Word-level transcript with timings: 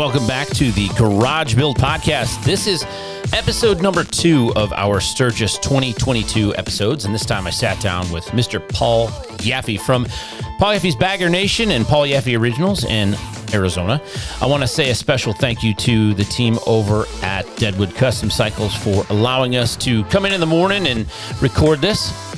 Welcome 0.00 0.26
back 0.26 0.48
to 0.48 0.72
the 0.72 0.88
Garage 0.96 1.54
Build 1.54 1.76
Podcast. 1.76 2.42
This 2.42 2.66
is 2.66 2.84
episode 3.34 3.82
number 3.82 4.02
two 4.02 4.50
of 4.56 4.72
our 4.72 4.98
Sturgis 4.98 5.58
2022 5.58 6.56
episodes. 6.56 7.04
And 7.04 7.14
this 7.14 7.26
time 7.26 7.46
I 7.46 7.50
sat 7.50 7.78
down 7.82 8.10
with 8.10 8.24
Mr. 8.28 8.66
Paul 8.66 9.08
Yaffe 9.42 9.78
from 9.78 10.06
Paul 10.58 10.72
Yaffe's 10.72 10.96
Bagger 10.96 11.28
Nation 11.28 11.72
and 11.72 11.84
Paul 11.84 12.06
Yaffe 12.06 12.34
Originals 12.38 12.84
in 12.84 13.14
Arizona. 13.52 14.00
I 14.40 14.46
want 14.46 14.62
to 14.62 14.66
say 14.66 14.88
a 14.88 14.94
special 14.94 15.34
thank 15.34 15.62
you 15.62 15.74
to 15.74 16.14
the 16.14 16.24
team 16.24 16.58
over 16.66 17.04
at 17.20 17.44
Deadwood 17.56 17.94
Custom 17.94 18.30
Cycles 18.30 18.74
for 18.74 19.04
allowing 19.10 19.56
us 19.56 19.76
to 19.76 20.04
come 20.04 20.24
in 20.24 20.32
in 20.32 20.40
the 20.40 20.46
morning 20.46 20.86
and 20.86 21.04
record 21.42 21.82
this. 21.82 22.29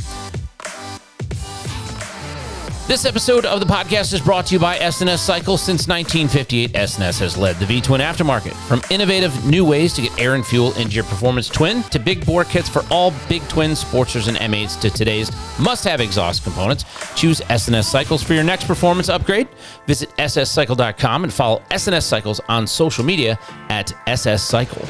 This 2.93 3.07
episode 3.07 3.47
of 3.47 3.59
the 3.59 3.65
podcast 3.65 4.13
is 4.13 4.21
brought 4.21 4.45
to 4.49 4.55
you 4.55 4.59
by 4.59 4.77
S&S 4.77 5.23
Cycle. 5.23 5.57
Since 5.57 5.89
1958, 5.89 6.77
S&S 6.77 7.19
has 7.21 7.39
led 7.39 7.57
the 7.57 7.65
V 7.65 7.81
Twin 7.81 8.03
aftermarket. 8.03 8.53
From 8.69 8.83
innovative 8.91 9.47
new 9.47 9.65
ways 9.65 9.95
to 9.95 10.03
get 10.03 10.21
air 10.21 10.35
and 10.35 10.45
fuel 10.45 10.75
into 10.75 10.91
your 10.91 11.05
performance 11.05 11.49
twin 11.49 11.83
to 11.85 11.99
big 11.99 12.27
bore 12.27 12.45
kits 12.45 12.69
for 12.69 12.83
all 12.91 13.15
big 13.31 13.41
twin 13.49 13.71
Sportsters 13.71 14.29
and 14.29 14.37
M8s 14.37 14.79
to 14.83 14.91
today's 14.91 15.33
must 15.59 15.85
have 15.85 16.03
exhaust 16.03 16.45
components, 16.45 16.85
choose 17.17 17.41
S&S 17.49 17.89
Cycles 17.89 18.23
for 18.23 18.35
your 18.35 18.45
next 18.45 18.67
performance 18.67 19.09
upgrade. 19.09 19.49
Visit 19.87 20.11
sscycle.com 20.19 21.25
and 21.25 21.33
follow 21.33 21.63
S&S 21.71 22.05
Cycles 22.05 22.43
on 22.51 22.67
social 22.67 23.07
media 23.07 23.39
at 23.71 23.91
SS 24.07 24.43
Cycle. 24.43 24.85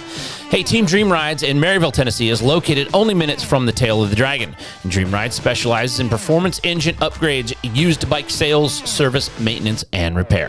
Hey, 0.50 0.62
Team 0.62 0.84
Dream 0.84 1.10
Rides 1.10 1.44
in 1.44 1.56
Maryville, 1.56 1.92
Tennessee 1.92 2.28
is 2.28 2.42
located 2.42 2.88
only 2.92 3.14
minutes 3.14 3.42
from 3.42 3.64
the 3.64 3.72
tail 3.72 4.02
of 4.02 4.10
the 4.10 4.16
dragon. 4.16 4.54
Dream 4.88 5.10
Rides 5.10 5.34
specializes 5.34 6.00
in 6.00 6.10
performance 6.10 6.60
engine 6.62 6.94
upgrades, 6.96 7.54
used 7.92 8.08
bike 8.08 8.30
sales, 8.30 8.72
service, 8.88 9.28
maintenance, 9.38 9.84
and 9.92 10.16
repair. 10.16 10.48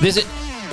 Visit 0.00 0.24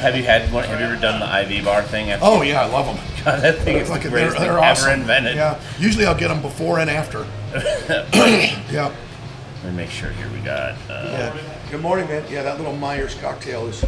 Have 0.00 0.16
you 0.16 0.22
had 0.22 0.52
one? 0.52 0.64
Have 0.64 0.78
you 0.80 0.86
ever 0.86 1.00
done 1.00 1.20
the 1.20 1.54
IV 1.56 1.64
bar 1.64 1.82
thing? 1.82 2.10
After 2.10 2.24
Oh 2.24 2.42
yeah, 2.42 2.62
I 2.62 2.66
love 2.66 2.86
them. 2.86 2.96
God, 3.24 3.42
that 3.42 3.58
thing 3.58 3.76
is 3.76 3.90
Like, 3.90 4.02
the 4.02 4.08
they're, 4.08 4.18
greatest 4.28 4.38
they're 4.38 4.50
ever 4.52 4.60
awesome. 4.60 5.00
invented. 5.00 5.36
Yeah. 5.36 5.60
Usually 5.78 6.06
I'll 6.06 6.18
get 6.18 6.28
them 6.28 6.40
before 6.42 6.78
and 6.78 6.88
after. 6.90 7.26
yeah. 8.72 8.94
Let 9.64 9.72
me 9.72 9.76
make 9.76 9.90
sure 9.90 10.10
here 10.10 10.28
we 10.32 10.38
got. 10.40 10.72
Uh, 10.88 11.04
Yeah. 11.10 11.36
Good 11.70 11.80
morning, 11.82 12.08
man. 12.08 12.24
Yeah, 12.30 12.42
that 12.42 12.58
little 12.58 12.74
Myers 12.76 13.14
cocktail 13.16 13.66
is, 13.66 13.84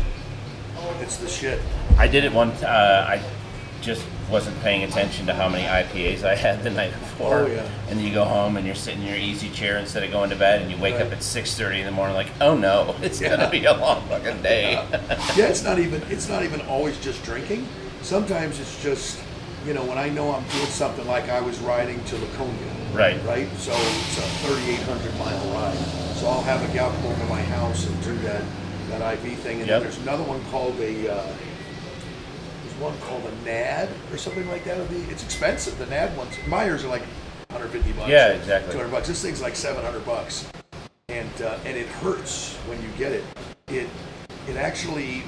it's 1.00 1.16
the 1.16 1.28
shit. 1.28 1.60
I 1.98 2.06
did 2.08 2.24
it 2.24 2.32
one. 2.32 2.50
Uh, 2.50 3.06
I 3.08 3.22
just 3.82 4.04
wasn't 4.30 4.58
paying 4.62 4.84
attention 4.84 5.26
to 5.26 5.34
how 5.34 5.48
many 5.48 5.64
IPAs 5.64 6.22
I 6.24 6.34
had 6.36 6.62
the 6.62 6.70
night 6.70 6.92
before. 6.92 7.40
Oh, 7.40 7.46
yeah. 7.46 7.68
And 7.88 7.98
then 7.98 8.06
you 8.06 8.14
go 8.14 8.24
home 8.24 8.56
and 8.56 8.64
you're 8.64 8.74
sitting 8.76 9.02
in 9.02 9.08
your 9.08 9.16
easy 9.16 9.50
chair 9.50 9.76
instead 9.78 10.04
of 10.04 10.10
going 10.12 10.30
to 10.30 10.36
bed, 10.36 10.62
and 10.62 10.70
you 10.70 10.76
wake 10.78 10.94
Right. 10.94 11.06
up 11.06 11.12
at 11.12 11.18
6:30 11.22 11.80
in 11.80 11.86
the 11.86 11.90
morning, 11.92 12.14
like, 12.14 12.28
oh 12.40 12.56
no, 12.56 12.94
it's 13.02 13.20
Yeah. 13.20 13.30
gonna 13.36 13.50
be 13.50 13.64
a 13.64 13.74
long 13.74 14.02
fucking 14.08 14.40
day. 14.42 14.74
Yeah, 15.36 15.46
it's 15.46 15.62
not 15.64 15.78
even, 15.78 16.02
it's 16.08 16.28
not 16.28 16.42
even 16.44 16.60
always 16.62 16.96
just 17.00 17.22
drinking. 17.24 17.66
Sometimes 18.02 18.58
it's 18.60 18.82
just, 18.82 19.18
you 19.66 19.74
know, 19.74 19.82
when 19.84 19.98
I 19.98 20.08
know 20.08 20.32
I'm 20.34 20.44
doing 20.48 20.66
something 20.66 21.06
like 21.06 21.28
I 21.28 21.40
was 21.40 21.58
riding 21.60 22.02
to 22.04 22.16
Laconia. 22.16 22.54
Right. 22.92 23.18
Right? 23.24 23.48
So 23.58 23.72
it's 23.72 24.18
a 24.18 24.22
3,800 24.46 25.18
mile 25.18 25.54
ride. 25.54 25.76
So 26.16 26.28
I'll 26.28 26.42
have 26.42 26.62
a 26.68 26.72
gal 26.72 26.90
come 26.90 27.06
over 27.06 27.20
to 27.20 27.26
my 27.26 27.42
house 27.42 27.86
and 27.86 28.02
do 28.04 28.14
that, 28.18 28.42
that 28.98 29.14
IV 29.14 29.38
thing. 29.38 29.58
And 29.60 29.68
Yep. 29.68 29.68
then 29.68 29.82
there's 29.82 29.98
another 29.98 30.22
one 30.22 30.42
called 30.50 30.78
a, 30.80 31.08
uh, 31.12 31.22
there's 32.64 32.78
one 32.80 32.96
called 33.00 33.24
a 33.24 33.44
NAD 33.44 33.88
or 34.12 34.16
something 34.18 34.48
like 34.48 34.64
that. 34.64 34.74
It'll 34.78 34.86
be- 34.86 35.10
It's 35.10 35.22
expensive. 35.22 35.78
The 35.78 35.86
NAD 35.86 36.16
ones, 36.16 36.34
Myers 36.46 36.84
are 36.84 36.88
like 36.88 37.02
150 37.50 37.92
bucks. 37.92 38.08
Yeah, 38.10 38.28
exactly. 38.28 38.72
200 38.72 38.90
bucks. 38.90 39.08
This 39.08 39.22
thing's 39.22 39.40
like 39.40 39.56
700 39.56 40.04
bucks. 40.04 40.46
And, 41.08 41.30
uh, 41.42 41.58
and 41.64 41.76
it 41.76 41.86
hurts 41.88 42.54
when 42.66 42.80
you 42.82 42.88
get 42.98 43.12
it. 43.12 43.24
It, 43.68 43.88
it 44.48 44.56
actually, 44.56 45.22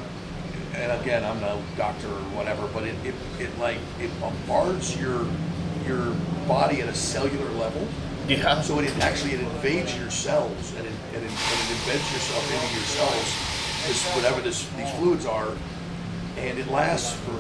and 0.75 0.93
again, 1.01 1.25
I'm 1.25 1.41
no 1.41 1.61
doctor 1.77 2.09
or 2.09 2.21
whatever, 2.37 2.67
but 2.73 2.85
it, 2.85 2.95
it, 3.05 3.15
it 3.39 3.59
like, 3.59 3.79
it 4.01 4.11
bombards 4.21 4.99
your, 5.01 5.27
your 5.87 6.15
body 6.49 6.81
at 6.81 6.89
a 6.89 6.95
cellular 6.95 7.51
level. 7.53 7.87
yeah. 8.29 8.61
So 8.63 8.79
it 8.81 8.91
actually 9.05 9.33
it 9.35 9.41
invades 9.41 9.95
your 9.99 10.11
cells 10.11 10.73
and 10.79 10.87
it, 10.87 10.93
and 11.15 11.23
it, 11.25 11.31
and 11.31 11.31
it 11.31 11.77
embeds 11.77 12.13
yourself 12.13 12.45
into 12.53 12.75
your 12.75 12.85
cells, 12.85 13.29
whatever 14.15 14.41
this 14.41 14.69
these 14.77 14.91
fluids 14.93 15.27
are, 15.27 15.53
and 16.37 16.59
it 16.59 16.69
lasts 16.69 17.17
for 17.21 17.39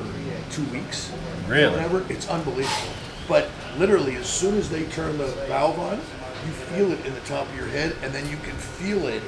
two 0.50 0.64
weeks. 0.72 1.12
Really? 1.46 1.72
Whatever. 1.72 2.05
It's 2.08 2.28
unbelievable. 2.28 2.93
But 3.28 3.49
literally, 3.78 4.16
as 4.16 4.26
soon 4.26 4.56
as 4.56 4.69
they 4.69 4.84
turn 4.84 5.19
the 5.19 5.26
valve 5.49 5.78
on, 5.78 5.96
you 5.96 6.52
feel 6.52 6.93
it 6.93 7.05
in 7.06 7.14
the 7.14 7.20
top 7.20 7.49
of 7.49 7.56
your 7.56 7.66
head, 7.66 7.96
and 8.02 8.12
then 8.12 8.28
you 8.28 8.37
can 8.37 8.55
feel 8.55 9.06
it, 9.08 9.22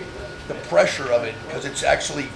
the 0.49 0.55
pressure 0.55 1.11
of 1.13 1.25
it, 1.25 1.35
because 1.47 1.65
it's 1.65 1.83
actually, 1.83 2.27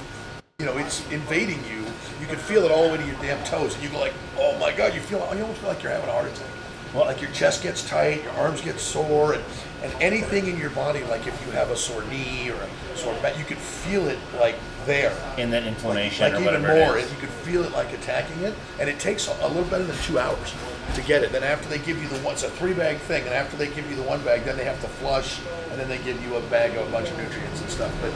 you 0.59 0.67
know, 0.67 0.79
it's 0.79 1.07
invading 1.11 1.63
you. 1.71 1.85
You 2.21 2.27
can 2.27 2.37
feel 2.37 2.65
it 2.65 2.71
all 2.71 2.85
the 2.85 2.93
way 2.93 2.97
to 2.97 3.07
your 3.07 3.17
damn 3.17 3.43
toes, 3.45 3.75
and 3.75 3.83
you 3.85 3.91
go 3.91 4.01
like, 4.01 4.15
oh 4.39 4.59
my 4.59 4.73
god, 4.73 4.95
you 4.95 5.01
feel, 5.01 5.19
you 5.35 5.43
almost 5.43 5.61
feel 5.61 5.69
like 5.69 5.83
you're 5.83 5.93
having 5.93 6.09
a 6.09 6.13
heart 6.13 6.27
attack. 6.27 6.49
Well, 6.95 7.05
like 7.05 7.21
your 7.21 7.31
chest 7.31 7.63
gets 7.63 7.89
tight, 7.89 8.23
your 8.25 8.33
arms 8.33 8.63
get 8.63 8.81
sore, 8.81 9.35
and, 9.35 9.45
and 9.83 9.93
anything 10.01 10.47
in 10.47 10.59
your 10.59 10.71
body, 10.71 11.05
like 11.05 11.27
if 11.27 11.47
you 11.47 11.53
have 11.53 11.71
a 11.71 11.77
sore 11.77 12.03
knee 12.05 12.51
or 12.51 12.57
a 12.57 12.97
sore 12.97 13.15
back, 13.23 13.39
you 13.39 13.45
can 13.45 13.59
feel 13.59 14.09
it 14.09 14.19
like 14.39 14.57
there. 14.91 15.13
In 15.39 15.51
that 15.51 15.65
inflammation 15.67 16.25
Like 16.25 16.33
or 16.35 16.41
even 16.43 16.63
whatever 16.63 16.69
more, 16.87 16.99
it 16.99 17.05
and 17.05 17.13
you 17.13 17.19
can 17.19 17.29
feel 17.47 17.63
it 17.65 17.73
like 17.73 17.93
attacking 17.93 18.41
it, 18.43 18.55
and 18.81 18.89
it 18.89 18.99
takes 18.99 19.29
a, 19.29 19.47
little 19.49 19.63
better 19.65 19.85
than 19.85 19.97
two 20.03 20.19
hours. 20.19 20.55
to 20.95 21.03
get 21.03 21.23
it. 21.23 21.31
Then 21.31 21.45
after 21.45 21.69
they 21.69 21.79
give 21.79 22.03
you 22.03 22.09
the 22.09 22.19
one, 22.25 22.35
it's 22.35 22.43
a 22.43 22.51
three 22.51 22.75
bag 22.75 22.97
thing, 22.99 23.23
and 23.25 23.33
after 23.33 23.57
they 23.57 23.69
give 23.69 23.89
you 23.89 23.95
the 23.95 24.03
one 24.03 24.21
bag, 24.25 24.43
then 24.45 24.57
they 24.57 24.65
have 24.65 24.81
to 24.81 24.89
flush, 24.89 25.39
and 25.71 25.79
then 25.79 25.89
they 25.89 25.99
give 25.99 26.21
you 26.27 26.35
a 26.35 26.41
bag 26.51 26.77
of 26.77 26.89
a 26.89 26.91
bunch 26.91 27.09
of 27.11 27.17
nutrients 27.17 27.61
and 27.61 27.71
stuff. 27.71 27.93
But 28.03 28.13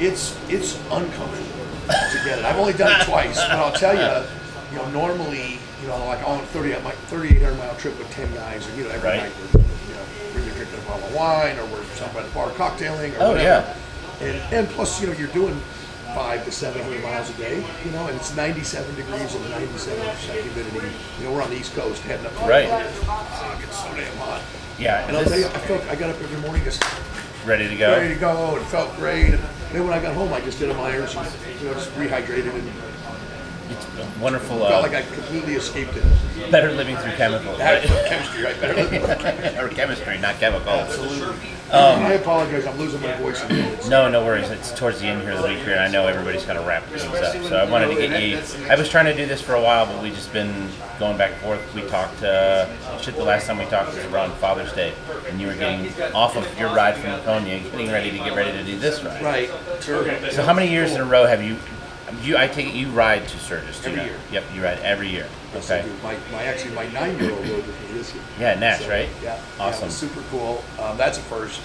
it's 0.00 0.38
it's 0.48 0.76
uncomfortable 0.92 1.66
to 1.88 2.18
get 2.24 2.38
it. 2.38 2.44
I've 2.44 2.56
only 2.58 2.74
done 2.74 3.00
it 3.00 3.04
twice, 3.10 3.34
but 3.42 3.50
I'll 3.58 3.72
tell 3.72 3.94
you, 3.96 4.24
you 4.70 4.76
know, 4.78 4.88
normally, 4.90 5.58
you 5.82 5.88
know, 5.88 5.98
like 6.06 6.22
on 6.26 6.38
a 6.38 6.46
30 6.54 6.70
my 6.84 6.92
3,800 7.10 7.58
mile 7.58 7.74
trip 7.74 7.98
with 7.98 8.08
10 8.12 8.32
guys, 8.34 8.68
or 8.68 8.76
you 8.76 8.84
know, 8.84 8.90
every 8.90 9.08
Right. 9.10 9.22
night 9.24 9.32
we're, 9.52 9.60
you 9.60 9.94
know, 9.98 10.04
we're 10.32 10.40
either 10.42 10.54
drinking 10.54 10.78
a 10.78 10.88
bottle 10.88 11.08
of 11.08 11.14
wine, 11.16 11.58
or 11.58 11.64
we're 11.74 11.82
somewhere 11.98 12.22
at 12.22 12.28
the 12.28 12.34
bar 12.36 12.50
cocktailing, 12.50 13.18
or 13.18 13.22
Oh, 13.22 13.28
whatever. 13.32 13.42
yeah. 13.42 13.74
And, 14.24 14.54
and 14.54 14.68
plus, 14.70 15.00
you 15.00 15.08
know, 15.08 15.12
you're 15.14 15.34
doing 15.34 15.60
five 16.14 16.44
to 16.44 16.52
700 16.52 17.02
miles 17.02 17.30
a 17.30 17.32
day, 17.34 17.64
you 17.84 17.90
know, 17.92 18.06
and 18.06 18.16
it's 18.16 18.34
97 18.36 18.94
degrees 18.94 19.34
and 19.34 19.44
97% 19.46 20.42
humidity. 20.42 20.88
You 21.18 21.24
know, 21.24 21.32
we're 21.32 21.42
on 21.42 21.50
the 21.50 21.56
East 21.56 21.74
Coast 21.74 22.02
heading 22.02 22.26
up 22.26 22.36
to 22.36 22.44
Right. 22.44 22.68
Ah, 22.70 23.58
it's 23.62 23.78
so 23.78 23.94
damn 23.94 24.16
hot. 24.18 24.42
Yeah, 24.78 25.06
And 25.06 25.16
I'll 25.16 25.24
tell 25.24 25.38
you, 25.38 25.46
I 25.46 25.58
felt 25.68 25.82
I 25.88 25.94
got 25.94 26.10
up 26.10 26.20
every 26.20 26.40
morning 26.40 26.64
just 26.64 26.82
ready 27.46 27.68
to 27.68 27.76
go. 27.76 27.92
ready 27.92 28.14
to 28.14 28.20
go 28.20 28.56
and 28.56 28.66
felt 28.66 28.94
great. 28.96 29.34
And 29.34 29.42
then 29.72 29.84
when 29.84 29.92
I 29.92 30.02
got 30.02 30.14
home, 30.14 30.32
I 30.32 30.40
just 30.40 30.58
did 30.58 30.70
a 30.70 30.74
Myers 30.74 31.14
and 31.16 31.26
you 31.60 31.68
know 31.68 31.74
just 31.74 31.90
rehydrated 31.92 32.54
and 32.54 32.91
It's 33.72 33.86
a 33.86 34.22
wonderful. 34.22 34.58
felt 34.58 34.72
Uh, 34.72 34.80
like 34.82 34.94
I 34.94 35.02
completely 35.02 35.54
escaped 35.54 35.96
it. 35.96 36.50
better 36.50 36.70
living 36.72 36.96
through 36.96 37.12
chemicals. 37.12 37.58
Right? 37.58 37.82
chemistry 38.08 38.42
right 38.44 38.60
there. 38.60 39.58
or 39.64 39.68
chemistry, 39.68 40.18
not 40.18 40.38
chemicals. 40.38 40.68
Absolutely. 40.68 41.36
I 41.72 42.12
apologize. 42.14 42.66
I'm 42.66 42.78
losing 42.78 43.00
my 43.00 43.16
voice. 43.16 43.42
No, 43.88 44.08
no 44.10 44.24
worries. 44.24 44.50
It's 44.50 44.72
towards 44.72 45.00
the 45.00 45.06
end 45.06 45.22
here 45.22 45.32
of 45.32 45.42
the 45.42 45.48
week 45.48 45.58
here, 45.60 45.72
and 45.72 45.80
I 45.80 45.88
know 45.88 46.06
everybody's 46.06 46.44
kind 46.44 46.58
of 46.58 46.66
wrapping 46.66 46.98
things 46.98 47.14
up. 47.14 47.42
So 47.44 47.56
I 47.56 47.64
wanted 47.70 47.88
to 47.88 47.94
get 47.94 48.22
you. 48.22 48.38
I 48.68 48.76
was 48.76 48.88
trying 48.90 49.06
to 49.06 49.14
do 49.14 49.24
this 49.26 49.40
for 49.40 49.54
a 49.54 49.62
while, 49.62 49.86
but 49.86 50.02
we 50.02 50.10
just 50.10 50.32
been 50.32 50.68
going 50.98 51.16
back 51.16 51.32
and 51.32 51.40
forth. 51.40 51.74
We 51.74 51.82
talked. 51.82 52.22
Uh, 52.22 52.66
shit, 52.98 53.16
the 53.16 53.24
last 53.24 53.46
time 53.46 53.58
we 53.58 53.64
talked 53.66 53.94
was 53.94 54.04
around 54.06 54.32
Father's 54.34 54.72
Day, 54.72 54.92
and 55.28 55.40
you 55.40 55.46
were 55.46 55.54
getting 55.54 55.90
off 56.12 56.36
of 56.36 56.46
your 56.58 56.74
ride 56.74 56.96
from 56.96 57.10
Laconia, 57.12 57.60
getting 57.60 57.90
ready 57.90 58.10
to 58.10 58.18
get 58.18 58.34
ready 58.36 58.52
to 58.52 58.64
do 58.64 58.78
this 58.78 59.02
ride. 59.02 59.22
Right. 59.22 59.50
Sure. 59.80 60.04
So 60.30 60.42
how 60.42 60.52
many 60.52 60.70
years 60.70 60.92
in 60.92 61.00
a 61.00 61.04
row 61.04 61.24
have 61.24 61.42
you? 61.42 61.56
You, 62.20 62.36
I 62.36 62.46
take 62.46 62.66
it 62.68 62.74
you 62.74 62.88
ride 62.90 63.26
to 63.28 63.38
Sturgis. 63.38 63.80
do 63.80 63.90
you 63.90 63.96
Every 63.96 64.10
year. 64.10 64.20
Yep, 64.32 64.44
you 64.54 64.62
ride 64.62 64.78
every 64.80 65.08
year. 65.08 65.26
Yes, 65.54 65.70
I 65.70 65.78
Okay. 65.78 65.88
do. 65.88 65.94
My, 66.02 66.16
my 66.30 66.44
actually 66.44 66.74
my 66.74 66.86
nine 66.90 67.18
year 67.18 67.30
old 67.32 67.40
rode 67.48 67.66
with 67.66 67.80
me 67.90 67.98
this 67.98 68.14
year. 68.14 68.22
Yeah, 68.38 68.54
Nash, 68.58 68.86
right? 68.86 69.08
Yeah. 69.22 69.34
Yeah, 69.34 69.36
it 69.36 69.60
Awesome. 69.60 69.86
was 69.86 69.96
super 69.96 70.22
cool. 70.30 70.62
Um, 70.78 70.96
that's 70.96 71.18
a 71.18 71.22
first, 71.22 71.60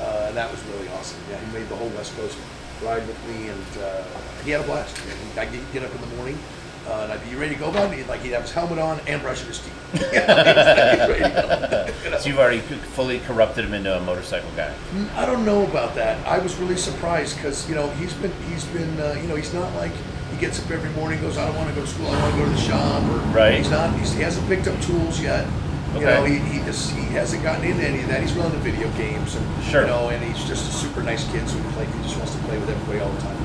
uh, 0.00 0.26
and 0.28 0.36
that 0.36 0.50
was 0.50 0.62
really 0.66 0.88
awesome. 0.90 1.18
Yeah, 1.30 1.38
he 1.40 1.52
made 1.52 1.68
the 1.68 1.76
whole 1.76 1.88
West 1.90 2.16
Coast 2.16 2.38
ride 2.82 3.06
with 3.06 3.18
me, 3.28 3.48
and 3.48 3.82
uh, 3.82 4.02
he 4.44 4.50
had 4.50 4.60
a 4.60 4.64
blast. 4.64 4.96
I 5.36 5.44
get 5.46 5.82
up 5.82 5.94
in 5.94 6.00
the 6.00 6.16
morning. 6.16 6.38
Uh, 6.88 7.02
and 7.04 7.12
I'd 7.12 7.22
be, 7.22 7.30
you 7.30 7.38
ready 7.38 7.54
to 7.54 7.60
go? 7.60 7.70
And 7.70 7.92
he'd, 7.92 8.06
like, 8.08 8.22
he'd 8.22 8.32
have 8.32 8.42
his 8.42 8.52
helmet 8.52 8.78
on 8.78 8.98
and 9.06 9.20
brushing 9.20 9.46
his 9.48 9.58
teeth. 9.58 9.74
You 9.94 10.00
know, 10.26 10.34
he's 10.36 10.46
he's 10.46 11.08
ready 11.08 11.22
to 11.22 11.94
go. 12.10 12.18
So 12.18 12.28
you've 12.30 12.38
already 12.38 12.58
fully 12.60 13.20
corrupted 13.20 13.64
him 13.66 13.74
into 13.74 13.94
a 13.96 14.00
motorcycle 14.00 14.50
guy. 14.56 14.74
I 15.14 15.24
don't 15.24 15.44
know 15.44 15.64
about 15.64 15.94
that. 15.94 16.26
I 16.26 16.38
was 16.40 16.56
really 16.56 16.76
surprised 16.76 17.36
because 17.36 17.68
you 17.68 17.76
know 17.76 17.88
he's 17.90 18.12
been 18.14 18.32
he's 18.50 18.64
been 18.66 18.98
uh, 18.98 19.16
you 19.22 19.28
know 19.28 19.36
he's 19.36 19.54
not 19.54 19.72
like 19.76 19.92
he 20.32 20.38
gets 20.40 20.58
up 20.64 20.68
every 20.72 20.90
morning 20.90 21.20
goes 21.20 21.38
I 21.38 21.46
don't 21.46 21.54
want 21.54 21.68
to 21.68 21.74
go 21.76 21.82
to 21.82 21.86
school 21.86 22.08
I 22.08 22.20
want 22.20 22.34
to 22.34 22.40
go 22.40 22.44
to 22.46 22.50
the 22.50 22.56
shop 22.60 23.02
or 23.04 23.18
Right. 23.30 23.58
he's 23.58 23.70
not 23.70 23.94
he's, 24.00 24.12
he 24.14 24.22
hasn't 24.22 24.48
picked 24.48 24.66
up 24.66 24.80
tools 24.82 25.20
yet. 25.20 25.46
You 25.94 25.98
Okay. 25.98 26.04
know 26.06 26.24
he, 26.24 26.38
he 26.38 26.58
just 26.64 26.90
he 26.92 27.02
hasn't 27.14 27.42
gotten 27.44 27.64
into 27.64 27.86
any 27.86 28.00
of 28.02 28.08
that. 28.08 28.20
He's 28.20 28.32
running 28.32 28.52
the 28.52 28.58
video 28.70 28.90
games 28.96 29.36
and 29.36 29.64
Sure. 29.64 29.82
you 29.82 29.86
know 29.86 30.08
and 30.08 30.24
he's 30.24 30.42
just 30.44 30.68
a 30.68 30.72
super 30.74 31.02
nice 31.04 31.22
kid 31.30 31.48
so 31.48 31.56
he 31.56 31.76
like 31.76 31.92
he 31.94 32.02
just 32.02 32.16
wants 32.16 32.34
to 32.34 32.40
play 32.42 32.58
with 32.58 32.68
everybody 32.68 32.98
all 32.98 33.12
the 33.12 33.20
time. 33.20 33.36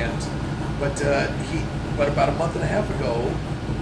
And 0.00 0.80
but 0.80 0.96
uh, 1.04 1.26
he 1.52 1.58
but 1.96 2.08
about 2.08 2.28
a 2.28 2.32
month 2.32 2.54
and 2.54 2.64
a 2.64 2.66
half 2.66 2.88
ago. 2.98 3.32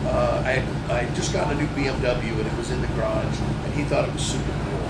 Uh, 0.07 0.43
I 0.45 0.93
I 0.93 1.05
just 1.15 1.33
got 1.33 1.53
a 1.53 1.55
new 1.57 1.67
BMW 1.69 2.33
and 2.37 2.47
it 2.47 2.57
was 2.57 2.71
in 2.71 2.81
the 2.81 2.89
garage 2.89 3.39
and 3.41 3.75
he 3.75 3.85
thought 3.85 4.07
it 4.09 4.13
was 4.13 4.23
super 4.23 4.51
cool 4.51 4.83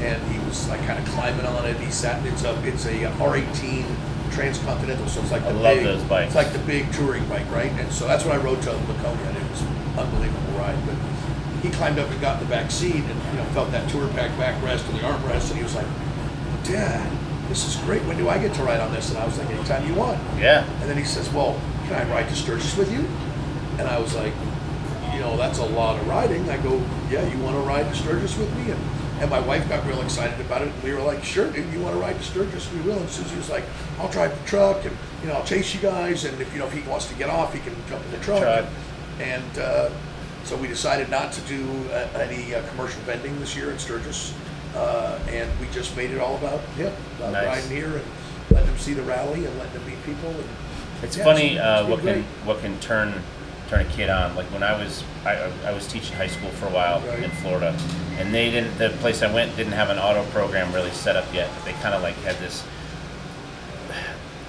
and 0.00 0.32
he 0.32 0.38
was 0.46 0.68
like 0.68 0.80
kind 0.86 0.98
of 0.98 1.04
climbing 1.12 1.44
on 1.44 1.66
it. 1.66 1.76
He 1.78 1.90
sat. 1.90 2.24
It's 2.26 2.44
a 2.44 2.66
it's 2.66 2.86
a 2.86 3.10
R18 3.18 3.84
Transcontinental, 4.32 5.08
so 5.08 5.20
it's 5.20 5.32
like 5.32 5.42
I 5.42 5.52
the 5.52 5.58
love 5.58 5.76
big. 5.76 5.84
those 5.84 6.02
bikes. 6.04 6.26
It's 6.28 6.36
like 6.36 6.52
the 6.52 6.60
big 6.60 6.90
touring 6.92 7.24
bike, 7.28 7.50
right? 7.50 7.72
And 7.72 7.92
so 7.92 8.06
that's 8.06 8.24
what 8.24 8.34
I 8.34 8.38
rode 8.42 8.62
to 8.62 8.70
Laconia, 8.70 9.26
and 9.26 9.36
it 9.36 9.50
was 9.50 9.60
an 9.62 9.98
unbelievable 9.98 10.52
ride. 10.58 10.78
But 10.86 10.94
he 11.62 11.70
climbed 11.70 11.98
up 11.98 12.08
and 12.10 12.20
got 12.20 12.40
in 12.40 12.48
the 12.48 12.50
back 12.50 12.70
seat, 12.70 12.94
and 12.94 13.04
you 13.04 13.38
know 13.38 13.44
felt 13.52 13.70
that 13.72 13.90
tour 13.90 14.08
pack 14.08 14.30
backrest 14.38 14.88
and 14.88 14.98
the 14.98 15.02
armrest, 15.02 15.50
and 15.50 15.58
he 15.58 15.62
was 15.64 15.74
like, 15.74 15.86
"Dad, 16.64 17.10
this 17.48 17.66
is 17.66 17.76
great. 17.82 18.02
When 18.04 18.16
do 18.16 18.28
I 18.28 18.38
get 18.38 18.54
to 18.54 18.62
ride 18.62 18.80
on 18.80 18.92
this?" 18.92 19.10
And 19.10 19.18
I 19.18 19.26
was 19.26 19.36
like, 19.36 19.50
"Anytime 19.50 19.86
you 19.86 19.94
want." 19.94 20.18
Yeah. 20.38 20.64
And 20.80 20.88
then 20.88 20.96
he 20.96 21.04
says, 21.04 21.28
"Well, 21.32 21.60
can 21.90 22.06
I 22.06 22.10
ride 22.10 22.28
to 22.28 22.36
Sturgis 22.36 22.76
with 22.76 22.90
you?" 22.92 23.04
And 23.78 23.88
I 23.88 23.98
was 23.98 24.14
like, 24.14 24.32
"You 25.12 25.20
know, 25.20 25.36
that's 25.36 25.58
a 25.58 25.64
lot 25.64 25.98
of 26.00 26.06
riding." 26.06 26.48
I 26.48 26.56
go, 26.58 26.80
"Yeah, 27.10 27.26
you 27.28 27.38
want 27.42 27.56
to 27.56 27.62
ride 27.62 27.88
to 27.88 27.94
Sturgis 27.94 28.36
with 28.36 28.54
me?" 28.56 28.70
And 28.70 28.80
and 29.20 29.28
my 29.28 29.40
wife 29.40 29.68
got 29.68 29.84
real 29.86 30.00
excited 30.00 30.40
about 30.40 30.62
it. 30.62 30.68
And 30.72 30.82
we 30.82 30.92
were 30.94 31.02
like, 31.02 31.22
"Sure, 31.24 31.50
dude. 31.50 31.70
You 31.72 31.80
want 31.80 31.94
to 31.94 32.00
ride 32.00 32.16
to 32.16 32.24
Sturgis? 32.24 32.70
We 32.72 32.80
will." 32.82 32.98
And 32.98 33.10
Susie 33.10 33.36
was 33.36 33.50
like, 33.50 33.64
"I'll 33.98 34.08
drive 34.08 34.38
the 34.40 34.48
truck, 34.48 34.84
and 34.84 34.96
you 35.22 35.28
know, 35.28 35.34
I'll 35.34 35.44
chase 35.44 35.74
you 35.74 35.80
guys. 35.80 36.24
And 36.24 36.40
if 36.40 36.52
you 36.52 36.60
know 36.60 36.66
if 36.66 36.72
he 36.72 36.88
wants 36.88 37.06
to 37.08 37.14
get 37.14 37.28
off, 37.28 37.52
he 37.52 37.60
can 37.60 37.74
jump 37.88 38.04
in 38.04 38.10
the 38.12 38.18
truck." 38.18 38.40
Truck. 38.42 38.64
And 39.18 39.58
uh, 39.58 39.90
so 40.44 40.56
we 40.56 40.68
decided 40.68 41.10
not 41.10 41.32
to 41.32 41.40
do 41.42 41.66
uh, 41.92 42.08
any 42.18 42.54
uh, 42.54 42.62
commercial 42.70 43.00
vending 43.02 43.38
this 43.40 43.54
year 43.56 43.70
in 43.70 43.78
Sturgis, 43.78 44.32
uh, 44.74 45.18
and 45.28 45.48
we 45.60 45.66
just 45.72 45.94
made 45.96 46.10
it 46.10 46.18
all 46.20 46.36
about 46.36 46.60
him, 46.76 46.92
about 47.18 47.32
Nice. 47.32 47.46
riding 47.46 47.70
here 47.70 47.96
and 47.96 48.04
letting 48.50 48.68
him 48.68 48.78
see 48.78 48.94
the 48.94 49.02
rally 49.02 49.44
and 49.44 49.58
letting 49.58 49.78
him 49.80 49.86
meet 49.86 50.02
people. 50.04 50.30
And, 50.30 50.48
It's 51.02 51.16
funny 51.16 51.58
uh, 51.58 51.86
what 51.86 52.00
can 52.00 52.06
great. 52.06 52.24
what 52.44 52.60
can 52.60 52.78
turn 52.80 53.14
turn 53.68 53.80
a 53.86 53.90
kid 53.90 54.10
on. 54.10 54.34
Like 54.36 54.46
when 54.46 54.62
I 54.62 54.76
was 54.78 55.02
I, 55.24 55.50
I 55.66 55.72
was 55.72 55.86
teaching 55.86 56.16
high 56.16 56.26
school 56.26 56.50
for 56.50 56.66
a 56.66 56.70
while 56.70 57.00
Right. 57.00 57.22
in 57.22 57.30
Florida, 57.30 57.76
and 58.18 58.34
they 58.34 58.50
didn't 58.50 58.76
the 58.78 58.90
place 59.00 59.22
I 59.22 59.32
went 59.32 59.56
didn't 59.56 59.72
have 59.72 59.90
an 59.90 59.98
auto 59.98 60.24
program 60.30 60.72
really 60.74 60.90
set 60.90 61.16
up 61.16 61.32
yet. 61.32 61.50
But 61.54 61.64
they 61.64 61.72
kind 61.74 61.94
of 61.94 62.02
like 62.02 62.16
had 62.16 62.36
this. 62.38 62.64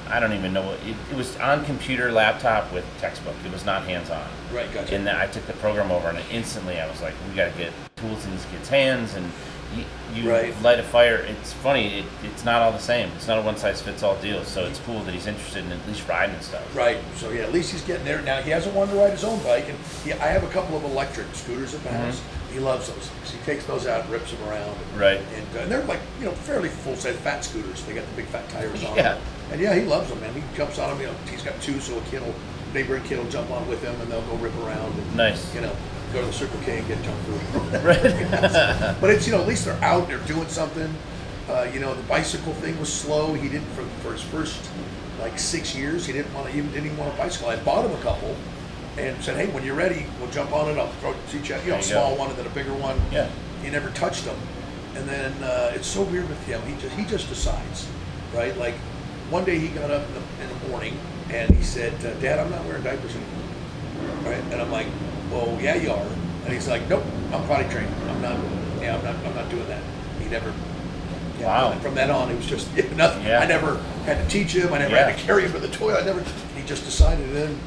I 0.10 0.20
don't 0.20 0.34
even 0.34 0.52
know 0.52 0.64
what 0.66 0.80
it, 0.86 0.96
it 1.10 1.16
was 1.16 1.38
on 1.38 1.64
computer 1.64 2.12
laptop 2.12 2.74
with 2.74 2.84
textbook. 3.00 3.36
It 3.46 3.52
was 3.54 3.64
not 3.66 3.84
hands 3.86 4.10
on. 4.10 4.28
Right, 4.54 4.72
gotcha. 4.74 4.94
And 4.94 5.08
then 5.08 5.16
I 5.16 5.26
took 5.28 5.48
the 5.48 5.54
program 5.54 5.90
over, 5.90 6.10
and 6.10 6.20
instantly 6.30 6.82
I 6.82 6.90
was 6.90 7.02
like, 7.02 7.14
"We 7.30 7.36
got 7.36 7.50
to 7.54 7.58
get 7.58 7.72
tools 7.96 8.26
in 8.26 8.32
these 8.32 8.46
kids' 8.52 8.68
hands." 8.68 9.14
And 9.16 9.32
you, 9.76 9.84
you 10.24 10.30
Right. 10.30 10.62
light 10.62 10.80
a 10.80 10.84
fire. 10.84 11.16
It's 11.18 11.54
funny. 11.54 12.00
It, 12.00 12.06
it's 12.24 12.44
not 12.44 12.62
all 12.62 12.72
the 12.72 12.80
same. 12.80 13.10
It's 13.16 13.28
not 13.28 13.38
a 13.40 13.42
one 13.42 13.58
size 13.58 13.82
fits 13.82 14.04
all 14.04 14.16
deal. 14.18 14.44
So 14.44 14.66
it's 14.66 14.80
cool 14.80 15.00
that 15.04 15.14
he's 15.14 15.28
interested 15.28 15.64
in 15.66 15.72
at 15.72 15.88
least 15.88 16.08
riding 16.08 16.36
and 16.36 16.44
stuff. 16.44 16.76
Right. 16.76 16.98
So 17.16 17.30
yeah, 17.32 17.44
at 17.44 17.54
least 17.54 17.72
he's 17.72 17.82
getting 17.84 18.06
there. 18.06 18.22
Now 18.22 18.42
he 18.42 18.50
hasn't 18.52 18.76
wanted 18.76 18.92
to 18.94 18.98
ride 19.00 19.12
his 19.12 19.24
own 19.24 19.42
bike, 19.44 19.70
and 19.70 19.78
he, 20.04 20.14
I 20.14 20.28
have 20.28 20.44
a 20.44 20.50
couple 20.50 20.76
of 20.78 20.84
electric 20.84 21.28
scooters 21.34 21.74
at 21.74 21.82
the 21.84 21.90
Mm-hmm. 21.90 21.98
house. 22.06 22.22
He 22.52 22.60
loves 22.60 22.90
those. 22.92 23.06
So 23.24 23.38
he 23.38 23.44
takes 23.46 23.66
those 23.66 23.88
out, 23.88 24.02
and 24.02 24.10
rips 24.10 24.32
them 24.32 24.44
around. 24.50 24.76
And, 24.92 25.00
Right. 25.00 25.18
And, 25.36 25.56
uh, 25.56 25.60
and 25.62 25.72
they're 25.72 25.84
like 25.86 26.02
you 26.20 26.26
know 26.26 26.32
fairly 26.34 26.68
full 26.70 26.96
size 26.98 27.16
fat 27.18 27.46
scooters. 27.46 27.84
They 27.86 27.94
got 27.94 28.06
the 28.06 28.16
big 28.16 28.26
fat 28.26 28.48
tires 28.50 28.84
on 28.84 28.96
Yeah. 28.98 29.04
them. 29.14 29.22
And 29.52 29.62
yeah, 29.62 29.74
he 29.76 29.82
loves 29.82 30.10
them, 30.10 30.20
man. 30.22 30.34
He 30.34 30.42
jumps 30.56 30.78
on 30.80 30.90
them. 30.90 31.00
You 31.00 31.08
know, 31.08 31.14
he's 31.30 31.44
got 31.44 31.60
two, 31.62 31.80
so 31.82 31.98
a 31.98 32.02
kid 32.04 32.22
will, 32.22 32.36
neighboring 32.74 33.04
kid 33.04 33.18
will 33.20 33.30
jump 33.30 33.52
on 33.52 33.68
with 33.68 33.82
him, 33.82 33.94
and 34.02 34.12
they'll 34.12 34.22
go 34.24 34.36
rip 34.36 34.56
around. 34.64 34.94
And, 34.98 35.16
Nice. 35.16 35.54
You 35.56 35.62
know, 35.62 35.76
go 36.12 36.22
to 36.22 36.28
the 36.28 36.34
Circle 36.34 36.60
K 36.64 36.80
and 36.80 36.88
get 36.88 37.02
junk 37.04 37.20
food. 37.24 37.42
Right. 37.84 38.98
But 39.02 39.10
it's 39.10 39.26
you 39.26 39.34
know 39.34 39.42
at 39.42 39.48
least 39.48 39.66
they're 39.66 39.84
out, 39.84 40.08
they're 40.08 40.20
doing 40.20 40.48
something. 40.48 40.94
Uh, 41.50 41.68
you 41.74 41.80
know 41.80 41.94
the 41.94 42.04
bicycle 42.04 42.54
thing 42.56 42.80
was 42.80 42.92
slow. 42.92 43.34
He 43.34 43.50
didn't 43.50 43.68
for, 43.70 43.84
for 44.02 44.12
his 44.12 44.22
first 44.22 44.70
like 45.20 45.38
six 45.40 45.76
years. 45.76 46.06
He 46.06 46.14
didn't 46.14 46.34
want 46.34 46.50
to 46.50 46.58
even 46.58 46.72
didn't 46.72 46.86
even 46.88 46.98
want 46.98 47.14
a 47.14 47.18
bicycle. 47.18 47.50
I 47.50 47.58
bought 47.58 47.86
him 47.86 47.98
a 47.98 48.02
couple, 48.02 48.36
and 48.98 49.22
said, 49.24 49.38
hey, 49.38 49.52
when 49.52 49.64
you're 49.64 49.76
ready, 49.76 50.06
we'll 50.20 50.32
jump 50.32 50.52
on 50.54 50.70
it. 50.70 50.78
I'll 50.78 50.92
throw 50.94 51.16
teach 51.30 51.50
you. 51.50 51.56
You 51.58 51.72
know, 51.72 51.78
a 51.78 51.84
small 51.84 52.16
go. 52.16 52.20
one 52.20 52.30
and 52.30 52.40
then 52.40 52.46
a 52.46 52.52
bigger 52.52 52.74
one. 52.74 53.00
Yeah. 53.12 53.30
He 53.64 53.70
never 53.70 53.90
touched 53.92 54.26
them, 54.26 54.38
and 54.96 55.08
then 55.08 55.32
uh, 55.44 55.72
it's 55.76 55.88
so 55.88 56.04
weird 56.04 56.28
with 56.28 56.44
him. 56.46 56.62
He 56.64 56.74
just 56.82 56.96
he 56.96 57.06
just 57.06 57.30
decides, 57.30 57.88
right? 58.34 58.56
Like 58.58 58.76
one 59.32 59.46
day 59.46 59.58
he 59.58 59.70
got 59.70 59.90
up 59.90 60.06
in 60.08 60.14
the, 60.14 60.44
in 60.44 60.60
the 60.60 60.68
morning 60.68 61.00
and 61.30 61.50
he 61.56 61.64
said, 61.64 61.94
uh, 62.06 62.14
Dad, 62.20 62.38
I'm 62.38 62.52
not 62.52 62.66
wearing 62.66 62.84
diapers 62.84 63.16
anymore. 63.16 63.44
Right? 64.24 64.44
And 64.52 64.62
I'm 64.62 64.72
like, 64.72 64.88
well, 65.32 65.58
yeah, 65.62 65.76
you 65.76 65.92
are. 65.92 66.06
And 66.46 66.54
he's 66.54 66.68
like, 66.68 66.88
nope, 66.90 67.04
I'm 67.34 67.46
potty 67.48 67.68
trained. 67.70 67.94
I'm 68.10 68.22
not. 68.22 68.38
Yeah, 68.82 68.98
I'm 68.98 69.04
not. 69.04 69.16
I'm 69.26 69.36
not 69.36 69.50
doing 69.50 69.68
that. 69.68 69.82
He 70.20 70.30
never. 70.30 70.54
Yeah, 71.40 71.46
Wow. 71.48 71.72
and 71.72 71.82
From 71.82 71.96
then 71.96 72.12
on, 72.12 72.30
it 72.32 72.36
was 72.36 72.46
just 72.48 72.68
yeah, 72.76 72.92
nothing. 72.96 73.26
Yeah. 73.26 73.40
I 73.40 73.46
never 73.46 73.78
had 74.06 74.18
to 74.24 74.28
teach 74.30 74.54
him. 74.56 74.74
I 74.74 74.80
never 74.80 74.96
Yeah. 74.96 75.10
had 75.10 75.18
to 75.18 75.24
carry 75.24 75.44
him 75.44 75.54
to 75.54 75.60
the 75.60 75.70
toilet. 75.70 76.02
I 76.04 76.06
never. 76.06 76.22
He 76.56 76.64
just 76.66 76.84
decided. 76.86 77.32
Then, 77.34 77.58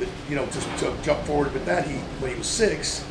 that, 0.00 0.08
you 0.28 0.34
know, 0.34 0.44
just 0.46 0.68
to 0.80 0.92
jump 1.02 1.20
forward 1.24 1.52
with 1.52 1.64
that, 1.66 1.86
he 1.86 1.94
when 2.20 2.32
he 2.32 2.36
was 2.38 2.48
six, 2.48 3.04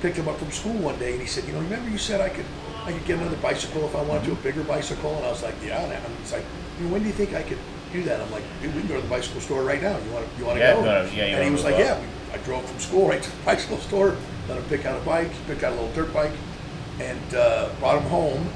picked 0.00 0.16
him 0.16 0.28
up 0.28 0.38
from 0.38 0.50
school 0.52 0.74
one 0.74 0.96
day, 0.98 1.12
and 1.12 1.20
he 1.20 1.26
said, 1.26 1.44
you 1.44 1.52
know, 1.52 1.60
remember 1.60 1.90
you 1.90 1.98
said 1.98 2.20
I 2.20 2.28
could. 2.28 2.46
I 2.84 2.90
could 2.90 3.04
get 3.04 3.18
another 3.20 3.36
bicycle 3.36 3.84
if 3.84 3.94
I 3.94 4.02
wanted 4.02 4.24
to, 4.24 4.32
a 4.32 4.34
bigger 4.42 4.64
bicycle, 4.64 5.14
and 5.14 5.24
I 5.24 5.30
was 5.30 5.40
like, 5.44 5.54
yeah. 5.64 5.78
And 5.84 6.16
he's 6.18 6.32
like, 6.32 6.44
you 6.80 6.88
when 6.88 7.02
do 7.02 7.06
you 7.06 7.12
think 7.14 7.32
I 7.32 7.42
could 7.44 7.58
do 7.92 8.02
that? 8.02 8.20
I'm 8.20 8.30
like, 8.32 8.42
dude, 8.60 8.74
we 8.74 8.80
can 8.80 8.88
go 8.88 8.96
to 8.96 9.02
the 9.02 9.06
bicycle 9.08 9.40
store 9.40 9.62
right 9.62 9.80
now. 9.80 9.96
You 9.98 10.10
want 10.10 10.26
to? 10.26 10.38
You 10.38 10.44
want 10.46 10.58
to 10.58 10.64
Yeah, 10.64 10.74
go? 10.74 10.80
wanna- 10.80 11.10
yeah, 11.14 11.24
and 11.38 11.44
he 11.44 11.50
was 11.52 11.62
like, 11.62 11.74
up. 11.74 11.80
yeah. 11.80 12.00
We, 12.00 12.06
I 12.32 12.38
drove 12.38 12.64
from 12.64 12.78
school 12.78 13.08
right 13.08 13.22
to 13.22 13.30
the 13.30 13.44
bicycle 13.44 13.78
store, 13.78 14.16
let 14.48 14.58
him 14.58 14.64
pick 14.64 14.86
out 14.86 15.00
a 15.00 15.04
bike, 15.04 15.30
picked 15.46 15.62
out 15.62 15.72
a 15.72 15.76
little 15.76 15.92
dirt 15.92 16.12
bike, 16.14 16.32
and 16.98 17.34
uh, 17.34 17.68
brought 17.78 18.00
him 18.00 18.08
home. 18.08 18.48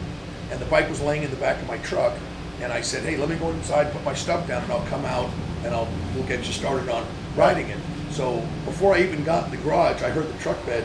And 0.51 0.61
the 0.61 0.67
bike 0.67 0.89
was 0.89 1.01
laying 1.01 1.23
in 1.23 1.31
the 1.31 1.37
back 1.37 1.61
of 1.61 1.69
my 1.69 1.79
truck. 1.79 2.15
And 2.61 2.73
I 2.73 2.81
said, 2.81 3.03
hey, 3.03 3.17
let 3.17 3.29
me 3.29 3.37
go 3.37 3.51
inside, 3.51 3.93
put 3.93 4.03
my 4.05 4.15
stuff 4.15 4.49
down, 4.49 4.63
and 4.63 4.73
I'll 4.73 4.87
come 4.87 5.05
out 5.05 5.31
and 5.65 5.75
I'll 5.75 5.89
we'll 6.15 6.27
get 6.27 6.47
you 6.47 6.53
started 6.53 6.89
on 6.89 7.07
riding 7.35 7.69
it. 7.69 7.79
So 8.11 8.41
before 8.65 8.95
I 8.95 9.01
even 9.03 9.25
got 9.25 9.47
in 9.47 9.51
the 9.51 9.57
garage, 9.59 10.03
I 10.03 10.11
heard 10.11 10.29
the 10.33 10.39
truck 10.39 10.65
bed 10.65 10.85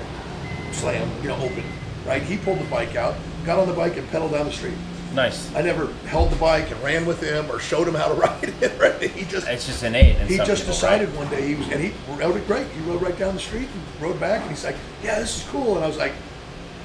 slam, 0.74 1.10
you 1.21 1.29
know, 1.29 1.38
open, 1.38 1.63
right? 2.05 2.21
He 2.21 2.38
pulled 2.38 2.60
the 2.60 2.65
bike 2.65 2.95
out, 2.95 3.15
got 3.45 3.60
on 3.60 3.67
the 3.67 3.74
bike 3.74 3.95
and 3.98 4.10
pedaled 4.10 4.31
down 4.31 4.45
the 4.45 4.51
street. 4.51 4.74
Nice. 5.13 5.53
I 5.56 5.62
never 5.62 5.88
held 6.08 6.32
the 6.32 6.36
bike 6.38 6.72
and 6.72 6.82
ran 6.84 7.06
with 7.06 7.22
him 7.22 7.51
or 7.51 7.60
showed 7.60 7.88
him 7.88 7.96
how 7.96 8.08
to 8.08 8.13
ride 8.22 8.53
it. 8.62 8.80
Right? 8.80 9.12
He 9.12 9.25
just 9.25 9.48
It's 9.48 9.65
just 9.65 9.84
innate. 9.84 10.18
He 10.20 10.38
just 10.38 10.65
decided 10.65 11.13
one 11.15 11.30
day 11.30 11.48
he 11.48 11.56
was 11.56 11.68
and 11.70 11.82
he 11.82 11.94
rode 12.10 12.38
it 12.38 12.48
great. 12.48 12.68
He 12.68 12.80
rode 12.82 13.01
right 13.01 13.18
down 13.18 13.34
the 13.34 13.39
street 13.39 13.68
and 13.74 14.01
rode 14.01 14.20
back 14.20 14.41
and 14.41 14.50
he's 14.50 14.63
like, 14.63 14.77
"Yeah, 15.03 15.20
this 15.20 15.38
is 15.38 15.50
cool." 15.50 15.75
And 15.75 15.84
I 15.84 15.88
was 15.88 15.98
like, 15.98 16.13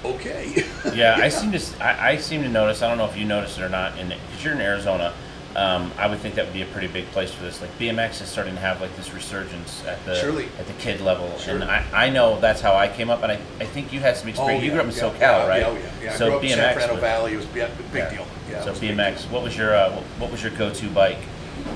"Okay." 0.05 0.65
yeah, 0.95 1.17
I 1.21 1.29
seem 1.29 1.53
to 1.53 1.61
I, 1.81 2.11
I 2.11 2.17
seem 2.17 2.43
to 2.43 2.49
notice. 2.49 2.83
I 2.83 2.89
don't 2.89 2.99
know 2.99 3.07
if 3.07 3.17
you 3.17 3.25
noticed 3.25 3.59
it 3.59 3.63
or 3.63 3.69
not. 3.69 3.97
In 3.99 4.09
because 4.09 4.45
you're 4.45 4.55
in 4.55 4.61
Arizona, 4.61 5.13
um, 5.57 5.91
I 5.97 6.07
would 6.07 6.19
think 6.19 6.35
that 6.35 6.45
would 6.45 6.53
be 6.53 6.61
a 6.61 6.67
pretty 6.67 6.87
big 6.87 7.07
place 7.07 7.33
for 7.33 7.43
this. 7.43 7.63
Like 7.63 7.77
BMX 7.79 8.21
is 8.21 8.29
starting 8.29 8.55
to 8.55 8.61
have 8.61 8.81
like 8.83 8.95
this 8.95 9.13
resurgence 9.15 9.83
at 9.87 10.05
the 10.05 10.15
Surely. 10.15 10.49
at 10.59 10.67
the 10.67 10.75
kid 10.75 11.01
level, 11.01 11.33
and 11.49 11.65
I, 11.65 11.83
I 11.95 12.11
know 12.11 12.39
that's 12.39 12.61
how 12.61 12.75
I 12.75 12.89
came 12.89 13.09
up, 13.09 13.23
and 13.23 13.33
I, 13.33 13.39
I 13.59 13.65
think 13.65 13.91
you 13.91 14.01
had 14.01 14.19
some 14.19 14.29
experience. 14.29 14.63
you 14.63 14.71
grew 14.71 14.81
up 14.81 14.87
in 14.87 14.93
yeah, 14.93 14.99
SoCal, 15.03 15.19
yeah, 15.21 15.47
right? 15.47 15.61
Yeah, 15.61 15.69
oh, 15.69 15.75
yeah, 15.75 15.91
yeah. 16.03 16.13
I 16.13 16.17
So 16.17 16.27
grew 16.27 16.37
up 16.37 16.45
in 16.45 16.51
San 16.51 16.73
Fernando 16.75 16.95
was- 16.95 17.01
Valley. 17.01 17.33
It 17.33 17.37
was 17.37 17.47
a 17.47 17.49
big 17.49 17.69
yeah. 17.95 18.11
deal. 18.11 18.27
Yeah, 18.51 18.59
it 18.59 18.65
so 18.65 18.71
was 18.71 18.79
a 18.79 18.81
big 18.83 18.97
BMX. 18.97 19.31
What 19.31 19.43
was 19.43 19.57
your 19.57 19.75
uh, 19.75 19.93
what, 19.93 20.03
what 20.21 20.31
was 20.31 20.43
your 20.43 20.53
go-to 20.53 20.91
bike? 20.91 21.19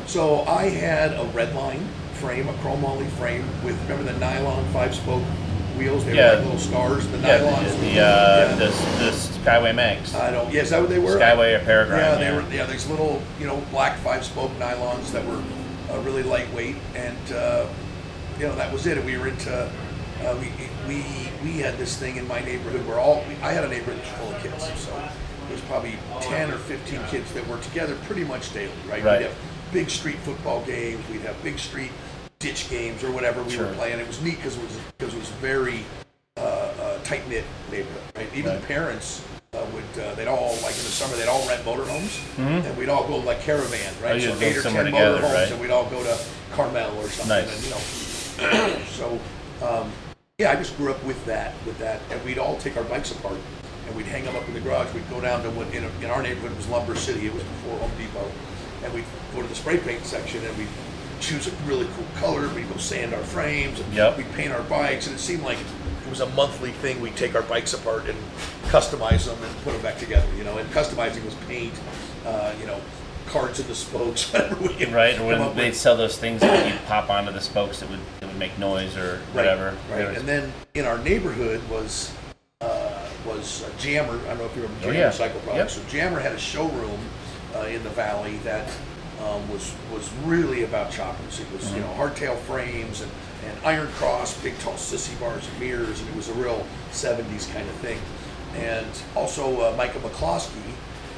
So 0.07 0.43
I 0.43 0.69
had 0.69 1.15
a 1.15 1.25
red 1.33 1.55
line 1.55 1.89
frame, 2.15 2.49
a 2.49 2.53
chrome 2.59 2.83
moly 2.83 3.07
frame 3.07 3.47
with 3.65 3.81
remember 3.89 4.13
the 4.13 4.19
nylon 4.19 4.63
five 4.73 4.95
spoke 4.95 5.25
wheels? 5.81 6.05
They 6.05 6.15
Yeah. 6.15 6.31
were 6.31 6.37
like 6.37 6.45
little 6.45 6.61
stars. 6.61 7.07
The 7.09 7.19
Yeah, 7.19 7.39
nylons. 7.39 7.71
the 7.73 7.81
the, 7.81 7.91
uh, 7.91 7.93
yeah. 7.93 8.55
the 8.57 8.67
the 9.05 9.11
Skyway 9.41 9.75
Max, 9.75 10.15
I 10.15 10.31
don't. 10.31 10.53
Yeah, 10.53 10.63
is 10.63 10.71
that 10.71 10.81
what 10.81 10.91
they 10.91 10.99
were? 10.99 11.17
Skyway 11.19 11.61
or 11.61 11.65
Peregrine. 11.65 12.01
Yeah, 12.01 12.15
they 12.17 12.31
were. 12.37 12.45
Yeah, 12.53 12.67
these 12.67 12.87
little, 12.87 13.23
you 13.41 13.47
know, 13.47 13.63
black 13.71 13.99
five 13.99 14.25
spoke 14.25 14.51
nylons 14.59 15.11
that 15.13 15.27
were 15.27 15.43
uh, 15.91 15.99
really 16.01 16.23
lightweight, 16.23 16.77
and 16.95 17.33
uh, 17.33 17.67
you 18.39 18.47
know 18.47 18.55
that 18.57 18.73
was 18.73 18.87
it. 18.87 18.97
And 18.99 19.07
we 19.07 19.17
were 19.17 19.29
into. 19.29 19.71
Uh, 20.23 20.37
we, 20.39 20.53
we 20.87 21.03
we 21.43 21.59
had 21.61 21.79
this 21.79 21.97
thing 21.97 22.17
in 22.17 22.29
my 22.29 22.41
neighborhood 22.41 22.87
where 22.87 23.01
all 23.01 23.25
I 23.43 23.53
had 23.53 23.65
a 23.65 23.69
neighborhood 23.69 24.03
full 24.19 24.35
of 24.35 24.43
kids, 24.43 24.63
so 24.79 24.93
there's 25.49 25.63
probably 25.63 25.95
ten 26.21 26.51
or 26.51 26.59
fifteen 26.59 27.01
kids 27.11 27.33
that 27.33 27.47
were 27.49 27.57
together 27.59 27.97
pretty 28.07 28.25
much 28.25 28.53
daily, 28.53 28.71
right? 28.87 29.03
Right. 29.03 29.19
We'd 29.21 29.27
have 29.29 29.37
big 29.73 29.89
street 29.89 30.19
football 30.19 30.63
games, 30.67 31.03
we'd 31.11 31.23
have 31.23 31.43
big 31.43 31.59
street 31.59 31.91
ditch 32.39 32.69
games 32.69 33.03
or 33.05 33.11
whatever 33.13 33.43
we 33.43 33.51
Sure. 33.53 33.67
were 33.67 33.75
playing. 33.75 33.99
It 33.99 34.07
was 34.07 34.21
neat 34.21 34.37
because 34.37 34.57
it 34.59 34.63
was 34.63 34.73
because 34.77 34.93
it 35.01 35.05
was 35.05 35.10
very 35.41 35.85
uh, 36.37 36.41
uh, 36.41 36.99
tight 37.03 37.27
knit 37.29 37.45
neighborhood. 37.71 38.03
Right? 38.17 38.29
Even 38.35 38.53
Right. 38.53 38.61
the 38.61 38.67
parents 38.67 39.25
uh, 39.53 39.65
would 39.73 40.05
uh, 40.05 40.15
they'd 40.15 40.29
all 40.29 40.53
like 40.63 40.77
in 40.77 40.85
the 40.87 40.95
summer 40.95 41.17
they'd 41.17 41.29
all 41.29 41.47
rent 41.49 41.65
motorhomes 41.65 42.21
and 42.39 42.77
we'd 42.77 42.89
all 42.89 43.07
go 43.09 43.17
like 43.17 43.41
caravan, 43.41 43.93
right? 44.03 44.21
Mm-hmm. 44.21 44.31
Oh, 44.31 44.35
so 44.39 44.45
eight 44.45 44.57
or 44.57 44.63
ten 44.63 44.85
together, 44.85 45.19
motorhomes, 45.19 45.35
right? 45.35 45.51
and 45.51 45.61
we'd 45.61 45.71
all 45.71 45.89
go 45.91 46.03
to 46.05 46.19
Carmel 46.53 46.97
or 46.99 47.09
something. 47.09 47.29
Nice. 47.29 47.55
And, 47.57 47.65
you 47.65 47.71
know, 48.71 48.85
so 48.91 49.19
um, 49.67 49.91
yeah, 50.39 50.53
I 50.53 50.57
just 50.57 50.77
grew 50.77 50.91
up 50.91 51.03
with 51.05 51.23
that, 51.27 51.55
with 51.67 51.79
that, 51.79 52.01
and 52.11 52.23
we'd 52.25 52.39
all 52.39 52.57
take 52.59 52.77
our 52.77 52.85
bikes 52.85 53.11
apart 53.13 53.39
and 53.87 53.97
we'd 53.97 54.07
hang 54.07 54.25
them 54.25 54.37
up 54.37 54.47
in 54.47 54.55
the 54.55 54.61
garage. 54.61 54.93
We'd 54.95 55.09
go 55.11 55.21
down 55.21 55.43
to 55.43 55.51
what 55.51 55.67
in, 55.75 55.85
in 56.03 56.11
our 56.11 56.23
neighborhood 56.23 56.57
was 56.57 56.69
Lumber 56.69 56.95
City. 56.95 57.27
It 57.27 57.35
was 57.35 57.43
before 57.43 57.79
Home 57.79 57.91
Depot, 57.99 58.31
and 58.85 58.95
we'd 58.95 59.05
go 59.35 59.43
to 59.43 59.49
the 59.49 59.55
spray 59.55 59.79
paint 59.79 60.05
section 60.05 60.45
and 60.45 60.57
we'd 60.57 60.69
choose 61.21 61.47
a 61.47 61.51
really 61.67 61.87
cool 61.97 62.07
color. 62.17 62.49
We'd 62.55 62.69
go 62.71 62.77
sand 62.79 63.15
our 63.15 63.23
frames 63.23 63.81
and 63.81 63.93
Yep. 63.95 64.17
we'd 64.19 64.33
paint 64.33 64.53
our 64.53 64.63
bikes, 64.63 65.07
and 65.07 65.17
it 65.17 65.19
seemed 65.21 65.43
like 65.43 65.59
it 65.59 66.11
was 66.11 66.21
a 66.21 66.27
monthly 66.31 66.73
thing. 66.73 67.01
We'd 67.01 67.17
take 67.17 67.35
our 67.35 67.43
bikes 67.43 67.73
apart 67.75 68.07
and 68.09 68.19
customize 68.65 69.25
them 69.27 69.43
and 69.43 69.57
put 69.65 69.73
them 69.73 69.83
back 69.83 69.99
together. 69.99 70.27
You 70.37 70.45
know, 70.45 70.59
and 70.59 70.69
customizing 70.71 71.25
was 71.25 71.35
paint, 71.47 71.75
uh, 72.27 72.53
you 72.61 72.67
know, 72.67 72.81
cards 73.27 73.61
in 73.61 73.67
the 73.69 73.75
spokes, 73.75 74.33
whatever 74.33 74.57
we 74.57 74.85
Right, 74.87 75.19
or 75.21 75.27
when 75.27 75.57
they'd 75.57 75.69
with. 75.69 75.77
sell 75.77 75.97
those 75.97 76.17
things 76.19 76.41
that 76.41 76.67
you'd 76.67 76.85
pop 76.87 77.11
onto 77.11 77.33
the 77.33 77.41
spokes 77.41 77.81
that 77.81 77.89
would 77.91 78.01
that 78.21 78.27
would 78.29 78.39
make 78.39 78.59
noise 78.59 78.97
or 78.97 79.19
whatever. 79.33 79.77
Right, 79.91 80.07
right. 80.07 80.17
And 80.17 80.27
then 80.29 80.53
in 80.75 80.85
our 80.85 80.99
neighborhood 80.99 81.61
was 81.71 82.13
uh, 82.61 83.07
was 83.27 83.63
uh, 83.63 83.71
Jammer. 83.79 84.15
I 84.25 84.29
don't 84.29 84.39
know 84.39 84.45
if 84.47 84.57
you 84.57 84.63
remember 84.63 84.89
Oh, 84.89 84.93
Jammer 84.93 84.99
yeah. 84.99 85.11
Cycle 85.11 85.41
Products. 85.41 85.77
Yep. 85.77 85.85
So 85.87 85.91
Jammer 85.93 86.19
had 86.19 86.33
a 86.33 86.39
showroom 86.39 86.99
uh, 87.55 87.61
in 87.61 87.83
the 87.85 87.91
valley 87.91 88.39
that 88.39 88.69
um, 89.23 89.49
was 89.51 89.75
was 89.93 90.11
really 90.25 90.65
about 90.65 90.91
choppers. 90.91 91.41
It 91.41 91.51
was 91.53 91.65
Mm-hmm. 91.65 91.77
you 91.77 91.81
know 91.83 91.89
hardtail 91.97 92.37
frames 92.41 93.01
and, 93.03 93.11
and 93.47 93.59
iron 93.65 93.89
cross, 93.93 94.41
big 94.43 94.59
tall 94.61 94.75
sissy 94.75 95.19
bars 95.21 95.47
and 95.49 95.61
mirrors, 95.61 96.01
and 96.01 96.09
it 96.09 96.17
was 96.17 96.29
a 96.29 96.35
real 96.35 96.67
'70s 96.93 97.53
kind 97.53 97.69
of 97.69 97.75
thing. 97.77 97.99
And 98.57 98.87
also 99.15 99.61
uh, 99.61 99.77
Micah 99.77 99.99
McCloskey 100.01 100.73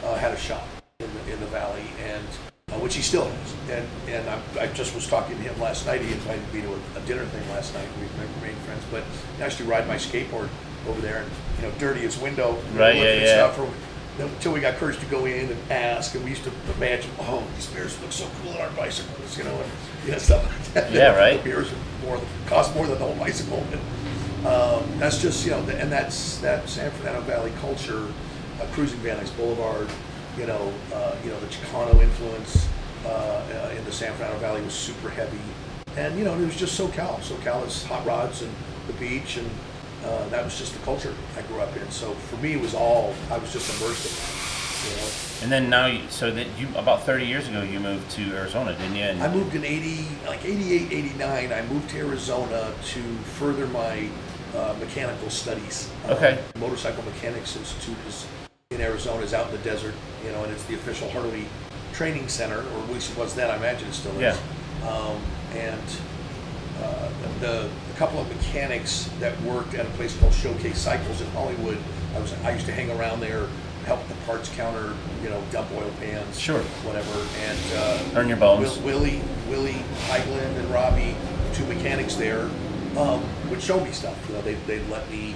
uh, 0.04 0.14
had 0.16 0.32
a 0.32 0.36
shop 0.36 0.66
in 1.00 1.08
the, 1.14 1.32
in 1.32 1.40
the 1.40 1.46
valley, 1.46 1.84
and 2.02 2.24
uh, 2.70 2.74
which 2.78 2.94
he 2.94 3.02
still 3.02 3.24
has. 3.24 3.54
And 3.70 3.88
and 4.08 4.28
I, 4.28 4.40
I 4.64 4.66
just 4.68 4.94
was 4.94 5.06
talking 5.06 5.36
to 5.36 5.42
him 5.42 5.58
last 5.60 5.86
night. 5.86 6.00
He 6.02 6.12
invited 6.12 6.52
me 6.52 6.60
to 6.62 6.68
a, 6.72 6.78
a 6.98 7.06
dinner 7.06 7.24
thing 7.26 7.48
last 7.50 7.72
night. 7.74 7.88
We 8.00 8.06
remained 8.40 8.58
friends, 8.64 8.82
but 8.90 9.04
I 9.40 9.44
used 9.46 9.58
to 9.58 9.64
ride 9.64 9.86
my 9.88 9.96
skateboard 9.96 10.48
over 10.88 11.00
there 11.00 11.22
and 11.22 11.30
you 11.58 11.68
know 11.68 11.72
dirty 11.78 12.00
his 12.00 12.18
window, 12.18 12.58
Right, 12.74 12.96
yeah, 12.96 13.14
yeah. 13.14 13.52
stuff. 13.52 13.58
Or, 13.60 13.68
until 14.18 14.52
we 14.52 14.60
got 14.60 14.74
courage 14.74 14.98
to 14.98 15.06
go 15.06 15.24
in 15.24 15.50
and 15.50 15.72
ask, 15.72 16.14
and 16.14 16.24
we 16.24 16.30
used 16.30 16.44
to 16.44 16.52
imagine, 16.76 17.10
oh, 17.20 17.42
these 17.54 17.72
mirrors 17.72 18.00
look 18.02 18.12
so 18.12 18.28
cool 18.42 18.52
on 18.52 18.60
our 18.60 18.70
bicycles, 18.70 19.38
you 19.38 19.44
know, 19.44 19.54
and 19.54 19.72
you 20.04 20.12
know, 20.12 20.18
stuff 20.30 20.44
like 20.44 20.74
that. 20.74 20.92
Yeah, 20.92 21.16
right. 21.16 21.42
The 21.42 21.58
are 21.58 21.66
more 22.04 22.20
cost 22.46 22.74
more 22.74 22.86
than 22.86 22.98
the 22.98 23.04
whole 23.04 23.16
bicycle. 23.16 23.64
And, 23.72 24.46
um, 24.46 24.98
that's 24.98 25.22
just 25.22 25.44
you 25.44 25.52
know, 25.52 25.60
and 25.60 25.90
that's 25.90 26.38
that 26.38 26.68
San 26.68 26.90
Fernando 26.92 27.20
Valley 27.22 27.52
culture, 27.60 28.12
uh, 28.60 28.66
cruising 28.72 28.98
Van 28.98 29.18
Nuys 29.18 29.34
Boulevard, 29.36 29.88
you 30.36 30.46
know, 30.46 30.72
uh, 30.92 31.14
you 31.22 31.30
know 31.30 31.38
the 31.40 31.46
Chicano 31.46 32.00
influence 32.02 32.68
uh, 33.04 33.08
uh, 33.08 33.74
in 33.76 33.84
the 33.84 33.92
San 33.92 34.12
Fernando 34.14 34.38
Valley 34.40 34.60
was 34.62 34.74
super 34.74 35.10
heavy, 35.10 35.38
and 35.96 36.18
you 36.18 36.24
know 36.24 36.34
it 36.34 36.44
was 36.44 36.56
just 36.56 36.78
SoCal. 36.78 37.20
SoCal 37.20 37.64
is 37.66 37.84
hot 37.84 38.04
rods 38.04 38.42
and 38.42 38.52
the 38.88 38.92
beach, 38.94 39.36
and 39.36 39.48
uh, 40.04 40.28
that 40.28 40.44
was 40.44 40.58
just 40.58 40.72
the 40.72 40.80
culture 40.80 41.14
I 41.36 41.42
grew 41.42 41.60
up 41.60 41.76
in. 41.76 41.90
So 41.90 42.12
for 42.12 42.36
me, 42.38 42.52
it 42.54 42.60
was 42.60 42.74
all 42.74 43.14
I 43.30 43.38
was 43.38 43.52
just 43.52 43.68
immersed 43.80 44.06
in. 44.06 44.12
it, 44.12 44.90
You 44.90 44.96
know. 45.00 45.08
and 45.42 45.52
then 45.52 45.70
now, 45.70 45.86
you, 45.86 46.00
so 46.10 46.30
that 46.30 46.46
you 46.58 46.68
about 46.76 47.04
30 47.04 47.24
years 47.26 47.48
ago, 47.48 47.62
you 47.62 47.78
moved 47.80 48.10
to 48.12 48.34
Arizona, 48.34 48.72
didn't 48.76 48.96
you? 48.96 49.04
And 49.04 49.22
I 49.22 49.32
moved 49.32 49.54
in 49.54 49.64
80, 49.64 50.06
like 50.26 50.44
88, 50.44 50.92
89. 50.92 51.52
I 51.52 51.62
moved 51.66 51.90
to 51.90 51.98
Arizona 51.98 52.72
to 52.86 53.00
further 53.38 53.66
my 53.68 54.08
uh, 54.56 54.74
mechanical 54.80 55.30
studies. 55.30 55.90
Okay. 56.08 56.38
Um, 56.54 56.60
Motorcycle 56.60 57.04
Mechanics 57.04 57.56
Institute 57.56 57.96
is 58.08 58.26
in 58.70 58.80
Arizona, 58.80 59.22
is 59.22 59.34
out 59.34 59.46
in 59.46 59.52
the 59.52 59.62
desert, 59.62 59.94
you 60.24 60.32
know, 60.32 60.42
and 60.44 60.52
it's 60.52 60.64
the 60.64 60.74
official 60.74 61.08
Harley 61.10 61.46
training 61.92 62.26
center, 62.28 62.58
or 62.58 62.78
at 62.82 62.90
least 62.90 63.12
it 63.12 63.18
was 63.18 63.34
then. 63.34 63.50
I 63.50 63.56
imagine 63.56 63.88
it 63.88 63.92
still 63.94 64.12
is. 64.12 64.20
Yeah. 64.20 64.88
Um, 64.88 65.20
and 65.54 65.80
uh, 66.80 67.08
the, 67.40 67.68
the 67.88 67.94
couple 67.96 68.20
of 68.20 68.28
mechanics 68.34 69.10
that 69.20 69.40
worked 69.42 69.74
at 69.74 69.86
a 69.86 69.90
place 69.90 70.16
called 70.18 70.32
Showcase 70.32 70.78
Cycles 70.78 71.20
in 71.20 71.26
Hollywood, 71.28 71.78
I 72.14 72.20
was 72.20 72.32
I 72.44 72.52
used 72.52 72.66
to 72.66 72.72
hang 72.72 72.90
around 72.90 73.20
there, 73.20 73.46
help 73.84 74.06
the 74.08 74.14
parts 74.26 74.48
counter, 74.50 74.94
you 75.22 75.28
know, 75.28 75.42
dump 75.50 75.68
oil 75.76 75.90
pans, 76.00 76.38
Sure. 76.38 76.60
whatever, 76.84 77.26
and 77.40 77.58
uh, 77.74 78.20
Earn 78.20 78.28
your 78.28 78.36
bones. 78.38 78.76
Will, 78.78 78.84
Willie, 78.84 79.22
Willie, 79.48 79.82
Heigland, 80.08 80.56
and 80.58 80.70
Robbie, 80.70 81.14
the 81.48 81.54
two 81.54 81.66
mechanics 81.66 82.14
there, 82.14 82.48
um, 82.96 83.22
would 83.50 83.62
show 83.62 83.82
me 83.84 83.90
stuff. 83.92 84.16
You 84.28 84.34
know, 84.34 84.42
they 84.42 84.54
they'd 84.66 84.88
let 84.88 85.08
me, 85.10 85.34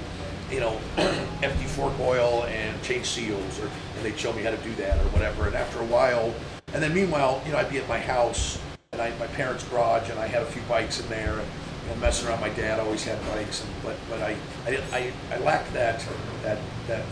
you 0.51 0.61
know, 0.61 0.79
empty 1.43 1.65
fork 1.65 1.93
oil 2.01 2.45
and 2.45 2.81
change 2.83 3.07
seals, 3.07 3.59
or 3.61 3.67
and 3.97 4.05
they'd 4.05 4.19
show 4.19 4.33
me 4.33 4.43
how 4.43 4.51
to 4.51 4.59
do 4.59 4.75
that 4.77 4.99
or 4.99 5.09
whatever. 5.11 5.47
And 5.47 5.57
after 5.57 5.81
a 5.81 5.87
while, 5.87 6.35
and 6.75 6.83
then 6.83 6.93
meanwhile, 6.95 7.43
you 7.47 7.53
know, 7.53 7.59
I'd 7.59 7.71
be 7.71 7.79
at 7.79 7.89
my 7.89 7.99
house 7.99 8.59
and 8.99 9.03
I 9.15 9.19
my 9.19 9.27
parents' 9.29 9.65
garage, 9.65 10.09
and 10.11 10.19
I 10.19 10.27
had 10.27 10.43
a 10.43 10.47
few 10.47 10.63
bikes 10.63 11.01
in 11.01 11.09
there, 11.09 11.39
and 11.39 11.49
you 11.85 11.91
know, 11.95 11.97
messing 12.01 12.29
around. 12.29 12.41
My 12.41 12.49
dad 12.49 12.81
always 12.81 13.05
had 13.05 13.21
bikes, 13.29 13.63
and 13.63 13.71
but 13.83 13.97
but 14.09 14.23
I 14.23 14.37
I 14.67 14.79
I, 14.93 15.13
I 15.33 15.39
lacked 15.39 15.73
that 15.75 16.05
that 16.43 16.59
that 16.87 17.05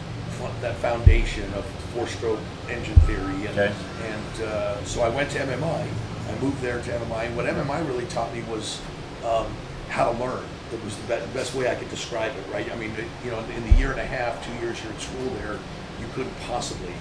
that 0.60 0.74
foundation 0.76 1.52
of 1.54 1.64
four-stroke 1.94 2.40
engine 2.68 2.96
theory, 3.06 3.46
and 3.46 3.58
Okay. 3.58 3.72
and 4.04 4.42
uh, 4.42 4.84
so 4.84 5.02
I 5.02 5.08
went 5.10 5.30
to 5.30 5.38
MMI. 5.38 5.86
I 6.28 6.38
moved 6.40 6.60
there 6.60 6.80
to 6.82 6.90
MMI, 6.90 7.26
and 7.26 7.36
what 7.36 7.46
MMI 7.46 7.86
really 7.86 8.06
taught 8.06 8.32
me 8.34 8.42
was 8.42 8.80
um, 9.24 9.46
how 9.88 10.10
to 10.10 10.18
learn. 10.18 10.42
That 10.70 10.82
was 10.82 10.96
the 10.96 11.02
be- 11.16 11.32
best 11.34 11.54
way 11.54 11.70
I 11.70 11.74
could 11.74 11.90
describe 11.90 12.32
it, 12.34 12.52
right? 12.52 12.70
I 12.72 12.76
mean, 12.76 12.92
you 13.24 13.30
know, 13.30 13.38
in 13.40 13.62
the 13.70 13.78
year 13.78 13.92
and 13.92 14.00
a 14.00 14.04
half, 14.06 14.44
two 14.44 14.52
years 14.64 14.82
you're 14.82 14.92
in 14.92 14.98
school 14.98 15.30
there, 15.42 15.58
you 16.00 16.06
couldn't 16.14 16.34
possibly, 16.48 16.92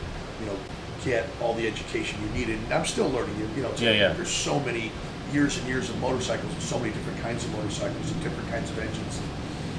you 0.42 0.46
know, 0.46 0.58
get 1.04 1.26
all 1.42 1.54
the 1.54 1.68
education 1.68 2.20
you 2.24 2.30
needed. 2.40 2.58
And 2.64 2.74
I'm 2.74 2.86
still 2.86 3.10
learning. 3.10 3.36
You, 3.56 3.64
know, 3.64 3.72
Yeah, 3.78 3.92
yeah. 3.92 4.14
there's 4.14 4.30
so 4.30 4.60
many 4.62 4.92
years 5.32 5.58
and 5.58 5.68
years 5.68 5.90
of 5.90 6.00
motorcycles, 6.00 6.52
and 6.54 6.62
so 6.62 6.78
many 6.80 6.92
different 6.94 7.20
kinds 7.22 7.44
of 7.46 7.52
motorcycles 7.56 8.12
and 8.12 8.22
different 8.24 8.50
kinds 8.50 8.70
of 8.70 8.80
engines 8.80 9.20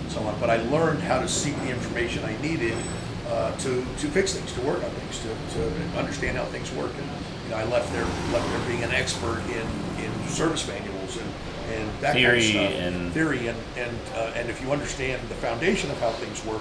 and 0.02 0.12
so 0.12 0.20
on. 0.20 0.38
But 0.40 0.50
I 0.50 0.56
learned 0.68 1.00
how 1.02 1.20
to 1.20 1.28
seek 1.28 1.56
the 1.60 1.70
information 1.70 2.24
I 2.24 2.40
needed 2.42 2.74
uh, 3.28 3.56
to 3.58 3.70
to 4.00 4.06
fix 4.08 4.34
things, 4.34 4.52
to 4.54 4.60
work 4.62 4.82
on 4.82 4.90
things, 4.90 5.20
to, 5.20 5.58
to 5.58 5.98
understand 5.98 6.36
how 6.36 6.44
things 6.46 6.70
work. 6.72 6.92
And 6.98 7.08
you 7.44 7.50
know, 7.50 7.56
I 7.56 7.64
left 7.64 7.92
there 7.92 8.04
left 8.32 8.48
there 8.50 8.66
being 8.68 8.82
an 8.84 8.90
expert 8.92 9.40
in 9.48 10.04
in 10.04 10.28
service 10.28 10.66
manuals 10.68 11.16
and 11.16 11.30
and 11.72 11.88
that 12.00 12.12
Theory 12.14 12.42
kind 12.52 12.66
of 12.66 12.72
stuff. 12.72 12.80
and- 12.82 13.12
theory 13.12 13.46
and 13.48 13.58
and 13.76 13.96
uh, 14.14 14.32
and 14.36 14.50
if 14.50 14.60
you 14.60 14.72
understand 14.72 15.22
the 15.28 15.34
foundation 15.36 15.90
of 15.90 15.98
how 16.00 16.10
things 16.10 16.44
work, 16.44 16.60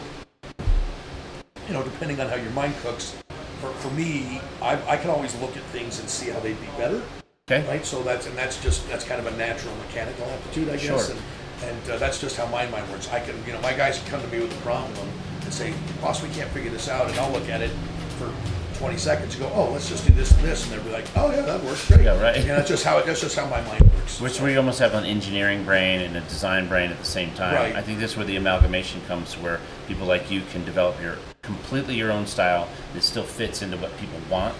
you 1.67 1.73
know, 1.73 1.83
depending 1.83 2.19
on 2.21 2.29
how 2.29 2.35
your 2.35 2.51
mind 2.51 2.73
cooks. 2.81 3.15
For, 3.63 3.71
for 3.87 3.95
me, 3.95 4.41
I, 4.61 4.73
I 4.91 4.97
can 4.97 5.09
always 5.09 5.33
look 5.39 5.55
at 5.55 5.63
things 5.71 5.99
and 5.99 6.09
see 6.09 6.29
how 6.29 6.39
they'd 6.41 6.59
be 6.59 6.67
better 6.77 7.01
okay. 7.49 7.67
right? 7.67 7.85
So 7.85 8.03
that's 8.03 8.27
and 8.27 8.37
that's 8.37 8.61
just 8.61 8.87
that's 8.89 9.05
kind 9.05 9.19
of 9.25 9.31
a 9.31 9.37
natural 9.37 9.75
mechanical 9.77 10.25
aptitude, 10.25 10.69
I 10.69 10.77
guess. 10.77 11.07
Sure. 11.07 11.15
And 11.15 11.21
And 11.63 11.89
uh, 11.91 11.97
that's 11.97 12.19
just 12.19 12.35
how 12.35 12.45
my 12.47 12.67
mind 12.67 12.89
works. 12.89 13.07
I 13.09 13.19
can, 13.19 13.35
you 13.45 13.53
know, 13.53 13.61
my 13.61 13.73
guys 13.73 13.99
can 13.99 14.07
come 14.09 14.21
to 14.21 14.27
me 14.27 14.41
with 14.41 14.51
a 14.51 14.61
problem 14.61 15.09
and 15.43 15.53
say, 15.53 15.73
boss, 16.01 16.21
we 16.21 16.29
can't 16.29 16.49
figure 16.51 16.71
this 16.71 16.89
out. 16.89 17.09
And 17.09 17.17
I'll 17.17 17.31
look 17.31 17.47
at 17.47 17.61
it 17.61 17.71
for 18.17 18.33
20 18.79 18.97
seconds 18.97 19.35
and 19.35 19.43
go, 19.43 19.51
oh, 19.53 19.71
let's 19.71 19.87
just 19.87 20.05
do 20.05 20.13
this 20.13 20.31
and 20.33 20.43
this. 20.43 20.63
And 20.65 20.73
they'll 20.73 20.83
be 20.83 20.91
like, 20.91 21.05
oh, 21.15 21.31
yeah, 21.31 21.41
that 21.41 21.63
works 21.63 21.87
great. 21.87 22.01
Yeah, 22.01 22.19
right. 22.21 22.35
Know, 22.35 22.57
that's 22.57 22.67
just 22.67 22.83
how, 22.83 22.97
it, 22.97 23.05
that's 23.05 23.21
just 23.21 23.37
how 23.37 23.47
my 23.47 23.61
mind 23.61 23.81
works. 23.93 24.19
Which 24.19 24.41
we 24.41 24.57
almost 24.57 24.79
have 24.79 24.93
an 24.93 25.05
engineering 25.05 25.63
brain 25.63 26.01
and 26.01 26.17
a 26.17 26.21
design 26.21 26.67
brain 26.67 26.91
at 26.91 26.99
the 26.99 27.05
same 27.05 27.33
time. 27.33 27.55
Right. 27.55 27.75
I 27.75 27.81
think 27.81 27.99
that's 27.99 28.17
where 28.17 28.25
the 28.25 28.35
amalgamation 28.35 29.01
comes, 29.07 29.35
where 29.35 29.61
people 29.87 30.05
like 30.05 30.29
you 30.29 30.41
can 30.51 30.65
develop 30.65 31.01
your 31.01 31.17
completely 31.53 31.95
your 31.95 32.11
own 32.11 32.25
style 32.25 32.67
that 32.93 33.03
still 33.03 33.23
fits 33.23 33.61
into 33.61 33.77
what 33.77 33.95
people 33.99 34.19
want. 34.29 34.55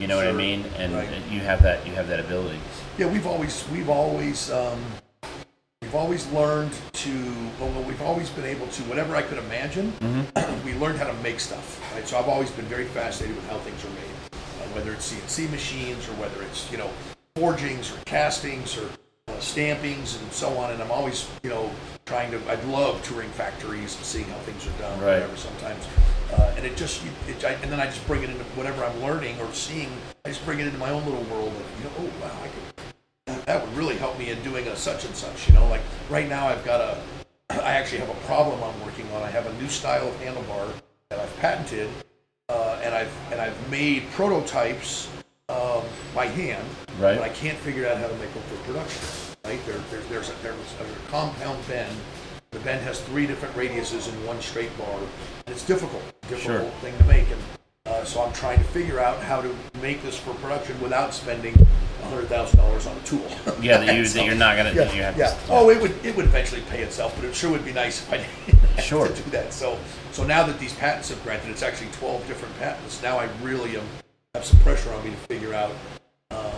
You 0.00 0.08
know 0.08 0.16
what 0.16 0.26
I 0.26 0.32
mean? 0.32 0.64
And 0.78 0.94
Right. 0.94 1.08
you 1.30 1.40
have 1.40 1.62
that 1.62 1.86
you 1.86 1.92
have 1.92 2.08
that 2.08 2.18
ability. 2.18 2.58
Yeah, 2.98 3.06
we've 3.06 3.26
always 3.26 3.68
we've 3.68 3.90
always 3.90 4.50
um, 4.50 4.82
we've 5.82 5.94
always 5.94 6.26
learned 6.28 6.72
to 6.94 7.34
well, 7.60 7.82
we've 7.82 8.00
always 8.00 8.30
been 8.30 8.46
able 8.46 8.66
to 8.68 8.82
whatever 8.84 9.14
I 9.14 9.20
could 9.22 9.36
imagine. 9.38 9.92
we 10.64 10.72
learned 10.74 10.98
how 10.98 11.06
to 11.06 11.12
make 11.22 11.38
stuff. 11.38 11.78
Right, 11.94 12.08
so 12.08 12.18
I've 12.18 12.28
always 12.28 12.50
been 12.50 12.64
very 12.64 12.86
fascinated 12.86 13.36
with 13.36 13.46
how 13.50 13.58
things 13.58 13.84
are 13.84 13.90
made, 13.90 14.32
uh, 14.32 14.66
whether 14.74 14.90
it's 14.92 15.12
CNC 15.12 15.50
machines 15.50 16.08
or 16.08 16.12
whether 16.12 16.42
it's 16.44 16.70
you 16.72 16.78
know 16.78 16.88
forgings 17.36 17.92
or 17.92 17.98
castings 18.06 18.78
or 18.78 18.86
uh, 19.28 19.32
stampings 19.38 20.18
and 20.18 20.32
so 20.32 20.56
on. 20.56 20.70
And 20.70 20.82
I'm 20.82 20.90
always 20.90 21.28
you 21.42 21.50
know 21.50 21.70
trying 22.10 22.30
to. 22.32 22.38
I 22.50 22.56
love 22.64 23.00
touring 23.04 23.30
factories 23.30 23.94
and 23.96 24.04
seeing 24.04 24.24
how 24.24 24.38
things 24.38 24.66
are 24.66 24.78
done. 24.82 24.98
or 24.98 25.04
Right. 25.06 25.14
Whatever 25.20 25.36
sometimes. 25.36 25.86
Uh, 26.32 26.54
and 26.56 26.66
it 26.66 26.76
just, 26.76 27.04
you- 27.04 27.10
it, 27.28 27.44
I, 27.44 27.52
and 27.62 27.70
then 27.70 27.78
I 27.80 27.86
just 27.86 28.04
bring 28.08 28.24
it 28.24 28.30
into 28.30 28.42
whatever 28.58 28.84
I'm 28.84 29.00
learning 29.00 29.40
or 29.40 29.52
seeing. 29.54 29.90
I 30.24 30.28
just 30.30 30.44
bring 30.44 30.58
it 30.58 30.66
into 30.66 30.78
my 30.78 30.90
own 30.90 31.04
little 31.04 31.22
world 31.24 31.48
of, 31.48 31.66
you 31.78 31.84
know, 31.84 31.92
oh 32.00 32.10
wow, 32.20 32.36
I 32.42 32.48
could 32.48 32.84
that 33.46 33.64
would 33.64 33.76
really 33.76 33.96
help 33.96 34.18
me 34.18 34.30
in 34.30 34.42
doing 34.42 34.66
a 34.66 34.76
such 34.76 35.04
and 35.04 35.14
such. 35.14 35.48
You 35.48 35.54
know, 35.54 35.66
like 35.68 35.82
right 36.08 36.28
now 36.28 36.48
I've 36.48 36.64
got 36.64 36.80
a, 36.80 36.98
I 37.62 37.72
actually 37.72 37.98
have 37.98 38.08
a 38.10 38.20
problem 38.26 38.62
I'm 38.62 38.80
working 38.84 39.10
on. 39.12 39.22
I 39.22 39.30
have 39.30 39.46
a 39.46 39.52
new 39.54 39.68
style 39.68 40.08
of 40.08 40.14
handlebar 40.20 40.72
that 41.10 41.20
I've 41.20 41.36
patented, 41.38 41.88
uh, 42.48 42.80
and 42.82 42.92
I've 42.94 43.12
and 43.32 43.40
I've 43.40 43.70
made 43.70 44.10
prototypes 44.12 45.08
um, 45.48 45.82
by 46.14 46.26
hand, 46.26 46.66
Right. 46.98 47.18
but 47.18 47.22
I 47.24 47.28
can't 47.30 47.58
figure 47.58 47.86
out 47.88 47.98
how 47.98 48.06
to 48.08 48.14
make 48.16 48.32
them 48.34 48.42
for 48.44 48.56
production. 48.64 49.29
Right 49.50 49.66
there, 49.66 49.78
there 49.90 50.00
there's 50.02 50.28
a, 50.28 50.32
there's 50.44 50.74
a 50.80 51.10
compound 51.10 51.66
bend. 51.66 51.92
The 52.52 52.60
bend 52.60 52.82
has 52.84 53.00
three 53.00 53.26
different 53.26 53.52
radiuses 53.56 54.08
in 54.08 54.24
one 54.24 54.40
straight 54.40 54.70
bar. 54.78 54.96
And 54.96 55.08
it's 55.48 55.66
difficult, 55.66 56.04
difficult 56.28 56.60
Sure. 56.60 56.70
thing 56.82 56.96
to 56.98 57.04
make, 57.06 57.26
and 57.28 57.40
uh, 57.86 58.04
so 58.04 58.22
I'm 58.22 58.32
trying 58.32 58.58
to 58.58 58.64
figure 58.66 59.00
out 59.00 59.20
how 59.24 59.42
to 59.42 59.52
make 59.82 60.04
this 60.04 60.16
for 60.16 60.34
production 60.34 60.80
without 60.80 61.12
spending 61.12 61.54
hundred 62.04 62.28
thousand 62.28 62.60
dollars 62.60 62.86
on 62.86 62.96
a 62.96 63.00
tool. 63.00 63.26
Yeah, 63.60 63.78
that 63.78 63.96
you 63.96 64.06
that 64.06 64.24
you're 64.24 64.36
not 64.36 64.56
gonna 64.56 64.68
yeah, 64.68 64.84
that 64.84 64.94
you 64.94 65.02
have 65.02 65.18
yeah. 65.18 65.30
to 65.34 65.36
Oh, 65.48 65.68
it 65.68 65.82
would 65.82 65.96
it 66.06 66.14
would 66.14 66.26
eventually 66.26 66.62
pay 66.70 66.82
itself, 66.84 67.16
but 67.16 67.24
it 67.24 67.34
sure 67.34 67.50
would 67.50 67.64
be 67.64 67.72
nice 67.72 68.02
if 68.02 68.12
I 68.12 68.80
Sure. 68.80 69.08
to 69.08 69.12
do 69.12 69.30
that. 69.30 69.52
So 69.52 69.76
so 70.12 70.22
now 70.22 70.46
that 70.46 70.60
these 70.60 70.74
patents 70.74 71.08
have 71.08 71.20
granted, 71.24 71.50
it's 71.50 71.64
actually 71.64 71.90
twelve 71.90 72.24
different 72.28 72.56
patents. 72.60 73.02
Now 73.02 73.18
I 73.18 73.28
really 73.42 73.76
am 73.76 73.82
have 74.32 74.44
some 74.44 74.60
pressure 74.60 74.92
on 74.92 75.02
me 75.02 75.10
to 75.10 75.16
figure 75.16 75.54
out, 75.54 75.72
um, 76.30 76.52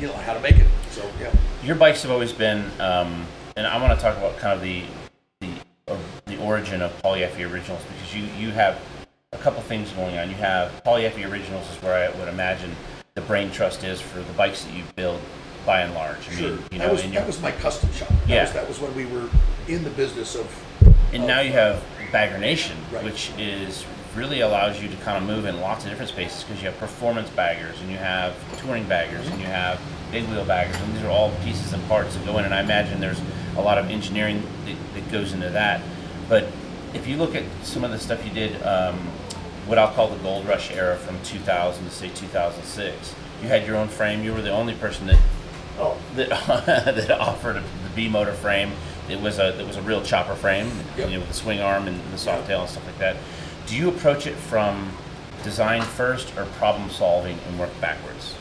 you 0.00 0.08
know, 0.08 0.14
how 0.14 0.34
to 0.34 0.40
make 0.40 0.56
it. 0.56 0.66
So 0.90 1.08
yeah. 1.20 1.32
Your 1.64 1.76
bikes 1.76 2.02
have 2.02 2.10
always 2.10 2.32
been, 2.32 2.70
um, 2.78 3.26
and 3.56 3.66
I 3.66 3.80
want 3.80 3.98
to 3.98 4.02
talk 4.04 4.18
about 4.18 4.36
kind 4.36 4.52
of 4.52 4.60
the 4.60 4.82
the 5.40 5.48
or 5.86 5.98
the 6.26 6.38
origin 6.38 6.82
of 6.82 6.96
Paul 7.00 7.14
Yaffe 7.14 7.38
Originals 7.50 7.82
because 7.84 8.14
you 8.14 8.24
you 8.38 8.50
have 8.52 8.78
a 9.32 9.38
couple 9.38 9.62
things 9.62 9.90
going 9.92 10.18
on. 10.18 10.28
You 10.28 10.34
have 10.36 10.84
Paul 10.84 10.98
Yaffe 10.98 11.26
Originals 11.30 11.70
is 11.70 11.82
where 11.82 11.94
I 11.94 12.14
would 12.18 12.28
imagine 12.28 12.70
the 13.14 13.22
brain 13.22 13.50
trust 13.50 13.82
is 13.82 13.98
for 13.98 14.18
the 14.20 14.32
bikes 14.34 14.64
that 14.64 14.74
you 14.74 14.82
build 14.94 15.20
by 15.64 15.80
and 15.80 15.94
large. 15.94 16.18
I 16.28 16.32
Sure. 16.34 16.50
mean, 16.50 16.58
you 16.70 16.78
that 16.78 16.86
know, 16.86 16.92
was 16.92 17.02
and, 17.02 17.14
that 17.14 17.26
was 17.26 17.40
my 17.40 17.52
custom 17.52 17.90
shop. 17.94 18.08
That 18.08 18.28
Yeah. 18.28 18.42
was 18.42 18.52
that 18.52 18.68
was 18.68 18.78
when 18.80 18.94
we 18.94 19.06
were 19.06 19.30
in 19.66 19.84
the 19.84 19.90
business 19.90 20.34
of 20.34 20.46
and 21.14 21.26
now 21.26 21.40
you 21.40 21.52
have 21.52 21.82
Bagger 22.12 22.36
Nation, 22.38 22.76
Right. 22.92 23.02
which 23.04 23.30
is 23.38 23.86
really 24.14 24.40
allows 24.40 24.80
you 24.82 24.88
to 24.88 24.96
kind 24.96 25.16
of 25.16 25.22
move 25.24 25.46
in 25.46 25.60
lots 25.60 25.84
of 25.84 25.90
different 25.90 26.10
spaces 26.10 26.44
because 26.44 26.62
you 26.62 26.68
have 26.68 26.78
performance 26.78 27.30
baggers 27.30 27.80
and 27.80 27.90
you 27.90 27.96
have 27.96 28.34
touring 28.60 28.84
baggers 28.84 29.26
and 29.28 29.40
you 29.40 29.46
have 29.46 29.80
big 30.14 30.24
wheel 30.30 30.44
baggers 30.44 30.80
and 30.80 30.94
these 30.94 31.02
are 31.02 31.10
all 31.10 31.30
pieces 31.44 31.72
and 31.72 31.86
parts 31.88 32.14
that 32.14 32.24
go 32.24 32.38
in 32.38 32.44
and 32.44 32.54
I 32.54 32.60
imagine 32.60 33.00
there's 33.00 33.20
a 33.56 33.60
lot 33.60 33.78
of 33.78 33.90
engineering 33.90 34.42
that, 34.64 34.76
that 34.94 35.12
goes 35.12 35.32
into 35.32 35.50
that 35.50 35.82
but 36.28 36.46
if 36.94 37.06
you 37.06 37.16
look 37.16 37.34
at 37.34 37.42
some 37.62 37.84
of 37.84 37.90
the 37.90 37.98
stuff 37.98 38.24
you 38.24 38.32
did 38.32 38.62
um, 38.62 38.96
what 39.66 39.76
I'll 39.76 39.92
call 39.92 40.08
the 40.08 40.22
gold 40.22 40.46
rush 40.46 40.70
era 40.70 40.96
from 40.96 41.20
2000 41.24 41.84
to 41.84 41.90
say 41.90 42.08
2006 42.08 43.14
you 43.42 43.48
had 43.48 43.66
your 43.66 43.76
own 43.76 43.88
frame 43.88 44.22
you 44.22 44.32
were 44.32 44.40
the 44.40 44.52
only 44.52 44.74
person 44.74 45.08
that 45.08 45.18
oh 45.78 45.98
that, 46.14 46.28
that 46.94 47.10
offered 47.10 47.56
the 47.56 47.90
B 47.94 48.08
motor 48.08 48.32
frame. 48.32 48.72
It 49.08 49.20
was 49.20 49.38
a 49.38 49.58
it 49.58 49.66
was 49.66 49.76
a 49.76 49.82
real 49.82 50.02
chopper 50.02 50.34
frame, 50.34 50.70
Yep. 50.96 51.10
you 51.10 51.14
know, 51.14 51.20
with 51.20 51.28
the 51.28 51.34
swing 51.34 51.60
arm 51.60 51.88
and 51.88 52.00
the 52.12 52.18
soft 52.18 52.46
tail 52.46 52.62
and 52.62 52.70
stuff 52.70 52.86
like 52.86 52.98
that. 52.98 53.16
Do 53.66 53.76
you 53.76 53.88
approach 53.88 54.26
it 54.26 54.34
from 54.34 54.92
design 55.42 55.82
first 55.82 56.36
or 56.36 56.44
problem 56.58 56.90
solving 56.90 57.38
and 57.46 57.58
work 57.58 57.70
backwards? 57.80 58.34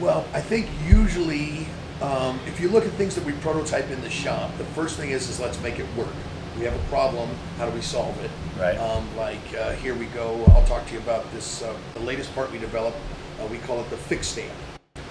Well, 0.00 0.26
I 0.34 0.42
think 0.42 0.68
usually, 0.86 1.66
um, 2.02 2.38
if 2.46 2.60
you 2.60 2.68
look 2.68 2.84
at 2.84 2.92
things 2.92 3.14
that 3.14 3.24
we 3.24 3.32
prototype 3.32 3.88
in 3.90 3.98
the 4.02 4.10
shop, 4.10 4.54
the 4.58 4.64
first 4.64 4.98
thing 4.98 5.10
is 5.10 5.30
is 5.30 5.40
let's 5.40 5.58
make 5.62 5.78
it 5.78 5.86
work. 5.96 6.12
We 6.58 6.64
have 6.64 6.74
a 6.74 6.88
problem. 6.90 7.30
How 7.56 7.66
do 7.66 7.74
we 7.74 7.80
solve 7.80 8.18
it? 8.22 8.30
Right. 8.60 8.76
Um, 8.76 9.08
like 9.16 9.40
uh, 9.58 9.72
here 9.72 9.94
we 9.94 10.04
go. 10.06 10.44
I'll 10.48 10.66
talk 10.66 10.86
to 10.88 10.92
you 10.92 10.98
about 10.98 11.30
this. 11.32 11.62
Uh, 11.62 11.74
the 11.94 12.00
latest 12.00 12.34
part 12.34 12.52
we 12.52 12.58
developed. 12.58 12.98
Uh, 13.40 13.46
we 13.46 13.56
call 13.58 13.80
it 13.80 13.88
the 13.88 13.96
fix 13.96 14.26
stand. 14.28 14.52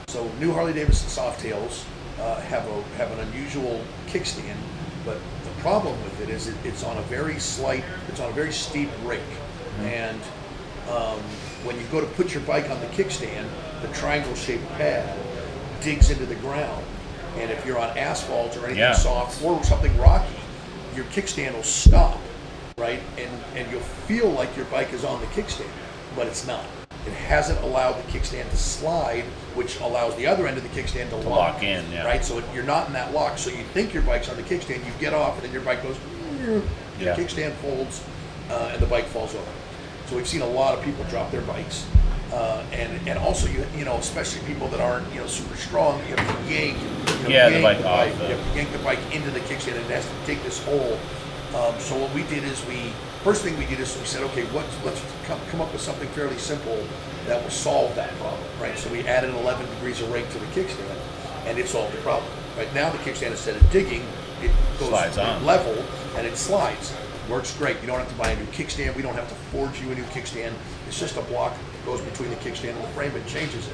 So 0.07 0.29
new 0.39 0.53
Harley 0.53 0.73
Davidson 0.73 1.09
Softails 1.09 1.83
uh, 2.19 2.41
have 2.41 2.67
a 2.67 2.83
have 2.97 3.11
an 3.11 3.27
unusual 3.27 3.81
kickstand, 4.05 4.57
but 5.03 5.17
the 5.45 5.61
problem 5.61 5.99
with 6.03 6.21
it 6.21 6.29
is 6.29 6.47
it, 6.47 6.55
it's 6.63 6.83
on 6.83 6.95
a 6.97 7.01
very 7.03 7.39
slight, 7.39 7.83
it's 8.07 8.19
on 8.19 8.29
a 8.29 8.33
very 8.33 8.51
steep 8.51 8.89
rake, 9.03 9.21
and 9.79 10.21
um, 10.89 11.19
when 11.65 11.77
you 11.77 11.85
go 11.91 11.99
to 11.99 12.07
put 12.07 12.33
your 12.33 12.43
bike 12.43 12.69
on 12.69 12.79
the 12.79 12.87
kickstand, 12.87 13.47
the 13.81 13.87
triangle-shaped 13.89 14.67
pad 14.77 15.17
digs 15.81 16.09
into 16.09 16.25
the 16.25 16.35
ground, 16.35 16.83
and 17.37 17.51
if 17.51 17.65
you're 17.65 17.79
on 17.79 17.97
asphalt 17.97 18.55
or 18.57 18.65
anything 18.65 18.77
Yeah. 18.79 18.93
soft 18.93 19.43
or 19.43 19.63
something 19.63 19.95
rocky, 19.97 20.35
your 20.95 21.05
kickstand 21.05 21.53
will 21.55 21.63
stop, 21.63 22.17
right? 22.77 23.01
And 23.17 23.29
and 23.55 23.69
you'll 23.71 23.81
feel 23.81 24.29
like 24.29 24.55
your 24.55 24.65
bike 24.65 24.93
is 24.93 25.03
on 25.03 25.19
the 25.21 25.27
kickstand, 25.27 25.69
but 26.15 26.27
it's 26.27 26.47
not. 26.47 26.63
It 27.05 27.13
hasn't 27.13 27.61
allowed 27.61 27.93
the 28.03 28.11
kickstand 28.11 28.49
to 28.49 28.57
slide, 28.57 29.23
which 29.53 29.79
allows 29.79 30.15
the 30.15 30.25
other 30.25 30.47
end 30.47 30.57
of 30.57 30.63
the 30.63 30.69
kickstand 30.81 31.09
to, 31.09 31.17
lock 31.17 31.61
in, 31.61 31.83
yeah. 31.91 32.03
Right, 32.03 32.23
so 32.25 32.41
you're 32.53 32.63
not 32.63 32.87
in 32.87 32.93
that 32.93 33.13
lock. 33.13 33.37
So 33.37 33.49
you 33.51 33.63
think 33.73 33.93
your 33.93 34.01
bike's 34.03 34.27
on 34.29 34.37
the 34.37 34.43
kickstand, 34.43 34.83
you 34.85 34.91
get 34.99 35.13
off, 35.13 35.35
and 35.35 35.43
then 35.43 35.51
your 35.51 35.61
bike 35.61 35.83
goes. 35.83 35.97
Your 36.43 36.61
Yeah. 36.99 37.15
kickstand 37.15 37.53
folds, 37.55 38.01
uh, 38.49 38.69
and 38.73 38.81
the 38.81 38.87
bike 38.87 39.05
falls 39.05 39.35
over. 39.35 39.43
So 40.07 40.15
we've 40.15 40.27
seen 40.27 40.41
a 40.41 40.47
lot 40.47 40.77
of 40.77 40.83
people 40.83 41.03
drop 41.05 41.31
their 41.31 41.41
bikes, 41.41 41.85
uh, 42.31 42.63
and 42.71 43.07
and 43.07 43.17
also 43.17 43.47
you 43.47 43.65
you 43.77 43.85
know 43.85 43.97
especially 43.97 44.45
people 44.45 44.67
that 44.69 44.79
aren't 44.79 45.11
you 45.13 45.19
know 45.19 45.27
super 45.27 45.55
strong, 45.55 45.99
you 46.07 46.15
have 46.15 46.47
to 46.47 46.53
yank. 46.53 46.77
You 46.79 47.23
know, 47.23 47.29
Yeah, 47.29 47.49
the 47.49 47.59
yank 47.59 47.83
bike 47.83 47.85
off 47.85 48.21
You 48.21 48.35
have 48.35 48.51
to 48.51 48.57
yank 48.57 48.71
the 48.71 48.79
bike 48.79 48.99
into 49.11 49.31
the 49.31 49.39
kickstand, 49.41 49.77
and 49.77 49.85
it 49.85 49.91
has 49.91 50.05
to 50.05 50.13
dig 50.25 50.41
this 50.43 50.63
hole. 50.63 50.99
Um, 51.55 51.79
so 51.79 51.97
what 51.97 52.13
we 52.13 52.23
did 52.23 52.43
is 52.43 52.63
we 52.65 52.91
first 53.23 53.41
thing 53.43 53.57
we 53.57 53.65
did 53.65 53.79
is 53.79 53.97
we 53.97 54.05
said, 54.05 54.21
okay, 54.21 54.43
what, 54.53 54.65
let's 54.83 55.01
come, 55.25 55.39
come 55.49 55.61
up 55.61 55.71
with 55.71 55.81
something 55.81 56.07
fairly 56.09 56.37
simple 56.37 56.77
that 57.25 57.41
will 57.41 57.49
solve 57.49 57.95
that 57.95 58.11
problem, 58.17 58.43
right? 58.61 58.77
So 58.77 58.91
we 58.91 59.01
added 59.07 59.33
11 59.33 59.65
degrees 59.65 59.99
of 60.01 60.11
rake 60.11 60.29
to 60.29 60.37
the 60.37 60.45
kickstand, 60.47 60.99
and 61.45 61.57
it 61.57 61.67
solved 61.67 61.93
the 61.93 62.01
problem. 62.01 62.29
Right 62.55 62.71
now, 62.75 62.91
the 62.91 62.99
kickstand 62.99 63.31
instead 63.31 63.55
of 63.55 63.71
digging, 63.71 64.05
it 64.43 64.51
goes 64.79 64.91
level 65.43 65.83
and 66.17 66.27
it 66.27 66.37
slides. 66.37 66.93
Works 67.29 67.55
great. 67.57 67.79
You 67.81 67.87
don't 67.87 67.99
have 67.99 68.09
to 68.09 68.15
buy 68.15 68.29
a 68.29 68.35
new 68.37 68.45
kickstand. 68.47 68.95
We 68.95 69.01
don't 69.01 69.15
have 69.15 69.27
to 69.29 69.35
forge 69.35 69.81
you 69.81 69.91
a 69.91 69.95
new 69.95 70.03
kickstand. 70.05 70.53
It's 70.87 70.99
just 70.99 71.17
a 71.17 71.21
block 71.23 71.53
that 71.53 71.85
goes 71.85 72.01
between 72.01 72.29
the 72.29 72.35
kickstand 72.37 72.75
and 72.75 72.83
the 72.83 72.87
frame 72.89 73.15
and 73.15 73.25
changes 73.27 73.67
it. 73.67 73.73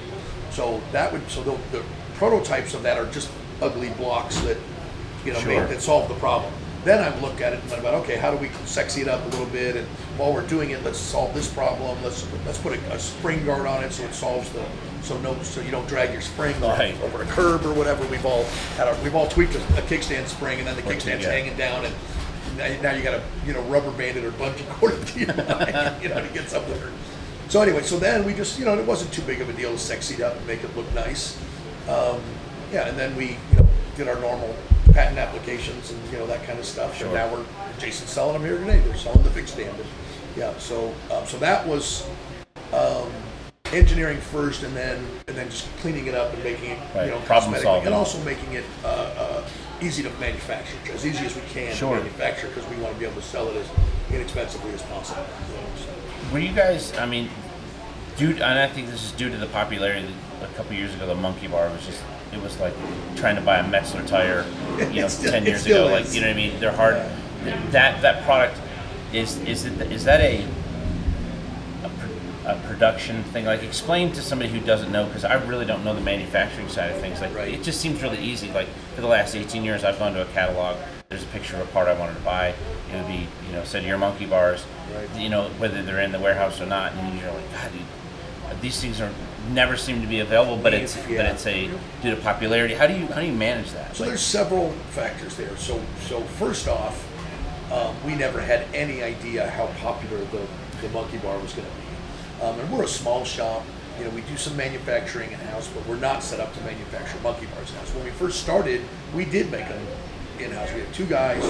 So 0.52 0.82
that 0.92 1.12
would 1.12 1.30
so 1.30 1.44
the, 1.44 1.58
the 1.78 1.84
prototypes 2.16 2.74
of 2.74 2.84
that 2.84 2.98
are 2.98 3.06
just 3.12 3.30
ugly 3.62 3.90
blocks 3.92 4.40
that 4.42 4.58
you 5.26 5.34
know 5.34 5.40
Sure. 5.40 5.60
make, 5.60 5.70
that 5.70 5.82
solve 5.82 6.08
the 6.08 6.16
problem. 6.16 6.52
Then 6.84 7.04
I 7.04 7.16
look 7.20 7.42
at 7.42 7.54
it 7.54 7.62
and 7.64 7.74
I'm 7.74 7.80
about 7.82 7.94
okay, 8.04 8.18
how 8.18 8.32
do 8.32 8.38
we 8.38 8.50
sexy 8.66 9.02
it 9.02 9.08
up 9.08 9.24
a 9.24 9.30
little 9.30 9.46
bit? 9.48 9.76
And 9.76 9.86
while 10.18 10.34
we're 10.34 10.48
doing 10.48 10.72
it, 10.72 10.84
let's 10.84 10.98
solve 10.98 11.34
this 11.34 11.48
problem. 11.54 12.02
Let's 12.04 12.26
let's 12.46 12.58
put 12.58 12.74
a, 12.74 12.94
a 12.94 13.00
spring 13.00 13.46
guard 13.46 13.68
on 13.68 13.84
it 13.84 13.92
so 13.92 14.04
it 14.04 14.14
solves 14.14 14.50
the 14.52 14.66
so 15.04 15.18
no 15.20 15.40
so 15.44 15.62
you 15.62 15.72
don't 15.72 15.88
drag 15.88 16.12
your 16.12 16.22
spring 16.22 16.60
Right. 16.62 16.96
over 17.04 17.22
a 17.22 17.26
curb 17.28 17.66
or 17.66 17.74
whatever. 17.74 18.06
We've 18.08 18.26
all 18.26 18.46
had 18.78 18.88
our, 18.88 18.96
we've 19.04 19.16
all 19.16 19.28
tweaked 19.28 19.56
a, 19.56 19.60
a 19.60 19.82
kickstand 19.84 20.28
spring 20.28 20.60
and 20.60 20.68
then 20.68 20.76
the 20.76 20.82
kickstand's 20.84 21.24
yeah. 21.26 21.32
hanging 21.32 21.56
down 21.58 21.86
and 21.86 21.94
now, 22.58 22.82
now 22.82 22.92
you 22.94 23.04
got 23.04 23.12
to 23.12 23.24
you 23.46 23.54
know 23.54 23.62
rubber 23.64 23.92
band 23.92 24.18
it 24.18 24.24
or 24.24 24.32
bungee 24.32 24.68
cord 24.70 24.94
it 24.94 25.08
to 25.08 25.20
your 25.20 25.34
bike, 25.34 26.02
you 26.02 26.10
know 26.10 26.22
to 26.22 26.34
get 26.34 26.50
something. 26.50 26.80
So 27.50 27.62
anyway, 27.62 27.84
so 27.84 28.00
then 28.00 28.24
we 28.26 28.34
just 28.34 28.60
you 28.60 28.66
know 28.66 28.78
it 28.78 28.86
wasn't 28.86 29.14
too 29.14 29.22
big 29.24 29.42
of 29.42 29.50
a 29.50 29.54
deal 29.54 29.72
to 29.72 29.78
sexy 29.78 30.16
it 30.16 30.22
up 30.22 30.36
and 30.36 30.48
make 30.48 30.64
it 30.64 30.76
look 30.76 30.92
nice. 30.94 31.38
Um, 31.90 32.22
yeah, 32.72 32.88
and 32.88 32.98
then 32.98 33.16
we 33.16 33.38
you 33.52 33.58
know 33.58 33.68
did 33.96 34.08
our 34.08 34.20
normal 34.20 34.56
patent 34.94 35.18
applications 35.18 35.92
and 35.92 36.12
you 36.12 36.18
know 36.18 36.28
that 36.28 36.44
kind 36.44 36.60
of 36.60 36.66
stuff. 36.66 36.98
Sure. 36.98 37.08
And 37.08 37.16
now 37.16 37.34
we're 37.34 37.46
Jason's 37.80 38.10
selling 38.10 38.34
them 38.34 38.44
here 38.44 38.58
today. 38.58 38.80
They're 38.80 38.98
selling 38.98 39.24
the 39.24 39.30
big 39.32 39.48
stand. 39.48 39.76
And, 39.78 39.88
yeah, 40.36 40.58
so 40.58 40.94
um, 41.12 41.26
so 41.26 41.38
that 41.40 41.68
was 41.68 42.08
um, 42.74 43.12
engineering 43.74 44.18
first, 44.20 44.64
and 44.64 44.76
then 44.76 45.06
and 45.28 45.36
then 45.36 45.50
just 45.50 45.68
cleaning 45.78 46.08
it 46.08 46.16
up 46.16 46.34
and 46.34 46.44
making 46.44 46.72
it 46.72 46.80
Right, 46.96 47.06
you 47.06 47.12
know 47.12 47.20
problem 47.22 47.60
solving. 47.62 47.88
and 47.88 47.96
also 47.96 48.22
making 48.24 48.54
it 48.54 48.64
uh, 48.84 48.88
uh, 48.88 49.41
easy 49.82 50.04
to 50.04 50.10
manufacture, 50.20 50.78
as 50.94 51.06
easy 51.06 51.26
as 51.26 51.36
we 51.36 51.42
can 51.54 51.74
Sure. 51.76 51.96
to 51.98 52.02
manufacture, 52.04 52.48
because 52.48 52.68
we 52.70 52.76
want 52.78 52.94
to 52.94 53.00
be 53.00 53.06
able 53.06 53.20
to 53.22 53.28
sell 53.28 53.48
it 53.50 53.56
as 53.58 53.68
inexpensively 54.14 54.72
as 54.74 54.82
possible. 54.84 55.26
Were 56.32 56.40
you 56.40 56.54
guys? 56.54 56.94
I 56.98 57.06
mean, 57.06 57.30
due 58.18 58.32
and 58.32 58.44
I 58.60 58.68
think 58.68 58.90
this 58.90 59.04
is 59.04 59.12
due 59.14 59.30
to 59.30 59.38
the 59.38 59.48
popularity. 59.48 60.08
A 60.44 60.48
couple 60.58 60.76
years 60.76 60.94
ago, 60.96 61.06
the 61.08 61.16
Monkey 61.16 61.48
Bar 61.48 61.70
was 61.70 61.86
just. 61.86 62.02
It 62.34 62.42
was 62.42 62.58
like 62.62 62.74
trying 63.18 63.36
to 63.36 63.42
buy 63.42 63.58
a 63.60 63.64
Metzeler 63.64 64.08
tire, 64.08 64.46
you 64.92 65.02
know, 65.02 65.08
still- 65.10 65.32
ten 65.32 65.46
years 65.46 65.66
ago. 65.66 65.88
Like 65.88 66.14
you 66.14 66.22
know 66.22 66.28
what 66.28 66.34
I 66.34 66.38
mean? 66.38 66.60
They're 66.60 66.72
hard. 66.72 66.96
That 67.72 68.02
that 68.02 68.24
product 68.24 68.58
is 69.14 69.38
is 69.42 69.66
it 69.66 69.74
is 69.92 70.06
that 70.06 70.22
a 70.22 70.36
a, 70.38 70.46
pr- 70.46 70.48
a 70.48 70.61
production 72.82 73.22
thing? 73.26 73.46
Like, 73.46 73.62
explain 73.62 74.12
to 74.14 74.24
somebody 74.24 74.50
who 74.50 74.60
doesn't 74.60 74.92
know, 74.92 75.06
because 75.06 75.24
I 75.24 75.36
really 75.46 75.66
don't 75.68 75.84
know 75.84 75.94
the 75.94 76.02
manufacturing 76.02 76.68
side 76.68 76.90
of 76.90 77.00
things. 77.00 77.22
Like, 77.22 77.36
Right. 77.36 77.54
it 77.54 77.62
just 77.62 77.80
seems 77.80 78.02
really 78.02 78.18
easy. 78.18 78.52
Like, 78.52 78.68
for 78.96 79.02
the 79.02 79.08
last 79.08 79.36
18 79.36 79.64
years, 79.64 79.84
I've 79.84 80.00
gone 80.00 80.14
to 80.16 80.24
a 80.24 80.26
catalog. 80.34 80.78
There's 81.10 81.22
a 81.22 81.28
picture 81.28 81.58
of 81.58 81.62
a 81.62 81.72
part 81.72 81.88
I 81.88 81.94
wanted 81.94 82.16
to 82.16 82.22
buy. 82.22 82.56
It 82.92 82.96
would 82.96 83.06
be, 83.08 83.28
you 83.46 83.52
know, 83.54 83.64
said 83.66 83.84
your 83.84 84.00
monkey 84.00 84.26
bars. 84.26 84.64
Right. 84.96 85.22
You 85.22 85.30
know, 85.30 85.50
whether 85.60 85.84
they're 85.84 86.02
in 86.02 86.12
the 86.12 86.20
warehouse 86.20 86.60
or 86.60 86.66
not, 86.66 86.94
and 86.94 87.20
you're 87.20 87.32
like, 87.32 87.52
God, 87.54 87.72
dude, 87.72 88.62
these 88.62 88.82
things 88.82 89.00
are 89.00 89.12
never 89.52 89.78
seem 89.78 90.02
to 90.02 90.08
be 90.08 90.20
available. 90.20 90.58
But 90.58 90.74
it's 90.74 90.96
but 90.96 91.26
it's 91.26 91.46
a 91.46 91.70
due 92.02 92.16
to 92.16 92.22
popularity. 92.22 92.74
How 92.74 92.88
do 92.88 92.94
you 92.94 93.06
how 93.08 93.22
do 93.22 93.28
you 93.28 93.34
manage 93.34 93.72
that? 93.72 93.96
So 93.96 94.04
Like, 94.04 94.10
there's 94.10 94.22
several 94.22 94.72
factors 94.90 95.36
there. 95.36 95.56
So 95.58 95.82
so 96.08 96.22
first 96.22 96.68
off, 96.68 96.98
um, 97.72 97.96
we 98.06 98.16
never 98.16 98.42
had 98.42 98.66
any 98.74 99.04
idea 99.04 99.50
how 99.52 99.68
popular 99.80 100.20
the, 100.26 100.46
the 100.82 100.90
monkey 100.90 101.18
bar 101.18 101.38
was 101.40 101.54
going 101.54 101.68
to 101.68 101.74
be. 101.76 101.81
Um, 102.42 102.60
and 102.60 102.72
we're 102.72 102.84
a 102.84 102.88
small 102.88 103.24
shop. 103.24 103.64
You 104.00 104.06
know, 104.06 104.12
we 104.12 104.22
do 104.22 104.36
some 104.38 104.56
manufacturing 104.58 105.32
in 105.32 105.40
house, 105.40 105.68
but 105.68 105.86
we're 105.86 105.98
not 105.98 106.24
set 106.24 106.40
up 106.40 106.54
to 106.56 106.62
manufacture 106.62 107.20
monkey 107.22 107.46
bars 107.48 107.70
in 107.70 107.76
house. 107.78 107.94
When 107.94 108.04
we 108.04 108.10
first 108.12 108.42
started, 108.42 108.82
we 109.16 109.26
did 109.26 109.52
make 109.52 109.68
them 109.68 109.86
in 110.40 110.52
house. 110.52 110.74
We 110.74 110.80
had 110.82 110.94
two 110.94 111.06
guys, 111.06 111.44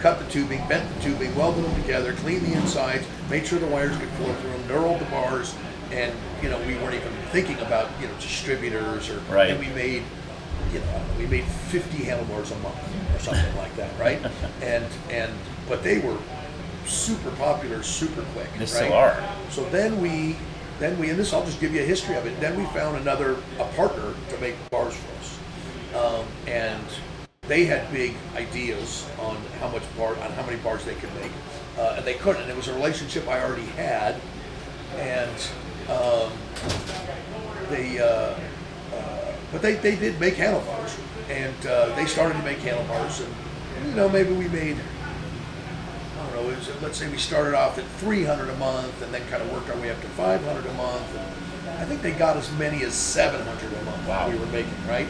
cut 0.00 0.18
the 0.18 0.28
tubing, 0.30 0.66
bent 0.68 0.92
the 0.96 1.00
tubing, 1.02 1.34
welded 1.36 1.64
them 1.64 1.80
together, 1.82 2.12
cleaned 2.14 2.44
the 2.46 2.54
insides, 2.54 3.06
made 3.30 3.46
sure 3.46 3.58
the 3.60 3.66
wires 3.66 3.96
could 3.98 4.08
flow 4.10 4.32
through 4.34 4.50
them, 4.50 4.62
knurled 4.68 4.98
the 4.98 5.04
bars, 5.06 5.54
and 5.92 6.12
you 6.42 6.48
know 6.48 6.58
we 6.66 6.74
weren't 6.76 6.94
even 6.94 7.12
thinking 7.30 7.58
about 7.60 7.88
you 8.00 8.08
know 8.08 8.14
distributors 8.14 9.10
or 9.10 9.18
Right. 9.30 9.50
and 9.50 9.60
we 9.60 9.68
made 9.74 10.02
you 10.72 10.78
know, 10.80 11.02
we 11.18 11.26
made 11.26 11.44
50 11.44 12.04
handlebars 12.04 12.50
a 12.50 12.56
month 12.58 12.78
or 13.14 13.18
something 13.18 13.56
like 13.56 13.74
that, 13.76 13.90
right? 13.98 14.18
And 14.62 14.84
and 15.10 15.32
but 15.68 15.82
they 15.82 15.98
were 15.98 16.16
super 16.92 17.30
popular, 17.32 17.82
super 17.82 18.22
quick. 18.34 18.52
They 18.54 18.60
right? 18.60 18.68
still 18.68 18.92
are. 18.92 19.22
So 19.50 19.64
then 19.70 20.00
we, 20.00 20.36
then 20.78 20.98
we, 20.98 21.10
and 21.10 21.18
this 21.18 21.32
I'll 21.32 21.44
just 21.44 21.60
give 21.60 21.74
you 21.74 21.80
a 21.80 21.84
history 21.84 22.16
of 22.16 22.26
it. 22.26 22.38
Then 22.40 22.56
we 22.56 22.64
found 22.66 22.96
another 22.96 23.36
a 23.58 23.64
partner 23.74 24.14
to 24.30 24.38
make 24.38 24.54
bars 24.70 24.94
for 24.94 25.18
us, 25.18 25.38
um, 25.94 26.26
and 26.46 26.84
they 27.48 27.64
had 27.64 27.90
big 27.92 28.14
ideas 28.36 29.08
on 29.18 29.36
how 29.58 29.68
much 29.68 29.82
bar, 29.96 30.16
on 30.20 30.30
how 30.32 30.44
many 30.46 30.56
bars 30.58 30.84
they 30.84 30.94
could 30.94 31.12
make, 31.16 31.32
uh, 31.78 31.94
and 31.96 32.04
they 32.04 32.14
couldn't. 32.14 32.42
And 32.42 32.50
it 32.50 32.56
was 32.56 32.68
a 32.68 32.74
relationship 32.74 33.26
I 33.26 33.42
already 33.42 33.66
had, 33.72 34.20
and 34.96 35.30
um, 35.88 36.32
they, 37.68 37.98
uh, 37.98 38.38
uh, 38.94 39.32
but 39.50 39.62
they, 39.62 39.74
they 39.74 39.96
did 39.96 40.20
make 40.20 40.34
handlebars, 40.34 40.96
and 41.28 41.66
uh, 41.66 41.94
they 41.96 42.06
started 42.06 42.34
to 42.34 42.42
make 42.44 42.58
handlebars, 42.58 43.20
and 43.20 43.88
you 43.88 43.94
know 43.94 44.08
maybe 44.08 44.32
we 44.32 44.48
made 44.48 44.76
don't 46.32 46.44
know, 46.44 46.50
it 46.50 46.56
was, 46.56 46.82
let's 46.82 46.98
say 46.98 47.08
we 47.10 47.18
started 47.18 47.54
off 47.54 47.78
at 47.78 47.84
300 47.98 48.48
a 48.50 48.56
month 48.56 49.02
and 49.02 49.12
then 49.12 49.26
kind 49.28 49.42
of 49.42 49.52
worked 49.52 49.68
our 49.70 49.76
way 49.76 49.90
up 49.90 50.00
to 50.00 50.08
500 50.08 50.66
a 50.66 50.72
month. 50.74 51.16
And 51.16 51.78
I 51.78 51.84
think 51.84 52.02
they 52.02 52.12
got 52.12 52.36
as 52.36 52.50
many 52.52 52.82
as 52.84 52.94
700 52.94 53.72
a 53.72 53.84
month 53.84 54.06
Wow. 54.08 54.28
we 54.28 54.38
were 54.38 54.46
making, 54.46 54.74
right? 54.88 55.06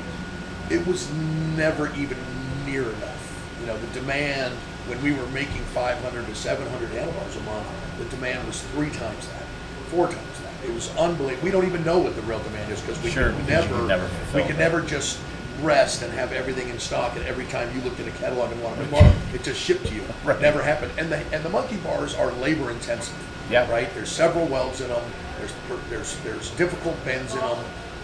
It 0.71 0.87
was 0.87 1.11
never 1.57 1.95
even 1.97 2.19
near 2.67 2.83
enough. 2.83 3.57
You 3.61 3.67
know, 3.67 3.79
the 3.79 3.87
demand 3.89 4.55
when 4.89 5.01
we 5.03 5.13
were 5.13 5.27
making 5.29 5.63
500 5.73 6.27
to 6.27 6.35
700 6.35 6.91
handlebars 6.91 7.37
a 7.37 7.41
month, 7.41 7.67
the 7.99 8.05
demand 8.07 8.45
was 8.47 8.61
three 8.75 8.91
times 8.91 9.29
that, 9.29 9.43
four 9.91 10.07
times 10.07 10.41
that. 10.43 10.69
It 10.69 10.75
was 10.75 10.95
unbelievable. 10.97 11.45
We 11.45 11.51
don't 11.53 11.67
even 11.67 11.85
know 11.85 11.99
what 11.99 12.17
the 12.17 12.23
real 12.23 12.41
demand 12.41 12.73
is 12.73 12.81
because 12.81 13.01
we 13.03 13.11
Sure, 13.11 13.31
could 13.33 13.49
never, 13.49 13.87
never 13.87 14.11
we 14.35 14.43
could 14.43 14.57
that. 14.57 14.59
never 14.59 14.81
just 14.81 15.21
rest 15.61 16.03
and 16.03 16.13
have 16.13 16.33
everything 16.33 16.69
in 16.69 16.79
stock 16.79 17.15
and 17.17 17.25
every 17.27 17.45
time 17.47 17.75
you 17.77 17.83
looked 17.83 18.01
at 18.01 18.07
a 18.09 18.11
catalog 18.13 18.51
and 18.53 18.63
wanted 18.63 18.91
more, 18.91 19.13
it 19.35 19.43
just 19.43 19.61
shipped 19.61 19.87
to 19.87 19.95
you. 19.95 20.03
Right. 20.25 20.41
Never 20.41 20.63
happened. 20.63 20.93
And 20.99 21.11
the 21.11 21.19
and 21.35 21.45
the 21.45 21.49
monkey 21.51 21.77
bars 21.79 22.15
are 22.15 22.31
labor 22.33 22.71
intensive. 22.71 23.15
Yeah. 23.51 23.69
Right. 23.71 23.93
There's 23.93 24.11
several 24.11 24.47
welds 24.47 24.81
in 24.81 24.89
them. 24.89 25.03
There's 25.39 25.53
there's 25.91 26.17
there's 26.21 26.51
difficult 26.53 27.03
bends 27.05 27.33
in 27.35 27.41
them. 27.41 27.59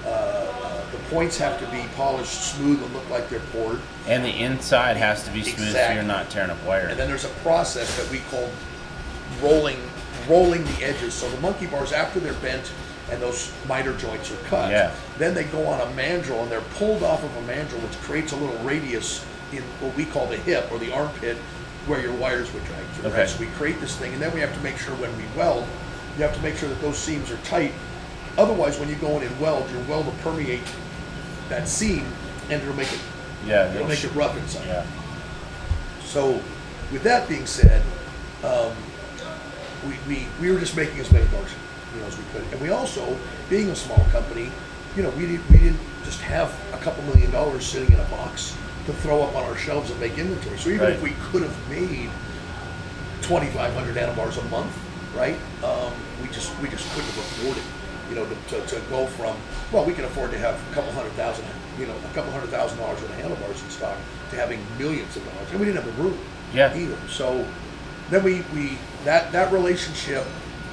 Uh, 0.05 0.09
uh, 0.09 0.91
the 0.91 0.99
points 1.11 1.39
have 1.39 1.59
to 1.61 1.67
be 1.71 1.85
polished 1.97 2.55
smooth 2.55 2.83
and 2.83 2.93
look 2.95 3.09
like 3.11 3.29
they're 3.29 3.41
poured. 3.53 3.81
and 4.07 4.25
the 4.25 4.31
inside 4.31 4.97
has 4.97 5.25
to 5.25 5.31
be 5.31 5.43
smooth, 5.43 5.73
so 5.73 5.91
you're 5.93 6.03
not 6.03 6.31
tearing 6.31 6.51
up 6.51 6.63
wire. 6.65 6.89
And 6.89 6.99
then 6.99 7.09
there's 7.09 7.25
a 7.25 7.35
process 7.43 7.97
that 7.97 8.11
we 8.11 8.21
call 8.31 8.49
rolling 9.43 9.79
rolling 10.29 10.65
the 10.65 10.85
edges. 10.85 11.15
So 11.15 11.29
the 11.31 11.41
monkey 11.41 11.67
bars 11.67 11.93
after 11.93 12.21
they're 12.21 12.33
bent 12.35 12.73
and 13.11 13.21
those 13.23 13.53
miter 13.67 13.95
joints 13.97 14.31
are 14.31 14.37
cut, 14.49 14.71
Yeah. 14.71 14.93
then 15.19 15.35
they 15.35 15.45
go 15.45 15.67
on 15.67 15.81
a 15.81 15.87
mandrel 15.93 16.43
and 16.43 16.51
they're 16.51 16.61
pulled 16.77 17.03
off 17.03 17.23
of 17.25 17.37
a 17.37 17.53
mandrel, 17.53 17.81
which 17.83 17.99
creates 18.03 18.33
a 18.33 18.37
little 18.37 18.57
radius 18.59 19.25
in 19.53 19.63
what 19.81 19.95
we 19.97 20.05
call 20.05 20.27
the 20.27 20.37
hip 20.37 20.71
or 20.71 20.79
the 20.79 20.93
armpit, 20.93 21.37
where 21.87 22.01
your 22.01 22.13
wires 22.13 22.53
would 22.53 22.65
drag 22.67 22.85
through. 22.95 23.09
Okay. 23.11 23.21
Right? 23.21 23.29
So 23.29 23.41
we 23.41 23.47
create 23.47 23.81
this 23.81 23.97
thing, 23.97 24.13
and 24.13 24.21
then 24.21 24.33
we 24.35 24.41
have 24.41 24.55
to 24.55 24.61
make 24.61 24.77
sure 24.77 24.95
when 24.97 25.17
we 25.17 25.25
weld, 25.37 25.67
you 26.17 26.23
have 26.23 26.35
to 26.35 26.43
make 26.43 26.57
sure 26.57 26.69
that 26.69 26.81
those 26.83 26.99
seams 26.99 27.31
are 27.31 27.39
tight. 27.39 27.73
Otherwise, 28.37 28.79
when 28.79 28.89
you 28.89 28.95
go 28.97 29.17
in 29.17 29.23
and 29.27 29.41
weld, 29.41 29.71
your 29.71 29.81
weld 29.83 30.05
will 30.07 30.13
permeate 30.23 30.61
that 31.49 31.67
seam, 31.67 32.05
and 32.51 32.61
it'll 32.63 32.75
make 32.77 32.93
it 32.93 33.01
yeah, 33.47 33.73
it'll 33.73 33.87
make 33.89 34.03
it 34.05 34.13
rough 34.15 34.37
inside. 34.37 34.67
yeah. 34.67 34.85
So, 36.05 36.41
with 36.93 37.03
that 37.05 37.29
being 37.29 37.47
said, 37.47 37.83
um, 38.43 38.73
we, 39.87 39.97
we, 40.15 40.27
we 40.41 40.51
were 40.53 40.59
just 40.59 40.77
making 40.77 40.99
as 41.01 41.11
many 41.13 41.27
bars, 41.27 41.51
you 41.95 42.01
know, 42.01 42.07
as 42.07 42.17
we 42.19 42.25
could, 42.33 42.43
and 42.53 42.61
we 42.61 42.71
also, 42.71 43.17
being 43.49 43.71
a 43.71 43.77
small 43.77 44.05
company, 44.11 44.51
you 44.97 45.03
know, 45.03 45.11
we 45.11 45.27
didn't 45.27 45.51
we 45.51 45.59
didn't 45.59 45.81
just 46.05 46.21
have 46.21 46.53
a 46.73 46.79
couple 46.79 47.03
million 47.05 47.31
dollars 47.31 47.65
sitting 47.67 47.93
in 47.93 48.01
a 48.01 48.05
box 48.05 48.57
to 48.87 48.93
throw 48.95 49.23
up 49.23 49.37
on 49.37 49.45
our 49.45 49.57
shelves 49.57 49.91
and 49.91 50.01
make 50.01 50.17
inventory. 50.19 50.57
So 50.59 50.71
even 50.71 50.91
if 50.93 51.03
we 51.03 51.13
could 51.31 51.43
have 51.43 51.69
made 51.71 52.11
2,500 53.23 53.97
handlebars 53.97 54.39
a 54.39 54.45
month, 54.45 54.73
right? 55.15 55.37
Um, 55.63 55.93
we 56.23 56.29
just 56.29 56.57
we 56.61 56.69
just 56.69 56.89
couldn't 56.95 57.11
have 57.11 57.19
afforded, 57.19 57.63
you 58.09 58.15
know, 58.17 58.27
to, 58.27 58.61
to, 58.67 58.75
to 58.75 58.81
go 58.89 59.07
from 59.07 59.37
well, 59.73 59.85
we 59.85 59.93
can 59.93 60.05
afford 60.05 60.31
to 60.33 60.39
have 60.39 60.55
a 60.71 60.75
couple 60.75 60.91
hundred 60.93 61.13
thousand, 61.13 61.45
you 61.79 61.87
know, 61.87 61.95
a 61.95 62.15
couple 62.15 62.31
hundred 62.33 62.49
thousand 62.49 62.79
dollars 62.79 63.01
worth 63.01 63.11
of 63.11 63.17
handlebars 63.17 63.63
in 63.63 63.71
stock 63.71 63.97
to 64.31 64.37
having 64.37 64.61
millions 64.79 65.15
of 65.17 65.25
dollars, 65.25 65.51
and 65.51 65.61
we 65.61 65.67
didn't 65.67 65.83
have 65.85 65.97
the 65.97 66.03
room 66.03 66.19
Yeah. 66.55 66.75
either. 66.77 66.97
So 67.09 67.47
then 68.11 68.25
we 68.25 68.43
we 68.55 68.79
that 69.05 69.31
that 69.33 69.53
relationship 69.53 70.25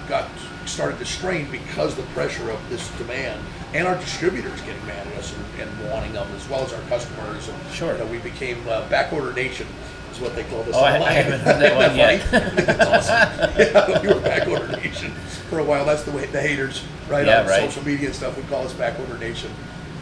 got 0.08 0.28
started 0.66 0.98
to 1.00 1.06
strain 1.06 1.50
because 1.52 1.96
the 1.96 2.04
pressure 2.14 2.50
of 2.50 2.70
this 2.70 2.90
demand 2.98 3.40
and 3.74 3.88
our 3.88 3.96
distributors 3.96 4.60
getting 4.62 4.86
mad 4.88 5.06
at 5.08 5.14
us 5.18 5.34
and, 5.36 5.70
and 5.70 5.92
wanting 5.92 6.14
them 6.14 6.28
as 6.36 6.48
well 6.50 6.62
as 6.64 6.74
our 6.74 6.82
customers 6.84 7.48
and 7.50 7.58
Sure. 7.74 7.94
you 7.94 8.00
know, 8.00 8.06
we 8.08 8.18
became 8.20 8.58
uh, 8.68 8.88
backorder 8.90 9.36
nation 9.36 9.68
is 10.12 10.20
what 10.20 10.36
they 10.36 10.44
called 10.46 10.68
us 10.70 10.76
Oh, 10.76 10.84
I- 10.84 10.98
I 11.04 11.12
haven't 11.14 11.40
heard 11.42 11.62
that 11.62 11.76
one 11.76 11.96
yet. 11.96 12.32
That's 12.32 13.10
awesome. 13.10 13.60
yeah, 13.60 14.02
we 14.02 14.08
were 14.08 14.22
backorder 14.22 14.82
nation 14.84 15.12
for 15.50 15.60
a 15.60 15.64
while. 15.64 15.86
That's 15.86 16.04
the 16.04 16.12
way 16.12 16.26
the 16.28 16.42
haters, 16.42 16.84
right? 17.10 17.26
Yeah, 17.26 17.42
on 17.42 17.48
right. 17.48 17.70
social 17.70 17.86
media 17.86 18.08
and 18.08 18.16
stuff 18.16 18.36
would 18.38 18.48
call 18.48 18.66
us 18.66 18.74
backorder 18.74 19.20
nation. 19.20 19.52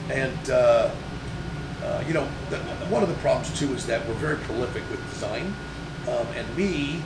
And 0.09 0.49
uh, 0.49 0.91
uh, 1.83 2.03
you 2.07 2.13
know, 2.13 2.27
the, 2.49 2.57
one 2.89 3.03
of 3.03 3.09
the 3.09 3.15
problems 3.15 3.57
too 3.59 3.73
is 3.73 3.85
that 3.87 4.05
we're 4.07 4.13
very 4.15 4.37
prolific 4.37 4.83
with 4.89 5.01
design, 5.11 5.53
um, 6.07 6.27
and 6.35 6.55
me 6.57 7.01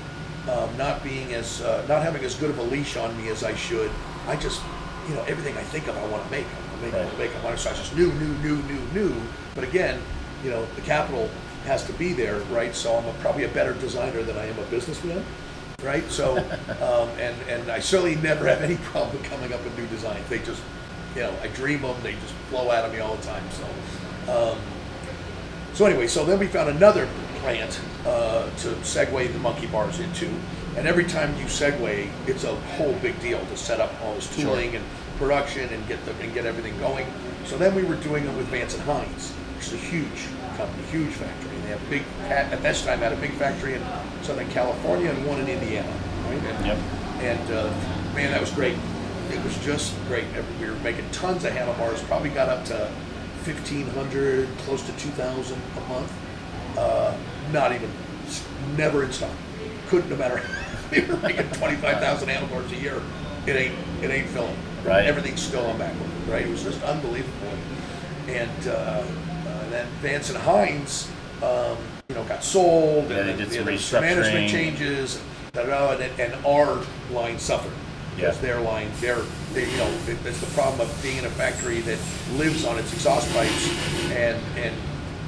um, 0.50 0.76
not 0.78 1.04
being 1.04 1.34
as 1.34 1.62
uh, 1.62 1.86
not 1.88 2.04
having 2.04 2.24
as 2.24 2.36
good 2.36 2.50
of 2.50 2.58
a 2.58 2.64
leash 2.64 2.98
on 2.98 3.16
me 3.18 3.30
as 3.30 3.44
I 3.44 3.54
should. 3.56 3.92
I 4.28 4.36
just, 4.36 4.62
you 5.08 5.16
know, 5.16 5.24
everything 5.24 5.58
I 5.58 5.64
think 5.64 5.88
of, 5.88 5.98
I 5.98 6.06
want 6.08 6.24
to 6.24 6.32
make. 6.32 6.46
I 6.46 6.72
want 6.72 6.76
to 6.76 6.86
make. 6.86 6.94
I 6.94 7.00
want 7.00 7.12
to 7.12 7.18
make. 7.20 7.36
I 7.36 7.44
want 7.44 7.58
to. 7.58 7.62
So 7.62 7.70
I 7.70 7.74
just 7.74 7.96
new, 7.96 8.12
new, 8.14 8.34
new, 8.40 8.58
new, 8.64 8.82
new. 8.94 9.16
But 9.56 9.64
again, 9.64 10.00
you 10.44 10.50
know, 10.50 10.66
the 10.76 10.82
capital 10.82 11.30
has 11.66 11.86
to 11.86 11.94
be 11.94 12.14
there, 12.14 12.40
right? 12.52 12.74
So 12.74 12.96
I'm 12.96 13.06
a, 13.06 13.14
probably 13.20 13.44
a 13.44 13.50
better 13.50 13.74
designer 13.74 14.24
than 14.24 14.38
I 14.38 14.46
am 14.46 14.58
a 14.60 14.64
businessman, 14.64 15.24
right? 15.84 16.10
So, 16.10 16.38
um, 16.82 17.10
and 17.20 17.36
and 17.50 17.72
I 17.72 17.80
certainly 17.80 18.16
never 18.16 18.48
have 18.48 18.62
any 18.62 18.76
problem 18.92 19.22
coming 19.24 19.54
up 19.54 19.64
with 19.64 19.78
new 19.78 19.88
designs. 19.88 20.28
They 20.30 20.40
just, 20.40 20.62
you 21.16 21.22
know, 21.22 21.34
I 21.42 21.48
dream 21.48 21.82
them. 21.82 21.96
They 22.04 22.14
just 22.14 22.34
flow 22.50 22.72
out 22.72 22.86
of 22.86 22.94
me 22.94 23.00
all 23.00 23.16
the 23.16 23.24
time. 23.24 23.44
So. 23.52 23.66
Um, 24.28 24.58
so 25.74 25.86
anyway, 25.86 26.08
so 26.08 26.26
then 26.26 26.40
we 26.40 26.48
found 26.48 26.70
another 26.70 27.08
plant 27.48 27.80
uh, 28.06 28.44
to 28.58 28.68
segue 28.84 29.32
the 29.32 29.40
monkey 29.40 29.68
bars 29.68 30.02
into, 30.02 30.30
and 30.76 30.86
every 30.86 31.06
time 31.06 31.34
you 31.38 31.46
segue, 31.46 32.10
it's 32.28 32.44
a 32.44 32.54
whole 32.76 32.92
big 32.96 33.18
deal 33.22 33.40
to 33.40 33.56
set 33.56 33.80
up 33.80 33.90
all 34.04 34.14
this 34.16 34.28
tooling 34.36 34.76
and 34.76 34.84
production 35.18 35.70
and 35.70 35.88
get 35.88 36.04
the 36.04 36.12
and 36.20 36.34
get 36.34 36.46
everything 36.46 36.78
going. 36.80 37.08
So 37.46 37.58
then 37.58 37.74
we 37.74 37.84
were 37.84 37.96
doing 37.96 38.26
it 38.26 38.36
with 38.36 38.48
Vance 38.48 38.74
and 38.74 38.84
Hines, 38.84 39.32
which 39.56 39.68
is 39.68 39.74
a 39.76 39.78
huge 39.78 40.28
company, 40.58 40.84
huge 40.92 41.14
factory. 41.14 41.56
And 41.56 41.64
they 41.64 41.70
have 41.70 41.90
big 41.90 42.04
at, 42.24 42.52
at 42.52 42.62
this 42.62 42.84
time 42.86 43.00
had 43.00 43.14
a 43.14 43.22
big 43.22 43.32
factory 43.36 43.76
in 43.76 43.82
Southern 44.24 44.50
California 44.50 45.10
and 45.10 45.26
one 45.26 45.40
in 45.40 45.48
Indiana, 45.48 45.90
right? 46.26 46.44
And, 46.44 46.66
Yep. 46.66 46.78
and 47.22 47.52
uh, 47.52 48.14
man, 48.14 48.32
that 48.32 48.42
was 48.42 48.52
great. 48.52 48.76
it 49.32 49.42
was 49.42 49.58
just 49.64 49.96
great. 50.10 50.26
We 50.60 50.68
were 50.70 50.76
making 50.80 51.10
tons 51.12 51.46
of 51.46 51.54
handlebars. 51.54 52.02
Probably 52.04 52.30
got 52.30 52.50
up 52.50 52.66
to 52.66 52.92
fifteen 53.44 53.88
hundred, 53.92 54.50
close 54.66 54.82
to 54.84 54.92
two 54.98 55.12
thousand 55.12 55.62
a 55.78 55.82
month. 55.88 56.12
Uh, 56.78 57.18
not 57.52 57.72
even, 57.74 57.90
never 58.76 59.04
in 59.04 59.12
stock. 59.12 59.32
Couldn't, 59.88 60.10
no 60.10 60.16
matter. 60.18 60.42
we 60.92 61.02
were 61.02 61.18
making 61.18 61.50
twenty-five 61.52 62.00
thousand 62.00 62.30
handlebars 62.30 62.72
a 62.72 62.76
year. 62.76 63.02
It 63.46 63.56
ain't, 63.56 63.76
it 64.02 64.10
ain't 64.10 64.28
filling. 64.30 64.58
Right. 64.84 65.06
Everything's 65.06 65.42
still 65.42 65.66
on 65.66 65.78
back 65.78 65.94
order, 66.00 66.32
right? 66.32 66.46
It 66.46 66.50
was 66.50 66.64
just 66.64 66.82
unbelievable. 66.84 67.52
And 68.28 68.68
uh, 68.68 68.72
uh, 68.72 69.70
then 69.70 69.88
Vance 70.02 70.30
and 70.30 70.38
Hines, 70.38 71.10
um, 71.42 71.78
you 72.10 72.16
know, 72.16 72.24
got 72.26 72.44
sold. 72.44 73.10
Yeah, 73.10 73.20
and 73.20 73.40
they 73.40 73.46
did 73.46 73.80
some 73.80 74.02
management 74.02 74.50
changes. 74.50 75.22
Da, 75.54 75.64
da, 75.64 75.96
da, 75.96 76.04
and, 76.04 76.20
and 76.20 76.46
our 76.46 76.84
line 77.12 77.40
suffered 77.40 77.72
because 78.16 78.36
Yeah. 78.36 78.42
their 78.42 78.62
line, 78.62 78.90
their, 79.00 79.20
they, 79.54 79.70
you 79.70 79.78
know, 79.78 79.90
it, 80.08 80.18
it's 80.26 80.40
the 80.42 80.54
problem 80.54 80.82
of 80.82 81.04
being 81.04 81.18
in 81.18 81.26
a 81.26 81.30
factory 81.32 81.80
that 81.82 82.00
lives 82.34 82.66
on 82.66 82.78
its 82.78 82.92
exhaust 82.94 83.32
pipes, 83.34 83.70
and 84.12 84.38
and 84.58 84.76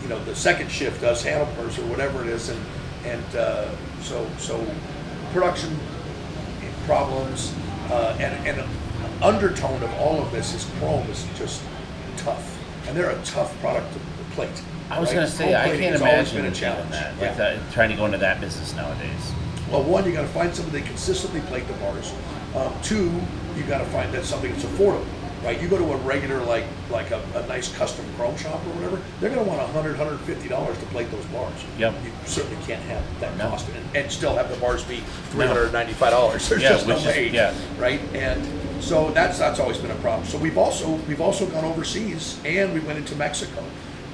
you 0.10 0.15
know 0.15 0.24
the 0.26 0.36
second 0.36 0.72
shift 0.72 1.02
does 1.02 1.22
handlebars 1.24 1.78
or 1.78 1.84
whatever 1.84 2.22
it 2.24 2.28
is, 2.28 2.50
and 2.50 2.65
and 3.06 3.36
uh, 3.36 3.69
so 4.02 4.28
so 4.39 4.65
production 5.32 5.78
problems, 6.86 7.54
uh, 7.91 8.17
and 8.19 8.48
and 8.48 8.60
an 8.60 8.69
undertone 9.22 9.84
of 9.84 9.93
all 9.95 10.19
of 10.19 10.32
this 10.32 10.56
is 10.56 10.65
chrome 10.80 11.08
is 11.12 11.28
just 11.38 11.62
tough, 12.17 12.58
and 12.88 12.98
they're 12.98 13.12
a 13.12 13.24
tough 13.24 13.56
product 13.60 13.93
to 13.93 14.00
plate. 14.36 14.50
I 14.89 15.00
was 15.00 15.10
right? 15.10 15.15
gonna 15.15 15.28
say 15.28 15.54
I 15.54 15.78
can't 15.78 16.02
always 16.02 16.02
imagine 16.02 16.41
been 16.41 16.52
a 16.52 16.56
challenge. 16.56 16.89
that, 16.89 17.13
Yeah. 17.15 17.28
like 17.28 17.38
that, 17.38 17.72
trying 17.72 17.89
to 17.91 17.95
go 17.95 18.06
into 18.06 18.17
that 18.17 18.41
business 18.41 18.74
nowadays. 18.74 19.32
Well, 19.69 19.84
one, 19.84 20.06
you 20.06 20.13
got 20.13 20.24
to 20.24 20.28
find 20.30 20.56
somebody 20.56 20.80
that 20.80 20.88
consistently 20.88 21.41
plate 21.41 21.67
the 21.67 21.74
bars. 21.74 22.12
Um, 22.56 22.74
two, 22.82 23.12
you 23.56 23.62
got 23.67 23.78
to 23.78 23.86
find 23.86 24.12
that 24.13 24.26
something 24.26 24.52
that's 24.52 24.63
affordable, 24.63 25.06
right? 25.43 25.62
You 25.62 25.67
go 25.67 25.78
to 25.78 25.93
a 25.93 25.97
regular 25.97 26.41
like 26.43 26.65
like 26.89 27.12
a, 27.12 27.21
a 27.36 27.45
nice 27.47 27.73
custom 27.75 28.06
chrome 28.15 28.36
shop 28.38 28.56
or 28.65 28.69
whatever, 28.75 29.02
they're 29.19 29.30
going 29.30 29.43
to 29.43 29.47
want 29.49 29.62
100 29.62 29.97
150 29.97 30.47
dollars 30.49 30.78
to 30.78 30.86
plate 30.88 31.10
those 31.12 31.25
bars. 31.28 31.54
Yep. 31.78 31.93
You 32.04 32.12
certainly 32.25 32.63
can't 32.65 32.82
have 32.84 33.04
that 33.19 33.36
No. 33.38 33.49
cost 33.49 33.67
and, 33.69 33.95
and 33.95 34.12
still 34.12 34.36
have 34.36 34.49
the 34.49 34.58
bars 34.58 34.84
be 34.84 34.97
395 35.32 36.12
dollars. 36.12 36.49
There's 36.49 36.62
Yeah, 36.62 36.69
just 36.69 36.88
no 36.88 36.95
which 36.95 37.06
is- 37.06 37.15
way, 37.15 37.30
yeah. 37.30 37.54
right? 37.78 38.02
And 38.13 38.84
so 38.84 39.12
that's 39.12 39.38
that's 39.39 39.60
always 39.60 39.78
been 39.78 39.91
a 39.91 39.95
problem. 39.95 40.28
So 40.28 40.38
we've 40.38 40.58
also 40.58 40.93
we've 41.08 41.21
also 41.21 41.45
gone 41.47 41.65
overseas 41.65 42.39
and 42.45 42.73
we 42.73 42.80
went 42.82 42.97
into 42.99 43.15
Mexico. 43.15 43.63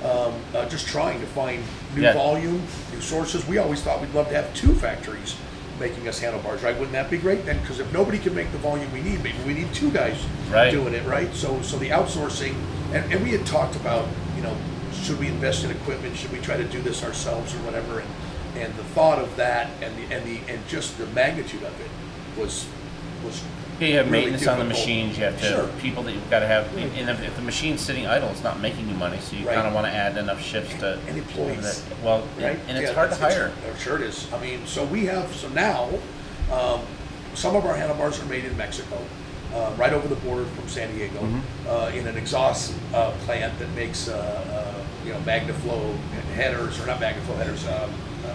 Um, 0.03 0.33
uh, 0.53 0.69
just 0.69 0.85
trying 0.87 1.19
to 1.19 1.25
find 1.27 1.63
new 1.95 2.03
Yeah. 2.03 2.13
volume, 2.13 2.61
new 2.93 3.01
sources. 3.01 3.47
We 3.47 3.57
always 3.57 3.81
thought 3.81 4.01
we'd 4.01 4.13
love 4.13 4.27
to 4.29 4.35
have 4.35 4.53
two 4.53 4.73
factories 4.75 5.35
making 5.79 6.07
us 6.07 6.19
handlebars, 6.19 6.63
right? 6.63 6.73
Wouldn't 6.75 6.93
that 6.93 7.09
be 7.09 7.17
great? 7.17 7.45
Then, 7.45 7.59
because 7.61 7.79
if 7.79 7.91
nobody 7.91 8.17
can 8.17 8.33
make 8.33 8.51
the 8.51 8.57
volume 8.57 8.91
we 8.93 9.01
need, 9.01 9.23
maybe 9.23 9.37
we 9.45 9.53
need 9.53 9.73
two 9.73 9.91
guys 9.91 10.17
Right. 10.49 10.71
doing 10.71 10.93
it, 10.93 11.05
right? 11.05 11.33
So, 11.33 11.61
so 11.61 11.77
the 11.77 11.89
outsourcing, 11.89 12.55
and, 12.93 13.11
and 13.11 13.23
we 13.23 13.31
had 13.31 13.45
talked 13.45 13.75
about, 13.75 14.07
you 14.35 14.41
know, 14.43 14.55
should 14.93 15.19
we 15.19 15.27
invest 15.27 15.63
in 15.65 15.71
equipment? 15.71 16.15
Should 16.15 16.31
we 16.31 16.39
try 16.39 16.55
to 16.57 16.63
do 16.63 16.81
this 16.81 17.03
ourselves 17.03 17.53
or 17.53 17.57
whatever? 17.59 17.99
And 17.99 18.09
and 18.55 18.73
the 18.75 18.83
thought 18.85 19.19
of 19.19 19.35
that 19.35 19.69
and 19.81 19.93
the 19.97 20.15
and 20.15 20.25
the 20.25 20.39
and 20.51 20.65
just 20.69 20.97
the 20.97 21.05
magnitude 21.07 21.61
of 21.63 21.73
it 21.81 22.39
was 22.39 22.65
was 23.23 23.43
Yeah, 23.79 23.87
you 23.87 23.97
have 23.97 24.09
really 24.11 24.25
maintenance 24.31 24.47
on 24.47 24.57
the 24.59 24.63
difficult. 24.65 24.87
machines. 24.87 25.17
You 25.17 25.23
have 25.25 25.39
to 25.39 25.45
Sure. 25.45 25.67
people 25.81 26.03
that 26.03 26.13
you've 26.13 26.29
got 26.29 26.39
to 26.39 26.47
have. 26.47 26.73
And 26.77 27.09
if, 27.09 27.21
if 27.21 27.35
the 27.35 27.41
machine's 27.41 27.81
sitting 27.81 28.07
idle, 28.07 28.29
it's 28.29 28.43
not 28.43 28.59
making 28.61 28.87
you 28.87 28.95
money. 28.95 29.17
So 29.21 29.35
you 29.35 29.45
Right. 29.45 29.55
kind 29.55 29.67
of 29.67 29.73
want 29.73 29.85
to 29.87 29.93
add 29.93 30.17
enough 30.17 30.41
shifts 30.41 30.73
to 30.79 30.97
And 31.07 31.17
employees. 31.17 31.81
that- 31.81 31.99
well, 32.03 32.23
right? 32.39 32.57
and 32.69 32.77
it's 32.77 32.89
Yeah, 32.89 32.95
hard 32.95 33.11
to 33.11 33.17
hire. 33.17 33.51
I'm 33.69 33.77
sure 33.79 33.97
it 33.97 34.01
is. 34.03 34.27
I 34.33 34.39
mean, 34.39 34.61
so 34.65 34.85
we 34.85 35.05
have, 35.07 35.33
so 35.35 35.49
now, 35.49 35.89
um, 36.53 36.81
some 37.33 37.55
of 37.55 37.65
our 37.65 37.75
handlebars 37.75 38.19
are 38.21 38.25
made 38.25 38.45
in 38.45 38.55
Mexico, 38.55 38.97
uh, 39.53 39.71
right 39.77 39.91
over 39.91 40.07
the 40.07 40.15
border 40.15 40.45
from 40.55 40.67
San 40.69 40.93
Diego, 40.95 41.19
Mm-hmm. 41.19 41.69
uh, 41.69 41.87
in 41.99 42.07
an 42.07 42.17
exhaust 42.17 42.73
uh, 42.93 43.11
plant 43.25 43.57
that 43.59 43.69
makes, 43.75 44.07
uh, 44.07 44.13
uh, 44.15 44.81
you 45.05 45.11
know, 45.11 45.19
MagnaFlow 45.19 45.95
headers, 46.33 46.79
or 46.79 46.85
not 46.87 46.99
MagnaFlow 47.01 47.37
headers, 47.37 47.65
um, 47.67 47.73
uh, 48.25 48.29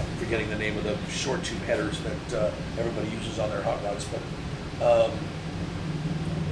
I'm 0.00 0.16
forgetting 0.24 0.48
the 0.48 0.56
name 0.58 0.76
of 0.78 0.84
the 0.84 0.96
short 1.10 1.44
tube 1.44 1.62
headers 1.66 1.98
that 2.00 2.38
uh, 2.46 2.50
everybody 2.78 3.08
uses 3.14 3.38
on 3.38 3.50
their 3.50 3.62
hot 3.62 3.82
rods, 3.84 4.04
but 4.06 4.20
um, 4.82 5.10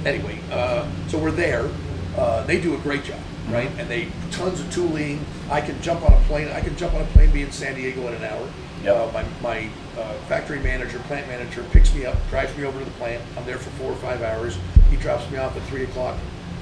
anyway, 0.05 0.39
uh, 0.51 0.87
so 1.07 1.17
we're 1.17 1.31
there. 1.31 1.69
Uh, 2.17 2.43
they 2.45 2.59
do 2.59 2.75
a 2.75 2.77
great 2.79 3.03
job, 3.03 3.19
right? 3.49 3.69
And 3.77 3.89
they 3.89 4.09
tons 4.31 4.59
of 4.59 4.71
tooling. 4.73 5.23
I 5.49 5.61
can 5.61 5.79
jump 5.81 6.03
on 6.03 6.13
a 6.13 6.25
plane. 6.25 6.47
I 6.49 6.61
can 6.61 6.75
jump 6.75 6.93
on 6.93 7.01
a 7.01 7.05
plane, 7.07 7.31
be 7.31 7.43
in 7.43 7.51
San 7.51 7.75
Diego 7.75 8.07
in 8.07 8.15
an 8.15 8.23
hour. 8.23 8.49
Yep. 8.83 8.95
Uh, 8.95 9.11
my 9.11 9.25
my 9.41 9.69
uh, 9.97 10.13
factory 10.27 10.59
manager, 10.59 10.99
plant 10.99 11.27
manager, 11.27 11.63
picks 11.71 11.93
me 11.93 12.05
up, 12.05 12.15
drives 12.29 12.55
me 12.57 12.63
over 12.63 12.77
to 12.79 12.85
the 12.85 12.91
plant. 12.91 13.21
I'm 13.37 13.45
there 13.45 13.57
for 13.57 13.69
four 13.71 13.91
or 13.91 13.95
five 13.97 14.21
hours. 14.21 14.57
He 14.89 14.97
drops 14.97 15.29
me 15.31 15.37
off 15.37 15.55
at 15.55 15.63
three 15.63 15.83
o'clock, 15.83 16.17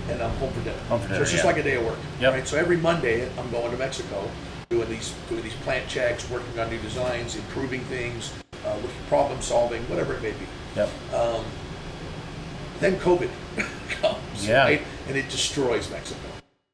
and 0.10 0.22
I'm 0.22 0.36
home 0.38 0.52
for 0.52 0.62
dinner. 0.62 0.78
Home 0.90 1.00
for 1.00 1.08
dinner 1.08 1.20
so 1.20 1.22
it's 1.24 1.32
just 1.32 1.44
yeah. 1.44 1.50
like 1.50 1.58
a 1.58 1.64
day 1.64 1.76
of 1.76 1.86
work, 1.86 2.00
Yep. 2.20 2.34
right? 2.34 2.48
So 2.48 2.58
every 2.58 2.78
Monday, 2.78 3.30
I'm 3.38 3.50
going 3.52 3.72
to 3.72 3.78
Mexico, 3.78 4.30
doing 4.70 4.90
these 4.90 5.14
doing 5.30 5.44
these 5.44 5.56
plant 5.56 5.88
checks, 5.88 6.30
working 6.30 6.60
on 6.60 6.70
new 6.70 6.80
designs, 6.80 7.36
improving 7.36 7.82
things, 7.86 8.34
uh, 8.66 8.76
looking 8.76 8.90
problem 9.08 9.42
solving, 9.42 9.82
whatever 9.84 10.14
it 10.14 10.22
may 10.22 10.32
be 10.32 10.46
Yep. 10.76 10.90
then 12.80 12.96
COVID 12.98 13.30
comes, 14.02 14.48
Yeah. 14.48 14.64
right? 14.64 14.82
And 15.08 15.18
it 15.18 15.30
destroys 15.30 15.90
Mexico. 15.90 16.20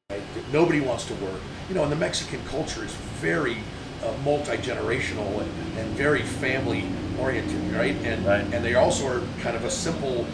Right? 0.09 0.21
Nobody 0.51 0.81
wants 0.81 1.05
to 1.05 1.13
work. 1.15 1.39
You 1.69 1.75
know, 1.75 1.83
and 1.83 1.91
the 1.91 1.95
Mexican 1.97 2.43
culture 2.45 2.83
is 2.83 2.91
very 3.21 3.57
uh, 4.03 4.11
multi 4.25 4.57
generational 4.57 5.39
and, 5.41 5.77
and 5.77 5.89
very 5.95 6.21
family 6.23 6.85
oriented, 7.19 7.71
right? 7.73 7.95
And 8.03 8.25
Right. 8.25 8.43
and 8.53 8.65
they 8.65 8.75
also 8.75 9.07
are 9.07 9.21
kind 9.41 9.55
of 9.55 9.63
a 9.63 9.69
simple 9.71 10.25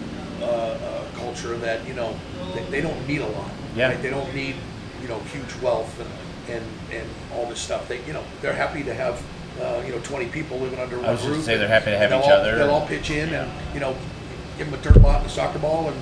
uh, 0.42 0.46
uh, 0.46 1.04
culture 1.16 1.58
that 1.58 1.86
you 1.88 1.94
know 1.94 2.16
they, 2.56 2.64
they 2.72 2.82
don't 2.82 3.08
need 3.08 3.22
a 3.22 3.28
lot. 3.28 3.52
Yeah. 3.76 3.90
Right? 3.90 4.02
They 4.02 4.10
don't 4.10 4.34
need 4.34 4.56
you 5.02 5.08
know 5.10 5.20
huge 5.34 5.54
wealth 5.62 6.00
and 6.00 6.10
and 6.56 6.66
and 6.92 7.10
all 7.34 7.46
this 7.48 7.60
stuff. 7.60 7.88
They 7.88 8.00
you 8.06 8.14
know 8.14 8.24
they're 8.42 8.54
happy 8.56 8.84
to 8.84 8.94
have. 8.94 9.22
Uh, 9.62 9.82
you 9.86 9.92
know, 9.92 10.00
20 10.00 10.28
people 10.28 10.58
living 10.60 10.80
under 10.80 10.98
one 10.98 11.08
was 11.08 11.22
just 11.22 11.30
roof. 11.34 11.44
say 11.44 11.58
they're 11.58 11.68
happy 11.68 11.92
to 11.92 11.98
have 11.98 12.12
and 12.12 12.20
each 12.22 12.28
they'll 12.28 12.36
all- 12.36 12.42
other. 12.42 12.58
They'll 12.58 12.70
all 12.70 12.86
pitch 12.88 13.10
in 13.10 13.34
and, 13.34 13.50
you 13.74 13.80
know, 13.80 13.96
give 14.58 14.70
them 14.70 14.80
a 14.80 14.84
dirt 14.84 15.02
lot 15.02 15.18
and 15.22 15.26
a 15.26 15.30
soccer 15.30 15.60
ball 15.60 15.90
and 15.90 16.02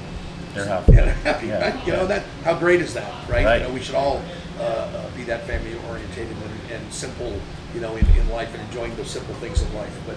They're 0.53 0.65
happy. 0.65 0.93
happy, 0.93 1.47
Yeah. 1.47 1.61
right? 1.71 1.87
You 1.87 1.93
know 1.93 2.05
that 2.07 2.23
how 2.43 2.53
great 2.55 2.81
is 2.81 2.93
that, 2.95 3.11
right? 3.29 3.45
Right. 3.45 3.61
You 3.61 3.67
know, 3.67 3.73
we 3.73 3.81
should 3.81 3.95
all 3.95 4.21
uh, 4.59 4.63
uh, 4.63 5.09
be 5.15 5.23
that 5.23 5.45
family 5.47 5.75
orientated 5.89 6.31
and, 6.35 6.71
and 6.81 6.93
simple, 6.93 7.33
you 7.73 7.81
know, 7.81 7.95
in, 7.95 8.05
in 8.17 8.29
life 8.29 8.53
and 8.53 8.61
enjoying 8.63 8.95
those 8.95 9.09
simple 9.11 9.35
things 9.35 9.61
in 9.61 9.73
life. 9.75 9.93
But 10.05 10.15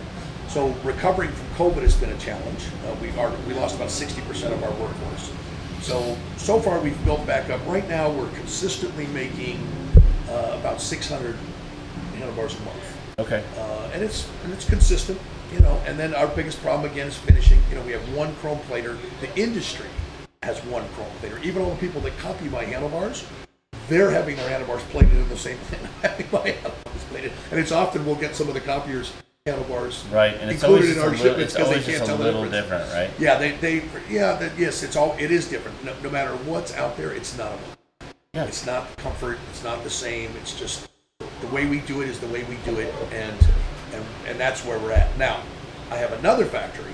so 0.48 0.68
recovering 0.84 1.30
from 1.30 1.66
COVID 1.68 1.82
has 1.82 1.94
been 1.96 2.10
a 2.10 2.18
challenge. 2.18 2.66
Uh, 2.86 2.94
we 3.02 3.10
are 3.18 3.30
we 3.48 3.54
lost 3.54 3.74
about 3.76 3.90
sixty 3.90 4.20
percent 4.22 4.52
of 4.54 4.62
our 4.62 4.70
workforce. 4.72 5.30
So 5.82 6.16
so 6.36 6.58
far 6.60 6.80
we've 6.80 7.04
built 7.04 7.26
back 7.26 7.50
up. 7.50 7.60
Right 7.66 7.88
now 7.88 8.08
we're 8.10 8.30
consistently 8.30 9.06
making 9.08 9.58
uh, 10.30 10.56
about 10.60 10.80
six 10.80 11.08
hundred 11.08 11.36
handlebars 12.16 12.54
a 12.54 12.60
month 12.62 12.87
Okay. 13.18 13.42
uh, 13.58 13.90
and 13.92 14.02
it's 14.02 14.28
and 14.44 14.52
it's 14.52 14.68
consistent, 14.68 15.18
you 15.52 15.60
know. 15.60 15.80
And 15.86 15.98
then 15.98 16.14
our 16.14 16.28
biggest 16.28 16.60
problem 16.62 16.90
again 16.90 17.08
is 17.08 17.16
finishing. 17.16 17.58
You 17.68 17.76
know, 17.76 17.82
we 17.82 17.92
have 17.92 18.14
one 18.14 18.34
chrome 18.36 18.60
plater. 18.60 18.96
The 19.20 19.34
industry 19.36 19.88
has 20.42 20.58
one 20.66 20.86
chrome 20.90 21.10
plater. 21.20 21.38
Even 21.42 21.62
all 21.62 21.70
the 21.70 21.76
people 21.80 22.00
that 22.02 22.16
copy 22.18 22.48
my 22.48 22.64
handlebars, 22.64 23.24
they're 23.88 24.10
having 24.10 24.36
their 24.36 24.48
handlebars 24.48 24.82
plated 24.84 25.14
in 25.14 25.28
the 25.28 25.36
same 25.36 25.56
thing. 25.68 25.80
I'm 25.82 26.10
having 26.10 26.26
my 26.32 26.48
handlebars 26.50 27.04
plated, 27.10 27.32
and 27.50 27.58
it's 27.58 27.72
often 27.72 28.06
we'll 28.06 28.14
get 28.14 28.36
some 28.36 28.48
of 28.48 28.54
the 28.54 28.60
copiers 28.60 29.12
handlebars 29.46 30.04
Right, 30.12 30.34
and 30.34 30.50
it's 30.50 30.62
included 30.62 30.66
always 30.66 30.88
in 30.90 30.94
just 30.94 30.98
a 30.98 31.02
our 31.02 31.10
little, 31.10 31.24
shipments 31.24 31.54
it's 31.54 31.54
because 31.54 31.68
they 31.68 31.74
always 31.74 31.86
can't 31.86 31.98
just 31.98 32.02
a 32.02 32.06
tell 32.06 32.16
the 32.18 32.24
little 32.24 32.44
difference. 32.50 32.84
different, 32.84 33.10
right? 33.10 33.20
Yeah, 33.20 33.38
they, 33.38 33.52
they 33.52 33.82
yeah, 34.14 34.32
that, 34.34 34.58
yes, 34.58 34.82
it's 34.82 34.94
all 34.94 35.16
it 35.18 35.30
is 35.30 35.48
different. 35.48 35.82
No, 35.84 35.94
no 36.02 36.10
matter 36.10 36.32
what's 36.44 36.74
out 36.74 36.96
there, 36.98 37.12
it's 37.12 37.36
not 37.38 37.52
a 37.52 37.58
Yeah. 38.34 38.44
it's 38.44 38.66
not 38.66 38.94
comfort. 38.98 39.38
It's 39.50 39.64
not 39.64 39.82
the 39.84 39.90
same. 39.90 40.30
It's 40.42 40.58
just 40.58 40.88
the 41.40 41.46
way 41.48 41.66
we 41.66 41.80
do 41.80 42.02
it 42.02 42.08
is 42.08 42.18
the 42.20 42.26
way 42.28 42.44
we 42.44 42.56
do 42.64 42.78
it, 42.78 42.92
and 43.12 43.36
and 43.92 44.04
and 44.26 44.40
that's 44.40 44.64
where 44.64 44.78
we're 44.78 44.92
at 44.92 45.16
now. 45.18 45.40
I 45.90 45.96
have 45.96 46.12
another 46.12 46.44
factory 46.44 46.92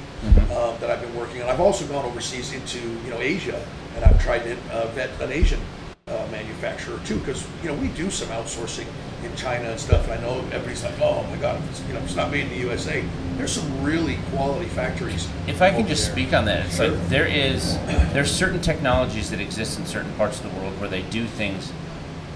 um, 0.52 0.78
that 0.80 0.90
I've 0.90 1.00
been 1.00 1.14
working 1.16 1.42
on. 1.42 1.48
I've 1.48 1.60
also 1.60 1.86
gone 1.86 2.04
overseas 2.04 2.52
into 2.52 2.78
you 2.78 3.10
know 3.10 3.18
Asia, 3.20 3.64
and 3.96 4.04
I've 4.04 4.22
tried 4.22 4.40
to 4.44 4.56
uh, 4.72 4.86
vet 4.88 5.10
an 5.20 5.32
Asian 5.32 5.60
uh, 6.06 6.26
manufacturer 6.30 7.00
too, 7.04 7.18
because 7.18 7.46
you 7.62 7.68
know 7.68 7.74
we 7.74 7.88
do 7.88 8.10
some 8.10 8.28
outsourcing 8.28 8.86
in 9.24 9.34
China 9.36 9.70
and 9.70 9.80
stuff. 9.80 10.04
And 10.08 10.12
I 10.12 10.20
know 10.20 10.38
everybody's 10.52 10.84
like, 10.84 11.00
oh 11.00 11.22
my 11.24 11.36
god, 11.36 11.62
if 11.62 11.70
it's, 11.70 11.88
you 11.88 11.94
know 11.94 12.00
it's 12.00 12.14
not 12.14 12.30
made 12.30 12.44
in 12.44 12.50
the 12.50 12.58
USA. 12.58 13.04
There's 13.36 13.52
some 13.52 13.82
really 13.82 14.18
quality 14.30 14.68
factories. 14.68 15.28
If 15.48 15.60
I 15.60 15.70
can 15.70 15.88
just 15.88 16.04
there. 16.06 16.12
speak 16.12 16.34
on 16.34 16.44
that, 16.44 16.66
it's 16.66 16.76
Sure. 16.76 16.90
like 16.90 17.08
there 17.08 17.26
is 17.26 17.78
there's 18.12 18.30
certain 18.30 18.60
technologies 18.60 19.30
that 19.30 19.40
exist 19.40 19.78
in 19.78 19.86
certain 19.86 20.12
parts 20.12 20.40
of 20.40 20.52
the 20.52 20.60
world 20.60 20.78
where 20.78 20.88
they 20.88 21.02
do 21.02 21.26
things 21.26 21.72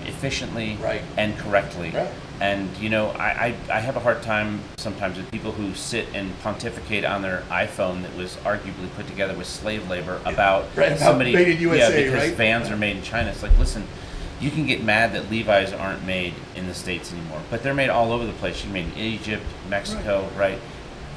efficiently 0.08 0.76
Right. 0.80 1.02
and 1.16 1.36
correctly. 1.38 1.90
Right. 1.90 2.10
And 2.40 2.68
you 2.78 2.88
know, 2.88 3.08
I, 3.10 3.54
I, 3.70 3.76
I 3.76 3.80
have 3.80 3.96
a 3.96 4.00
hard 4.00 4.22
time 4.22 4.60
sometimes 4.76 5.16
with 5.16 5.30
people 5.30 5.52
who 5.52 5.74
sit 5.74 6.06
and 6.14 6.38
pontificate 6.40 7.04
on 7.04 7.22
their 7.22 7.42
iPhone 7.50 8.02
that 8.02 8.14
was 8.16 8.36
arguably 8.36 8.92
put 8.96 9.06
together 9.08 9.34
with 9.34 9.46
slave 9.46 9.88
labor 9.90 10.20
about 10.24 10.66
Right, 10.76 10.96
somebody 10.98 11.32
made 11.32 11.48
in 11.48 11.60
USA, 11.60 12.04
yeah, 12.04 12.10
because 12.12 12.30
vans 12.32 12.70
are 12.70 12.76
made 12.76 12.96
in 12.96 13.02
China. 13.02 13.30
It's 13.30 13.42
like 13.42 13.56
listen, 13.58 13.84
you 14.40 14.50
can 14.52 14.66
get 14.66 14.84
mad 14.84 15.14
that 15.14 15.28
Levi's 15.30 15.72
aren't 15.72 16.04
made 16.06 16.32
in 16.54 16.68
the 16.68 16.74
states 16.74 17.12
anymore, 17.12 17.40
but 17.50 17.62
they're 17.64 17.74
made 17.74 17.90
all 17.90 18.12
over 18.12 18.24
the 18.24 18.32
place. 18.34 18.62
You're 18.64 18.72
made 18.72 18.92
in 18.92 18.98
Egypt, 18.98 19.42
Mexico, 19.68 20.28
right? 20.36 20.60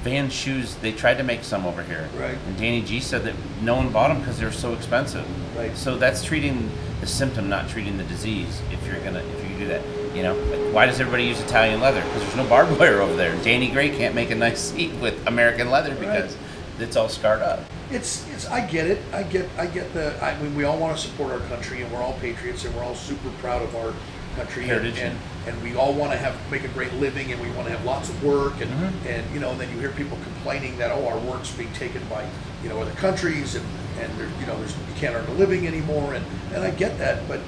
Van 0.03 0.29
shoes. 0.29 0.75
They 0.75 0.91
tried 0.91 1.17
to 1.17 1.23
make 1.23 1.43
some 1.43 1.65
over 1.65 1.83
here, 1.83 2.09
Right. 2.17 2.37
And 2.47 2.57
Danny 2.57 2.81
G 2.81 2.99
said 2.99 3.23
that 3.25 3.35
no 3.61 3.75
one 3.75 3.91
bought 3.91 4.07
them 4.09 4.19
because 4.19 4.39
they 4.39 4.45
were 4.45 4.51
so 4.51 4.73
expensive. 4.73 5.25
Right. 5.55 5.75
So 5.77 5.97
that's 5.97 6.23
treating 6.23 6.71
the 7.01 7.07
symptom, 7.07 7.49
not 7.49 7.69
treating 7.69 7.97
the 7.97 8.03
disease. 8.05 8.61
If 8.71 8.85
you're 8.87 8.99
gonna, 9.01 9.19
if 9.19 9.49
you 9.49 9.57
do 9.57 9.67
that, 9.67 9.81
you 10.15 10.23
know, 10.23 10.35
like, 10.35 10.73
why 10.73 10.85
does 10.85 10.99
everybody 10.99 11.25
use 11.25 11.39
Italian 11.39 11.79
leather? 11.81 12.01
Because 12.01 12.23
there's 12.23 12.35
no 12.35 12.47
barbed 12.47 12.79
wire 12.79 13.01
over 13.01 13.15
there. 13.15 13.35
Danny 13.43 13.69
Gray 13.69 13.89
can't 13.89 14.15
make 14.15 14.31
a 14.31 14.35
nice 14.35 14.59
seat 14.71 14.93
with 14.95 15.27
American 15.27 15.69
leather 15.69 15.93
because 15.95 16.35
it's 16.79 16.95
all 16.95 17.09
scarred 17.09 17.41
up. 17.41 17.59
It's, 17.91 18.27
it's, 18.29 18.47
I 18.47 18.65
get 18.65 18.87
it. 18.87 18.99
I 19.13 19.23
get, 19.23 19.49
I 19.57 19.67
get 19.67 19.93
the, 19.93 20.21
I 20.23 20.39
mean, 20.41 20.55
we 20.55 20.63
all 20.63 20.77
want 20.77 20.97
to 20.97 21.01
support 21.01 21.31
our 21.31 21.39
country 21.47 21.81
and 21.81 21.91
we're 21.91 22.01
all 22.01 22.13
patriots 22.13 22.65
and 22.65 22.73
we're 22.75 22.83
all 22.83 22.95
super 22.95 23.29
proud 23.39 23.61
of 23.61 23.75
our 23.75 23.93
country. 24.35 24.63
and- 24.63 24.71
Heritage. 24.71 24.99
And, 24.99 25.17
and 25.47 25.63
we 25.63 25.75
all 25.75 25.93
want 25.93 26.11
to 26.11 26.17
have, 26.17 26.35
make 26.51 26.63
a 26.63 26.67
great 26.69 26.93
living 26.95 27.31
and 27.31 27.41
we 27.41 27.49
want 27.51 27.67
to 27.67 27.71
have 27.75 27.83
lots 27.85 28.09
of 28.09 28.23
work 28.23 28.61
and, 28.61 28.69
Mm-hmm. 28.71 29.07
and, 29.07 29.33
you 29.33 29.39
know, 29.39 29.51
and 29.51 29.59
then 29.59 29.69
you 29.71 29.79
hear 29.79 29.91
people 29.91 30.17
complaining 30.23 30.77
that, 30.77 30.91
oh, 30.91 31.07
our 31.07 31.17
work's 31.19 31.51
being 31.51 31.73
taken 31.73 32.03
by, 32.09 32.25
you 32.63 32.69
know, 32.69 32.79
other 32.81 32.91
countries 32.93 33.55
and, 33.55 33.65
and 33.99 34.11
there, 34.19 34.29
you 34.39 34.45
know, 34.45 34.55
there's, 34.57 34.75
you 34.77 34.93
can't 34.97 35.15
earn 35.15 35.25
a 35.27 35.33
living 35.33 35.65
anymore 35.67 36.13
and, 36.13 36.25
and 36.53 36.63
I 36.63 36.71
get 36.71 36.97
that, 36.99 37.27
but, 37.27 37.39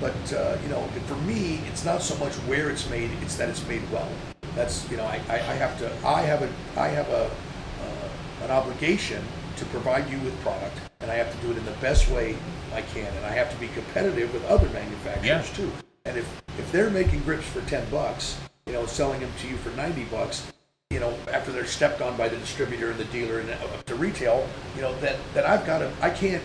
but, 0.00 0.32
uh, 0.32 0.56
you 0.62 0.68
know, 0.68 0.82
for 1.06 1.16
me, 1.16 1.60
it's 1.68 1.84
not 1.84 2.02
so 2.02 2.16
much 2.16 2.32
where 2.48 2.70
it's 2.70 2.88
made, 2.90 3.10
it's 3.22 3.36
that 3.36 3.48
it's 3.48 3.66
made 3.68 3.82
well. 3.92 4.08
That's, 4.54 4.90
you 4.90 4.96
know, 4.96 5.04
I, 5.04 5.20
I, 5.28 5.34
I 5.34 5.54
have 5.54 5.78
to, 5.78 5.90
I 6.06 6.22
have 6.22 6.42
a, 6.42 6.48
I 6.80 6.88
have 6.88 7.08
a, 7.10 7.24
uh, 7.26 8.44
an 8.44 8.50
obligation 8.50 9.22
to 9.56 9.64
provide 9.66 10.10
you 10.10 10.18
with 10.20 10.38
product, 10.40 10.76
and 11.00 11.10
I 11.10 11.14
have 11.14 11.30
to 11.34 11.46
do 11.46 11.52
it 11.52 11.58
in 11.58 11.64
the 11.64 11.70
best 11.82 12.10
way 12.10 12.36
I 12.74 12.80
can, 12.82 13.06
and 13.14 13.24
I 13.26 13.30
have 13.30 13.50
to 13.52 13.56
be 13.58 13.68
competitive 13.68 14.32
with 14.32 14.44
other 14.46 14.68
manufacturers 14.70 15.26
Yeah. 15.26 15.42
too. 15.54 15.70
And 16.04 16.16
if, 16.16 16.42
if 16.58 16.72
they're 16.72 16.90
making 16.90 17.20
grips 17.20 17.46
for 17.46 17.60
ten 17.62 17.88
bucks, 17.90 18.38
you 18.66 18.72
know, 18.72 18.86
selling 18.86 19.20
them 19.20 19.30
to 19.40 19.48
you 19.48 19.56
for 19.56 19.70
ninety 19.76 20.04
bucks, 20.04 20.52
you 20.90 21.00
know, 21.00 21.16
after 21.32 21.52
they're 21.52 21.66
stepped 21.66 22.02
on 22.02 22.16
by 22.16 22.28
the 22.28 22.36
distributor 22.36 22.90
and 22.90 22.98
the 22.98 23.04
dealer 23.06 23.38
and 23.38 23.50
up 23.50 23.84
to 23.86 23.94
retail, 23.94 24.46
you 24.76 24.82
know, 24.82 24.94
that, 25.00 25.16
that 25.34 25.46
I've 25.46 25.64
got 25.64 25.78
to, 25.78 25.90
I 26.02 26.10
can't, 26.10 26.42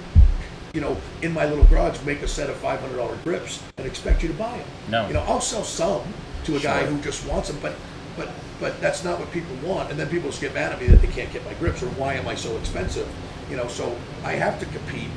you 0.74 0.80
know, 0.80 0.96
in 1.22 1.34
my 1.34 1.46
little 1.46 1.65
garage, 1.65 2.02
make 2.06 2.22
a 2.22 2.28
set 2.28 2.50
of 2.50 2.56
five 2.58 2.80
hundred 2.80 2.98
dollar 2.98 3.17
grips 3.24 3.63
and 3.78 3.88
expect 3.88 4.22
you 4.22 4.30
to 4.30 4.36
buy 4.36 4.58
them. 4.58 4.67
No. 4.89 5.08
You 5.08 5.13
know, 5.13 5.22
I'll 5.22 5.41
sell 5.41 5.63
some 5.63 6.04
to 6.46 6.56
a 6.56 6.60
guy 6.60 6.86
who 6.86 7.02
just 7.02 7.28
wants 7.28 7.50
them, 7.50 7.58
but, 7.62 7.76
but, 8.15 8.30
but 8.60 8.80
that's 8.80 9.04
not 9.04 9.20
what 9.20 9.32
people 9.32 9.56
want. 9.67 9.89
And 9.89 10.00
then 10.00 10.08
people 10.08 10.30
just 10.30 10.39
get 10.39 10.54
mad 10.54 10.72
at 10.72 10.80
me 10.80 10.88
that 10.88 11.02
they 11.02 11.08
can't 11.08 11.32
get 11.34 11.43
my 11.46 11.54
grips 11.56 11.82
or 11.84 11.88
why 11.91 12.13
am 12.13 12.28
I 12.28 12.36
so 12.36 12.56
expensive? 12.58 13.08
You 13.50 13.58
know, 13.58 13.67
so 13.67 13.98
I 14.24 14.34
have 14.34 14.60
to 14.60 14.65
compete 14.67 15.10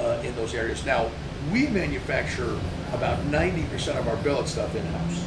uh, 0.00 0.22
in 0.24 0.34
those 0.36 0.54
areas. 0.54 0.86
Now, 0.86 1.10
we 1.52 1.66
manufacture 1.66 2.58
about 2.92 3.24
ninety 3.26 3.64
percent 3.64 3.98
of 3.98 4.08
our 4.08 4.16
billet 4.18 4.48
stuff 4.48 4.74
in-house. 4.74 5.24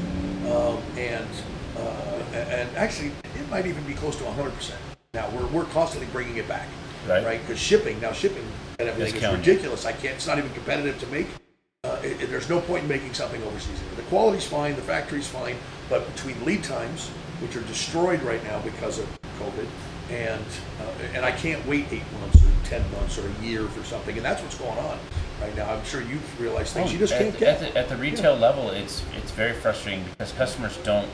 Um, 0.51 0.81
and, 0.97 1.27
uh, 1.77 2.35
and 2.35 2.75
actually, 2.75 3.11
it 3.35 3.49
might 3.49 3.65
even 3.65 3.83
be 3.83 3.93
close 3.93 4.17
to 4.17 4.29
hundred 4.31 4.53
percent. 4.53 4.79
Now, 5.13 5.29
we're, 5.29 5.45
we're 5.47 5.65
constantly 5.65 6.09
bringing 6.11 6.37
it 6.37 6.47
back. 6.47 6.67
Right. 7.07 7.25
Right? 7.25 7.41
Because 7.41 7.59
shipping, 7.59 7.99
now 7.99 8.11
shipping 8.11 8.45
and 8.79 8.89
everything 8.89 9.15
is 9.21 9.31
ridiculous. 9.31 9.85
I 9.85 9.91
can't, 9.91 10.15
it's 10.15 10.27
not 10.27 10.37
even 10.37 10.51
competitive 10.53 10.99
to 10.99 11.07
make 11.07 11.27
uh, 11.83 11.99
it, 12.03 12.21
it- 12.21 12.29
there's 12.29 12.49
no 12.49 12.61
point 12.61 12.83
in 12.83 12.89
making 12.89 13.13
something 13.13 13.41
overseas. 13.43 13.79
The 13.95 14.03
quality's 14.03 14.45
fine, 14.45 14.75
the 14.75 14.81
factory's 14.83 15.27
fine, 15.27 15.55
but 15.89 16.05
between 16.13 16.43
lead 16.45 16.63
times, 16.63 17.09
which 17.39 17.55
are 17.55 17.61
destroyed 17.61 18.21
right 18.21 18.43
now 18.43 18.59
because 18.61 18.99
of 18.99 19.07
COVID, 19.39 19.67
and 20.11 20.45
uh, 20.79 21.15
and 21.15 21.25
I 21.25 21.31
can't 21.31 21.65
wait 21.65 21.85
eight 21.91 22.03
months 22.19 22.41
or 22.43 22.51
ten 22.65 22.83
months 22.91 23.17
or 23.17 23.27
a 23.27 23.43
year 23.43 23.65
for 23.67 23.83
something, 23.83 24.15
and 24.15 24.23
that's 24.25 24.41
what's 24.43 24.57
going 24.57 24.77
on 24.77 24.99
right 25.41 25.55
now. 25.55 25.69
I'm 25.71 25.83
sure 25.83 26.01
you've 26.01 26.39
realized 26.39 26.73
things 26.73 26.93
you 26.93 26.99
just 26.99 27.13
at, 27.13 27.19
can't 27.21 27.33
the- 27.33 27.39
get. 27.39 27.61
At 27.61 27.73
the, 27.73 27.79
at 27.79 27.89
the 27.89 27.97
retail 27.97 28.35
level, 28.35 28.69
it's 28.69 29.03
it's 29.17 29.31
very 29.31 29.53
frustrating 29.53 30.03
because 30.05 30.31
customers 30.33 30.77
don't 30.83 31.09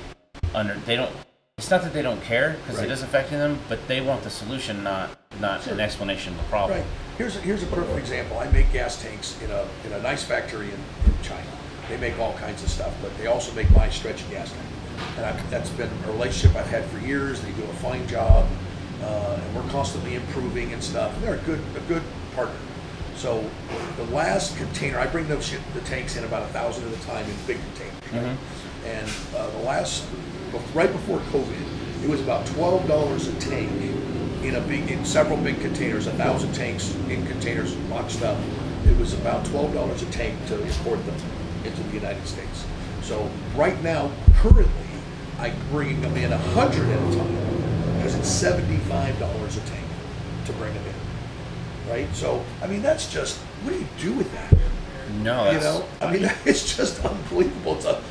under 0.54 0.76
they 0.86 0.96
don't. 0.96 1.12
It's 1.58 1.72
not 1.72 1.82
that 1.82 1.94
they 1.94 2.04
don't 2.04 2.22
care 2.22 2.58
because 2.62 2.78
Right. 2.80 2.90
it 2.90 2.92
is 2.92 3.02
affecting 3.02 3.40
them, 3.40 3.60
but 3.68 3.88
they 3.88 4.00
want 4.00 4.22
the 4.24 4.30
solution, 4.30 4.84
not 4.84 5.18
not 5.40 5.66
an 5.68 5.80
explanation 5.80 6.34
of 6.34 6.40
the 6.40 6.46
problem. 6.46 6.80
Right. 6.80 6.88
Here's 7.18 7.36
a, 7.36 7.40
here's 7.40 7.64
a 7.64 7.68
perfect 7.68 7.98
example. 7.98 8.38
I 8.38 8.48
make 8.52 8.72
gas 8.72 9.02
tanks 9.02 9.42
in 9.42 9.50
a 9.50 9.68
in 9.86 9.94
a 9.94 10.02
nice 10.02 10.24
factory 10.24 10.68
in, 10.68 11.12
in 11.12 11.14
China. 11.24 11.48
They 11.90 11.98
make 11.98 12.20
all 12.20 12.34
kinds 12.34 12.64
of 12.64 12.70
stuff, 12.70 12.94
but 13.02 13.18
they 13.18 13.28
also 13.28 13.54
make 13.54 13.70
my 13.72 13.90
stretch 13.90 14.30
gas 14.30 14.52
tank. 14.52 14.64
And 15.18 15.26
I've, 15.26 15.50
that's 15.50 15.70
been 15.70 15.90
a 16.06 16.12
relationship 16.12 16.56
I've 16.58 16.68
had 16.68 16.84
for 16.86 17.00
years. 17.00 17.42
They 17.42 17.52
do 17.52 17.64
a 17.64 17.74
fine 17.76 18.06
job, 18.08 18.46
uh, 19.04 19.40
and 19.42 19.56
we're 19.56 19.70
constantly 19.72 20.16
improving 20.16 20.74
and 20.74 20.84
stuff. 20.84 21.14
And 21.16 21.24
they're 21.24 21.36
a 21.36 21.40
good 21.40 21.62
a 21.76 21.80
good 21.88 22.04
partner. 22.36 22.56
So 23.18 23.44
the 23.98 24.04
last 24.06 24.56
container, 24.58 25.00
I 25.00 25.08
bring 25.08 25.28
those 25.28 25.48
shit, 25.48 25.60
the 25.74 25.82
tanks 25.82 26.16
in 26.18 26.24
about 26.24 26.44
a 26.44 26.54
thousand 26.54 26.88
at 26.88 26.98
a 26.98 27.02
time 27.06 27.26
in 27.26 27.36
big 27.48 27.58
containers. 27.74 28.24
right? 28.28 28.38
And 28.86 29.12
uh, 29.36 29.50
the 29.50 29.60
last, 29.60 30.06
right 30.76 30.92
before 30.92 31.18
COVID, 31.32 32.04
it 32.04 32.10
was 32.10 32.22
about 32.22 32.46
twelve 32.46 32.88
dollars 32.88 33.28
a 33.28 33.34
tank 33.40 33.72
in 34.44 34.56
a 34.56 34.62
big, 34.62 34.92
in 34.92 35.04
several 35.04 35.38
big 35.38 35.60
containers, 35.62 36.06
a 36.06 36.12
thousand 36.12 36.54
tanks 36.54 36.96
in 37.10 37.26
containers 37.26 37.74
boxed 37.90 38.22
up. 38.22 38.38
It 38.86 38.96
was 38.98 39.14
about 39.14 39.46
twelve 39.48 39.74
dollars 39.74 40.04
a 40.04 40.12
tank 40.12 40.38
to 40.48 40.62
import 40.62 41.04
them 41.06 41.16
into 41.66 41.82
the 41.84 41.94
United 41.96 42.26
States. 42.28 42.66
So 43.02 43.30
right 43.56 43.82
now, 43.82 44.12
currently, 44.36 44.72
I 45.40 45.50
bring 45.72 46.02
them 46.02 46.16
in 46.18 46.32
a 46.32 46.38
hundred 46.38 46.88
at 46.88 47.14
a 47.14 47.18
time 47.18 47.98
because 47.98 48.14
it's 48.16 48.30
seventy-five 48.30 49.18
dollars 49.20 49.58
a 49.58 49.62
tank 49.62 49.88
to 50.46 50.54
bring 50.54 50.74
them 50.74 50.86
in. 50.86 50.97
Right? 51.90 52.08
So, 52.14 52.44
I 52.62 52.68
mean, 52.68 52.82
that's 52.82 53.12
just, 53.12 53.38
what 53.64 53.72
do 53.72 53.80
you 53.80 53.88
do 54.00 54.14
with 54.14 54.32
that? 54.34 54.54
No, 55.22 55.52
You 55.52 55.60
know, 55.60 55.86
I 56.02 56.12
mean, 56.12 56.30
it's 56.46 56.76
just 56.76 57.04
unbelievable. 57.04 57.76
It's 57.76 57.86
a 57.86 58.02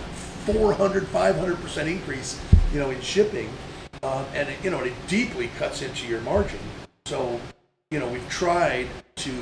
400, 0.47 1.05
500% 1.05 1.87
increase, 1.87 2.41
you 2.73 2.81
know, 2.81 2.91
in 2.91 3.01
shipping. 3.01 3.51
Um, 4.03 4.25
and, 4.35 4.49
it, 4.49 4.57
you 4.63 4.71
know, 4.71 4.81
it 4.81 4.95
deeply 5.09 5.49
cuts 5.59 5.83
into 5.83 6.07
your 6.07 6.21
margin. 6.23 6.61
So, 7.07 7.41
you 7.91 7.99
know, 7.99 8.09
we've 8.09 8.29
tried 8.29 8.89
to, 9.17 9.33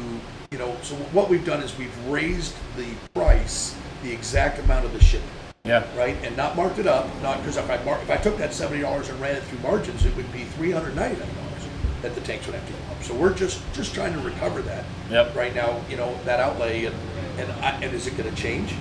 you 0.51 0.59
know, 0.59 0.77
so 0.83 0.95
what 1.13 1.29
we've 1.29 1.45
done 1.45 1.63
is 1.63 1.77
we've 1.79 2.07
raised 2.07 2.55
the 2.77 2.87
price, 3.15 3.77
the 4.03 4.13
exact 4.13 4.59
amount 4.59 4.85
of 4.85 4.93
the 4.93 5.03
shipping 5.03 5.29
yeah. 5.65 5.85
right? 5.97 6.17
And 6.23 6.37
not 6.37 6.57
marked 6.57 6.79
it 6.79 6.87
up, 6.87 7.09
not 7.23 7.39
because 7.39 7.57
if 7.57 7.69
I 7.71 7.83
mar- 7.85 8.01
if 8.03 8.11
I 8.11 8.19
took 8.19 8.37
that 8.37 8.53
seventy 8.53 8.83
dollars 8.83 9.09
and 9.09 9.19
ran 9.19 9.37
it 9.37 9.43
through 9.45 9.61
margins, 9.61 10.05
it 10.05 10.15
would 10.15 10.31
be 10.31 10.45
three 10.45 10.71
hundred 10.71 10.95
ninety 10.95 11.19
nine 11.19 11.35
dollars 11.35 11.69
that 12.03 12.15
the 12.15 12.21
tanks 12.21 12.47
would 12.47 12.55
have 12.55 12.67
to. 12.69 12.75
So 13.05 13.15
we're 13.15 13.35
just 13.35 13.61
just 13.75 13.95
trying 13.95 14.13
to 14.15 14.19
recover 14.21 14.63
that. 14.63 14.85
Yep. 15.11 15.35
Right 15.37 15.55
now, 15.55 15.81
you 15.91 15.97
know 15.97 16.19
that 16.25 16.41
outlay, 16.41 16.87
and 16.87 16.97
and 17.39 17.53
I, 17.65 17.71
and 17.83 17.95
is 17.95 18.07
it 18.07 18.17
going 18.17 18.29
to 18.35 18.37
change? 18.41 18.75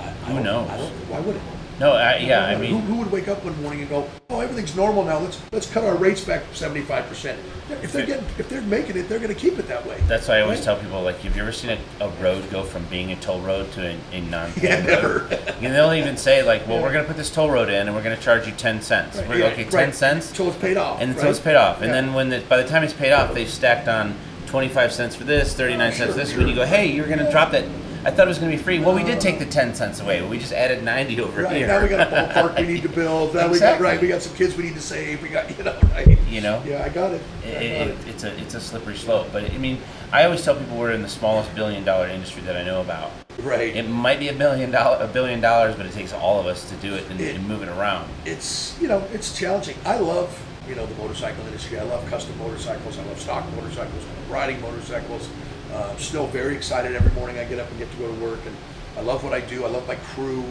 I, 0.00 0.04
I 0.04 0.08
Who 0.10 0.34
don't- 0.34 0.44
knows? 0.44 0.70
I 0.70 0.76
don't. 0.76 0.92
Why 1.10 1.20
would 1.20 1.34
it? 1.36 1.42
No, 1.82 1.94
I, 1.94 2.18
yeah, 2.18 2.46
I 2.46 2.54
who, 2.54 2.62
mean, 2.62 2.80
who 2.82 2.94
would 2.94 3.10
wake 3.10 3.26
up 3.26 3.44
one 3.44 3.60
morning 3.60 3.80
and 3.80 3.90
go, 3.90 4.08
"Oh, 4.30 4.38
everything's 4.38 4.76
normal 4.76 5.02
now. 5.04 5.18
Let's 5.18 5.42
let's 5.50 5.68
cut 5.68 5.82
our 5.82 5.96
rates 5.96 6.22
back 6.22 6.44
seventy 6.52 6.82
five 6.82 7.06
percent." 7.06 7.40
If 7.82 7.92
they're 7.92 8.06
getting 8.06 8.24
if 8.38 8.48
they're 8.48 8.62
making 8.62 8.96
it, 8.96 9.08
they're 9.08 9.18
going 9.18 9.34
to 9.34 9.40
keep 9.40 9.58
it 9.58 9.66
that 9.66 9.84
way. 9.84 10.00
that's 10.06 10.28
why 10.28 10.36
I 10.36 10.40
always 10.42 10.62
tell 10.62 10.76
people 10.78 11.02
like, 11.02 11.18
have 11.18 11.34
you 11.34 11.42
ever 11.42 11.50
seen 11.50 11.70
a, 11.70 12.04
a 12.04 12.08
road 12.22 12.48
go 12.52 12.62
from 12.62 12.84
being 12.84 13.10
a 13.10 13.16
toll 13.16 13.40
road 13.40 13.72
to 13.72 13.84
a, 13.84 13.98
a 14.12 14.20
non? 14.20 14.52
Yeah, 14.62 14.80
never. 14.80 15.26
And 15.60 15.74
they'll 15.74 15.92
even 15.92 16.16
say 16.16 16.44
like, 16.44 16.68
well, 16.68 16.80
we're 16.80 16.92
gonna 16.92 17.06
put 17.08 17.16
this 17.16 17.30
toll 17.30 17.50
road 17.50 17.68
in 17.68 17.88
and 17.88 17.96
we're 17.96 18.02
gonna 18.04 18.16
charge 18.16 18.46
you 18.46 18.52
ten 18.52 18.80
cents. 18.80 19.16
We're 19.16 19.38
yeah, 19.38 19.46
okay, 19.46 19.64
ten 19.64 19.86
right. 19.86 19.94
cents. 19.94 20.30
Until 20.30 20.50
it's 20.50 20.58
paid 20.58 20.76
off. 20.76 21.00
and 21.00 21.10
until 21.10 21.24
right? 21.24 21.30
it's 21.30 21.40
paid 21.40 21.56
off. 21.56 21.78
And 21.78 21.86
Yeah. 21.86 21.92
then 22.00 22.14
when 22.14 22.28
the, 22.28 22.42
by 22.42 22.62
the 22.62 22.68
time 22.68 22.84
it's 22.84 22.92
paid 22.92 23.12
off, 23.12 23.34
they've 23.34 23.50
stacked 23.50 23.88
on 23.88 24.14
25 24.46 24.92
cents 24.92 25.16
for 25.16 25.24
this, 25.24 25.54
39 25.54 25.92
cents 25.92 26.12
for 26.12 26.16
this. 26.16 26.36
When 26.36 26.46
you 26.46 26.54
go, 26.54 26.64
hey, 26.64 26.92
you're 26.92 27.06
going 27.06 27.18
to 27.18 27.30
drop 27.30 27.50
that. 27.52 27.64
I 28.04 28.10
thought 28.10 28.26
it 28.26 28.28
was 28.28 28.38
going 28.38 28.50
to 28.50 28.56
be 28.56 28.62
free. 28.62 28.80
Well, 28.80 28.94
we 28.94 29.04
did 29.04 29.20
take 29.20 29.38
the 29.38 29.46
10 29.46 29.74
cents 29.76 30.00
away. 30.00 30.22
We 30.26 30.38
just 30.38 30.52
added 30.52 30.82
90 30.82 31.20
over 31.20 31.42
Right, 31.44 31.56
here. 31.56 31.66
now 31.68 31.80
we 31.80 31.88
got 31.88 32.08
a 32.08 32.10
ballpark 32.10 32.58
we 32.60 32.66
need 32.74 32.82
to 32.82 32.88
build. 32.88 33.34
Now 33.34 33.48
we 33.48 33.60
got 33.60 33.80
right, 33.80 34.00
we 34.00 34.08
got 34.08 34.22
some 34.22 34.34
kids 34.34 34.56
we 34.56 34.64
need 34.64 34.74
to 34.74 34.80
save. 34.80 35.22
We 35.22 35.28
got 35.28 35.48
you 35.58 35.62
know 35.64 35.78
right. 35.92 36.18
You 36.28 36.40
know? 36.40 36.62
Yeah, 36.66 36.82
I 36.82 36.88
got 36.88 37.12
it. 37.12 37.22
I 37.44 37.46
It, 37.48 37.78
got 37.78 37.88
it, 37.88 37.90
it. 37.90 38.08
it's 38.08 38.24
a 38.24 38.40
it's 38.40 38.54
a 38.54 38.60
slippery 38.60 38.96
slope, 38.96 39.28
but 39.32 39.44
I 39.50 39.58
mean, 39.58 39.78
I 40.12 40.24
always 40.24 40.42
tell 40.44 40.56
people 40.56 40.76
we're 40.78 40.92
in 40.92 41.02
the 41.02 41.08
smallest 41.08 41.54
billion 41.54 41.84
dollar 41.84 42.08
industry 42.08 42.42
that 42.42 42.56
I 42.56 42.64
know 42.64 42.80
about. 42.80 43.10
Right. 43.40 43.74
It 43.76 43.88
might 43.88 44.18
be 44.18 44.28
a 44.28 44.32
billion 44.34 44.70
dollar 44.72 45.02
a 45.04 45.06
billion 45.06 45.40
dollars, 45.40 45.76
but 45.76 45.86
it 45.86 45.92
takes 45.92 46.12
all 46.12 46.40
of 46.40 46.46
us 46.46 46.68
to 46.70 46.76
do 46.76 46.94
it 46.94 47.08
and, 47.10 47.20
It- 47.20 47.36
and 47.36 47.46
move 47.46 47.62
it 47.62 47.68
around. 47.68 48.08
it's 48.24 48.76
you 48.80 48.88
know 48.88 49.06
it's 49.12 49.38
challenging. 49.38 49.76
I 49.84 49.98
love 49.98 50.28
you 50.68 50.74
know 50.74 50.86
the 50.86 50.94
motorcycle 50.96 51.44
industry. 51.46 51.78
I 51.78 51.82
love 51.84 52.04
custom 52.10 52.36
motorcycles. 52.38 52.98
I 52.98 53.04
love 53.04 53.20
stock 53.20 53.44
motorcycles. 53.54 54.02
I 54.04 54.08
love 54.08 54.30
riding 54.30 54.60
motorcycles. 54.60 55.28
Uh, 55.72 55.88
I'm 55.90 55.98
still 55.98 56.26
very 56.26 56.54
excited 56.54 56.94
every 56.94 57.12
morning 57.12 57.38
I 57.38 57.44
get 57.44 57.58
up 57.58 57.70
and 57.70 57.78
get 57.78 57.90
to 57.90 57.96
go 57.96 58.14
to 58.14 58.20
work, 58.20 58.40
and 58.46 58.54
I 58.96 59.00
love 59.00 59.24
what 59.24 59.32
I 59.32 59.40
do. 59.40 59.64
I 59.64 59.68
love 59.68 59.88
my 59.88 59.94
crew. 59.94 60.44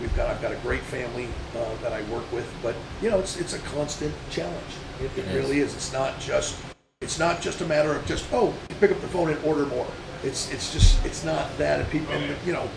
We've 0.00 0.14
got 0.14 0.28
I've 0.28 0.42
got 0.42 0.52
a 0.52 0.56
great 0.56 0.82
family 0.82 1.28
uh, 1.56 1.74
that 1.82 1.94
I 1.94 2.02
work 2.10 2.30
with, 2.30 2.46
but 2.62 2.74
you 3.00 3.08
know 3.08 3.18
it's 3.18 3.38
it's 3.38 3.54
a 3.54 3.58
constant 3.60 4.14
challenge. 4.30 4.72
It, 5.00 5.10
it 5.16 5.26
It 5.26 5.34
really 5.34 5.60
is. 5.60 5.74
It's 5.74 5.94
not 5.94 6.20
just 6.20 6.60
it's 7.00 7.18
not 7.18 7.40
just 7.40 7.62
a 7.62 7.64
matter 7.64 7.94
of 7.94 8.04
just 8.06 8.26
oh 8.32 8.52
pick 8.80 8.90
up 8.90 9.00
the 9.00 9.08
phone 9.08 9.30
and 9.30 9.42
order 9.44 9.64
more. 9.64 9.86
It's 10.22 10.52
it's 10.52 10.74
just 10.74 11.02
it's 11.06 11.24
not 11.24 11.56
that. 11.56 11.80
And 11.80 11.88
people 11.90 12.12
and, 12.12 12.36
you 12.44 12.52
know 12.52 12.68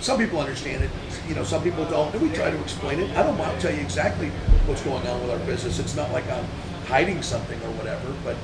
some 0.00 0.18
people 0.18 0.40
understand 0.40 0.82
it. 0.82 0.90
You 1.28 1.36
know 1.36 1.44
some 1.44 1.62
people 1.62 1.84
don't. 1.84 2.12
And 2.12 2.20
we 2.20 2.34
try 2.34 2.50
to 2.50 2.60
explain 2.62 2.98
it. 2.98 3.16
I 3.16 3.22
don't 3.22 3.38
want 3.38 3.54
to 3.54 3.60
tell 3.60 3.72
you 3.72 3.80
exactly 3.80 4.30
what's 4.66 4.82
going 4.82 5.06
on 5.06 5.20
with 5.20 5.30
our 5.30 5.38
business. 5.46 5.78
It's 5.78 5.94
not 5.94 6.10
like 6.10 6.28
I'm 6.28 6.46
hiding 6.86 7.22
something 7.22 7.60
or 7.62 7.70
whatever. 7.72 8.12
But 8.24 8.36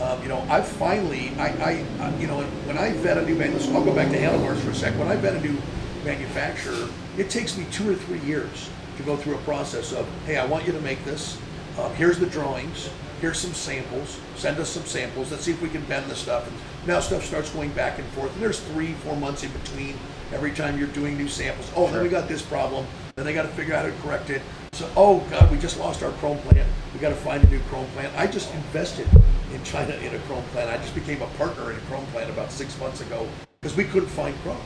um, 0.00 0.22
you 0.22 0.28
know 0.28 0.44
I 0.48 0.60
finally 0.62 1.32
I, 1.38 1.48
I 1.48 1.84
I- 2.00 2.16
you 2.18 2.26
know 2.26 2.42
when 2.66 2.78
I 2.78 2.92
vet 2.94 3.18
a 3.18 3.22
new 3.24 3.34
manufacturer, 3.34 3.76
I'll 3.76 3.84
go 3.84 3.94
back 3.94 4.10
to 4.10 4.18
handlebars 4.18 4.60
for 4.62 4.70
a 4.70 4.74
sec. 4.74 4.98
When 4.98 5.08
I 5.08 5.16
vet 5.16 5.34
a 5.36 5.40
new 5.40 5.56
manufacturer, 6.04 6.88
it 7.16 7.30
takes 7.30 7.56
me 7.56 7.66
two 7.70 7.90
or 7.90 7.94
three 7.94 8.20
years 8.20 8.68
to 8.96 9.02
go 9.02 9.16
through 9.16 9.34
a 9.34 9.38
process 9.38 9.92
of 9.92 10.06
hey 10.26 10.36
I 10.36 10.46
want 10.46 10.66
you 10.66 10.72
to 10.72 10.80
make 10.80 11.04
this. 11.04 11.38
um, 11.78 11.92
here's 11.94 12.18
the 12.18 12.26
drawings, 12.26 12.90
here's 13.20 13.38
some 13.38 13.52
samples, 13.54 14.18
send 14.36 14.58
us 14.58 14.68
some 14.70 14.84
samples, 14.84 15.30
let's 15.30 15.44
see 15.44 15.50
if 15.52 15.60
we 15.62 15.68
can 15.68 15.82
bend 15.86 16.06
the 16.10 16.14
stuff. 16.14 16.46
And 16.46 16.56
now 16.86 17.00
stuff 17.00 17.24
starts 17.24 17.50
going 17.50 17.70
back 17.72 17.98
and 17.98 18.06
forth, 18.08 18.32
and 18.34 18.42
there's 18.42 18.60
three, 18.60 18.92
four 19.04 19.16
months 19.16 19.42
in 19.42 19.50
between 19.52 19.96
every 20.32 20.52
time 20.52 20.78
you're 20.78 20.88
doing 20.88 21.16
new 21.16 21.28
samples. 21.28 21.70
Oh, 21.74 21.90
then 21.90 22.02
we 22.02 22.08
got 22.08 22.28
this 22.28 22.42
problem, 22.42 22.86
then 23.16 23.24
they 23.24 23.32
got 23.34 23.42
to 23.42 23.48
figure 23.48 23.74
out 23.74 23.84
how 23.84 23.90
to 23.90 24.02
correct 24.02 24.30
it. 24.30 24.42
So, 24.72 24.88
oh 24.96 25.20
God, 25.30 25.50
we 25.50 25.58
just 25.58 25.78
lost 25.78 26.02
our 26.02 26.10
chrome 26.12 26.38
plant. 26.38 26.68
We 26.92 27.00
got 27.00 27.08
to 27.10 27.14
find 27.16 27.42
a 27.42 27.48
new 27.48 27.60
chrome 27.70 27.86
plant. 27.94 28.12
I 28.16 28.26
just 28.26 28.52
invested 28.54 29.08
in 29.54 29.62
China 29.64 29.94
in 29.94 30.14
a 30.14 30.18
chrome 30.20 30.44
plant. 30.52 30.70
I 30.70 30.76
just 30.78 30.94
became 30.94 31.22
a 31.22 31.26
partner 31.38 31.70
in 31.70 31.76
a 31.76 31.80
chrome 31.82 32.06
plant 32.06 32.30
about 32.30 32.50
six 32.50 32.78
months 32.78 33.00
ago 33.00 33.26
because 33.60 33.76
we 33.76 33.84
couldn't 33.84 34.08
find 34.08 34.36
chrome. 34.42 34.60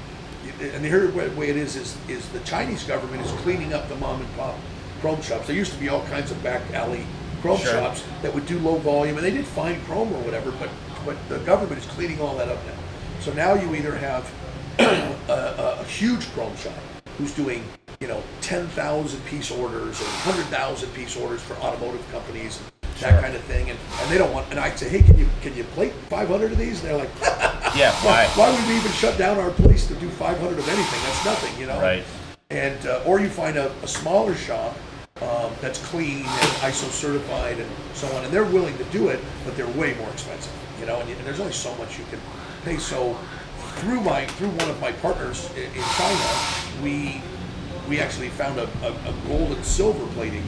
And 0.60 0.84
the 0.84 1.32
way 1.36 1.50
it 1.50 1.56
is 1.56 1.76
is 1.76 1.96
is 2.08 2.28
the 2.30 2.40
Chinese 2.40 2.82
government 2.84 3.24
is 3.24 3.30
cleaning 3.42 3.74
up 3.74 3.88
the 3.88 3.96
mom 3.96 4.20
and 4.20 4.36
pop 4.36 4.56
chrome 5.00 5.20
shops. 5.22 5.46
There 5.46 5.54
used 5.54 5.72
to 5.72 5.78
be 5.78 5.88
all 5.88 6.02
kinds 6.06 6.30
of 6.30 6.42
back 6.42 6.62
alley 6.72 7.06
chrome 7.40 7.58
Sure. 7.58 7.72
shops 7.72 8.02
that 8.22 8.34
would 8.34 8.46
do 8.46 8.58
low 8.58 8.76
volume, 8.78 9.16
and 9.16 9.24
they 9.24 9.30
did 9.30 9.46
find 9.46 9.80
chrome 9.84 10.12
or 10.12 10.20
whatever. 10.22 10.50
But 10.52 10.70
but 11.04 11.16
the 11.28 11.38
government 11.40 11.80
is 11.80 11.86
cleaning 11.86 12.20
all 12.20 12.36
that 12.36 12.48
up 12.48 12.64
now. 12.66 12.72
So 13.20 13.32
now 13.32 13.54
you 13.54 13.74
either 13.74 13.94
have 13.96 14.30
a, 14.78 15.32
a, 15.32 15.80
a 15.80 15.84
huge 15.84 16.26
chrome 16.32 16.56
shop 16.56 16.74
who's 17.18 17.34
doing 17.34 17.62
you 18.00 18.08
know 18.08 18.22
10,000 18.40 19.24
piece 19.26 19.50
orders 19.50 20.00
or 20.00 20.04
100,000 20.04 20.94
piece 20.94 21.16
orders 21.16 21.42
for 21.42 21.54
automotive 21.54 22.08
companies, 22.10 22.60
that 23.00 23.10
Sure. 23.12 23.20
kind 23.20 23.34
of 23.34 23.42
thing, 23.44 23.70
and, 23.70 23.78
and 24.00 24.10
they 24.10 24.18
don't 24.18 24.32
want. 24.32 24.50
And 24.50 24.58
I'd 24.58 24.78
say, 24.78 24.88
hey, 24.88 25.02
can 25.02 25.18
you 25.18 25.28
can 25.42 25.54
you 25.56 25.64
plate 25.64 25.92
500 26.08 26.52
of 26.52 26.58
these? 26.58 26.80
And 26.82 26.90
they're 26.90 26.98
like, 26.98 27.10
Yeah, 27.76 27.92
why, 28.02 28.24
why? 28.26 28.28
why 28.34 28.50
would 28.50 28.68
we 28.68 28.76
even 28.76 28.92
shut 28.92 29.18
down 29.18 29.38
our 29.38 29.50
place 29.50 29.86
to 29.88 29.94
do 29.94 30.08
500 30.08 30.58
of 30.58 30.68
anything? 30.68 31.00
That's 31.04 31.24
nothing, 31.24 31.60
you 31.60 31.66
know. 31.66 31.80
Right. 31.80 32.02
And 32.50 32.86
uh, 32.86 33.02
or 33.06 33.20
you 33.20 33.28
find 33.28 33.56
a, 33.56 33.70
a 33.82 33.86
smaller 33.88 34.34
shop 34.34 34.76
um, 35.20 35.52
that's 35.60 35.84
clean 35.86 36.18
and 36.24 36.50
ISO 36.62 36.88
certified 36.90 37.58
and 37.58 37.70
so 37.94 38.06
on, 38.16 38.24
and 38.24 38.32
they're 38.32 38.44
willing 38.44 38.76
to 38.78 38.84
do 38.84 39.08
it, 39.08 39.20
but 39.44 39.56
they're 39.56 39.66
way 39.68 39.94
more 39.94 40.08
expensive, 40.10 40.52
you 40.80 40.86
know. 40.86 40.98
And, 41.00 41.10
and 41.10 41.20
there's 41.26 41.40
only 41.40 41.52
so 41.52 41.74
much 41.76 41.98
you 41.98 42.04
can 42.10 42.20
pay. 42.64 42.78
So 42.78 43.18
through 43.76 44.00
my 44.00 44.26
through 44.26 44.48
one 44.50 44.70
of 44.70 44.80
my 44.80 44.92
partners 44.92 45.50
in, 45.56 45.64
in 45.64 45.82
China, 45.96 46.28
we 46.82 47.20
we 47.88 48.00
actually 48.00 48.28
found 48.28 48.58
a, 48.58 48.68
a, 48.82 48.92
a 48.92 49.14
gold 49.26 49.52
and 49.52 49.64
silver 49.64 50.06
plating 50.14 50.46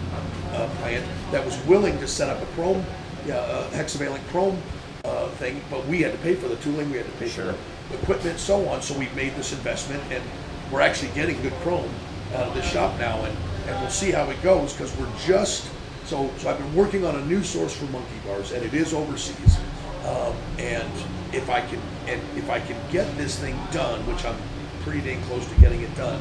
uh, 0.52 0.68
plant 0.80 1.04
that 1.32 1.44
was 1.44 1.56
willing 1.64 1.98
to 1.98 2.06
set 2.06 2.28
up 2.28 2.42
a 2.42 2.46
chrome, 2.54 2.84
uh, 3.26 3.66
hexavalent 3.70 4.26
chrome 4.28 4.60
uh, 5.04 5.28
thing, 5.30 5.60
but 5.70 5.86
we 5.86 6.02
had 6.02 6.12
to 6.12 6.18
pay 6.18 6.34
for 6.34 6.48
the 6.48 6.56
tooling, 6.56 6.90
we 6.90 6.98
had 6.98 7.06
to 7.06 7.12
pay 7.12 7.28
Sure. 7.28 7.52
for 7.52 7.58
the 7.92 8.02
equipment, 8.02 8.38
so 8.38 8.68
on. 8.68 8.82
So 8.82 8.98
we've 8.98 9.14
made 9.16 9.34
this 9.36 9.52
investment, 9.52 10.02
and 10.10 10.22
we're 10.70 10.82
actually 10.82 11.10
getting 11.12 11.40
good 11.42 11.54
chrome 11.62 11.90
out 12.34 12.46
of 12.46 12.54
this 12.54 12.70
shop 12.70 12.98
now, 12.98 13.24
and, 13.24 13.36
and 13.66 13.80
we'll 13.80 13.90
see 13.90 14.10
how 14.10 14.28
it 14.30 14.40
goes 14.42 14.72
because 14.72 14.94
we're 14.96 15.10
just 15.26 15.68
so. 16.04 16.30
So 16.38 16.50
I've 16.50 16.58
been 16.58 16.74
working 16.74 17.04
on 17.04 17.16
a 17.16 17.24
new 17.24 17.42
source 17.42 17.74
for 17.74 17.86
monkey 17.86 18.08
bars, 18.26 18.52
and 18.52 18.64
it 18.64 18.74
is 18.74 18.94
overseas. 18.94 19.58
Um, 20.06 20.34
and 20.58 20.90
if 21.32 21.50
I 21.50 21.60
can, 21.60 21.80
and 22.06 22.20
if 22.36 22.48
I 22.50 22.60
can 22.60 22.76
get 22.92 23.16
this 23.16 23.38
thing 23.38 23.58
done, 23.72 24.00
which 24.06 24.24
I'm 24.24 24.36
pretty 24.82 25.00
dang 25.00 25.20
close 25.22 25.46
to 25.48 25.54
getting 25.60 25.82
it 25.82 25.94
done, 25.96 26.18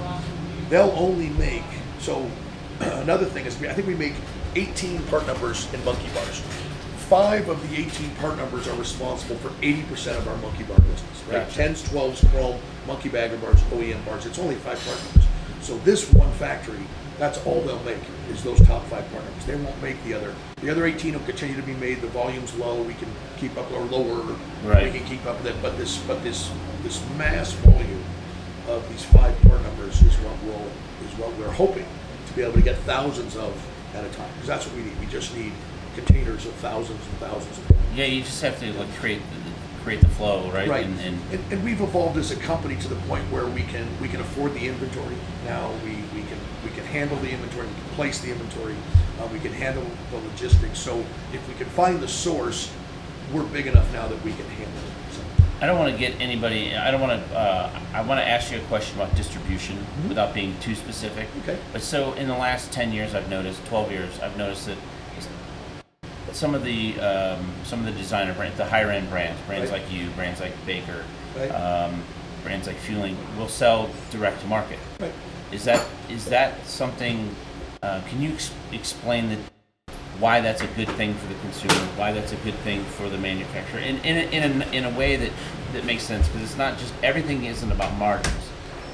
they'll 0.70 0.94
only 0.98 1.30
make 1.30 1.64
so. 2.00 2.30
Another 2.80 3.26
thing 3.26 3.46
is, 3.46 3.62
I 3.64 3.74
think 3.74 3.88
we 3.88 3.96
make 3.96 4.14
18 4.56 5.04
part 5.04 5.28
numbers 5.28 5.72
in 5.74 5.84
monkey 5.84 6.08
bars. 6.14 6.40
Five 7.10 7.50
of 7.50 7.70
the 7.70 7.76
18 7.76 8.10
part 8.16 8.38
numbers 8.38 8.68
are 8.68 8.76
responsible 8.76 9.36
for 9.38 9.50
80% 9.62 10.18
of 10.18 10.28
our 10.28 10.38
monkey 10.38 10.64
bar 10.64 10.80
business. 10.80 11.24
Right? 11.28 11.48
Gotcha. 11.48 11.62
10s, 11.62 11.90
12s, 11.90 12.32
chrome, 12.32 12.60
monkey 12.88 13.10
bagger 13.10 13.38
bars, 13.38 13.62
OEM 13.64 14.06
bars. 14.06 14.26
It's 14.26 14.40
only 14.40 14.56
five 14.56 14.80
part 14.86 15.04
numbers. 15.04 15.28
So 15.62 15.78
this 15.80 16.12
one 16.14 16.32
factory, 16.34 16.80
that's 17.18 17.44
all 17.46 17.62
they'll 17.62 17.84
make 17.84 17.98
is 18.30 18.44
those 18.44 18.60
top 18.66 18.84
five 18.86 19.10
part 19.12 19.24
numbers. 19.26 19.46
They 19.46 19.56
won't 19.56 19.82
make 19.82 20.02
the 20.04 20.14
other. 20.14 20.34
The 20.62 20.70
other 20.70 20.86
18 20.86 21.14
will 21.14 21.26
continue 21.26 21.56
to 21.56 21.64
be 21.64 21.74
made. 21.74 22.02
The 22.02 22.08
volume's 22.08 22.56
low. 22.56 22.82
We 22.82 22.94
can 22.94 23.10
keep 23.38 23.58
up 23.58 23.72
or 23.72 23.82
lower. 23.82 24.38
Right. 24.64 24.92
We 24.92 25.00
can 25.00 25.08
keep 25.08 25.26
up 25.26 25.38
with 25.38 25.48
it. 25.48 25.62
But 25.62 25.78
this, 25.78 25.98
but 25.98 26.24
this, 26.24 26.52
this 26.84 27.04
mass 27.18 27.52
volume 27.54 28.04
of 28.70 28.88
these 28.90 29.04
five 29.06 29.36
part 29.44 29.62
numbers 29.64 30.02
is 30.02 30.16
what 30.18 30.44
will 30.44 30.68
is 31.06 31.18
what 31.18 31.36
we're 31.38 31.52
hoping 31.52 31.86
to 32.28 32.34
be 32.34 32.44
able 32.44 32.54
to 32.54 32.62
get 32.62 32.78
thousands 32.80 33.36
of 33.36 33.54
at 33.96 34.06
a 34.06 34.10
time 34.10 34.30
because 34.34 34.48
that's 34.48 34.68
what 34.68 34.76
we 34.76 34.84
need. 34.84 35.00
We 35.00 35.08
just 35.08 35.36
need 35.36 35.52
containers 35.96 36.46
of 36.46 36.54
thousands 36.56 37.04
and 37.06 37.18
thousands 37.18 37.58
of 37.58 37.68
them. 37.68 37.78
Yeah, 37.96 38.06
you 38.06 38.22
just 38.22 38.42
have 38.42 38.60
to 38.60 38.72
like 38.74 38.94
create 38.96 39.22
the, 39.22 39.84
create 39.84 40.02
the 40.02 40.10
flow, 40.10 40.50
right? 40.52 40.70
Right, 40.70 40.86
And, 40.86 41.00
and 41.00 41.20
and, 41.32 41.54
and 41.54 41.64
we've 41.64 41.82
evolved 41.82 42.18
as 42.18 42.32
a 42.32 42.36
company 42.36 42.76
to 42.78 42.88
the 42.88 42.96
point 43.08 43.24
where 43.32 43.48
we 43.48 43.64
can 43.64 43.88
we 44.00 44.08
can 44.08 44.22
afford 44.22 44.54
the 44.54 44.68
inventory. 44.68 45.16
Now 45.46 45.72
we, 45.84 45.96
we 46.14 46.22
can 46.28 46.38
we 46.64 46.70
can 46.72 46.86
handle 46.86 47.18
the 47.18 47.32
inventory, 47.32 47.68
we 47.68 47.74
can 47.74 47.96
place 47.96 48.22
the 48.22 48.32
inventory, 48.32 48.76
uh, 49.20 49.28
we 49.34 49.40
can 49.40 49.54
handle 49.54 49.86
the 50.12 50.18
logistics. 50.18 50.80
So 50.80 51.04
if 51.34 51.48
we 51.48 51.56
can 51.56 51.68
find 51.68 52.00
the 52.00 52.08
source, 52.08 52.72
we're 53.34 53.44
big 53.44 53.68
enough 53.68 53.92
now 53.94 54.08
that 54.08 54.24
we 54.24 54.32
can 54.32 54.46
handle 54.46 54.84
it. 54.84 54.89
I 55.62 55.66
don't 55.66 55.78
want 55.78 55.92
to 55.92 55.98
get 56.00 56.20
anybody. 56.22 56.74
I 56.76 56.90
don't 56.90 57.02
want 57.02 57.22
to. 57.28 57.36
Uh, 57.38 57.80
I 57.94 58.02
want 58.02 58.20
to 58.22 58.28
ask 58.28 58.52
you 58.52 58.58
a 58.60 58.62
question 58.66 58.98
about 59.00 59.14
distribution 59.16 59.78
without 60.08 60.34
being 60.34 60.58
too 60.60 60.74
specific. 60.74 61.28
Okay. 61.44 61.58
But 61.74 61.82
so 61.82 62.14
in 62.14 62.28
the 62.28 62.38
last 62.38 62.72
ten 62.72 62.94
years, 62.94 63.14
I've 63.14 63.30
noticed, 63.30 63.66
twelve 63.66 63.92
years, 63.92 64.18
I've 64.22 64.38
noticed 64.38 64.68
that 64.68 64.78
some 66.32 66.56
of 66.56 66.64
the 66.64 66.98
um, 67.02 67.52
some 67.66 67.80
of 67.80 67.86
the 67.86 67.92
designer 67.92 68.34
brands, 68.34 68.58
the 68.58 68.66
higher 68.66 68.90
end 68.90 69.10
brands, 69.10 69.40
brands 69.48 69.70
Right. 69.72 69.82
like 69.82 69.92
you, 69.92 70.10
brands 70.12 70.40
like 70.40 70.54
Baker, 70.66 71.04
Right. 71.36 71.50
um, 71.50 72.04
brands 72.44 72.66
like 72.68 72.78
Feuling, 72.78 73.18
will 73.38 73.50
sell 73.50 73.90
direct 74.12 74.40
to 74.42 74.48
market. 74.48 74.80
right. 75.00 75.12
Is 75.52 75.66
that 75.66 75.86
is 76.10 76.26
that 76.26 76.66
something? 76.68 77.36
Uh, 77.84 78.02
can 78.10 78.22
you 78.22 78.32
ex- 78.34 78.52
explain 78.72 79.30
the 79.30 79.38
why 80.20 80.42
that's 80.42 80.62
a 80.62 80.68
good 80.68 80.90
thing 80.90 81.14
for 81.14 81.28
the 81.28 81.40
consumer? 81.40 81.74
Why 81.96 82.12
that's 82.12 82.32
a 82.34 82.38
good 82.38 82.56
thing 82.56 82.84
for 82.84 83.10
the 83.10 83.18
manufacturer? 83.18 83.80
In 83.80 83.98
in 84.00 84.18
a, 84.18 84.32
in 84.32 84.62
a, 84.62 84.66
in 84.72 84.86
a 84.86 84.98
way 84.98 85.16
that 85.16 85.32
that 85.74 85.86
makes 85.86 86.04
sense 86.04 86.28
because 86.28 86.44
it's 86.44 86.58
not 86.58 86.78
just 86.78 86.94
everything 87.04 87.46
isn't 87.46 87.72
about 87.72 87.94
margins. 87.98 88.36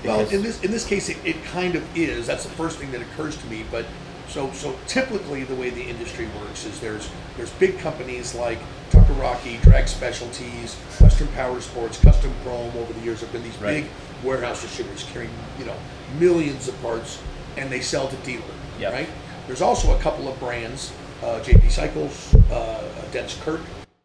Well, 0.04 0.20
in 0.30 0.44
this 0.44 0.64
in 0.64 0.72
this 0.72 0.86
case, 0.86 1.10
it, 1.10 1.18
it 1.26 1.44
kind 1.46 1.76
of 1.76 1.98
is. 1.98 2.28
That's 2.28 2.44
the 2.44 2.52
first 2.52 2.78
thing 2.78 2.92
that 2.92 3.02
occurs 3.02 3.38
to 3.38 3.48
me. 3.48 3.66
But 3.72 3.86
so 4.28 4.52
so 4.54 4.78
typically, 4.88 5.44
the 5.44 5.56
way 5.56 5.70
the 5.72 5.82
industry 5.84 6.28
works 6.40 6.66
is 6.66 6.80
there's 6.80 7.10
there's 7.38 7.52
big 7.54 7.80
companies 7.80 8.36
like 8.36 8.60
Tucker 8.92 9.14
Rocky, 9.14 9.58
Drag 9.64 9.88
Specialties, 9.88 10.76
Western 11.02 11.28
Power 11.30 11.60
Sports, 11.60 12.00
Custom 12.00 12.32
Chrome. 12.44 12.72
Over 12.78 12.94
the 12.94 13.00
years, 13.02 13.22
have 13.22 13.32
been 13.32 13.44
these 13.44 13.58
Right. 13.58 13.84
big 13.84 13.86
warehouse 14.24 14.62
distributors 14.62 15.04
carrying 15.12 15.32
you 15.58 15.66
know 15.66 15.76
millions 16.20 16.68
of 16.68 16.80
parts, 16.84 17.20
and 17.58 17.72
they 17.72 17.82
sell 17.82 18.08
to 18.08 18.16
dealer. 18.18 18.44
Yep. 18.80 18.94
Right. 18.94 19.10
There's 19.48 19.62
also 19.62 19.96
a 19.98 20.00
couple 20.02 20.28
of 20.28 20.40
brands, 20.40 20.92
uh, 21.24 21.40
JP 21.42 21.70
Cycles, 21.72 22.34
uh, 22.52 22.84
Dennis 23.12 23.40
Kirk, 23.44 23.62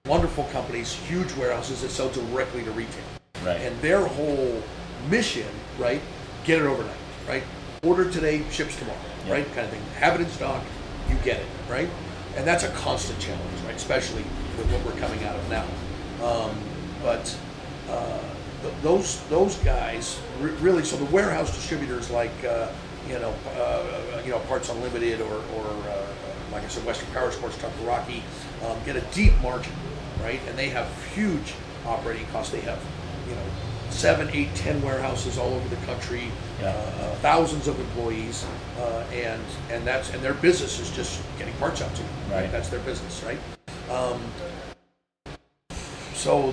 wonderful 0.07 0.45
companies, 0.45 0.93
huge 0.93 1.33
warehouses 1.35 1.83
that 1.83 1.91
sell 1.91 2.09
directly 2.11 2.65
to 2.65 2.71
retail 2.73 3.03
Right. 3.45 3.61
and 3.61 3.79
their 3.81 4.05
whole 4.07 4.63
mission, 5.09 5.47
right? 5.79 6.01
Get 6.45 6.61
it 6.61 6.67
overnight, 6.67 6.95
right? 7.29 7.43
Order 7.83 8.11
today, 8.11 8.43
ships 8.51 8.77
tomorrow, 8.77 8.99
Yeah. 9.27 9.33
right? 9.35 9.47
Kind 9.55 9.67
of 9.67 9.73
thing. 9.73 9.83
Have 9.99 10.15
it 10.21 10.23
in 10.25 10.31
stock, 10.31 10.63
you 11.09 11.17
get 11.25 11.39
it, 11.39 11.47
right? 11.69 11.89
And 12.37 12.47
that's 12.47 12.65
a 12.65 12.69
constant 12.71 13.19
challenge, 13.19 13.61
right? 13.67 13.75
Especially 13.75 14.25
with 14.57 14.71
what 14.71 14.85
we're 14.85 15.01
coming 15.01 15.25
out 15.25 15.37
of 15.37 15.49
now. 15.51 15.65
Um, 16.25 16.51
but 17.03 17.35
uh, 17.91 18.19
th- 18.63 18.75
those 18.83 19.21
those 19.31 19.57
guys 19.57 20.19
re- 20.41 20.51
really, 20.61 20.85
so 20.85 20.97
the 20.97 21.07
warehouse 21.07 21.55
distributors 21.55 22.11
like 22.11 22.31
uh, 22.45 22.69
you 23.09 23.19
know 23.19 23.33
uh, 23.59 24.21
you 24.25 24.31
know 24.31 24.39
Parts 24.41 24.69
Unlimited 24.69 25.21
or 25.23 25.35
or 25.57 25.67
uh, 25.89 26.07
like 26.53 26.65
I 26.65 26.69
said, 26.69 26.85
Western 26.85 27.11
Power 27.13 27.31
Sports, 27.31 27.57
Tucker 27.59 27.85
Rocky, 27.85 28.23
um, 28.65 28.77
get 28.85 28.97
a 28.97 29.01
deep 29.13 29.33
margin, 29.43 29.73
right? 30.23 30.41
And 30.49 30.59
they 30.59 30.69
have 30.71 30.89
huge 31.15 31.55
operating 31.87 32.27
costs. 32.27 32.53
They 32.53 32.61
have 32.61 32.83
you 33.29 33.35
know, 33.35 33.43
seven, 33.91 34.29
eight, 34.33 34.55
ten 34.55 34.81
warehouses 34.83 35.39
all 35.39 35.53
over 35.55 35.69
the 35.69 35.87
country, 35.87 36.25
Yeah. 36.61 36.69
uh, 36.69 37.15
thousands 37.17 37.69
of 37.69 37.79
employees, 37.79 38.45
uh, 38.79 39.05
and 39.13 39.43
and 39.71 39.87
that's 39.87 40.11
and 40.11 40.23
their 40.23 40.35
business 40.35 40.79
is 40.81 40.91
just 40.91 41.21
getting 41.39 41.55
parts 41.55 41.83
out 41.83 41.95
to 41.95 42.03
you. 42.03 42.09
Right. 42.31 42.51
That's 42.51 42.69
their 42.69 42.81
business, 42.81 43.23
right? 43.25 43.39
Um, 43.91 44.21
so, 46.15 46.53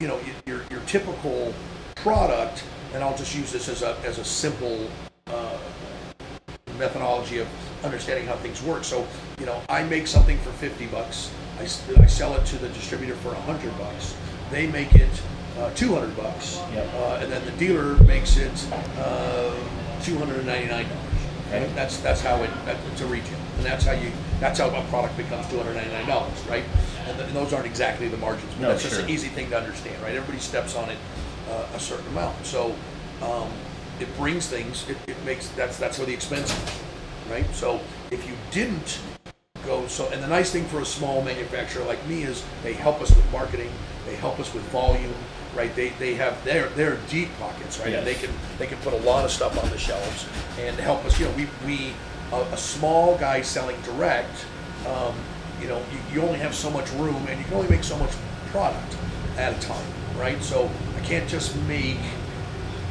you 0.00 0.08
know, 0.08 0.18
your 0.46 0.62
your 0.70 0.80
typical 0.86 1.52
product, 1.96 2.64
and 2.94 3.02
I'll 3.02 3.16
just 3.16 3.34
use 3.34 3.52
this 3.52 3.68
as 3.68 3.82
a 3.82 3.96
as 4.04 4.18
a 4.18 4.24
simple 4.24 4.88
uh, 5.28 5.58
methodology 6.78 7.38
of 7.38 7.48
understanding 7.84 8.26
how 8.26 8.36
things 8.36 8.62
work. 8.62 8.84
So, 8.84 9.06
you 9.38 9.46
know, 9.46 9.60
I 9.68 9.82
make 9.84 10.06
something 10.06 10.38
for 10.38 10.50
50 10.50 10.86
bucks. 10.86 11.32
I 11.58 11.66
sell 11.66 12.34
it 12.34 12.44
to 12.46 12.56
the 12.56 12.68
distributor 12.70 13.14
for 13.16 13.28
100 13.28 13.78
bucks. 13.78 14.16
They 14.50 14.66
make 14.66 14.94
it 14.94 15.22
uh, 15.58 15.70
200 15.74 16.16
bucks. 16.16 16.60
Yep. 16.72 16.94
Uh, 16.94 17.18
and 17.22 17.32
then 17.32 17.44
the 17.44 17.52
dealer 17.52 17.94
makes 18.04 18.36
it 18.36 18.52
uh, 18.98 19.54
$299. 20.00 20.86
Okay. 21.52 21.70
That's 21.74 21.98
that's 21.98 22.22
how 22.22 22.42
it 22.42 22.50
that, 22.64 22.78
it's 22.92 23.02
a 23.02 23.06
retail, 23.06 23.38
and 23.56 23.66
that's 23.66 23.84
how 23.84 23.92
you 23.92 24.10
that's 24.40 24.58
how 24.58 24.70
a 24.70 24.84
product 24.88 25.18
becomes 25.18 25.44
$299, 25.46 26.48
right? 26.48 26.64
And, 27.06 27.16
th- 27.18 27.28
and 27.28 27.36
those 27.36 27.52
aren't 27.52 27.66
exactly 27.66 28.08
the 28.08 28.16
margins, 28.16 28.50
but 28.54 28.62
No, 28.62 28.68
that's 28.68 28.82
just 28.82 29.00
an 29.00 29.10
easy 29.10 29.28
thing 29.28 29.50
to 29.50 29.58
understand, 29.58 30.02
right? 30.02 30.14
Everybody 30.14 30.38
steps 30.38 30.74
on 30.74 30.88
it 30.88 30.96
uh, 31.50 31.66
a 31.74 31.80
certain 31.80 32.06
amount, 32.08 32.46
so 32.46 32.74
um, 33.20 33.50
it 34.00 34.08
brings 34.16 34.46
things. 34.48 34.88
It, 34.88 34.96
it 35.06 35.22
makes 35.24 35.48
that's 35.48 35.76
that's 35.76 35.98
where 35.98 36.06
the 36.06 36.14
expense, 36.14 36.50
is, 36.50 36.82
right? 37.32 37.54
So 37.54 37.80
if 38.10 38.28
you 38.28 38.34
didn't 38.50 39.00
go 39.64 39.86
so. 39.86 40.08
And 40.10 40.22
the 40.22 40.28
nice 40.28 40.50
thing 40.50 40.64
for 40.66 40.80
a 40.80 40.84
small 40.84 41.22
manufacturer 41.22 41.84
like 41.84 42.04
me 42.06 42.24
is 42.24 42.44
they 42.62 42.74
help 42.74 43.00
us 43.00 43.14
with 43.14 43.30
marketing, 43.32 43.70
they 44.06 44.16
help 44.16 44.38
us 44.38 44.52
with 44.52 44.62
volume, 44.64 45.14
right? 45.56 45.74
They, 45.74 45.90
they 45.90 46.14
have 46.14 46.42
their 46.44 46.68
their 46.70 46.98
deep 47.08 47.28
pockets, 47.38 47.78
right? 47.80 47.94
And 47.94 48.06
they 48.06 48.14
can 48.14 48.30
they 48.58 48.66
can 48.66 48.78
put 48.78 48.92
a 48.92 48.98
lot 48.98 49.24
of 49.24 49.30
stuff 49.30 49.62
on 49.62 49.70
the 49.70 49.78
shelves 49.78 50.26
and 50.58 50.76
help 50.76 51.04
us. 51.04 51.18
You 51.18 51.26
know, 51.26 51.32
we 51.32 51.48
we 51.66 51.92
a, 52.32 52.40
a 52.52 52.56
small 52.56 53.16
guy 53.18 53.40
selling 53.42 53.80
direct. 53.82 54.44
Um, 54.86 55.14
you 55.60 55.68
know, 55.68 55.78
you, 55.92 56.14
you 56.14 56.26
only 56.26 56.40
have 56.40 56.54
so 56.54 56.70
much 56.70 56.90
room 56.94 57.24
and 57.28 57.38
you 57.38 57.44
can 57.44 57.54
only 57.54 57.68
make 57.68 57.84
so 57.84 57.96
much 57.96 58.10
product 58.46 58.96
at 59.36 59.56
a 59.56 59.60
time, 59.60 59.86
right? 60.16 60.42
So 60.42 60.68
I 60.96 61.00
can't 61.00 61.28
just 61.28 61.56
make 61.68 62.00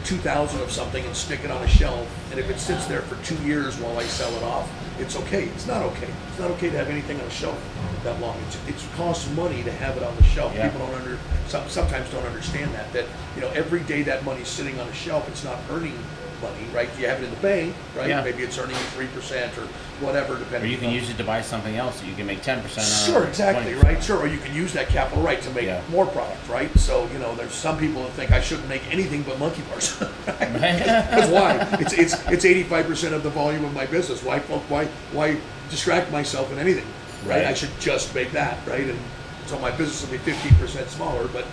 2,000 0.06 0.62
of 0.62 0.72
something 0.72 1.06
and 1.06 1.16
stick 1.16 1.44
it 1.44 1.52
on 1.52 1.62
a 1.64 1.68
shelf, 1.68 2.08
and 2.32 2.40
if 2.40 2.50
it 2.50 2.60
sits 2.60 2.86
there 2.88 3.02
for 3.02 3.24
two 3.26 3.42
years 3.44 3.78
while 3.78 3.98
I 3.98 4.04
sell 4.04 4.34
it 4.36 4.44
off, 4.44 4.70
it's 5.00 5.16
okay. 5.16 5.46
It's 5.46 5.68
not 5.68 5.82
okay. 5.82 6.10
It's 6.30 6.40
not 6.40 6.52
okay 6.52 6.70
to 6.70 6.78
have 6.78 6.90
anything 6.90 7.20
on 7.20 7.26
a 7.26 7.32
shelf 7.32 7.60
that 8.04 8.20
long. 8.20 8.38
It's, 8.48 8.58
it 8.68 8.92
costs 8.96 9.30
money 9.36 9.64
to 9.64 9.72
have 9.72 9.98
it 9.98 10.04
on 10.04 10.16
the 10.16 10.24
shelf. 10.24 10.54
Yeah. 10.56 10.70
People 10.70 10.88
don't 10.88 10.96
under, 10.96 11.18
some, 11.48 11.68
sometimes 11.70 12.10
don't 12.12 12.26
understand 12.26 12.74
that. 12.74 12.92
That 12.94 13.06
you 13.36 13.42
know, 13.42 13.50
every 13.50 13.82
day 13.82 14.04
that 14.04 14.24
money's 14.26 14.48
sitting 14.48 14.80
on 14.80 14.88
a 14.88 14.94
shelf, 14.94 15.28
it's 15.30 15.44
not 15.44 15.60
earning 15.70 15.98
money, 16.42 16.66
right? 16.74 16.90
You 17.00 17.08
have 17.08 17.22
it 17.22 17.26
in 17.26 17.30
the 17.32 17.40
bank, 17.42 17.76
right? 17.96 18.10
Yeah. 18.10 18.24
Maybe 18.24 18.44
it's 18.44 18.58
earning 18.58 18.76
three 18.96 19.08
percent 19.08 19.58
or 19.58 19.62
whatever, 20.06 20.38
depending. 20.38 20.64
Or 20.64 20.72
you 20.74 20.78
can 20.78 20.88
on- 20.88 20.94
use 20.94 21.10
it 21.10 21.18
to 21.18 21.24
buy 21.24 21.42
something 21.42 21.76
else 21.78 22.00
that 22.02 22.08
you 22.08 22.16
can 22.16 22.26
make 22.26 22.42
ten 22.42 22.62
percent 22.62 22.88
on. 22.88 23.14
Sure, 23.14 23.28
exactly, 23.28 23.74
20%. 23.74 23.84
right? 23.84 24.04
Sure, 24.04 24.18
or 24.18 24.28
you 24.28 24.40
can 24.40 24.54
use 24.56 24.74
that 24.74 24.90
capital 24.90 25.24
right 25.24 25.42
to 25.42 25.50
make 25.52 25.66
Yeah. 25.66 25.82
more 25.90 26.06
product, 26.08 26.48
right? 26.50 26.76
So 26.80 27.08
you 27.14 27.20
know, 27.20 27.36
there's 27.36 27.54
some 27.54 27.78
people 27.78 28.04
that 28.04 28.12
think 28.14 28.32
I 28.32 28.42
shouldn't 28.42 28.68
make 28.70 28.82
anything 28.92 29.24
but 29.24 29.40
monkey 29.40 29.62
bars. 29.70 29.98
Because 30.26 31.30
why? 31.30 31.58
It's 31.80 31.94
it's 31.94 32.14
it's 32.30 32.46
85 32.46 32.86
percent 32.88 33.14
of 33.14 33.24
the 33.24 33.30
volume 33.30 33.66
of 33.66 33.74
my 33.74 33.86
business. 33.86 34.24
Why 34.24 34.40
why 34.40 34.86
why 35.14 35.38
distract 35.70 36.12
myself 36.12 36.52
in 36.52 36.60
anything? 36.60 36.86
Right? 37.26 37.38
Right. 37.38 37.46
I 37.48 37.54
should 37.54 37.70
just 37.80 38.14
make 38.16 38.32
that, 38.32 38.58
right? 38.68 38.88
And 38.90 39.00
so 39.46 39.60
my 39.60 39.70
business 39.72 40.02
will 40.04 40.12
be 40.12 40.18
15 40.20 40.56
percent 40.56 40.90
smaller. 40.90 41.28
But 41.28 41.46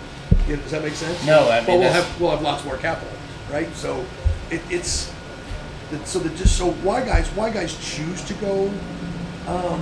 you 0.47 0.55
know, 0.55 0.61
does 0.63 0.71
that 0.71 0.81
make 0.83 0.93
sense? 0.95 1.23
No, 1.25 1.49
I 1.49 1.57
mean, 1.57 1.65
But 1.67 1.79
we'll 1.79 1.91
have 1.91 2.19
we'll 2.21 2.31
have 2.31 2.41
lots 2.41 2.63
more 2.65 2.77
capital, 2.77 3.13
right? 3.51 3.67
So 3.75 4.03
it, 4.51 4.61
it's 4.69 5.13
so 6.05 6.19
the 6.19 6.29
just 6.37 6.57
so 6.57 6.71
why 6.71 7.03
guys 7.03 7.27
why 7.29 7.49
guys 7.49 7.77
choose 7.81 8.23
to 8.25 8.33
go 8.35 8.71
um, 9.47 9.81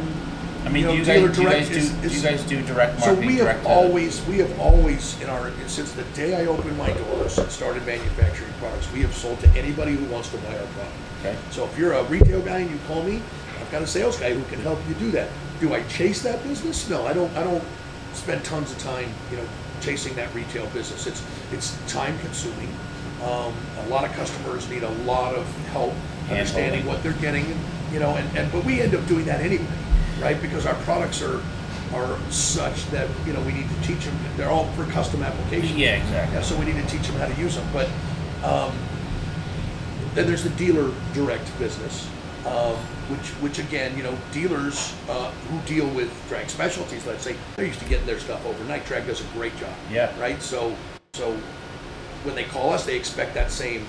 I 0.68 0.70
mean, 0.70 0.82
you 0.84 0.88
know, 0.88 0.92
do 0.92 0.98
you 1.00 1.06
guys, 1.06 1.36
do 1.36 1.42
you 1.44 1.50
direct 1.50 1.60
guys 1.60 1.70
do, 1.70 1.76
is- 1.78 1.92
do 2.02 2.10
you 2.10 2.22
guys 2.22 2.44
do 2.44 2.62
direct 2.64 3.02
So 3.02 3.14
we 3.14 3.36
have 3.38 3.66
always, 3.66 4.26
we 4.28 4.40
have 4.40 4.60
always, 4.60 5.20
in 5.22 5.30
our, 5.30 5.52
since 5.68 5.94
the 5.94 6.04
day 6.14 6.36
I 6.36 6.46
opened 6.46 6.78
my 6.78 6.92
doors 6.92 7.38
and 7.38 7.50
started 7.50 7.86
manufacturing 7.86 8.52
products, 8.60 8.92
we 8.92 9.02
have 9.02 9.14
sold 9.14 9.40
to 9.42 9.50
anybody 9.52 9.94
who 9.94 10.06
wants 10.12 10.30
to 10.32 10.38
buy 10.40 10.58
our 10.58 10.66
product. 10.66 10.96
Okay. 11.22 11.38
So 11.52 11.66
if 11.66 11.78
you're 11.78 11.94
a 11.94 12.04
retail 12.06 12.42
guy 12.42 12.60
and 12.60 12.70
you 12.70 12.80
call 12.88 13.04
me, 13.04 13.22
I've 13.62 13.72
got 13.72 13.82
a 13.82 13.88
sales 13.88 14.20
guy 14.20 14.34
who 14.34 14.44
can 14.52 14.60
help 14.62 14.80
you 14.90 14.96
do 14.96 15.12
that. 15.12 15.30
Do 15.62 15.74
I 15.74 15.84
chase 15.84 16.22
that 16.24 16.44
business? 16.44 16.90
No, 16.90 17.06
I 17.06 17.14
don't, 17.14 17.34
I 17.38 17.44
don't 17.44 17.64
spend 18.14 18.44
tons 18.44 18.72
of 18.72 18.78
time, 18.80 19.10
you 19.32 19.38
know, 19.38 19.48
chasing 19.80 20.16
that 20.16 20.34
retail 20.36 20.66
business. 20.68 21.08
It's, 21.08 21.26
it's 21.54 21.78
time 21.92 22.18
consuming. 22.20 22.70
Um, 23.28 23.54
a 23.80 23.88
lot 23.90 24.06
of 24.06 24.12
customers 24.14 24.70
need 24.70 24.84
a 24.84 24.90
lot 25.04 25.36
of 25.36 25.46
help 25.68 25.94
understanding 26.30 26.86
what 26.86 27.04
they're 27.04 27.14
getting, 27.14 27.46
you 27.92 28.00
know, 28.00 28.16
and, 28.16 28.38
and, 28.38 28.52
but 28.52 28.64
we 28.64 28.80
end 28.80 28.96
up 28.96 29.06
doing 29.08 29.26
that 29.26 29.42
anyway, 29.42 29.68
right? 30.22 30.42
Because 30.42 30.66
our 30.66 30.76
products 30.84 31.22
are, 31.22 31.42
are 31.94 32.18
such 32.30 32.86
that, 32.92 33.10
you 33.26 33.34
know, 33.34 33.42
we 33.42 33.52
need 33.52 33.68
to 33.70 33.82
teach 33.88 34.06
them, 34.06 34.18
they're 34.38 34.50
all 34.50 34.66
for 34.74 34.86
custom 34.92 35.24
applications. 35.24 35.78
Yeah, 35.78 35.96
exactly. 35.96 36.36
Yeah, 36.36 36.42
so 36.42 36.58
we 36.58 36.66
need 36.66 36.76
to 36.76 36.88
teach 36.88 37.08
them 37.08 37.18
how 37.18 37.28
to 37.28 37.42
use 37.42 37.56
them, 37.56 37.68
but, 37.74 37.90
um, 38.44 38.78
then 40.14 40.26
there's 40.28 40.44
the 40.44 40.50
dealer 40.52 40.94
direct 41.14 41.46
business, 41.60 42.10
um, 42.46 42.76
which, 43.10 43.28
which 43.42 43.60
again, 43.60 43.96
you 43.98 44.04
know, 44.04 44.18
dealers, 44.32 44.94
uh, 45.10 45.32
who 45.50 45.60
deal 45.68 45.88
with 45.90 46.12
drag 46.30 46.50
specialties, 46.50 47.06
let's 47.06 47.24
say, 47.24 47.36
they're 47.56 47.66
used 47.66 47.80
to 47.80 47.90
getting 47.90 48.06
their 48.06 48.20
stuff 48.20 48.46
overnight, 48.46 48.86
drag 48.86 49.06
does 49.06 49.22
a 49.22 49.26
great 49.34 49.56
job. 49.58 49.74
Yeah. 49.92 50.18
Right, 50.20 50.42
so, 50.42 50.76
so 51.14 51.38
when 52.24 52.36
they 52.36 52.44
call 52.44 52.74
us, 52.74 52.86
they 52.86 52.96
expect 52.96 53.34
that 53.36 53.52
same 53.52 53.86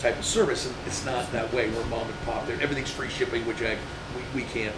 type 0.00 0.18
of 0.18 0.24
service, 0.24 0.66
and 0.66 0.74
it's 0.86 1.04
not 1.04 1.30
that 1.32 1.52
way. 1.52 1.68
We're 1.70 1.84
mom 1.86 2.06
and 2.06 2.20
pop. 2.24 2.46
There, 2.46 2.60
everything's 2.60 2.90
free 2.90 3.08
shipping, 3.08 3.46
which 3.46 3.62
I, 3.62 3.76
we, 4.16 4.42
we 4.42 4.48
can't, 4.48 4.74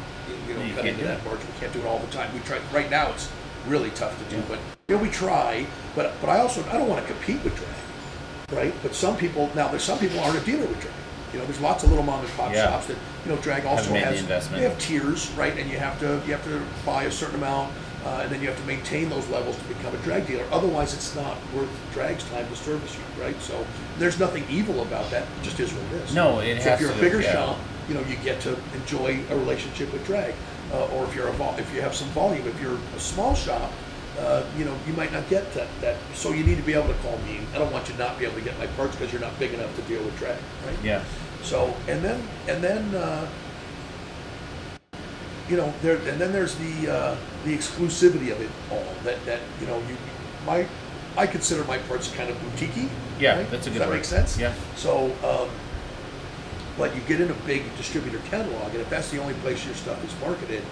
you 0.49 0.55
know, 0.55 0.64
You 0.64 0.74
cut 0.74 0.86
into 0.86 1.05
that 1.05 1.24
margin. 1.24 1.47
We 1.55 1.61
can't 1.61 1.72
do 1.72 1.80
it 1.80 1.86
all 1.86 1.99
the 1.99 2.09
time. 2.12 2.32
We 2.34 2.40
try. 2.40 2.59
Right 2.72 2.90
now, 2.90 3.11
it's 3.12 3.30
really 3.66 3.90
tough 3.90 4.16
to 4.18 4.30
do, 4.34 4.36
Yeah. 4.36 4.43
but 4.49 4.59
you 4.88 4.97
know, 4.97 5.03
we 5.03 5.09
try. 5.11 5.66
But 5.95 6.14
but 6.20 6.28
I 6.30 6.40
also 6.40 6.64
I 6.70 6.72
don't 6.78 6.88
want 6.88 7.07
to 7.07 7.12
compete 7.12 7.43
with 7.45 7.57
drag, 7.57 8.59
right? 8.59 8.74
But 8.82 8.95
some 8.95 9.16
people 9.16 9.51
now 9.55 9.68
there's 9.68 9.84
some 9.84 9.99
people 9.99 10.18
aren't 10.20 10.38
a 10.38 10.45
dealer 10.45 10.66
with 10.66 10.80
drag. 10.80 10.95
You 11.32 11.38
know, 11.38 11.45
there's 11.47 11.61
lots 11.61 11.82
of 11.84 11.88
little 11.90 12.05
mom 12.05 12.20
and 12.24 12.28
pop 12.34 12.53
Yeah. 12.53 12.66
shops 12.66 12.86
that 12.88 12.97
you 13.24 13.30
know 13.32 13.40
drag 13.40 13.64
also 13.64 13.93
made 13.93 14.03
the 14.03 14.07
has. 14.07 14.20
investment. 14.20 14.61
They 14.62 14.68
have 14.68 14.78
tiers, 14.80 15.30
right? 15.32 15.57
And 15.57 15.70
you 15.70 15.78
have 15.78 15.99
to 16.01 16.20
you 16.26 16.32
have 16.32 16.45
to 16.45 16.61
buy 16.84 17.05
a 17.05 17.12
certain 17.12 17.36
amount, 17.36 17.72
uh, 18.05 18.20
and 18.22 18.30
then 18.30 18.40
you 18.40 18.48
have 18.48 18.59
to 18.59 18.66
maintain 18.66 19.09
those 19.09 19.28
levels 19.28 19.57
to 19.57 19.64
become 19.64 19.94
a 19.94 19.98
drag 19.98 20.26
dealer. 20.26 20.44
Otherwise, 20.50 20.94
it's 20.94 21.14
not 21.14 21.36
worth 21.55 21.68
drag's 21.92 22.24
time 22.30 22.48
to 22.48 22.57
service 22.57 22.96
you, 22.96 23.22
right? 23.22 23.40
So 23.40 23.64
there's 23.98 24.18
nothing 24.18 24.44
evil 24.50 24.82
about 24.82 25.11
that. 25.11 25.22
It 25.22 25.42
just 25.42 25.61
is 25.61 25.72
what 25.72 25.84
it 25.92 26.05
is. 26.05 26.14
No, 26.14 26.40
it 26.40 26.62
so 26.62 26.70
has 26.70 26.80
if 26.80 26.80
you're 26.80 26.92
to 26.92 26.98
a 26.98 27.00
bigger 27.00 27.20
yeah. 27.20 27.32
shop, 27.32 27.59
you 27.88 27.94
know, 27.94 28.00
you 28.03 28.16
get 28.16 28.40
to 28.42 28.57
enjoy 28.74 29.20
a 29.30 29.36
relationship 29.36 29.92
with 29.92 30.05
drag, 30.07 30.34
uh, 30.72 30.86
or 30.94 31.05
if 31.05 31.14
you're 31.14 31.28
a 31.28 31.32
vol- 31.32 31.57
if 31.59 31.72
you 31.74 31.80
have 31.80 31.94
some 31.94 32.09
volume, 32.09 32.46
if 32.46 32.61
you're 32.61 32.78
a 32.96 33.00
small 33.00 33.34
shop. 33.34 33.70
Uh, 34.18 34.44
you 34.59 34.64
know, 34.66 34.76
you 34.86 34.92
might 34.92 35.11
not 35.11 35.26
get 35.30 35.55
that, 35.55 35.66
that. 35.80 35.96
So 36.12 36.34
you 36.34 36.44
need 36.44 36.59
to 36.59 36.62
be 36.62 36.74
able 36.74 36.88
to 36.88 37.00
call 37.00 37.16
me. 37.20 37.40
I 37.55 37.59
don't 37.59 37.72
want 37.72 37.88
you 37.88 37.94
to 37.94 37.98
not 37.98 38.18
be 38.18 38.26
able 38.26 38.34
to 38.34 38.42
get 38.42 38.59
my 38.59 38.66
parts 38.66 38.94
because 38.94 39.11
you're 39.11 39.22
not 39.22 39.36
big 39.38 39.55
enough 39.55 39.74
to 39.74 39.82
deal 39.82 40.03
with 40.05 40.14
drag, 40.18 40.36
right? 40.66 40.76
Yeah. 40.84 41.03
So 41.42 41.74
and 41.88 42.05
then 42.05 42.22
and 42.46 42.62
then 42.62 42.94
uh, 42.94 43.26
you 45.53 45.59
know 45.59 45.72
there 45.82 45.96
and 45.96 46.18
then 46.18 46.32
there's 46.32 46.55
the 46.55 46.90
uh, 46.90 47.16
the 47.44 47.55
exclusivity 47.55 48.32
of 48.32 48.40
it 48.40 48.50
all. 48.70 48.82
That 49.05 49.22
that 49.26 49.40
you 49.61 49.66
know 49.66 49.78
you 49.80 49.96
my 50.46 50.66
I 51.16 51.26
consider 51.26 51.62
my 51.64 51.76
parts 51.76 52.11
kind 52.11 52.30
of 52.30 52.36
boutiquey. 52.38 52.88
Yeah, 53.20 53.36
right? 53.36 53.50
that's 53.50 53.66
a 53.66 53.70
good. 53.70 53.74
Does 53.74 53.78
that 53.80 53.88
word. 53.88 53.96
make 53.96 54.05
sense? 54.07 54.38
Yeah. 54.38 54.55
So, 54.76 55.12
um, 55.22 55.50
but 56.78 56.94
you 56.94 57.03
get 57.03 57.20
in 57.20 57.30
a 57.30 57.34
big 57.46 57.64
distributor 57.76 58.18
catalog, 58.30 58.70
and 58.70 58.80
if 58.80 58.88
that's 58.88 59.11
the 59.11 59.20
only 59.20 59.34
place 59.34 59.62
your 59.66 59.74
stuff 59.74 60.03
is 60.07 60.18
marketed, 60.22 60.64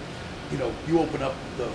you 0.51 0.57
know, 0.57 0.73
you 0.87 0.99
open 0.99 1.21
up 1.21 1.35
the 1.57 1.67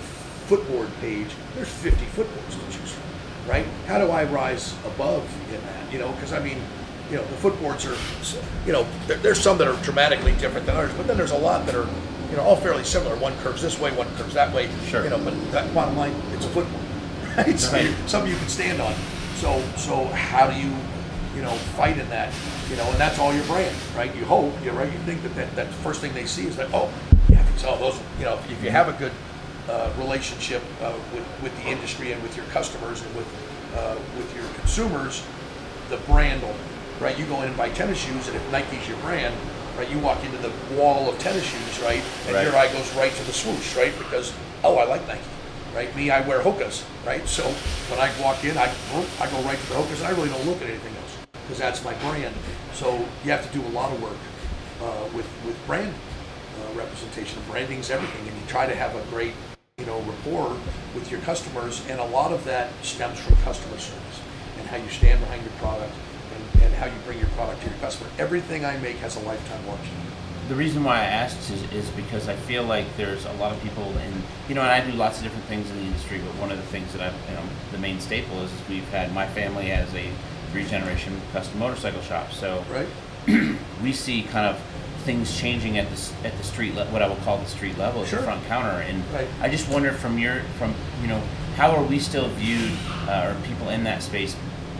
footboard 0.47 0.89
page. 0.99 1.29
There's 1.55 1.69
50 1.69 2.05
footboards 2.07 2.51
to 2.51 2.77
choose 2.77 2.91
from, 2.91 3.49
right? 3.49 3.65
How 3.85 3.99
do 3.99 4.11
I 4.11 4.25
rise 4.25 4.75
above 4.85 5.23
in 5.53 5.61
that? 5.61 5.93
You 5.93 5.99
know, 5.99 6.11
because 6.11 6.33
I 6.33 6.39
mean, 6.39 6.61
you 7.09 7.15
know, 7.15 7.23
the 7.23 7.35
footboards 7.37 7.89
are, 7.89 7.97
you 8.67 8.73
know, 8.73 8.85
there, 9.07 9.17
there's 9.17 9.39
some 9.39 9.57
that 9.59 9.67
are 9.67 9.81
dramatically 9.81 10.33
different 10.33 10.65
than 10.65 10.75
others, 10.75 10.93
but 10.97 11.07
then 11.07 11.15
there's 11.15 11.31
a 11.31 11.37
lot 11.37 11.65
that 11.65 11.75
are, 11.75 11.87
you 12.29 12.37
know, 12.37 12.43
all 12.43 12.55
fairly 12.55 12.83
similar. 12.83 13.15
One 13.17 13.35
curves 13.37 13.61
this 13.61 13.79
way, 13.79 13.91
one 13.95 14.07
curves 14.15 14.33
that 14.33 14.53
way. 14.53 14.69
Sure. 14.87 15.03
You 15.03 15.09
know, 15.09 15.19
but 15.19 15.33
that 15.51 15.73
bottom 15.73 15.97
line, 15.97 16.13
it's 16.33 16.45
a 16.45 16.49
footboard, 16.49 16.83
right? 17.37 17.71
Right. 17.71 17.85
you- 17.85 17.95
something 18.07 18.31
you 18.31 18.37
can 18.37 18.49
stand 18.49 18.81
on. 18.81 18.93
So, 19.35 19.61
so 19.77 20.05
how 20.07 20.49
do 20.49 20.59
you, 20.59 20.73
you 21.35 21.41
know, 21.41 21.51
fight 21.77 21.97
in 21.97 22.09
that? 22.09 22.33
You 22.69 22.75
know, 22.75 22.89
and 22.89 22.97
that's 22.99 23.19
all 23.19 23.33
your 23.33 23.45
brand, 23.45 23.75
right? 23.95 24.13
You 24.15 24.25
hope, 24.25 24.53
you're 24.63 24.73
right. 24.73 24.91
You 24.91 24.99
think 24.99 25.21
that 25.23 25.35
that, 25.35 25.55
that 25.55 25.67
the 25.67 25.73
first 25.75 26.01
thing 26.01 26.13
they 26.13 26.25
see 26.25 26.47
is 26.47 26.55
that, 26.57 26.69
oh, 26.73 26.91
yeah, 27.29 27.45
so 27.57 27.77
those, 27.77 27.99
you 28.19 28.25
know, 28.25 28.39
if 28.49 28.63
you 28.63 28.71
have 28.71 28.87
a 28.89 28.93
good 28.93 29.11
uh, 29.69 29.91
relationship 29.97 30.61
uh, 30.81 30.93
with 31.13 31.25
with 31.43 31.55
the 31.61 31.69
industry 31.69 32.13
and 32.13 32.23
with 32.23 32.35
your 32.37 32.45
customers 32.47 33.01
and 33.01 33.15
with 33.15 33.27
uh, 33.75 33.95
with 34.17 34.33
your 34.35 34.45
consumers, 34.59 35.23
the 35.89 35.97
brand 36.07 36.41
will, 36.41 36.55
right? 36.99 37.17
You 37.19 37.25
go 37.25 37.41
in 37.41 37.49
and 37.49 37.57
buy 37.57 37.69
tennis 37.69 37.97
shoes, 37.99 38.27
and 38.27 38.35
if 38.35 38.51
Nike's 38.51 38.87
your 38.87 38.97
brand, 38.99 39.35
right, 39.77 39.89
you 39.89 39.99
walk 39.99 40.23
into 40.23 40.37
the 40.37 40.51
wall 40.75 41.09
of 41.09 41.19
tennis 41.19 41.43
shoes, 41.43 41.79
right, 41.81 42.01
and 42.25 42.35
Right. 42.35 42.43
your 42.43 42.55
eye 42.55 42.71
goes 42.73 42.91
right 42.95 43.13
to 43.13 43.23
the 43.23 43.33
swoosh, 43.33 43.75
right, 43.75 43.97
because 43.97 44.33
oh, 44.63 44.77
I 44.77 44.85
like 44.85 45.07
Nike, 45.07 45.21
right? 45.73 45.95
Me, 45.95 46.09
I 46.09 46.21
wear 46.21 46.41
Hokas, 46.41 46.83
right? 47.05 47.27
So 47.27 47.43
when 47.89 47.99
I 47.99 48.09
walk 48.21 48.43
in, 48.43 48.57
I 48.57 48.69
I 49.21 49.29
go 49.29 49.39
right 49.41 49.59
to 49.59 49.67
the 49.67 49.75
Hokas, 49.75 49.97
and 49.97 50.07
I 50.07 50.11
really 50.11 50.29
don't 50.29 50.45
look 50.45 50.61
at 50.61 50.67
anything 50.69 50.95
else 50.95 51.17
because 51.43 51.59
that's 51.59 51.83
my 51.83 51.93
brand. 51.95 52.33
So 52.73 53.05
you 53.23 53.31
have 53.31 53.49
to 53.49 53.57
do 53.57 53.65
a 53.65 53.69
lot 53.69 53.91
of 53.91 54.01
work 54.01 54.17
uh, 54.81 55.07
with 55.15 55.27
with 55.45 55.57
brand 55.67 55.93
uh, 55.93 56.77
representation. 56.77 57.39
Branding's 57.49 57.89
everything, 57.91 58.27
and 58.27 58.35
you 58.39 58.47
try 58.47 58.65
to 58.65 58.75
have 58.75 58.95
a 58.95 59.01
great 59.11 59.33
you 59.77 59.85
know 59.85 59.99
rapport 60.01 60.57
with 60.95 61.11
your 61.11 61.21
customers, 61.21 61.85
and 61.87 61.99
a 61.99 62.05
lot 62.05 62.31
of 62.31 62.43
that 62.45 62.69
stems 62.81 63.19
from 63.19 63.35
customer 63.37 63.77
service 63.77 64.26
and 64.67 64.75
how 64.79 64.83
you 64.83 64.89
stand 64.91 65.19
behind 65.21 65.41
your 65.43 65.51
product 65.53 65.93
and, 66.35 66.63
and 66.63 66.73
how 66.75 66.85
you 66.85 66.91
bring 67.05 67.17
your 67.19 67.29
product 67.29 67.61
to 67.63 67.69
your 67.69 67.77
customer. 67.79 68.09
Everything 68.19 68.65
I 68.65 68.77
make 68.77 68.97
has 68.97 69.15
a 69.15 69.19
lifetime 69.21 69.65
warranty. 69.65 69.89
The 70.49 70.55
reason 70.55 70.83
why 70.83 70.95
I 70.99 71.03
asked 71.05 71.49
is, 71.51 71.61
is 71.73 71.89
because 71.91 72.29
I 72.29 72.35
feel 72.35 72.63
like 72.63 72.85
there's 72.95 73.25
a 73.25 73.33
lot 73.33 73.51
of 73.53 73.61
people 73.61 73.83
in, 73.97 74.23
you 74.47 74.55
know, 74.55 74.61
and 74.61 74.71
I 74.71 74.79
do 74.89 74.93
lots 74.95 75.17
of 75.17 75.23
different 75.23 75.45
things 75.45 75.69
in 75.69 75.77
the 75.77 75.83
industry, 75.83 76.19
but 76.19 76.33
one 76.39 76.51
of 76.51 76.57
the 76.57 76.63
things 76.65 76.93
that 76.93 77.01
I've, 77.01 77.29
you 77.29 77.35
know, 77.35 77.43
the 77.71 77.77
main 77.77 77.99
staple 77.99 78.37
is, 78.41 78.51
is 78.51 78.69
we've 78.69 78.87
had, 78.89 79.13
my 79.13 79.27
family 79.27 79.65
has 79.67 79.93
a 79.93 80.09
three 80.51 80.63
generation 80.65 81.19
custom 81.33 81.59
motorcycle 81.59 82.01
shop. 82.01 82.31
So 82.31 82.63
Right? 82.71 82.87
we 83.83 83.91
see 83.91 84.23
kind 84.23 84.45
of 84.47 84.57
things 85.03 85.37
changing 85.37 85.77
at 85.77 85.89
the, 85.89 86.27
at 86.27 86.37
the 86.37 86.43
street, 86.43 86.75
le- 86.75 86.85
what 86.87 87.01
I 87.01 87.09
would 87.09 87.19
call 87.19 87.37
the 87.37 87.45
street 87.45 87.77
level, 87.77 88.05
Sure. 88.05 88.19
the 88.19 88.25
front 88.25 88.45
counter. 88.47 88.81
And 88.81 89.03
Right. 89.13 89.27
I 89.41 89.49
just 89.49 89.69
wonder 89.69 89.91
from 89.91 90.17
your, 90.17 90.41
from, 90.57 90.73
you 91.01 91.07
know, 91.07 91.21
how 91.57 91.71
are 91.71 91.83
we 91.83 91.99
still 91.99 92.29
viewed, 92.29 92.71
uh, 93.09 93.33
or 93.35 93.47
people 93.47 93.69
in 93.69 93.83
that 93.83 94.01
space 94.03 94.35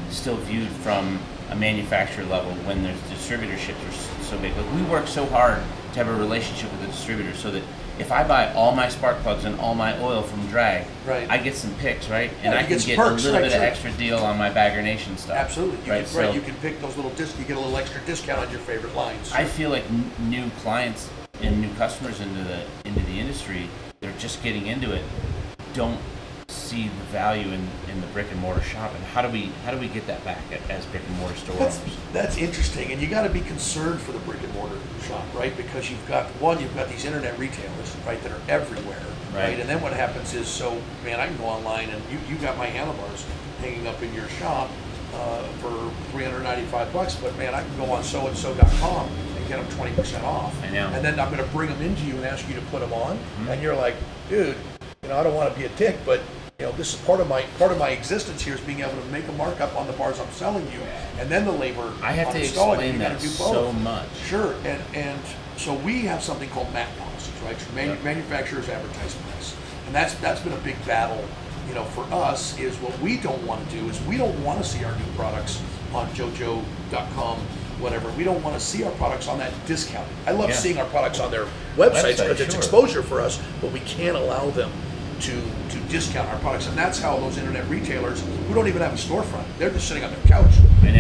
still 0.10 0.38
viewed 0.38 0.70
from 0.70 1.20
a 1.49 1.55
manufacturer 1.55 2.26
level 2.26 2.51
when 2.66 2.84
there's 2.84 2.99
distributorships 3.01 3.88
are 3.88 4.24
so 4.24 4.38
big? 4.39 4.55
Like 4.58 4.74
we 4.74 4.82
work 4.84 5.08
so 5.08 5.26
hard 5.28 5.62
to 5.93 6.03
have 6.03 6.08
a 6.08 6.16
relationship 6.16 6.72
with 6.72 6.82
the 6.82 6.88
distributor 6.88 7.34
so 7.36 7.51
that 7.51 7.64
if 7.99 8.12
I 8.12 8.28
buy 8.28 8.53
all 8.53 8.76
my 8.76 8.89
spark 8.89 9.18
plugs 9.20 9.43
and 9.45 9.60
all 9.60 9.74
my 9.74 9.99
oil 10.03 10.22
from 10.22 10.45
Drag, 10.47 10.86
Right. 11.05 11.28
I 11.32 11.38
get 11.38 11.55
some 11.55 11.74
picks, 11.76 12.10
right? 12.10 12.30
And 12.43 12.53
Yeah, 12.53 12.60
I 12.60 12.64
can 12.64 12.78
get 12.78 12.95
perks, 12.95 13.24
a 13.24 13.26
little 13.26 13.41
right, 13.41 13.47
bit 13.49 13.58
of 13.58 13.64
extra 13.64 13.91
deal 13.93 14.20
on 14.20 14.38
my 14.38 14.51
Bagger 14.51 14.84
Nation 14.84 15.18
stuff. 15.18 15.36
Absolutely. 15.36 15.84
You 15.86 15.91
right. 15.93 16.05
can, 16.05 16.18
right. 16.18 16.36
You 16.36 16.41
can 16.41 16.53
pick 16.55 16.80
those 16.80 16.95
little 16.95 17.10
discs. 17.12 17.39
You 17.39 17.45
get 17.45 17.58
a 17.58 17.60
little 17.60 17.76
extra 17.78 17.99
discount 18.05 18.39
on 18.45 18.51
your 18.51 18.60
favorite 18.60 18.93
lines. 18.95 19.32
I 19.34 19.45
feel 19.45 19.72
like 19.72 19.86
n- 19.86 20.12
new 20.20 20.47
clients 20.62 21.10
and 21.41 21.60
new 21.60 21.74
customers 21.76 22.20
into 22.20 22.43
the 22.43 22.64
into 22.86 22.99
the 23.01 23.20
industry 23.20 23.68
that 23.99 24.16
are 24.16 24.20
just 24.20 24.43
getting 24.43 24.68
into 24.68 24.91
it 24.93 25.03
don't 25.74 25.99
see 26.68 26.84
the 26.84 27.05
value 27.11 27.47
in, 27.51 27.68
in 27.89 28.01
the 28.01 28.07
brick 28.07 28.28
and 28.32 28.39
mortar 28.41 28.61
shop. 28.61 28.91
And 28.95 29.03
how 29.05 29.22
do 29.22 29.30
we 29.30 29.51
how 29.65 29.72
do 29.72 29.78
we 29.78 29.88
get 29.88 30.05
that 30.07 30.24
back 30.26 30.41
as 30.70 30.86
brick 30.88 31.03
and 31.07 31.18
mortar 31.18 31.36
store 31.38 31.55
That's, 31.55 31.80
owners? 31.80 31.97
that's 32.13 32.38
interesting, 32.38 32.91
and 32.91 33.01
you 33.01 33.07
got 33.07 33.24
to 33.24 33.30
be 33.30 33.41
concerned 33.41 33.99
for 34.01 34.11
the 34.11 34.20
brick 34.20 34.41
and 34.43 34.53
mortar 34.53 34.78
shop, 35.07 35.24
right? 35.34 35.55
Because 35.55 35.89
you've 35.89 36.07
got 36.07 36.26
one, 36.41 36.59
you've 36.59 36.76
got 36.76 36.89
these 36.89 37.05
internet 37.05 37.38
retailers, 37.39 37.95
right, 38.05 38.22
that 38.24 38.32
are 38.32 38.41
everywhere, 38.49 38.99
right? 39.34 39.49
Right. 39.49 39.59
And 39.59 39.70
then 39.70 39.82
what 39.82 39.93
happens 39.93 40.34
is, 40.34 40.47
so 40.47 40.80
man, 41.03 41.20
I 41.20 41.28
can 41.28 41.38
go 41.38 41.45
online 41.45 41.89
and 41.89 42.01
you, 42.11 42.20
you 42.30 42.36
got 42.41 42.57
my 42.57 42.65
handlebars 42.68 43.26
hanging 43.61 43.88
up 43.88 44.01
in 44.01 44.13
your 44.13 44.28
shop 44.30 44.70
uh, 45.13 45.43
for 45.61 45.72
395 46.11 46.91
bucks, 46.93 47.15
but 47.15 47.36
man, 47.38 47.53
I 47.55 47.61
can 47.63 47.78
go 47.78 47.86
on 47.91 48.03
soandso.com 48.03 49.09
and 49.38 49.47
get 49.47 49.57
them 49.57 49.78
20 49.78 49.95
percent 49.95 50.24
off. 50.26 50.53
I 50.63 50.70
know. 50.72 50.88
And 50.88 51.03
then 51.03 51.20
I'm 51.20 51.32
going 51.34 51.43
to 51.43 51.49
bring 51.55 51.70
them 51.70 51.82
into 51.82 52.03
you 52.05 52.15
and 52.15 52.26
ask 52.26 52.47
you 52.47 52.55
to 52.55 52.61
put 52.72 52.82
them 52.82 52.93
on, 52.93 53.18
Mm-hmm. 53.18 53.49
and 53.49 53.61
you're 53.61 53.76
like, 53.76 53.95
dude, 54.30 54.55
you 55.03 55.09
know, 55.09 55.18
I 55.18 55.24
don't 55.24 55.36
want 55.36 55.53
to 55.53 55.57
be 55.59 55.65
a 55.65 55.70
dick, 55.78 55.95
but 56.05 56.20
you 56.60 56.66
know, 56.66 56.72
this 56.72 56.95
is 56.95 56.99
part 57.01 57.20
of 57.20 57.30
my 57.30 57.43
part 57.60 57.72
of 57.72 57.78
my 57.78 57.89
existence 57.89 58.41
here 58.41 58.55
is 58.55 58.62
being 58.62 58.80
able 58.80 58.99
to 58.99 59.05
make 59.10 59.28
a 59.28 59.32
markup 59.34 59.76
on 59.76 59.86
the 59.86 59.93
bars 59.93 60.20
I'm 60.20 60.32
selling 60.32 60.66
you, 60.72 60.80
and 61.20 61.30
then 61.30 61.45
the 61.45 61.51
labor. 61.51 61.93
I 62.01 62.14
have 62.14 62.30
on 62.30 62.34
to 62.34 62.39
installing 62.39 62.80
explain 62.80 62.93
You 62.93 62.99
that 62.99 63.20
do 63.22 63.28
so 63.28 63.72
much. 63.74 64.08
Sure, 64.26 64.55
and 64.66 64.82
and 64.95 65.22
so 65.58 65.76
we 65.76 66.01
have 66.05 66.24
something 66.24 66.49
called 66.49 66.74
MAP 66.74 66.88
policies, 66.97 67.34
right? 67.45 67.60
So 67.60 67.72
manu- 67.76 67.91
Yep. 67.91 68.03
Manufacturers 68.03 68.70
advertise 68.70 69.14
price, 69.14 69.55
and 69.86 69.93
that's 69.93 70.16
that's 70.16 70.41
been 70.41 70.53
a 70.53 70.58
big 70.62 70.84
battle. 70.88 71.24
You 71.70 71.76
know, 71.76 71.84
for 71.84 72.12
us 72.12 72.58
is 72.58 72.76
what 72.78 72.97
we 73.01 73.18
don't 73.18 73.43
want 73.45 73.70
to 73.70 73.76
do 73.80 73.88
is 73.89 74.01
we 74.08 74.18
don't 74.18 74.43
want 74.43 74.58
to 74.64 74.68
see 74.68 74.84
our 74.84 74.95
new 74.95 75.05
products 75.16 75.62
on 75.93 76.08
JoJo.com, 76.14 77.38
whatever. 77.80 78.10
We 78.14 78.24
don't 78.24 78.41
want 78.41 78.55
to 78.55 78.66
see 78.66 78.84
our 78.84 78.91
products 78.93 79.28
on 79.28 79.38
that 79.38 79.51
discount. 79.68 80.08
I 80.26 80.32
love 80.32 80.49
Yeah. 80.49 80.55
seeing 80.55 80.80
our 80.80 80.86
products 80.86 81.20
on 81.20 81.30
their 81.30 81.45
websites 81.76 82.16
Website, 82.16 82.18
because 82.18 82.41
it's 82.41 82.55
exposure 82.55 83.03
for 83.03 83.22
us, 83.22 83.39
but 83.62 83.72
we 83.72 83.82
can't 83.82 84.16
allow 84.18 84.49
them 84.49 84.72
to 85.22 85.41
to 85.70 85.80
discount 85.89 86.30
our 86.30 86.39
products, 86.39 86.68
and 86.68 86.78
that's 86.78 86.99
how 86.99 87.18
those 87.18 87.38
internet 87.38 87.68
retailers 87.70 88.22
who 88.47 88.53
don't 88.53 88.68
even 88.68 88.82
have 88.82 88.93
a 88.93 88.97
storefront, 88.97 89.45
they're 89.57 89.70
just 89.70 89.88
sitting 89.88 90.03
on 90.03 90.11
their 90.11 90.24
couch, 90.24 90.53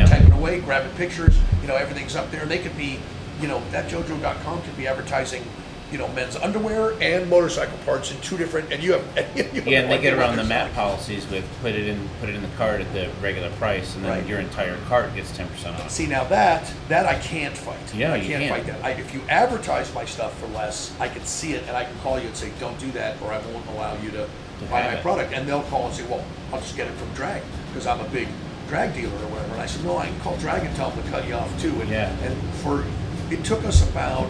typing 0.09 0.31
away, 0.31 0.59
grabbing 0.59 0.95
pictures. 0.95 1.37
You 1.61 1.67
know, 1.67 1.75
everything's 1.75 2.15
up 2.15 2.31
there. 2.31 2.45
They 2.45 2.59
could 2.59 2.75
be, 2.77 2.99
you 3.41 3.47
know, 3.47 3.61
that 3.71 3.89
JoJo.com 3.89 4.61
could 4.61 4.77
be 4.77 4.87
advertising, 4.87 5.43
you 5.91 5.97
know, 5.97 6.07
men's 6.09 6.35
underwear 6.35 6.93
and 7.01 7.29
motorcycle 7.29 7.77
parts 7.85 8.11
in 8.11 8.19
two 8.21 8.37
different, 8.37 8.71
and 8.71 8.83
you 8.83 8.93
have. 8.93 9.05
you 9.37 9.43
have 9.43 9.67
Yeah, 9.67 9.79
and 9.81 9.91
they 9.91 9.99
get 9.99 10.13
around 10.13 10.35
the 10.35 10.43
map 10.43 10.73
policies 10.73 11.25
with 11.29 11.45
put 11.61 11.73
it 11.75 11.87
in 11.87 12.07
put 12.19 12.29
it 12.29 12.35
in 12.35 12.41
the 12.41 12.47
cart 12.57 12.81
at 12.81 12.91
the 12.93 13.09
regular 13.21 13.49
price, 13.51 13.95
and 13.95 14.03
then 14.03 14.11
Right. 14.11 14.27
your 14.27 14.39
entire 14.39 14.77
cart 14.89 15.13
gets 15.15 15.35
ten 15.35 15.47
percent 15.47 15.75
off. 15.79 15.89
See 15.91 16.05
now 16.07 16.23
that 16.25 16.71
that 16.89 17.05
I 17.05 17.15
can't 17.19 17.55
fight. 17.57 17.77
Yeah, 17.95 18.13
I 18.13 18.15
you 18.17 18.27
can't, 18.27 18.43
can't. 18.43 18.63
fight 18.65 18.73
that. 18.81 18.83
I, 18.85 18.91
if 18.99 19.13
you 19.13 19.21
advertise 19.29 19.93
my 19.93 20.05
stuff 20.05 20.37
for 20.39 20.47
less, 20.47 20.93
I 20.99 21.07
can 21.07 21.23
see 21.25 21.53
it 21.53 21.63
and 21.67 21.77
I 21.77 21.85
can 21.85 21.95
call 21.99 22.19
you 22.19 22.27
and 22.27 22.35
say, 22.35 22.51
"Don't 22.59 22.77
do 22.79 22.91
that," 22.91 23.21
or 23.21 23.31
I 23.31 23.37
won't 23.53 23.65
allow 23.67 23.95
you 24.01 24.11
to, 24.11 24.27
buy 24.69 24.81
my 24.81 24.93
it. 24.95 25.01
product. 25.01 25.33
And 25.33 25.47
they'll 25.47 25.63
call 25.63 25.85
and 25.87 25.95
say, 25.95 26.03
"Well, 26.05 26.23
I'll 26.51 26.59
just 26.59 26.75
get 26.75 26.87
it 26.87 26.93
from 26.95 27.13
Drag 27.13 27.41
because 27.69 27.87
I'm 27.87 27.99
a 28.01 28.09
big 28.09 28.27
drag 28.67 28.93
dealer 28.93 29.13
or 29.13 29.27
whatever." 29.29 29.53
And 29.53 29.61
I 29.61 29.65
said, 29.67 29.85
"No, 29.85 29.97
I 29.97 30.07
can 30.07 30.19
call 30.19 30.35
Drag 30.37 30.63
and 30.65 30.75
tell 30.75 30.89
them 30.89 31.03
to 31.03 31.09
cut 31.09 31.25
you 31.27 31.35
off 31.35 31.61
too." 31.61 31.79
And, 31.81 31.89
Yeah. 31.89 32.09
and 32.23 32.35
for 32.55 32.83
it 33.29 33.43
took 33.43 33.63
us 33.65 33.87
about 33.89 34.29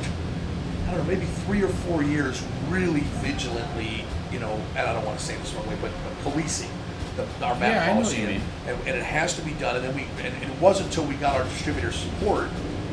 I 0.87 0.91
don't 0.91 0.99
know, 0.99 1.03
maybe 1.03 1.25
three 1.25 1.61
or 1.63 1.67
four 1.69 2.03
years 2.03 2.41
really 2.69 3.01
vigilantly, 3.21 4.05
you 4.31 4.39
know, 4.39 4.53
and 4.75 4.87
I 4.87 4.93
don't 4.93 5.05
want 5.05 5.19
to 5.19 5.25
say 5.25 5.35
this 5.37 5.53
wrong 5.53 5.67
way, 5.67 5.77
but, 5.81 5.91
but 6.03 6.31
policing 6.31 6.69
the, 7.15 7.23
our 7.45 7.55
map 7.55 7.73
Yeah, 7.73 7.83
I 7.83 7.87
know 7.87 7.95
what 7.95 8.03
policy. 8.03 8.21
and- 8.23 8.41
and, 8.67 8.77
and 8.87 8.97
it 8.97 9.03
has 9.03 9.33
to 9.35 9.41
be 9.41 9.51
done. 9.53 9.75
And 9.77 9.85
then 9.85 9.95
we, 9.95 10.03
and 10.23 10.33
it 10.43 10.61
wasn't 10.61 10.89
until 10.89 11.05
we 11.05 11.15
got 11.15 11.35
our 11.37 11.43
distributor 11.45 11.91
support 11.91 12.49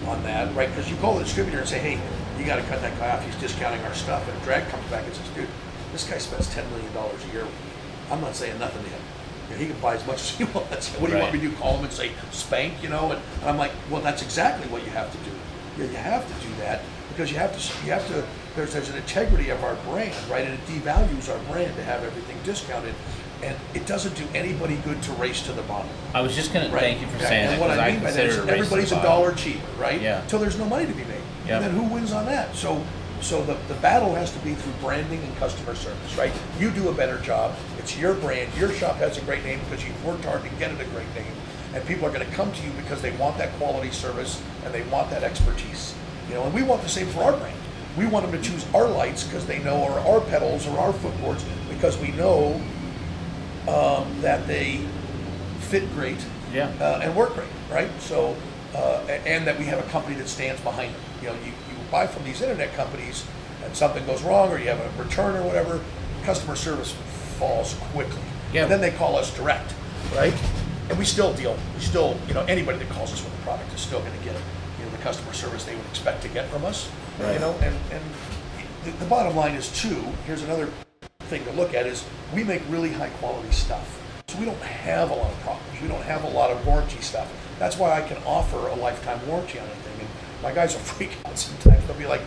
on 0.06 0.22
that, 0.24 0.54
right? 0.54 0.68
Because 0.68 0.90
you 0.90 0.96
call 0.96 1.18
the 1.18 1.24
distributor 1.24 1.58
and 1.58 1.68
say, 1.68 1.78
hey, 1.78 1.98
you 2.38 2.44
got 2.46 2.56
to 2.56 2.62
cut 2.62 2.80
that 2.82 2.96
guy 2.98 3.10
off. 3.10 3.24
He's 3.24 3.34
discounting 3.36 3.80
our 3.84 3.94
stuff. 3.94 4.28
And 4.28 4.42
Drag 4.42 4.68
comes 4.68 4.88
back 4.90 5.04
and 5.04 5.14
says, 5.14 5.28
dude, 5.34 5.48
this 5.92 6.08
guy 6.08 6.18
spends 6.18 6.52
ten 6.52 6.68
million 6.70 6.92
dollars 6.94 7.24
a 7.24 7.32
year. 7.32 7.46
I'm 8.10 8.20
not 8.20 8.34
saying 8.36 8.58
nothing 8.58 8.82
to 8.84 8.90
him. 8.90 9.00
You 9.50 9.54
know, 9.54 9.60
he 9.60 9.66
can 9.68 9.80
buy 9.80 9.94
as 9.94 10.06
much 10.06 10.16
as 10.16 10.30
he 10.30 10.44
wants. 10.54 10.88
What 10.90 11.10
do 11.10 11.16
you 11.16 11.22
want 11.22 11.32
me 11.34 11.40
to 11.40 11.48
do? 11.50 11.56
Call 11.56 11.76
him 11.78 11.84
and 11.84 11.92
say 11.92 12.12
spank? 12.32 12.82
You 12.82 12.88
know? 12.88 13.12
And, 13.12 13.20
and 13.40 13.50
I'm 13.50 13.56
like, 13.56 13.72
well, 13.90 14.00
that's 14.00 14.22
exactly 14.22 14.66
what 14.68 14.84
you 14.84 14.90
have 14.90 15.10
to 15.12 15.18
do. 15.18 15.30
Yeah, 15.78 15.90
you 15.90 15.96
have 15.96 16.26
to 16.26 16.46
do 16.46 16.54
that 16.56 16.82
because 17.10 17.30
you 17.30 17.38
have 17.38 17.52
to. 17.56 17.86
You 17.86 17.92
have 17.92 18.06
to. 18.08 18.24
There's 18.56 18.72
there's 18.72 18.88
an 18.88 18.96
integrity 18.96 19.50
of 19.50 19.62
our 19.64 19.74
brand, 19.90 20.14
right? 20.30 20.44
And 20.44 20.54
it 20.54 20.66
devalues 20.66 21.28
our 21.32 21.38
brand 21.52 21.74
to 21.76 21.82
have 21.84 22.02
everything 22.04 22.36
discounted. 22.44 22.94
And 23.42 23.56
it 23.74 23.84
doesn't 23.84 24.14
do 24.16 24.24
anybody 24.34 24.76
good 24.84 25.02
to 25.02 25.12
race 25.12 25.42
to 25.42 25.52
the 25.52 25.62
bottom. 25.62 25.90
I 26.14 26.22
was 26.22 26.34
just 26.34 26.52
gonna 26.54 26.70
Right. 26.70 26.80
thank 26.80 27.00
you 27.02 27.06
for 27.08 27.18
Yeah, 27.20 27.28
saying 27.28 27.44
and 27.46 27.52
that 27.54 27.60
what 27.60 27.66
because 27.68 27.78
I 27.78 27.88
I, 27.88 27.90
mean 27.92 28.00
by 28.00 28.10
that 28.12 28.24
is 28.24 28.34
consider 28.36 28.36
it 28.36 28.38
race 28.38 28.46
to 28.46 28.52
everybody's 28.64 28.90
the 28.90 28.96
a 28.96 28.98
bottom. 29.00 29.10
dollar 29.10 29.32
cheaper, 29.34 29.66
right? 29.78 30.00
Yeah. 30.00 30.22
Till 30.28 30.38
there's 30.38 30.56
no 30.58 30.64
money 30.64 30.86
to 30.86 30.92
be 30.92 31.04
made. 31.04 31.20
Yep. 31.46 31.62
And 31.62 31.64
then 31.64 31.70
who 31.74 31.82
wins 31.94 32.12
on 32.14 32.24
that? 32.26 32.56
So, 32.56 32.82
so 33.20 33.42
the, 33.44 33.54
the 33.68 33.74
battle 33.82 34.14
has 34.14 34.32
to 34.32 34.38
be 34.38 34.54
through 34.54 34.72
branding 34.80 35.20
and 35.22 35.36
customer 35.36 35.74
service, 35.74 36.16
right? 36.16 36.32
You 36.58 36.70
do 36.70 36.88
a 36.88 36.92
better 36.94 37.18
job. 37.18 37.54
It's 37.78 37.98
your 37.98 38.14
brand. 38.14 38.50
Your 38.56 38.72
shop 38.72 38.96
has 38.96 39.18
a 39.18 39.20
great 39.22 39.44
name 39.44 39.60
because 39.68 39.84
you've 39.84 40.02
worked 40.06 40.24
hard 40.24 40.42
to 40.42 40.48
get 40.58 40.70
it 40.70 40.80
a 40.80 40.84
great 40.84 41.12
name, 41.14 41.32
and 41.74 41.84
people 41.86 42.06
are 42.08 42.12
going 42.12 42.26
to 42.26 42.32
come 42.32 42.50
to 42.50 42.62
you 42.62 42.70
because 42.82 43.02
they 43.02 43.10
want 43.12 43.36
that 43.38 43.52
quality 43.58 43.90
service 43.90 44.40
and 44.64 44.72
they 44.72 44.82
want 44.84 45.10
that 45.10 45.22
expertise. 45.22 45.94
You 46.28 46.34
know, 46.34 46.44
and 46.44 46.54
we 46.54 46.62
want 46.62 46.82
the 46.82 46.88
same 46.88 47.06
for 47.08 47.22
our 47.22 47.36
brand. 47.36 47.56
We 47.96 48.06
want 48.06 48.28
them 48.28 48.40
to 48.40 48.48
choose 48.50 48.66
our 48.74 48.88
lights 48.88 49.24
because 49.24 49.46
they 49.46 49.60
know, 49.60 49.76
or 49.76 49.98
our 50.00 50.20
pedals, 50.22 50.66
or 50.66 50.78
our 50.78 50.92
footboards 50.92 51.44
because 51.68 51.96
we 51.98 52.10
know 52.12 52.60
um, 53.68 54.20
that 54.20 54.46
they 54.46 54.80
fit 55.60 55.88
great 55.94 56.18
Yeah. 56.52 56.70
uh, 56.80 57.00
and 57.02 57.14
work 57.14 57.34
great, 57.34 57.48
right? 57.70 57.88
So, 58.00 58.36
uh, 58.74 59.00
and 59.26 59.46
that 59.46 59.58
we 59.58 59.64
have 59.66 59.78
a 59.78 59.88
company 59.90 60.16
that 60.16 60.28
stands 60.28 60.60
behind 60.62 60.94
them. 60.94 61.00
You 61.22 61.28
know, 61.28 61.34
you, 61.34 61.46
you 61.52 61.90
buy 61.90 62.06
from 62.06 62.24
these 62.24 62.42
internet 62.42 62.74
companies 62.74 63.24
and 63.64 63.74
something 63.76 64.04
goes 64.06 64.22
wrong 64.22 64.50
or 64.50 64.58
you 64.58 64.68
have 64.68 64.80
a 64.80 65.02
return 65.02 65.36
or 65.36 65.42
whatever, 65.42 65.80
customer 66.24 66.56
service 66.56 66.92
falls 67.38 67.74
quickly. 67.92 68.20
Yeah. 68.52 68.62
And 68.62 68.72
then 68.72 68.80
they 68.80 68.90
call 68.90 69.16
us 69.16 69.34
direct, 69.36 69.72
right? 70.14 70.34
And 70.88 70.98
we 70.98 71.04
still 71.04 71.32
deal, 71.34 71.56
we 71.74 71.80
still, 71.80 72.18
you 72.28 72.34
know, 72.34 72.42
anybody 72.42 72.78
that 72.78 72.88
calls 72.90 73.12
us 73.12 73.24
with 73.24 73.32
a 73.32 73.42
product 73.42 73.72
is 73.72 73.80
still 73.80 74.00
gonna 74.00 74.10
get, 74.24 74.26
you 74.26 74.32
know, 74.32 74.38
the 74.38 74.63
customer 75.04 75.34
service 75.34 75.64
they 75.64 75.76
would 75.76 75.86
expect 75.86 76.22
to 76.22 76.28
get 76.28 76.48
from 76.48 76.64
us. 76.64 76.90
You 77.18 77.26
Right. 77.26 77.40
know, 77.40 77.52
and, 77.60 77.76
and 77.92 78.02
the, 78.84 78.90
the 78.92 79.04
bottom 79.04 79.36
line 79.36 79.54
is 79.54 79.68
too, 79.78 80.02
here's 80.26 80.42
another 80.42 80.68
thing 81.28 81.44
to 81.44 81.52
look 81.52 81.74
at 81.74 81.86
is 81.86 82.04
we 82.34 82.42
make 82.42 82.62
really 82.68 82.90
high 82.90 83.10
quality 83.20 83.52
stuff. 83.52 84.00
So 84.26 84.38
we 84.38 84.46
don't 84.46 84.60
have 84.62 85.10
a 85.10 85.14
lot 85.14 85.30
of 85.30 85.38
problems. 85.40 85.80
We 85.82 85.88
don't 85.88 86.02
have 86.02 86.24
a 86.24 86.28
lot 86.28 86.50
of 86.50 86.66
warranty 86.66 87.00
stuff. 87.02 87.30
That's 87.58 87.76
why 87.76 87.92
I 87.92 88.00
can 88.00 88.16
offer 88.24 88.56
a 88.68 88.74
lifetime 88.74 89.24
warranty 89.28 89.58
on 89.60 89.66
anything. 89.66 90.00
And 90.00 90.08
my 90.42 90.52
guys 90.52 90.74
will 90.74 90.80
freak 90.96 91.12
out 91.26 91.38
sometimes. 91.38 91.86
They'll 91.86 91.98
be 91.98 92.06
like, 92.06 92.22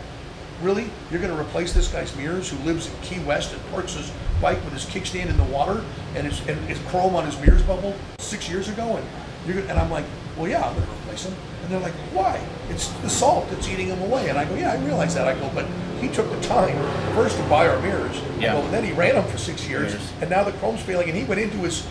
really? 0.61 0.89
You're 1.11 1.19
going 1.19 1.36
to 1.36 1.39
replace 1.41 1.73
this 1.73 1.88
guy's 1.88 2.15
mirrors 2.15 2.49
who 2.49 2.57
lives 2.59 2.88
in 2.88 2.93
Key 3.01 3.19
West 3.21 3.53
and 3.53 3.71
parks 3.71 3.95
his 3.95 4.11
bike 4.39 4.63
with 4.63 4.73
his 4.73 4.86
kickstand 4.86 5.30
in 5.30 5.38
the 5.38 5.43
water 5.45 5.84
and 6.15 6.28
his, 6.28 6.39
and 6.47 6.59
his 6.69 6.80
chrome 6.89 7.15
on 7.15 7.25
his 7.25 7.39
mirrors 7.41 7.63
bubble 7.63 7.95
six 8.19 8.47
years 8.47 8.69
ago? 8.69 8.97
And, 8.97 9.05
you're, 9.47 9.59
and 9.59 9.79
I'm 9.79 9.89
like, 9.89 10.05
well, 10.35 10.47
yeah, 10.47 10.67
I'm 10.67 10.75
going 10.75 10.85
to 10.85 10.93
replace 10.93 11.23
them. 11.23 11.35
And 11.63 11.71
they're 11.71 11.79
like, 11.79 11.93
why? 12.13 12.39
It's 12.69 12.89
the 13.01 13.09
salt 13.09 13.49
that's 13.49 13.67
eating 13.67 13.89
them 13.89 14.01
away. 14.01 14.29
And 14.29 14.37
I 14.37 14.45
go, 14.45 14.55
yeah, 14.55 14.71
I 14.71 14.77
realize 14.83 15.15
that. 15.15 15.27
I 15.27 15.33
go, 15.33 15.49
but 15.53 15.65
he 15.99 16.07
took 16.09 16.29
the 16.29 16.41
time 16.41 16.75
first 17.15 17.37
to 17.37 17.43
buy 17.43 17.67
our 17.67 17.81
mirrors. 17.81 18.21
Yeah. 18.39 18.53
go, 18.53 18.61
and 18.61 18.73
then 18.73 18.83
he 18.83 18.91
ran 18.91 19.15
them 19.15 19.25
for 19.25 19.37
six 19.37 19.67
years. 19.67 19.93
Years. 19.93 20.13
And 20.21 20.29
now 20.29 20.43
the 20.43 20.51
chrome's 20.53 20.81
failing. 20.81 21.09
And 21.09 21.17
he 21.17 21.23
went 21.23 21.41
into 21.41 21.57
his 21.57 21.87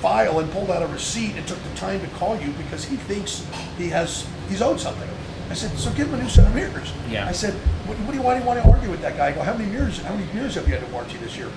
file 0.00 0.38
and 0.38 0.50
pulled 0.52 0.70
out 0.70 0.82
a 0.82 0.86
receipt 0.86 1.34
and 1.36 1.46
took 1.46 1.62
the 1.62 1.74
time 1.76 2.00
to 2.00 2.06
call 2.08 2.38
you 2.38 2.52
because 2.52 2.84
he 2.84 2.96
thinks 2.96 3.46
he 3.78 3.88
has 3.88 4.26
he's 4.48 4.60
owed 4.60 4.78
something. 4.78 5.08
I 5.48 5.54
said, 5.54 5.76
so 5.78 5.90
give 5.92 6.08
him 6.08 6.20
a 6.20 6.22
new 6.22 6.28
set 6.28 6.46
of 6.46 6.54
mirrors. 6.54 6.92
Yeah. 7.08 7.26
I 7.26 7.32
said, 7.32 7.54
what, 7.86 7.96
what 8.00 8.10
do 8.10 8.18
you 8.18 8.22
why 8.22 8.34
do 8.34 8.40
you 8.40 8.46
want 8.46 8.62
to 8.62 8.68
argue 8.68 8.90
with 8.90 9.00
that 9.02 9.16
guy? 9.16 9.28
I 9.28 9.32
go, 9.32 9.42
how 9.42 9.54
many 9.54 9.70
mirrors? 9.70 9.98
How 10.02 10.14
many 10.14 10.30
mirrors 10.32 10.56
have 10.56 10.66
you 10.66 10.74
had 10.74 10.84
to 10.84 10.92
warranty 10.92 11.16
this 11.18 11.36
year? 11.36 11.48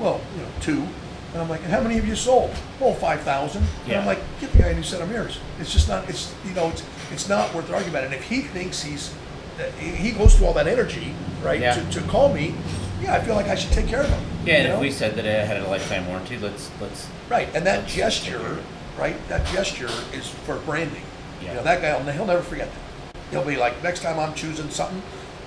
Well, 0.00 0.20
you 0.34 0.42
know, 0.42 0.48
two. 0.60 0.88
And 1.34 1.42
I'm 1.42 1.48
like, 1.48 1.62
and 1.64 1.70
how 1.72 1.80
many 1.80 1.96
have 1.96 2.06
you 2.06 2.14
sold? 2.14 2.52
Oh, 2.80 2.94
five 2.94 3.20
thousand. 3.22 3.64
And 3.86 3.96
I'm 3.96 4.06
like, 4.06 4.20
get 4.40 4.52
the 4.52 4.58
guy 4.58 4.68
a 4.68 4.74
new 4.74 4.84
set 4.84 5.02
of 5.02 5.08
mirrors. 5.10 5.40
It's 5.58 5.72
just 5.72 5.88
not. 5.88 6.08
It's 6.08 6.32
you 6.46 6.54
know, 6.54 6.68
it's 6.68 6.84
it's 7.10 7.28
not 7.28 7.52
worth 7.52 7.66
the 7.66 7.74
argument. 7.74 8.04
And 8.04 8.14
if 8.14 8.22
he 8.22 8.42
thinks 8.42 8.80
he's 8.82 9.12
that 9.58 9.72
he 9.74 9.90
he 9.90 10.12
goes 10.12 10.36
through 10.36 10.46
all 10.46 10.52
that 10.54 10.68
energy, 10.68 11.12
right, 11.42 11.60
Yeah. 11.60 11.74
to, 11.74 12.00
to 12.00 12.06
call 12.06 12.32
me, 12.32 12.54
yeah, 13.02 13.14
I 13.14 13.20
feel 13.20 13.34
like 13.34 13.46
I 13.48 13.56
should 13.56 13.72
take 13.72 13.88
care 13.88 14.02
of 14.02 14.08
him. 14.08 14.22
Yeah, 14.46 14.54
and 14.58 14.66
if 14.68 14.74
know? 14.74 14.80
we 14.80 14.92
said 14.92 15.16
that 15.16 15.24
it 15.26 15.44
had 15.46 15.56
a 15.56 15.66
lifetime 15.68 16.06
warranty, 16.06 16.38
let's 16.38 16.70
let's 16.80 17.08
Right, 17.28 17.48
and 17.52 17.66
that 17.66 17.88
gesture, 17.88 18.58
right, 18.96 19.16
that 19.28 19.44
gesture 19.48 19.90
is 20.12 20.28
for 20.28 20.56
branding. 20.58 21.02
You 21.40 21.48
Yeah. 21.48 21.54
know, 21.54 21.62
that 21.64 21.82
guy, 21.82 22.12
he'll 22.12 22.26
never 22.26 22.42
forget 22.42 22.68
that. 22.70 23.20
He'll 23.32 23.44
be 23.44 23.56
like, 23.56 23.82
next 23.82 24.02
time 24.02 24.20
I'm 24.20 24.34
choosing 24.34 24.70
something, 24.70 25.02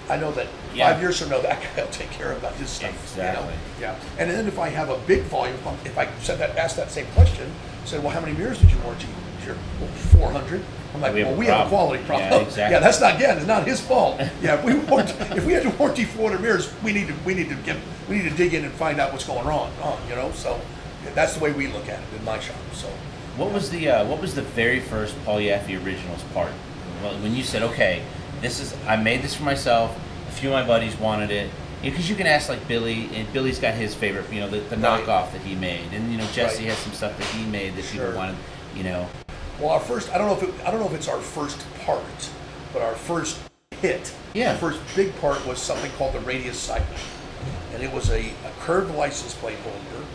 I 0.10 0.16
know 0.18 0.32
that 0.32 0.48
Yeah. 0.74 0.92
five 0.92 1.02
years 1.02 1.20
from 1.20 1.30
now, 1.30 1.40
that 1.42 1.60
guy 1.76 1.82
will 1.84 1.90
take 1.92 2.12
care 2.12 2.32
of 2.32 2.42
his 2.58 2.70
stuff. 2.70 2.92
you 3.16 3.22
know? 3.24 3.30
Exactly. 3.30 3.54
Yeah, 3.82 3.96
and 4.20 4.30
then 4.32 4.48
if 4.48 4.58
I 4.60 4.70
have 4.70 4.90
a 4.90 4.98
big 5.00 5.24
volume, 5.24 5.58
if 5.86 5.98
I 5.98 6.08
said 6.22 6.40
that, 6.40 6.58
asked 6.58 6.78
that 6.78 6.92
same 6.92 7.08
question, 7.16 7.52
said, 7.86 8.02
well, 8.04 8.12
how 8.14 8.20
many 8.22 8.34
mirrors 8.34 8.60
did 8.60 8.72
you 8.72 8.78
warranty? 8.84 9.08
Sure, 9.44 9.56
well, 9.80 9.90
four 9.90 10.32
hundred. 10.32 10.62
I'm 10.94 11.02
like, 11.02 11.14
We 11.14 11.20
have 11.20 11.28
well, 11.30 11.36
a 11.36 11.40
we 11.40 11.46
have 11.48 11.54
a 11.68 11.70
problem." 11.70 11.70
quality 11.70 12.04
problem. 12.06 12.30
Yeah, 12.32 12.38
exactly. 12.48 12.72
Yeah, 12.74 12.80
that's 12.80 13.00
not 13.02 13.16
again, 13.16 13.38
it's 13.38 13.48
not 13.48 13.68
his 13.68 13.80
fault. 13.82 14.20
Yeah, 14.42 14.56
if 14.56 14.64
we 14.64 14.74
warrant, 14.76 15.10
if 15.36 15.46
we 15.46 15.54
had 15.54 15.64
to 15.64 15.70
warranty 15.72 16.06
400 16.06 16.42
mirrors, 16.42 16.70
we 16.84 16.92
need 16.94 17.08
to 17.08 17.14
we 17.26 17.34
need 17.34 17.50
to 17.50 17.56
get 17.56 17.78
we 18.10 18.18
need 18.20 18.30
to 18.30 18.36
dig 18.36 18.54
in 18.54 18.64
and 18.66 18.74
find 18.74 19.00
out 19.00 19.12
what's 19.12 19.26
going 19.26 19.46
wrong. 19.46 19.72
On 19.82 19.98
you 20.10 20.16
know, 20.16 20.32
so 20.34 20.60
that's 21.16 21.34
the 21.36 21.40
way 21.44 21.52
we 21.52 21.68
look 21.68 21.88
at 21.90 22.00
it 22.00 22.20
in 22.20 22.24
my 22.26 22.40
shop. 22.40 22.56
So 22.74 22.88
What 23.38 23.52
was 23.52 23.70
the 23.70 23.90
uh, 23.90 24.06
what 24.06 24.20
was 24.22 24.34
the 24.36 24.42
very 24.42 24.80
first 24.80 25.14
Paul 25.26 25.38
Yaffe 25.40 25.70
Originals 25.86 26.24
part? 26.34 26.52
Well, 27.04 27.14
When 27.20 27.36
you 27.36 27.44
said, 27.44 27.62
"Okay, 27.62 28.02
this 28.42 28.60
is 28.60 28.74
I 28.88 28.96
made 28.96 29.22
this 29.22 29.36
for 29.36 29.44
myself," 29.44 29.96
a 30.28 30.32
few 30.32 30.50
of 30.50 30.54
my 30.54 30.66
buddies 30.66 30.96
wanted 30.98 31.32
it. 31.32 31.50
Because 31.82 32.10
you 32.10 32.16
can 32.16 32.26
ask 32.26 32.50
like 32.50 32.68
Billy, 32.68 33.08
and 33.14 33.32
Billy's 33.34 33.60
got 33.60 33.76
his 33.76 33.94
favorite, 33.94 34.26
you 34.34 34.40
know, 34.40 34.50
the, 34.50 34.60
the 34.62 34.78
Right. 34.78 35.04
knockoff 35.06 35.32
that 35.32 35.42
he 35.42 35.54
made, 35.56 35.94
and 35.94 36.12
you 36.12 36.18
know 36.18 36.26
Jesse 36.34 36.64
Right. 36.64 36.70
has 36.70 36.78
some 36.80 36.94
stuff 36.94 37.16
that 37.18 37.28
he 37.28 37.46
made 37.46 37.76
that 37.76 37.86
Sure. 37.86 38.06
people 38.08 38.18
wanted, 38.18 38.36
you 38.76 38.84
know. 38.84 39.08
Well, 39.60 39.70
our 39.70 39.80
first, 39.80 40.10
I 40.12 40.18
don't 40.18 40.28
know 40.28 40.34
if 40.36 40.44
it, 40.44 40.66
I 40.66 40.72
don't 40.72 40.80
know 40.80 40.88
if 40.88 40.94
it's 40.94 41.08
our 41.08 41.20
first 41.20 41.60
part, 41.86 42.02
but 42.74 42.82
our 42.82 42.96
first 42.96 43.38
hit, 43.80 44.12
Yeah. 44.34 44.52
our 44.54 44.58
first 44.58 44.80
big 44.96 45.20
part 45.22 45.46
was 45.46 45.60
something 45.62 45.92
called 46.00 46.14
the 46.14 46.20
Radius 46.20 46.58
Side. 46.60 46.84
And 47.74 47.84
it 47.84 47.92
was 47.94 48.10
a, 48.10 48.22
a 48.22 48.52
curved 48.62 48.96
license 48.96 49.36
plate 49.36 49.58
holder. 49.60 50.06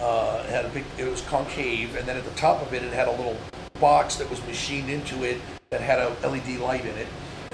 Uh, 0.00 0.44
it 0.44 0.50
had 0.50 0.64
a 0.64 0.68
big, 0.68 0.84
it 0.96 1.10
was 1.10 1.20
concave, 1.22 1.96
and 1.96 2.06
then 2.06 2.16
at 2.16 2.24
the 2.24 2.30
top 2.40 2.62
of 2.62 2.72
it, 2.72 2.84
it 2.84 2.92
had 2.92 3.08
a 3.08 3.10
little 3.12 3.36
box 3.80 4.14
that 4.16 4.30
was 4.30 4.40
machined 4.46 4.88
into 4.88 5.24
it 5.24 5.40
that 5.70 5.80
had 5.80 5.98
a 5.98 6.14
LED 6.22 6.58
light 6.58 6.82
in 6.82 6.96
it. 6.96 7.08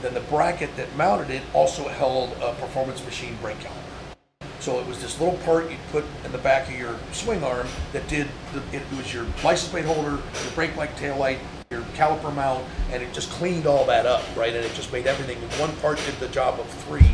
Then 0.05 0.13
the 0.13 0.21
bracket 0.21 0.77
that 0.77 0.95
mounted 0.97 1.31
it 1.31 1.43
also 1.55 1.89
held 1.89 2.33
a 2.33 2.53
performance 2.61 3.03
machine 3.07 3.39
brake 3.41 3.57
caliper. 3.57 4.15
So 4.61 4.79
it 4.79 4.87
was 4.87 5.01
this 5.01 5.19
little 5.19 5.39
part 5.39 5.71
you'd 5.71 5.81
put 5.93 6.05
in 6.27 6.31
the 6.31 6.37
back 6.37 6.69
of 6.69 6.75
your 6.75 6.99
swing 7.13 7.43
arm 7.43 7.67
that 7.95 8.07
did, 8.07 8.29
the, 8.53 8.77
it 8.77 8.83
was 8.99 9.15
your 9.15 9.25
license 9.43 9.71
plate 9.71 9.87
holder, 9.87 10.11
your 10.11 10.53
brake 10.55 10.77
light, 10.77 10.95
tail 10.99 11.17
light, 11.17 11.39
your 11.71 11.81
caliper 11.95 12.35
mount, 12.35 12.67
and 12.93 13.03
it 13.03 13.15
just 13.15 13.31
cleaned 13.31 13.67
all 13.67 13.87
that 13.87 14.05
up, 14.05 14.23
right? 14.37 14.55
And 14.55 14.63
it 14.63 14.75
just 14.75 14.93
made 14.93 15.07
everything, 15.07 15.39
one 15.59 15.75
part 15.77 15.97
did 16.05 16.17
the 16.17 16.29
job 16.29 16.61
of 16.61 16.69
three. 16.69 17.11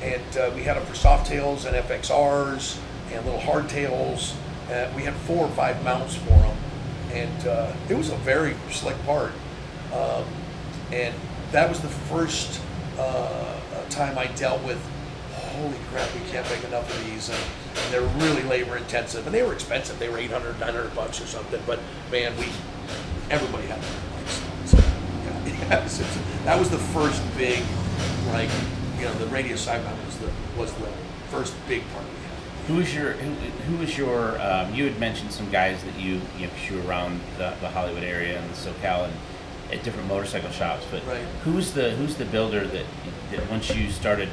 And 0.00 0.38
uh, 0.38 0.52
we 0.54 0.62
had 0.62 0.78
them 0.78 0.86
for 0.86 0.94
soft 0.94 1.26
tails 1.26 1.66
and 1.66 1.76
FXRs 1.76 2.78
and 3.12 3.26
little 3.26 3.42
hardtails. 3.42 4.34
Uh, 4.70 4.90
we 4.96 5.02
had 5.02 5.12
four 5.12 5.44
or 5.44 5.50
five 5.50 5.84
mounts 5.84 6.14
for 6.14 6.30
them. 6.30 6.56
And 7.12 7.46
uh, 7.46 7.72
it 7.90 7.94
was 7.94 8.08
a 8.08 8.16
very 8.16 8.56
slick 8.70 8.96
part. 9.04 9.32
Um, 9.92 10.24
and 10.90 11.14
that 11.52 11.68
was 11.68 11.80
the 11.80 11.88
first 11.88 12.60
uh, 12.98 13.02
uh, 13.02 13.88
time 13.88 14.18
I 14.18 14.26
dealt 14.28 14.62
with, 14.64 14.78
holy 15.52 15.76
crap, 15.90 16.08
we 16.14 16.20
can't 16.30 16.48
make 16.50 16.64
enough 16.64 16.88
of 16.90 17.04
these. 17.06 17.28
And, 17.28 17.38
and 17.38 17.92
they're 17.92 18.26
really 18.26 18.42
labor 18.42 18.76
intensive. 18.76 19.26
And 19.26 19.34
they 19.34 19.42
were 19.42 19.52
expensive. 19.52 19.98
They 19.98 20.08
were 20.08 20.18
800, 20.18 20.58
900 20.58 20.94
bucks 20.94 21.20
or 21.20 21.26
something. 21.26 21.62
But 21.66 21.78
man, 22.10 22.36
we, 22.36 22.46
everybody 23.30 23.66
had 23.66 23.80
them. 23.80 24.26
So, 24.66 24.78
it's- 24.78 26.18
that 26.44 26.58
was 26.58 26.70
the 26.70 26.78
first 26.78 27.22
big, 27.36 27.62
like, 28.28 28.50
you 28.98 29.04
know, 29.04 29.14
the 29.14 29.26
radio 29.26 29.56
side 29.56 29.84
mount 29.84 30.04
was 30.06 30.18
the, 30.18 30.30
was 30.56 30.72
the 30.74 30.88
first 31.28 31.54
big 31.68 31.82
part 31.92 32.04
we 32.04 32.10
had. 32.10 32.66
Who 32.68 32.76
was 32.76 32.94
your 32.94 33.12
who, 33.12 33.30
who 33.32 33.76
was 33.78 33.98
your 33.98 34.40
um, 34.40 34.72
you 34.72 34.84
had 34.84 35.00
mentioned 35.00 35.32
some 35.32 35.50
guys 35.50 35.82
that 35.82 35.98
you 35.98 36.20
you 36.38 36.46
know 36.46 36.88
around 36.88 37.20
the, 37.36 37.54
the 37.60 37.68
Hollywood 37.68 38.04
area 38.04 38.38
and 38.40 38.48
the 38.50 38.54
SoCal 38.54 39.04
and 39.06 39.12
at 39.72 39.82
different 39.82 40.08
motorcycle 40.08 40.50
shops, 40.50 40.84
but 40.90 41.04
Right. 41.06 41.22
who's 41.44 41.72
the 41.72 41.90
who's 41.92 42.16
the 42.16 42.24
builder 42.26 42.66
that 42.66 42.84
that 43.30 43.50
once 43.50 43.74
you 43.74 43.90
started, 43.90 44.28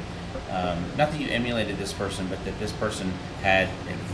um, 0.52 0.84
not 0.98 1.10
that 1.10 1.20
you 1.20 1.28
emulated 1.28 1.78
this 1.78 1.92
person, 1.92 2.26
but 2.28 2.44
that 2.44 2.58
this 2.60 2.72
person 2.72 3.12
had 3.42 3.68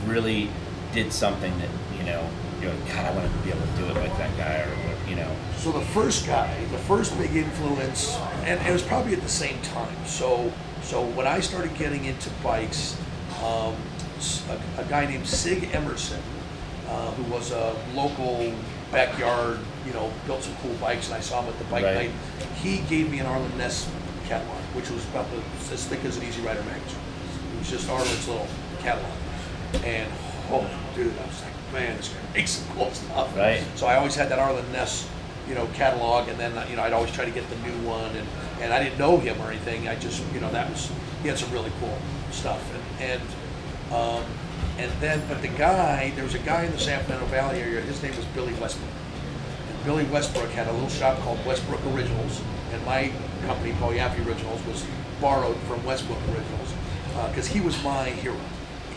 really 0.06 0.48
did 0.92 1.12
something 1.12 1.52
that 1.58 1.68
you 1.98 2.04
know 2.04 2.24
you're 2.62 2.70
like 2.72 2.88
God, 2.94 3.06
I 3.06 3.10
want 3.10 3.30
to 3.30 3.38
be 3.38 3.50
able 3.50 3.60
to 3.66 3.76
do 3.76 3.84
it 3.86 3.94
like 3.96 4.16
that 4.18 4.36
guy 4.36 4.60
or 4.60 5.10
you 5.10 5.16
know. 5.16 5.30
So 5.56 5.72
the 5.72 5.80
first 5.86 6.26
guy, 6.26 6.54
the 6.70 6.78
first 6.78 7.16
big 7.18 7.34
influence, 7.34 8.16
and 8.44 8.64
it 8.66 8.72
was 8.72 8.82
probably 8.82 9.12
at 9.14 9.22
the 9.22 9.28
same 9.28 9.60
time. 9.62 9.94
So, 10.06 10.52
so 10.82 11.04
when 11.04 11.26
I 11.26 11.40
started 11.40 11.76
getting 11.76 12.04
into 12.04 12.30
bikes, 12.44 12.96
um, 13.42 13.74
a, 14.48 14.80
a 14.80 14.84
guy 14.84 15.06
named 15.06 15.26
Sig 15.26 15.74
Emerson, 15.74 16.22
uh, 16.88 17.10
who 17.12 17.24
was 17.32 17.50
a 17.50 17.74
local 17.94 18.52
backyard, 18.92 19.58
you 19.86 19.92
know, 19.92 20.10
built 20.26 20.42
some 20.42 20.54
cool 20.62 20.74
bikes, 20.74 21.06
and 21.06 21.14
I 21.16 21.20
saw 21.20 21.42
him 21.42 21.48
at 21.48 21.58
the 21.58 21.64
bike 21.64 21.84
Right. 21.84 21.94
night. 21.94 22.10
He 22.56 22.78
gave 22.88 23.10
me 23.10 23.18
an 23.20 23.26
Arlen 23.26 23.56
Ness 23.56 23.88
catalog, 24.26 24.56
which 24.74 24.90
was 24.90 25.04
about 25.08 25.26
the, 25.30 25.38
as 25.72 25.84
thick 25.86 26.04
as 26.04 26.16
an 26.16 26.24
Easy 26.24 26.42
Rider 26.42 26.62
magazine. 26.64 26.98
It 27.54 27.58
was 27.58 27.70
just 27.70 27.88
Arlen's 27.88 28.26
little 28.28 28.46
catalog, 28.80 29.12
and 29.84 30.10
oh, 30.50 30.68
dude, 30.94 31.12
I 31.22 31.26
was 31.26 31.42
like, 31.42 31.52
man, 31.72 31.96
this 31.96 32.08
guy 32.08 32.18
makes 32.34 32.50
some 32.52 32.74
cool 32.76 32.90
stuff. 32.90 33.36
Right. 33.36 33.62
So 33.76 33.86
I 33.86 33.96
always 33.96 34.14
had 34.14 34.28
that 34.30 34.38
Arlen 34.38 34.70
Ness, 34.72 35.08
you 35.48 35.54
know, 35.54 35.66
catalog, 35.74 36.28
and 36.28 36.38
then 36.38 36.52
you 36.68 36.76
know 36.76 36.82
I'd 36.82 36.92
always 36.92 37.12
try 37.12 37.24
to 37.24 37.30
get 37.30 37.48
the 37.48 37.56
new 37.56 37.88
one, 37.88 38.10
and 38.16 38.26
and 38.60 38.72
I 38.72 38.82
didn't 38.82 38.98
know 38.98 39.18
him 39.18 39.40
or 39.42 39.50
anything. 39.50 39.86
I 39.88 39.94
just 39.96 40.22
you 40.34 40.40
know 40.40 40.50
that 40.50 40.68
was 40.70 40.90
he 41.22 41.28
had 41.28 41.38
some 41.38 41.52
really 41.52 41.70
cool 41.80 41.96
stuff, 42.32 42.62
and 43.00 43.10
and 43.12 43.22
um, 43.94 44.24
and 44.78 44.90
then 45.00 45.22
but 45.28 45.40
the 45.42 45.48
guy 45.48 46.10
there 46.16 46.24
was 46.24 46.34
a 46.34 46.38
guy 46.40 46.64
in 46.64 46.72
the 46.72 46.78
San 46.78 47.02
Fernando 47.04 47.26
Valley 47.26 47.60
area. 47.60 47.80
His 47.82 48.02
name 48.02 48.16
was 48.16 48.24
Billy 48.26 48.52
Westbrook, 48.54 48.90
and 48.90 49.05
Billy 49.86 50.04
Westbrook 50.06 50.50
had 50.50 50.66
a 50.66 50.72
little 50.72 50.88
shop 50.88 51.16
called 51.20 51.38
Westbrook 51.46 51.80
Originals, 51.94 52.42
and 52.72 52.84
my 52.84 53.10
company 53.46 53.72
Paul 53.78 53.92
Yaffe 53.92 54.18
Originals 54.26 54.60
was 54.66 54.84
borrowed 55.20 55.56
from 55.68 55.82
Westbrook 55.84 56.18
Originals 56.34 56.74
because 57.30 57.46
he 57.46 57.60
was 57.60 57.80
my 57.84 58.06
hero. 58.10 58.36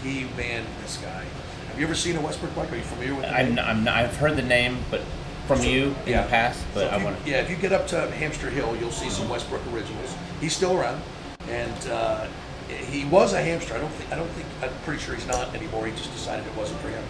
He 0.04 0.26
man, 0.36 0.66
this 0.82 0.98
guy. 0.98 1.24
Have 1.68 1.80
you 1.80 1.86
ever 1.86 1.94
seen 1.96 2.16
a 2.18 2.22
Westbrook 2.22 2.56
bike? 2.56 2.72
Are 2.74 2.76
you 2.76 2.82
familiar 2.82 3.14
with? 3.14 3.22
the 3.26 3.32
I'm, 3.34 3.60
I'm 3.60 3.84
not, 3.84 3.98
I've 3.98 4.18
heard 4.18 4.36
the 4.36 4.42
name, 4.42 4.80
but 4.90 5.02
from 5.46 5.60
So- 5.60 5.66
you 5.66 5.96
in 6.06 6.12
yeah. 6.14 6.24
the 6.24 6.30
past, 6.30 6.66
but 6.74 6.90
So 6.90 6.96
I 6.96 6.98
you- 6.98 7.06
want 7.06 7.24
to. 7.24 7.30
Yeah, 7.30 7.38
if 7.42 7.50
you 7.52 7.56
get 7.56 7.72
up 7.72 7.86
to 7.90 8.10
Hamster 8.12 8.50
Hill, 8.50 8.76
you'll 8.78 8.92
see 8.92 9.10
some 9.12 9.30
Westbrook 9.30 9.62
originals. 9.72 10.16
He's 10.42 10.56
still 10.56 10.76
around, 10.76 11.02
and 11.50 11.88
uh, 11.92 12.26
he 12.68 13.06
was 13.06 13.34
a 13.34 13.42
hamster. 13.44 13.76
I 13.76 13.80
don't 13.80 13.92
think. 13.92 14.12
I 14.12 14.16
don't 14.16 14.30
think. 14.32 14.48
I'm 14.64 14.72
pretty 14.86 15.02
sure 15.04 15.14
he's 15.14 15.28
not 15.28 15.54
anymore. 15.54 15.86
He 15.86 15.92
just 15.92 16.12
decided 16.14 16.48
it 16.48 16.56
wasn't 16.56 16.80
for 16.82 16.90
him, 16.90 17.04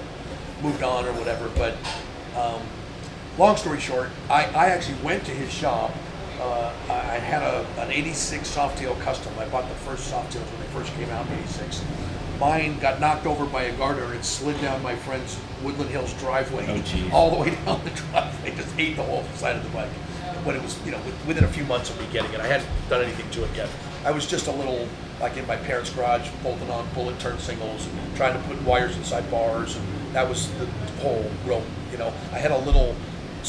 moved 0.61 0.83
on 0.83 1.05
or 1.05 1.13
whatever. 1.13 1.47
But 1.55 1.75
um, 2.37 2.61
long 3.39 3.55
story 3.55 3.79
short, 3.79 4.09
I, 4.29 4.43
I 4.47 4.65
actually 4.67 5.01
went 5.01 5.25
to 5.25 5.31
his 5.31 5.51
shop. 5.51 5.91
Uh, 6.41 6.73
I 6.89 7.19
had 7.19 7.41
a, 7.41 7.65
an 7.81 7.91
86 7.91 8.47
Softail 8.53 8.99
Custom. 9.01 9.33
I 9.39 9.47
bought 9.47 9.67
the 9.67 9.75
first 9.75 10.11
Softails 10.11 10.45
when 10.51 10.61
they 10.61 10.67
first 10.67 10.93
came 10.95 11.09
out 11.09 11.25
in 11.27 11.33
86. 11.39 11.83
Mine 12.39 12.79
got 12.79 12.99
knocked 12.99 13.25
over 13.25 13.45
by 13.45 13.63
a 13.63 13.77
gardener 13.77 14.13
and 14.13 14.23
slid 14.23 14.59
down 14.61 14.81
my 14.83 14.95
friend's 14.95 15.37
Woodland 15.63 15.89
Hills 15.89 16.13
driveway 16.13 16.65
Oh, 16.69 17.09
all 17.11 17.31
the 17.31 17.37
way 17.37 17.49
down 17.65 17.83
the 17.83 17.89
driveway. 17.91 18.55
Just 18.55 18.77
ate 18.77 18.95
the 18.95 19.03
whole 19.03 19.23
side 19.35 19.55
of 19.55 19.63
the 19.63 19.69
bike. 19.69 19.89
But 20.45 20.55
it 20.55 20.61
was, 20.61 20.77
you 20.85 20.91
know, 20.91 21.01
within 21.27 21.43
a 21.43 21.49
few 21.49 21.65
months 21.65 21.89
of 21.89 21.99
me 21.99 22.07
getting 22.11 22.31
it. 22.33 22.39
I 22.39 22.47
hadn't 22.47 22.69
done 22.89 23.03
anything 23.03 23.29
to 23.31 23.43
it 23.43 23.49
yet. 23.55 23.69
I 24.05 24.11
was 24.11 24.25
just 24.25 24.47
a 24.47 24.51
little, 24.51 24.87
like 25.19 25.35
in 25.35 25.45
my 25.47 25.57
parents' 25.57 25.89
garage, 25.89 26.29
bolting 26.43 26.69
on 26.69 26.87
bullet 26.93 27.19
turn 27.19 27.37
singles, 27.39 27.87
and 27.87 28.15
trying 28.15 28.41
to 28.41 28.47
put 28.47 28.61
wires 28.63 28.95
inside 28.95 29.29
bars, 29.29 29.75
and 29.75 29.85
that 30.13 30.27
was 30.27 30.49
the 30.57 30.65
whole 31.01 31.29
real, 31.45 31.61
you 31.91 31.97
know, 31.97 32.13
I 32.31 32.37
had 32.37 32.51
a 32.51 32.57
little 32.59 32.95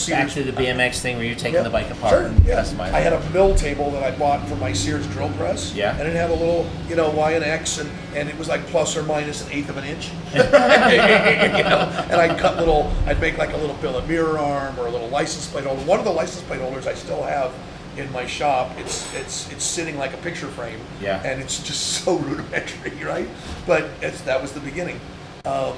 Back 0.09 0.31
Sears. 0.31 0.47
to 0.47 0.53
the 0.53 0.63
BMX 0.63 1.01
thing 1.01 1.17
where 1.17 1.25
you're 1.27 1.35
taking 1.35 1.55
Yeah, 1.55 1.63
the 1.63 1.71
bike 1.71 1.91
apart 1.91 2.13
sure, 2.13 2.23
and 2.27 2.45
yeah. 2.45 2.61
customizing. 2.61 2.93
I 2.93 3.01
had 3.01 3.13
a 3.13 3.31
mill 3.31 3.55
table 3.55 3.91
that 3.93 4.03
I 4.03 4.17
bought 4.17 4.47
for 4.49 4.57
my 4.57 4.73
Sears 4.73 5.07
drill 5.09 5.31
press. 5.31 5.75
Yeah. 5.75 5.97
And 5.99 6.09
it 6.09 6.15
had 6.17 6.31
a 6.31 6.35
little, 6.35 6.69
you 6.89 6.97
know, 6.97 7.11
Y 7.11 7.33
and 7.33 7.45
X, 7.45 7.79
and, 7.79 7.91
and 8.15 8.29
it 8.29 8.39
was 8.39 8.49
like 8.49 8.65
plus 8.67 8.97
or 8.97 9.03
minus 9.03 9.47
an 9.47 9.53
eighth 9.53 9.69
of 9.69 9.77
an 9.77 9.85
inch. 9.85 10.11
you 10.33 10.41
know, 10.43 11.91
and 12.11 12.21
I'd 12.21 12.39
cut 12.39 12.57
little, 12.59 12.93
I'd 13.07 13.21
make 13.21 13.39
like 13.39 13.53
a 13.53 13.57
little 13.57 13.77
billet 13.77 14.07
mirror 14.09 14.39
arm 14.39 14.79
or 14.79 14.87
a 14.87 14.91
little 14.91 15.09
license 15.09 15.51
plate 15.51 15.65
holder. 15.65 15.83
One 15.83 15.99
of 15.99 16.05
the 16.05 16.13
license 16.13 16.43
plate 16.47 16.61
holders 16.61 16.87
I 16.87 16.95
still 16.95 17.23
have 17.23 17.53
in 17.97 18.11
my 18.13 18.27
shop. 18.27 18.71
It's 18.79 19.13
it's 19.15 19.51
it's 19.53 19.65
sitting 19.65 19.99
like 19.99 20.15
a 20.15 20.19
picture 20.19 20.47
frame. 20.49 20.79
Yeah. 21.01 21.23
And 21.25 21.41
it's 21.41 21.63
just 21.63 21.81
so 22.05 22.17
rudimentary, 22.17 23.05
right? 23.05 23.29
But 23.67 23.91
it's, 24.01 24.21
that 24.23 24.41
was 24.41 24.53
the 24.53 24.61
beginning. 24.61 25.01
Um, 25.45 25.75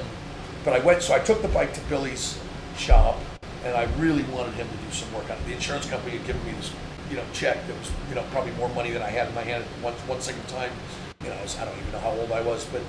but 0.65 0.75
I 0.75 0.79
went, 0.85 1.03
so 1.03 1.15
I 1.15 1.19
took 1.19 1.43
the 1.43 1.49
bike 1.49 1.73
to 1.75 1.81
Billy's 1.83 2.39
shop, 2.77 3.19
and 3.65 3.77
I 3.77 3.85
really 3.99 4.23
wanted 4.25 4.55
him 4.55 4.69
to 4.69 4.77
do 4.77 4.91
some 4.91 5.13
work 5.15 5.31
on 5.31 5.37
it. 5.37 5.47
The 5.47 5.53
insurance 5.53 5.89
company 5.89 6.17
had 6.17 6.27
given 6.27 6.45
me 6.45 6.53
this, 6.53 6.73
you 7.11 7.17
know, 7.17 7.25
check 7.33 7.67
that 7.67 7.79
was, 7.79 7.91
you 8.09 8.15
know, 8.15 8.25
probably 8.31 8.53
more 8.53 8.69
money 8.71 8.91
than 8.91 9.03
I 9.03 9.09
had 9.09 9.29
in 9.29 9.35
my 9.35 9.43
hand 9.43 9.65
at 9.65 9.69
one, 9.83 9.95
one 10.07 10.21
single 10.21 10.45
time. 10.45 10.71
You 11.23 11.29
know, 11.29 11.37
I, 11.37 11.43
was, 11.43 11.59
I 11.59 11.65
don't 11.65 11.79
even 11.79 11.93
know 11.93 12.01
how 12.01 12.11
old 12.11 12.33
I 12.33 12.43
was, 12.43 12.65
but 12.67 12.83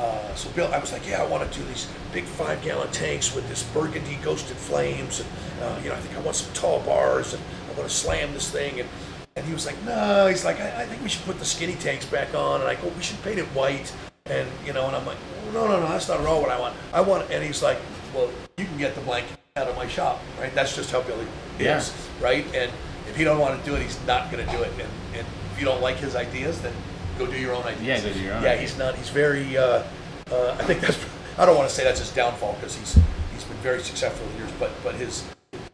uh, 0.00 0.34
so 0.34 0.50
Bill, 0.50 0.72
I 0.72 0.78
was 0.78 0.92
like, 0.92 1.06
yeah, 1.06 1.22
I 1.22 1.26
want 1.26 1.50
to 1.50 1.58
do 1.58 1.64
these 1.66 1.88
big 2.12 2.24
five 2.24 2.62
gallon 2.62 2.90
tanks 2.90 3.34
with 3.34 3.48
this 3.48 3.62
burgundy 3.62 4.18
ghosted 4.22 4.56
flames, 4.56 5.20
and 5.20 5.28
uh, 5.62 5.80
you 5.82 5.88
know, 5.88 5.94
I 5.94 5.98
think 5.98 6.16
I 6.16 6.20
want 6.20 6.36
some 6.36 6.52
tall 6.54 6.80
bars, 6.80 7.34
and 7.34 7.42
I 7.70 7.78
want 7.78 7.88
to 7.88 7.94
slam 7.94 8.32
this 8.32 8.50
thing, 8.50 8.80
and 8.80 8.88
and 9.36 9.44
he 9.46 9.52
was 9.52 9.66
like, 9.66 9.80
no, 9.84 10.28
he's 10.28 10.44
like, 10.44 10.60
I, 10.60 10.82
I 10.82 10.86
think 10.86 11.02
we 11.02 11.08
should 11.08 11.24
put 11.24 11.38
the 11.38 11.44
skinny 11.44 11.74
tanks 11.74 12.06
back 12.06 12.34
on, 12.34 12.60
and 12.60 12.68
I 12.68 12.76
go, 12.76 12.88
we 12.88 13.02
should 13.02 13.22
paint 13.22 13.38
it 13.38 13.46
white, 13.46 13.92
and 14.26 14.48
you 14.64 14.72
know, 14.72 14.86
and 14.86 14.96
I'm 14.96 15.06
like, 15.06 15.18
no, 15.52 15.68
no, 15.68 15.78
no, 15.80 15.88
that's 15.88 16.08
not 16.08 16.20
at 16.20 16.26
all 16.26 16.40
what 16.40 16.50
I 16.50 16.58
want. 16.58 16.74
I 16.92 17.00
want, 17.00 17.30
and 17.30 17.44
he's 17.44 17.62
like, 17.62 17.78
well, 18.14 18.30
you 18.56 18.64
can 18.64 18.78
get 18.78 18.94
the 18.94 19.00
blanket 19.02 19.38
out 19.56 19.68
of 19.68 19.76
my 19.76 19.86
shop, 19.86 20.20
right? 20.40 20.52
That's 20.52 20.74
just 20.74 20.90
how 20.90 21.00
Billy 21.02 21.28
is, 21.60 21.64
Yeah. 21.64 21.84
right? 22.20 22.44
And 22.56 22.72
if 23.08 23.14
he 23.16 23.22
don't 23.22 23.38
want 23.38 23.56
to 23.56 23.64
do 23.70 23.76
it, 23.76 23.82
he's 23.82 23.96
not 24.04 24.32
going 24.32 24.44
to 24.44 24.50
do 24.50 24.60
it, 24.64 24.72
and 24.72 24.88
and 25.16 25.24
if 25.52 25.60
you 25.60 25.64
don't 25.64 25.80
like 25.80 25.96
his 25.98 26.16
ideas, 26.16 26.60
then 26.60 26.72
go 27.20 27.26
do 27.28 27.38
your 27.38 27.54
own 27.54 27.62
ideas. 27.62 28.02
Yeah, 28.02 28.08
go 28.10 28.12
do 28.14 28.20
your 28.20 28.34
own 28.34 28.42
Yeah, 28.42 28.56
he's 28.56 28.76
not. 28.76 28.96
He's 28.96 29.10
very. 29.10 29.56
Uh, 29.56 29.84
uh, 30.32 30.56
I 30.58 30.64
think 30.64 30.80
that's. 30.80 30.98
I 31.38 31.46
don't 31.46 31.56
want 31.56 31.68
to 31.68 31.74
say 31.74 31.84
that's 31.84 32.00
his 32.00 32.10
downfall 32.10 32.54
because 32.54 32.74
he's 32.74 32.98
he's 33.32 33.44
been 33.44 33.56
very 33.58 33.80
successful 33.80 34.26
in 34.30 34.38
years. 34.38 34.50
But 34.58 34.72
but 34.82 34.96
his 34.96 35.22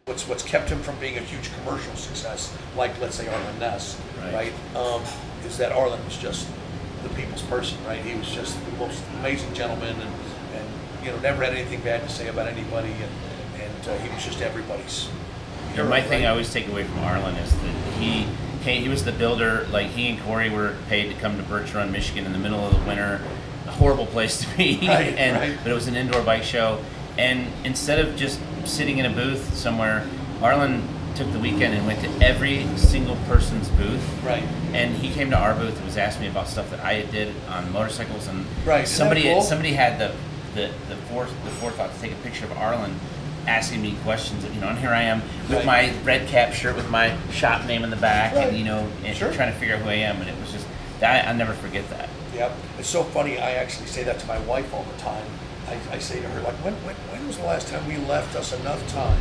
what's 0.05 0.29
what's 0.29 0.43
kept 0.43 0.69
him 0.69 0.81
from 0.83 0.97
being 1.01 1.17
a 1.17 1.23
huge 1.23 1.51
commercial 1.55 1.97
success, 1.97 2.55
like 2.77 2.93
let's 3.01 3.15
say 3.17 3.29
Arlen 3.29 3.59
Ness, 3.61 3.99
Right. 4.21 4.35
right? 4.35 4.77
Um, 4.77 5.03
is 5.47 5.57
that 5.57 5.73
Arlen 5.73 6.05
was 6.05 6.19
just 6.19 6.47
the 7.03 7.09
people's 7.15 7.41
person, 7.49 7.79
right? 7.87 8.05
He 8.05 8.15
was 8.15 8.29
just 8.31 8.63
the 8.63 8.73
most 8.77 9.03
amazing 9.21 9.55
gentleman, 9.55 9.95
and 9.99 10.13
and 10.55 10.69
you 11.03 11.13
know 11.13 11.19
never 11.21 11.43
had 11.43 11.55
anything 11.55 11.81
bad 11.81 12.03
to 12.03 12.11
say 12.11 12.29
about 12.29 12.47
anybody, 12.47 12.91
and 12.93 13.05
and 13.05 13.30
uh, 13.89 13.97
he 13.99 14.09
was 14.15 14.25
just 14.25 14.41
everybody's. 14.41 15.09
Hero, 15.75 15.89
my 15.89 16.03
thing? 16.03 16.25
I 16.25 16.31
always 16.31 16.53
take 16.53 16.67
away 16.69 16.85
from 16.85 16.99
Arlen 17.01 17.37
is 17.37 17.53
that 17.53 17.75
he 18.01 18.27
came, 18.63 18.83
he 18.83 18.89
was 18.89 19.05
the 19.05 19.13
builder. 19.13 19.67
Like 19.71 19.89
he 19.89 20.09
and 20.09 20.21
Cory 20.23 20.51
were 20.51 20.77
paid 20.89 21.13
to 21.15 21.21
come 21.21 21.37
to 21.37 21.43
Birch 21.45 21.73
Run, 21.75 21.93
Michigan, 21.93 22.27
in 22.27 22.33
the 22.33 22.39
middle 22.39 22.59
of 22.67 22.73
the 22.79 22.85
winter. 22.87 23.21
A 23.67 23.71
horrible 23.71 24.07
place 24.07 24.41
to 24.41 24.57
be, 24.57 24.79
Right, 24.89 25.15
and 25.17 25.37
right. 25.37 25.59
but 25.63 25.71
it 25.71 25.75
was 25.75 25.87
an 25.87 25.95
indoor 25.97 26.23
bike 26.23 26.43
show. 26.43 26.83
And 27.19 27.47
instead 27.65 27.99
of 28.05 28.17
just 28.17 28.41
sitting 28.65 28.99
in 28.99 29.07
a 29.07 29.11
booth 29.11 29.55
somewhere, 29.55 30.07
Arlen 30.43 30.83
took 31.15 31.31
the 31.33 31.39
weekend 31.39 31.75
and 31.75 31.87
went 31.87 32.01
to 32.01 32.25
every 32.25 32.65
single 32.77 33.17
person's 33.27 33.69
booth. 33.71 34.23
Right. 34.25 34.43
And 34.73 34.95
he 34.97 35.11
came 35.13 35.31
to 35.31 35.37
our 35.37 35.55
booth 35.55 35.77
and 35.77 35.85
was 35.85 35.97
asking 35.97 36.23
me 36.23 36.29
about 36.29 36.49
stuff 36.49 36.71
that 36.71 36.81
I 36.81 37.03
did 37.03 37.35
on 37.49 37.71
motorcycles 37.73 38.27
and 38.29 38.47
Right, 38.65 38.87
somebody 38.89 39.23
cool? 39.23 39.43
somebody 39.43 39.73
had 39.73 39.99
the 39.99 40.15
the 40.55 40.71
the, 40.89 40.97
fore, 41.09 41.27
the 41.27 41.51
forethought 41.51 41.95
to 41.95 42.01
take 42.01 42.13
a 42.13 42.17
picture 42.17 42.45
of 42.45 42.53
Arlen 42.53 42.95
asking 43.47 43.83
me 43.83 43.97
questions 44.03 44.45
you 44.55 44.61
know 44.61 44.69
and 44.69 44.79
here 44.79 44.91
I 44.91 45.03
am 45.03 45.23
with 45.49 45.65
Right. 45.65 45.67
my 45.67 45.93
red 46.05 46.29
cap 46.29 46.53
shirt 46.53 46.77
with 46.77 46.89
my 46.91 47.17
shop 47.33 47.65
name 47.67 47.85
in 47.85 47.91
the 47.91 47.97
back 47.97 48.35
Right. 48.35 48.49
and 48.49 48.57
you 48.59 48.65
know 48.65 48.87
and 49.05 49.17
Sure. 49.17 49.33
trying 49.33 49.53
to 49.53 49.59
figure 49.59 49.75
out 49.77 49.83
who 49.83 49.89
I 49.91 49.95
am 49.95 50.21
and 50.21 50.29
it 50.29 50.39
was 50.41 50.53
just 50.53 50.67
that 51.01 51.27
I'll 51.29 51.35
never 51.35 51.55
forget 51.55 51.89
that 51.91 52.09
Yep. 52.35 52.53
It's 52.79 52.89
so 52.89 53.03
funny. 53.03 53.39
I 53.39 53.53
actually 53.55 53.89
say 53.89 54.05
that 54.05 54.21
to 54.21 54.27
my 54.29 54.39
wife 54.41 54.73
all 54.73 54.85
the 54.85 55.03
time. 55.03 55.25
I, 55.69 55.97
I 55.97 55.99
say 55.99 56.21
to 56.21 56.29
her, 56.29 56.41
like, 56.43 56.55
when, 56.65 56.75
when, 56.87 56.95
when 57.11 57.27
was 57.27 57.37
the 57.39 57.45
last 57.45 57.67
time 57.67 57.87
we 57.89 57.97
left 57.97 58.37
us 58.37 58.53
enough 58.59 58.87
time, 58.93 59.21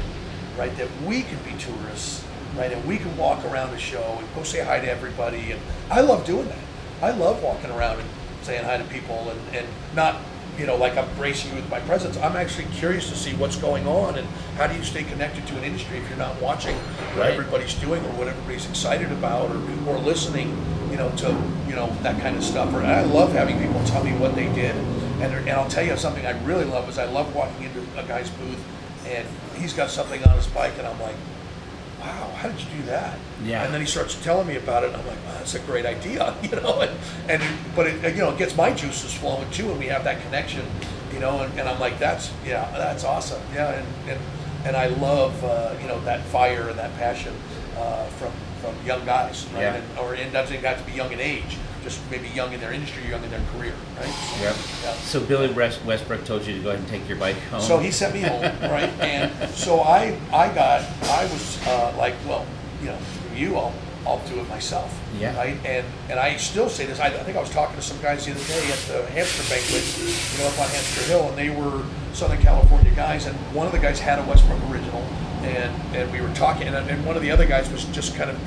right, 0.56 0.74
that 0.78 0.88
we 1.06 1.24
could 1.24 1.44
be 1.44 1.54
tourists, 1.54 2.24
right, 2.56 2.72
and 2.72 2.86
we 2.86 2.98
could 2.98 3.18
walk 3.18 3.44
around 3.46 3.72
the 3.72 3.80
show 3.80 4.16
and 4.20 4.28
go 4.36 4.44
say 4.44 4.64
hi 4.64 4.80
to 4.80 4.90
everybody. 4.90 5.52
And 5.52 5.60
I 5.90 6.02
love 6.02 6.24
doing 6.24 6.48
that. 6.50 6.60
I 7.02 7.10
love 7.12 7.42
walking 7.42 7.72
around 7.72 8.00
and 8.00 8.08
saying 8.44 8.64
hi 8.64 8.78
to 8.78 8.84
people 8.86 9.28
and, 9.32 9.56
and 9.56 9.68
not, 9.96 10.18
you 10.60 10.66
know, 10.66 10.76
like 10.76 10.98
I'm 10.98 11.08
bracing 11.16 11.52
you 11.52 11.56
with 11.56 11.70
my 11.70 11.80
presence. 11.82 12.18
I'm 12.18 12.36
actually 12.36 12.66
curious 12.74 13.10
to 13.10 13.16
see 13.16 13.34
what's 13.36 13.56
going 13.56 13.88
on 13.88 14.18
and 14.18 14.28
how 14.58 14.68
do 14.68 14.76
you 14.76 14.84
stay 14.84 15.04
connected 15.04 15.48
to 15.48 15.58
an 15.58 15.64
industry 15.64 15.98
if 15.98 16.10
you're 16.10 16.18
not 16.18 16.40
watching 16.42 16.76
what 16.76 17.18
Right. 17.20 17.32
everybody's 17.32 17.74
doing 17.76 18.04
or 18.04 18.10
what 18.20 18.28
everybody's 18.28 18.70
excited 18.70 19.12
about 19.14 19.50
or, 19.52 19.62
or 19.88 19.98
listening, 20.00 20.50
you 20.92 20.98
know, 20.98 21.10
to, 21.18 21.28
you 21.68 21.76
know, 21.76 21.88
that 22.04 22.20
kind 22.22 22.36
of 22.36 22.44
stuff. 22.44 22.74
Or 22.74 22.82
I 22.82 23.04
love 23.04 23.32
having 23.32 23.58
people 23.60 23.82
tell 23.86 24.04
me 24.04 24.12
what 24.14 24.36
they 24.36 24.52
did. 24.54 24.76
And, 25.22 25.34
and 25.34 25.50
I'll 25.50 25.70
tell 25.70 25.86
you 25.86 25.96
something 25.96 26.26
I 26.26 26.32
really 26.44 26.66
love 26.66 26.90
is 26.90 26.98
I 26.98 27.06
love 27.06 27.34
walking 27.34 27.64
into 27.64 27.80
a 27.98 28.04
guy's 28.04 28.30
booth 28.30 28.62
and 29.08 29.26
he's 29.56 29.74
got 29.74 29.90
something 29.90 30.22
on 30.26 30.36
his 30.36 30.48
bike 30.48 30.74
and 30.78 30.86
I'm 30.86 31.00
like, 31.02 31.16
wow, 32.00 32.32
how 32.36 32.50
did 32.50 32.60
you 32.60 32.68
do 32.78 32.84
that? 32.84 33.18
Yeah. 33.44 33.64
And 33.64 33.74
then 33.74 33.82
he 33.82 33.88
starts 33.88 34.16
telling 34.24 34.48
me 34.48 34.56
about 34.56 34.84
it 34.84 34.88
and 34.88 34.98
I'm 34.98 35.08
like, 35.08 35.18
wow, 35.26 35.34
that's 35.34 35.56
a 35.56 35.60
great 35.60 35.86
idea, 35.86 36.36
you 36.44 36.52
know, 36.52 36.82
and, 36.82 36.92
and 37.30 37.44
but 37.76 37.88
it, 37.88 38.16
you 38.16 38.22
know, 38.22 38.32
it 38.32 38.38
gets 38.38 38.56
my 38.56 38.72
juices 38.74 39.14
flowing 39.14 39.50
too 39.52 39.70
and 39.70 39.80
we 39.80 39.88
have 39.88 40.04
that 40.04 40.22
connection, 40.24 40.66
you 41.14 41.20
know, 41.20 41.42
and, 41.42 41.60
and 41.60 41.68
I'm 41.68 41.80
like, 41.80 42.00
that's, 42.00 42.32
yeah, 42.46 42.70
that's 42.72 43.04
awesome. 43.04 43.42
Yeah. 43.54 43.72
And, 43.72 44.10
and, 44.10 44.20
and 44.66 44.76
I 44.76 44.88
love, 44.88 45.44
uh, 45.44 45.76
you 45.82 45.88
know, 45.88 46.00
that 46.02 46.22
fire 46.26 46.70
and 46.70 46.78
that 46.78 46.96
passion 46.98 47.34
uh, 47.78 48.06
from, 48.06 48.32
from 48.62 48.76
young 48.86 49.06
guys, 49.06 49.46
right? 49.54 49.62
Yeah. 49.62 49.76
And, 49.76 50.00
or 50.00 50.16
it 50.16 50.32
doesn't 50.34 50.64
have 50.64 50.80
to 50.80 50.86
be 50.86 50.98
young 50.98 51.12
in 51.12 51.20
age, 51.20 51.58
just 51.90 52.12
maybe 52.12 52.28
young 52.30 52.54
in 52.54 52.60
their 52.60 52.72
industry, 52.72 53.08
young 53.10 53.24
in 53.24 53.32
their 53.32 53.42
career, 53.54 53.74
right? 53.98 54.14
yep 54.42 54.56
Yeah. 54.84 54.94
so 54.94 55.20
Billy 55.20 55.52
West- 55.52 55.84
Westbrook 55.86 56.24
told 56.24 56.46
you 56.46 56.56
to 56.56 56.62
go 56.62 56.70
ahead 56.70 56.80
and 56.80 56.88
take 56.88 57.08
your 57.10 57.18
bike 57.18 57.38
home 57.50 57.62
So 57.62 57.80
he 57.80 57.92
sent 57.92 58.14
me 58.14 58.22
home, 58.22 58.44
right? 58.62 58.90
And 59.02 59.50
so 59.52 59.82
I, 59.82 60.18
I 60.32 60.54
got, 60.54 60.82
I 61.04 61.24
was 61.26 61.66
uh, 61.68 61.94
like, 61.98 62.14
well, 62.28 62.46
you 62.82 62.88
know, 62.88 62.98
you, 63.36 63.58
I'll, 63.58 63.74
I'll 64.06 64.20
do 64.28 64.40
it 64.40 64.48
myself. 64.50 64.98
Yeah. 65.20 65.36
Right? 65.36 65.58
And 65.66 65.86
and 66.10 66.20
I 66.20 66.38
still 66.38 66.70
say 66.70 66.86
this. 66.86 67.00
I, 67.00 67.08
I 67.08 67.24
think 67.24 67.36
I 67.36 67.42
was 67.42 67.50
talking 67.50 67.76
to 67.76 67.82
some 67.82 68.00
guys 68.02 68.26
the 68.26 68.32
other 68.32 68.44
day 68.46 68.72
at 68.72 68.80
the 68.88 69.06
hamster 69.12 69.44
banquet, 69.50 69.84
you 70.00 70.40
know, 70.40 70.48
up 70.48 70.60
on 70.60 70.70
Hamster 70.70 71.04
Hill, 71.04 71.28
and 71.30 71.38
they 71.38 71.50
were 71.50 71.84
Southern 72.14 72.42
California 72.42 72.92
guys, 72.96 73.26
and 73.26 73.36
one 73.54 73.66
of 73.68 73.74
the 73.74 73.80
guys 73.80 74.00
had 74.00 74.18
a 74.20 74.24
Westbrook 74.24 74.62
original, 74.72 75.02
and 75.44 75.96
and 75.96 76.12
we 76.14 76.22
were 76.22 76.34
talking, 76.34 76.68
and, 76.68 76.76
and 76.90 77.06
one 77.06 77.18
of 77.18 77.22
the 77.22 77.30
other 77.32 77.46
guys 77.46 77.70
was 77.72 77.84
just 77.86 78.16
kind 78.16 78.30
of, 78.30 78.40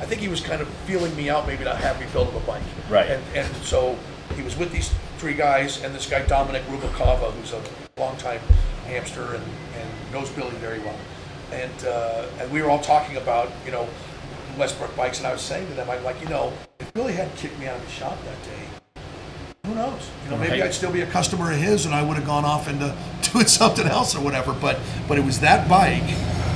I 0.00 0.06
think 0.06 0.20
he 0.20 0.28
was 0.28 0.40
kind 0.40 0.60
of 0.60 0.68
feeling 0.86 1.14
me 1.16 1.28
out, 1.28 1.46
maybe 1.46 1.64
not 1.64 1.76
have 1.76 1.98
me 2.00 2.06
build 2.12 2.28
him 2.28 2.36
a 2.36 2.46
bike. 2.46 2.62
Right. 2.88 3.10
And 3.10 3.22
and 3.34 3.56
so 3.56 3.98
he 4.36 4.42
was 4.42 4.56
with 4.56 4.72
these 4.72 4.92
three 5.18 5.34
guys 5.34 5.82
and 5.82 5.94
this 5.94 6.08
guy 6.08 6.24
Dominic 6.26 6.62
Rubakava, 6.66 7.32
who's 7.32 7.52
a 7.52 7.62
longtime 7.98 8.40
hamster 8.86 9.34
and, 9.34 9.44
and 9.76 10.12
knows 10.12 10.30
Billy 10.30 10.54
very 10.56 10.78
well. 10.80 10.96
And 11.52 11.84
uh, 11.84 12.26
and 12.40 12.50
we 12.52 12.62
were 12.62 12.70
all 12.70 12.80
talking 12.80 13.16
about 13.16 13.50
you 13.64 13.72
know 13.72 13.88
Westbrook 14.56 14.94
bikes, 14.96 15.18
and 15.18 15.26
I 15.26 15.32
was 15.32 15.42
saying 15.42 15.66
to 15.68 15.74
them, 15.74 15.88
I'm 15.90 16.02
like, 16.04 16.20
you 16.20 16.28
know, 16.28 16.52
if 16.78 16.92
Billy 16.94 17.12
hadn't 17.12 17.36
kicked 17.36 17.58
me 17.58 17.66
out 17.66 17.76
of 17.76 17.84
the 17.84 17.90
shop 17.90 18.18
that 18.24 18.42
day, 18.44 19.02
who 19.66 19.74
knows? 19.74 20.08
You 20.24 20.30
know, 20.30 20.36
maybe 20.36 20.52
Right. 20.52 20.62
I'd 20.62 20.74
still 20.74 20.92
be 20.92 21.02
a 21.02 21.06
customer 21.06 21.52
of 21.52 21.58
his, 21.58 21.86
and 21.86 21.94
I 21.94 22.02
would 22.02 22.16
have 22.16 22.26
gone 22.26 22.44
off 22.44 22.68
into 22.68 22.94
doing 23.32 23.46
something 23.46 23.86
else 23.86 24.14
or 24.14 24.20
whatever. 24.20 24.52
But 24.52 24.78
but 25.08 25.18
it 25.18 25.24
was 25.24 25.40
that 25.40 25.68
bike 25.68 26.08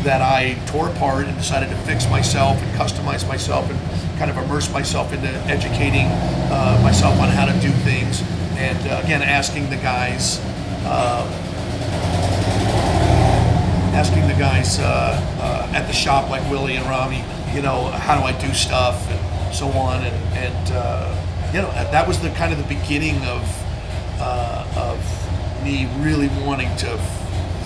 that 0.02 0.20
I 0.20 0.54
tore 0.66 0.88
apart 0.88 1.26
and 1.26 1.36
decided 1.36 1.68
to 1.70 1.76
fix 1.82 2.08
myself 2.10 2.60
and 2.60 2.70
customize 2.78 3.26
myself 3.26 3.70
and 3.70 4.18
kind 4.18 4.30
of 4.30 4.36
immerse 4.36 4.72
myself 4.72 5.12
into 5.12 5.28
educating 5.46 6.06
uh, 6.50 6.80
myself 6.82 7.18
on 7.20 7.28
how 7.28 7.46
to 7.46 7.52
do 7.60 7.70
things. 7.82 8.22
And 8.56 8.78
uh, 8.88 9.00
again, 9.04 9.22
asking 9.22 9.70
the 9.70 9.76
guys. 9.76 10.40
Uh, 10.84 11.48
asking 13.94 14.26
the 14.26 14.34
guys 14.34 14.78
uh, 14.80 14.84
uh, 15.40 15.72
at 15.74 15.86
the 15.86 15.92
shop 15.92 16.30
like 16.30 16.42
Willie 16.50 16.76
and 16.76 16.86
Rami, 16.86 17.22
you 17.54 17.62
know, 17.62 17.84
how 17.84 18.18
do 18.18 18.24
I 18.24 18.32
do 18.40 18.52
stuff 18.54 19.06
and 19.10 19.54
so 19.54 19.68
on, 19.68 20.02
and 20.02 20.16
and 20.34 20.72
uh, 20.72 21.52
you 21.52 21.60
know 21.60 21.70
that 21.70 22.08
was 22.08 22.18
the 22.18 22.30
kind 22.30 22.52
of 22.52 22.58
the 22.58 22.74
beginning 22.74 23.16
of 23.24 23.42
of 24.74 24.98
me 25.62 25.88
really 26.00 26.28
wanting 26.44 26.74
to 26.76 26.96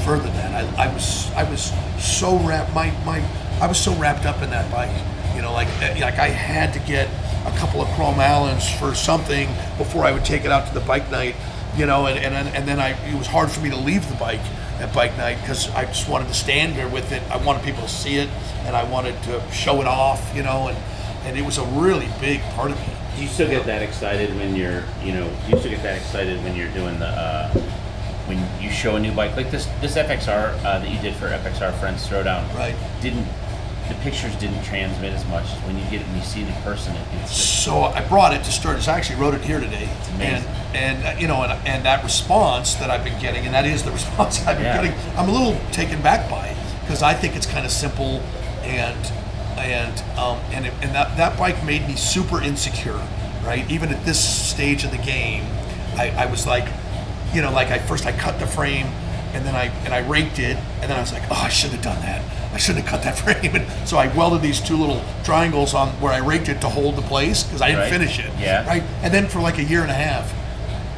further 0.06 0.30
that. 0.30 0.78
I, 0.78 0.84
I 0.84 0.94
was 0.94 1.32
I 1.32 1.42
was 1.50 1.72
so 1.98 2.38
wrapped 2.38 2.72
my 2.72 2.92
my 3.04 3.18
I 3.60 3.66
was 3.66 3.78
so 3.78 3.92
wrapped 3.96 4.24
up 4.24 4.40
in 4.40 4.50
that 4.50 4.70
bike, 4.70 4.94
you 5.34 5.42
know, 5.42 5.52
like 5.52 5.66
eh, 5.82 5.98
like 6.00 6.18
I 6.18 6.28
had 6.28 6.72
to 6.74 6.78
get 6.78 7.08
a 7.44 7.50
couple 7.58 7.82
of 7.82 7.88
chrome 7.96 8.20
Allens 8.20 8.70
for 8.78 8.94
something 8.94 9.48
before 9.76 10.04
I 10.04 10.12
would 10.12 10.24
take 10.24 10.44
it 10.44 10.52
out 10.52 10.68
to 10.68 10.74
the 10.74 10.86
bike 10.86 11.10
night, 11.10 11.34
you 11.76 11.86
know, 11.86 12.06
and 12.06 12.18
and 12.18 12.48
and 12.56 12.68
then 12.68 12.78
I 12.78 12.90
it 13.08 13.18
was 13.18 13.26
hard 13.26 13.50
for 13.50 13.60
me 13.60 13.70
to 13.70 13.76
leave 13.76 14.08
the 14.08 14.14
bike 14.14 14.46
at 14.78 14.94
bike 14.94 15.16
night 15.18 15.40
because 15.40 15.68
I 15.74 15.86
just 15.86 16.08
wanted 16.08 16.28
to 16.28 16.34
stand 16.34 16.76
there 16.76 16.88
with 16.88 17.10
it. 17.10 17.22
I 17.28 17.38
wanted 17.44 17.64
people 17.64 17.82
to 17.82 17.88
see 17.88 18.16
it, 18.16 18.28
and 18.64 18.76
I 18.76 18.84
wanted 18.88 19.20
to 19.24 19.42
show 19.50 19.80
it 19.80 19.88
off, 19.88 20.32
you 20.36 20.44
know, 20.44 20.68
and 20.68 20.78
and 21.26 21.36
it 21.36 21.44
was 21.44 21.58
a 21.58 21.64
really 21.64 22.08
big 22.20 22.40
part 22.54 22.70
of 22.70 22.78
me. 22.78 22.94
Do 23.16 23.22
you 23.22 23.28
still 23.28 23.48
get 23.48 23.66
that 23.66 23.82
excited 23.82 24.36
when 24.36 24.54
you're, 24.54 24.84
you 25.02 25.12
know, 25.12 25.28
you 25.48 25.58
still 25.58 25.70
get 25.70 25.82
that 25.82 25.96
excited 25.96 26.42
when 26.44 26.54
you're 26.54 26.70
doing 26.72 26.98
the, 26.98 27.08
uh, 27.08 27.50
when 28.26 28.38
you 28.62 28.70
show 28.70 28.96
a 28.96 29.00
new 29.00 29.12
bike 29.12 29.36
like 29.36 29.50
this 29.50 29.66
this 29.80 29.96
FXR 29.96 30.58
uh, 30.64 30.78
that 30.80 30.90
you 30.90 30.98
did 31.00 31.14
for 31.14 31.26
FXR 31.28 31.72
Friends 31.78 32.06
Throwdown 32.06 32.42
Right. 32.54 32.74
didn't 33.00 33.26
the 33.88 33.94
pictures 34.02 34.34
didn't 34.36 34.64
transmit 34.64 35.12
as 35.12 35.24
much 35.28 35.44
as 35.44 35.58
when 35.62 35.78
you 35.78 35.84
get 35.84 36.00
it 36.00 36.06
and 36.08 36.16
you 36.16 36.22
see 36.24 36.42
it 36.42 36.48
in 36.48 36.54
person 36.62 36.94
it, 36.96 37.06
it's 37.22 37.30
just 37.32 37.62
So 37.64 37.82
I 37.84 38.04
brought 38.08 38.34
it 38.34 38.42
to 38.42 38.50
Sturgis. 38.50 38.88
I 38.88 38.96
actually 38.96 39.20
wrote 39.20 39.34
it 39.34 39.42
here 39.42 39.60
today, 39.60 39.88
amazing. 40.14 40.48
and 40.48 40.76
and 40.76 41.04
uh, 41.16 41.20
you 41.20 41.28
know, 41.28 41.42
and, 41.42 41.52
and 41.68 41.84
that 41.84 42.02
response 42.02 42.74
that 42.74 42.90
I've 42.90 43.04
been 43.04 43.18
getting, 43.20 43.44
and 43.46 43.54
that 43.54 43.64
is 43.64 43.84
the 43.84 43.90
response 44.00 44.44
I've 44.44 44.56
been 44.56 44.66
Yeah. 44.66 44.82
getting. 44.82 45.16
I'm 45.16 45.28
a 45.28 45.32
little 45.32 45.56
taken 45.70 46.02
back 46.02 46.28
by 46.28 46.48
it 46.48 46.56
because 46.80 47.02
I 47.02 47.14
think 47.14 47.36
it's 47.36 47.46
kind 47.46 47.64
of 47.64 47.70
simple, 47.70 48.20
and 48.64 48.98
and 49.56 50.02
um, 50.18 50.38
and 50.52 50.66
it, 50.66 50.72
and 50.82 50.92
that 50.94 51.16
that 51.16 51.38
bike 51.38 51.64
made 51.64 51.86
me 51.86 51.94
super 51.94 52.42
insecure, 52.42 53.00
right? 53.44 53.70
Even 53.70 53.90
at 53.90 54.04
this 54.04 54.18
stage 54.18 54.82
of 54.82 54.90
the 54.90 54.98
game, 54.98 55.44
I, 55.96 56.10
I 56.10 56.26
was 56.26 56.44
like, 56.46 56.68
you 57.36 57.42
know, 57.42 57.52
like 57.52 57.68
I 57.68 57.78
first 57.78 58.06
I 58.06 58.12
cut 58.12 58.40
the 58.40 58.46
frame, 58.46 58.86
and 59.34 59.44
then 59.44 59.54
I 59.54 59.64
and 59.84 59.92
I 59.94 59.98
raked 60.08 60.38
it, 60.38 60.56
and 60.80 60.90
then 60.90 60.96
I 60.96 61.00
was 61.00 61.12
like, 61.12 61.22
oh, 61.30 61.42
I 61.44 61.48
should 61.50 61.70
have 61.70 61.82
done 61.82 62.00
that. 62.02 62.22
I 62.52 62.56
shouldn't 62.58 62.84
have 62.86 62.90
cut 62.90 63.02
that 63.04 63.18
frame. 63.22 63.54
And 63.54 63.88
so 63.88 63.98
I 63.98 64.08
welded 64.16 64.40
these 64.42 64.60
two 64.60 64.76
little 64.76 65.02
triangles 65.24 65.74
on 65.74 65.88
where 66.00 66.12
I 66.12 66.18
raked 66.18 66.48
it 66.48 66.60
to 66.62 66.68
hold 66.70 66.96
the 66.96 67.02
place 67.02 67.42
because 67.44 67.60
I 67.60 67.66
didn't 67.68 67.82
Right. 67.82 67.90
finish 67.92 68.18
it. 68.18 68.30
Yeah. 68.40 68.66
Right. 68.66 68.82
And 69.02 69.12
then 69.12 69.28
for 69.28 69.40
like 69.40 69.58
a 69.58 69.64
year 69.64 69.82
and 69.82 69.90
a 69.90 69.94
half, 69.94 70.32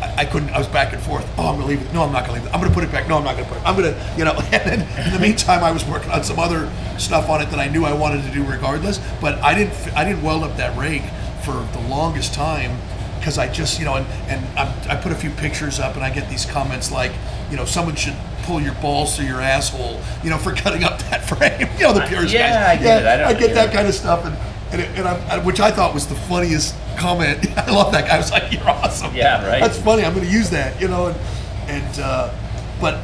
I, 0.01 0.23
I 0.23 0.25
couldn't. 0.25 0.51
I 0.51 0.59
was 0.59 0.69
back 0.69 0.93
and 0.93 1.03
forth. 1.03 1.27
Oh, 1.37 1.49
I'm 1.49 1.57
gonna 1.57 1.67
leave 1.67 1.83
it. 1.83 1.93
No, 1.93 2.05
I'm 2.05 2.13
not 2.13 2.23
gonna 2.27 2.39
leave 2.39 2.47
it. 2.47 2.55
I'm 2.55 2.61
gonna 2.61 2.73
put 2.73 2.85
it 2.85 2.93
back. 2.93 3.09
No, 3.09 3.19
I'm 3.19 3.25
not 3.25 3.35
gonna 3.37 3.49
put 3.49 3.59
it. 3.59 3.65
I'm 3.67 3.75
gonna, 3.75 4.15
you 4.17 4.25
know. 4.25 4.35
And 4.53 4.63
then 4.85 5.07
in 5.07 5.13
the 5.13 5.19
meantime, 5.19 5.65
I 5.65 5.73
was 5.73 5.85
working 5.85 6.11
on 6.13 6.23
some 6.23 6.39
other 6.39 6.71
stuff 6.99 7.29
on 7.29 7.41
it 7.43 7.51
that 7.51 7.59
I 7.59 7.67
knew 7.67 7.85
I 7.85 7.93
wanted 7.93 8.23
to 8.25 8.31
do 8.31 8.45
regardless. 8.45 9.01
But 9.21 9.35
I 9.43 9.55
didn't. 9.55 9.75
I 9.97 10.05
didn't 10.05 10.23
weld 10.23 10.45
up 10.45 10.57
that 10.59 10.79
rake 10.79 11.03
for 11.43 11.53
the 11.73 11.81
longest 11.89 12.35
time 12.35 12.79
because 13.29 13.37
I 13.37 13.53
just, 13.53 13.79
you 13.79 13.85
know, 13.85 13.97
and 13.97 14.07
and 14.31 14.59
I'm, 14.59 14.91
I 14.91 14.97
put 14.97 15.13
a 15.13 15.15
few 15.15 15.29
pictures 15.29 15.79
up, 15.79 15.97
and 15.97 16.03
I 16.03 16.09
get 16.09 16.31
these 16.31 16.47
comments 16.47 16.91
like, 16.91 17.13
you 17.51 17.59
know, 17.59 17.67
someone 17.67 17.95
should 17.95 18.17
pull 18.45 18.59
your 18.59 18.73
balls 18.77 19.17
through 19.17 19.27
your 19.27 19.43
asshole, 19.43 20.01
you 20.25 20.31
know, 20.31 20.39
for 20.45 20.55
cutting 20.55 20.83
up 20.83 20.99
that 21.11 21.29
frame. 21.29 21.69
You 21.77 21.85
know, 21.85 21.93
the 21.93 22.07
purest 22.07 22.33
yeah, 22.33 22.75
guys. 22.75 22.81
I 22.81 22.83
get 22.83 23.03
it. 23.03 23.07
I 23.07 23.29
I 23.29 23.35
get 23.35 23.55
that 23.55 23.69
yeah. 23.69 23.75
kind 23.75 23.87
of 23.87 23.95
stuff, 23.95 24.25
and 24.25 24.35
and, 24.73 24.81
it, 24.81 24.99
and 24.99 25.07
I, 25.07 25.37
I- 25.37 25.45
which 25.45 25.61
I 25.61 25.71
thought 25.71 25.93
was 25.93 26.07
the 26.07 26.15
funniest 26.15 26.75
comment. 26.97 27.47
I 27.59 27.71
love 27.71 27.93
that 27.93 28.09
guy. 28.09 28.15
I 28.15 28.19
was 28.19 28.31
like, 28.31 28.51
"You're 28.51 28.67
awesome." 28.67 29.15
Yeah, 29.15 29.47
right. 29.51 29.61
That's 29.61 29.79
funny. 29.79 30.07
I'm 30.07 30.15
going 30.15 30.27
to 30.27 30.33
use 30.33 30.49
that, 30.49 30.81
you 30.81 30.89
know, 30.89 31.09
and 31.09 31.17
and 31.69 32.01
uh, 32.01 32.35
but 32.81 32.95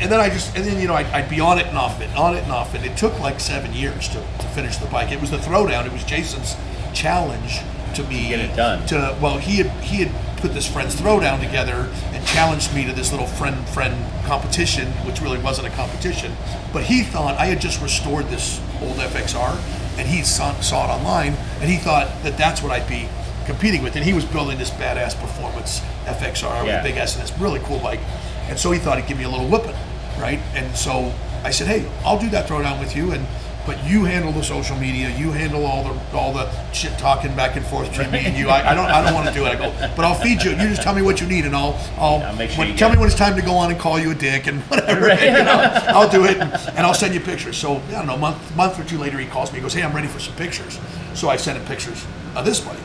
and 0.00 0.10
then 0.10 0.18
I 0.18 0.30
just 0.30 0.56
and 0.56 0.64
then 0.64 0.80
you 0.80 0.88
know 0.88 0.94
I'd, 0.94 1.06
I'd 1.06 1.30
be 1.30 1.38
on 1.38 1.60
it 1.60 1.66
and 1.66 1.78
off 1.78 2.00
it, 2.00 2.10
on 2.16 2.34
it 2.34 2.42
and 2.42 2.50
off 2.50 2.74
it. 2.74 2.84
It 2.84 2.96
took 2.96 3.20
like 3.20 3.38
seven 3.38 3.72
years 3.72 4.08
to, 4.08 4.14
to 4.14 4.46
finish 4.48 4.78
the 4.78 4.86
bike. 4.86 5.12
It 5.12 5.20
was 5.20 5.30
the 5.30 5.38
throwdown. 5.38 5.86
It 5.86 5.92
was 5.92 6.02
Jason's 6.02 6.56
challenge 6.92 7.60
to 7.94 8.02
me 8.04 8.28
get 8.28 8.40
it 8.40 8.54
done. 8.56 8.86
To 8.88 9.16
well, 9.20 9.38
he 9.38 9.56
had 9.58 9.70
he 9.82 10.04
had 10.04 10.36
put 10.38 10.54
this 10.54 10.66
friend's 10.66 10.94
throwdown 10.94 11.38
together 11.40 11.88
and 12.12 12.26
challenged 12.26 12.74
me 12.74 12.86
to 12.86 12.92
this 12.92 13.10
little 13.12 13.26
friend 13.26 13.68
friend 13.68 13.94
competition, 14.24 14.88
which 15.06 15.20
really 15.20 15.38
wasn't 15.38 15.66
a 15.66 15.70
competition. 15.70 16.34
But 16.72 16.84
he 16.84 17.02
thought 17.02 17.36
I 17.38 17.46
had 17.46 17.60
just 17.60 17.80
restored 17.82 18.28
this 18.28 18.60
old 18.80 18.96
FXR, 18.96 19.58
and 19.98 20.08
he 20.08 20.22
saw, 20.22 20.58
saw 20.60 20.86
it 20.86 20.96
online, 20.98 21.34
and 21.60 21.68
he 21.70 21.76
thought 21.76 22.08
that 22.22 22.38
that's 22.38 22.62
what 22.62 22.72
I'd 22.72 22.88
be 22.88 23.08
competing 23.44 23.82
with. 23.82 23.96
And 23.96 24.04
he 24.04 24.12
was 24.12 24.24
building 24.24 24.56
this 24.58 24.70
badass 24.70 25.18
performance 25.20 25.80
FXR 26.06 26.42
Yeah. 26.42 26.62
with 26.64 26.74
a 26.76 26.82
big 26.84 26.96
S, 26.96 27.14
and 27.16 27.22
it's 27.28 27.36
really 27.38 27.60
cool 27.60 27.78
bike. 27.80 28.00
And 28.48 28.58
so 28.58 28.70
he 28.70 28.78
thought 28.78 28.98
he'd 28.98 29.06
give 29.06 29.18
me 29.18 29.24
a 29.24 29.28
little 29.28 29.46
whipping, 29.48 29.76
right? 30.18 30.40
And 30.54 30.74
so 30.76 31.12
I 31.44 31.50
said, 31.50 31.66
hey, 31.66 31.86
I'll 32.04 32.18
do 32.18 32.30
that 32.30 32.46
throwdown 32.48 32.78
with 32.80 32.94
you, 32.96 33.12
and 33.12 33.26
but 33.70 33.88
you 33.88 34.04
handle 34.04 34.32
the 34.32 34.42
social 34.42 34.76
media, 34.76 35.16
you 35.16 35.30
handle 35.30 35.64
all 35.64 35.84
the 35.84 36.16
all 36.16 36.32
the 36.32 36.50
shit 36.72 36.90
talking 36.98 37.32
back 37.36 37.54
and 37.54 37.64
forth 37.64 37.88
between 37.90 38.10
me 38.10 38.18
and 38.26 38.36
you. 38.36 38.48
I, 38.48 38.70
I 38.72 38.74
don't 38.74 38.86
I 38.86 39.00
don't 39.00 39.14
want 39.14 39.28
to 39.28 39.32
do 39.32 39.46
it. 39.46 39.48
I 39.48 39.54
go, 39.54 39.70
but 39.94 40.04
I'll 40.04 40.16
feed 40.16 40.42
you. 40.42 40.50
You 40.50 40.56
just 40.70 40.82
tell 40.82 40.92
me 40.92 41.02
what 41.02 41.20
you 41.20 41.28
need, 41.28 41.44
and 41.44 41.54
I'll 41.54 41.78
I'll, 41.96 42.20
I'll 42.20 42.34
make 42.34 42.50
sure 42.50 42.58
when- 42.58 42.68
you 42.72 42.76
tell 42.76 42.88
get 42.88 42.94
me 42.94 42.98
it. 42.98 43.00
when 43.02 43.08
it's 43.08 43.16
time 43.18 43.36
to 43.36 43.42
go 43.42 43.54
on 43.54 43.70
and 43.70 43.78
call 43.78 43.96
you 44.00 44.10
a 44.10 44.14
dick 44.14 44.48
and 44.48 44.60
whatever. 44.70 45.06
you 45.14 45.44
know, 45.44 45.70
I'll 45.86 46.08
do 46.10 46.24
it, 46.24 46.38
and, 46.38 46.52
and 46.52 46.78
I'll 46.80 46.94
send 46.94 47.14
you 47.14 47.20
pictures. 47.20 47.56
So 47.56 47.76
I 47.76 47.90
don't 47.92 48.08
know, 48.08 48.14
a 48.16 48.18
month 48.18 48.56
month 48.56 48.76
or 48.80 48.82
two 48.82 48.98
later, 48.98 49.18
he 49.18 49.26
calls 49.26 49.52
me. 49.52 49.58
He 49.58 49.62
goes, 49.62 49.72
hey, 49.72 49.84
I'm 49.84 49.94
ready 49.94 50.08
for 50.08 50.18
some 50.18 50.34
pictures. 50.34 50.80
So 51.14 51.28
I 51.28 51.36
sent 51.36 51.56
him 51.56 51.64
pictures 51.66 52.04
of 52.34 52.44
this 52.44 52.58
bike, 52.58 52.76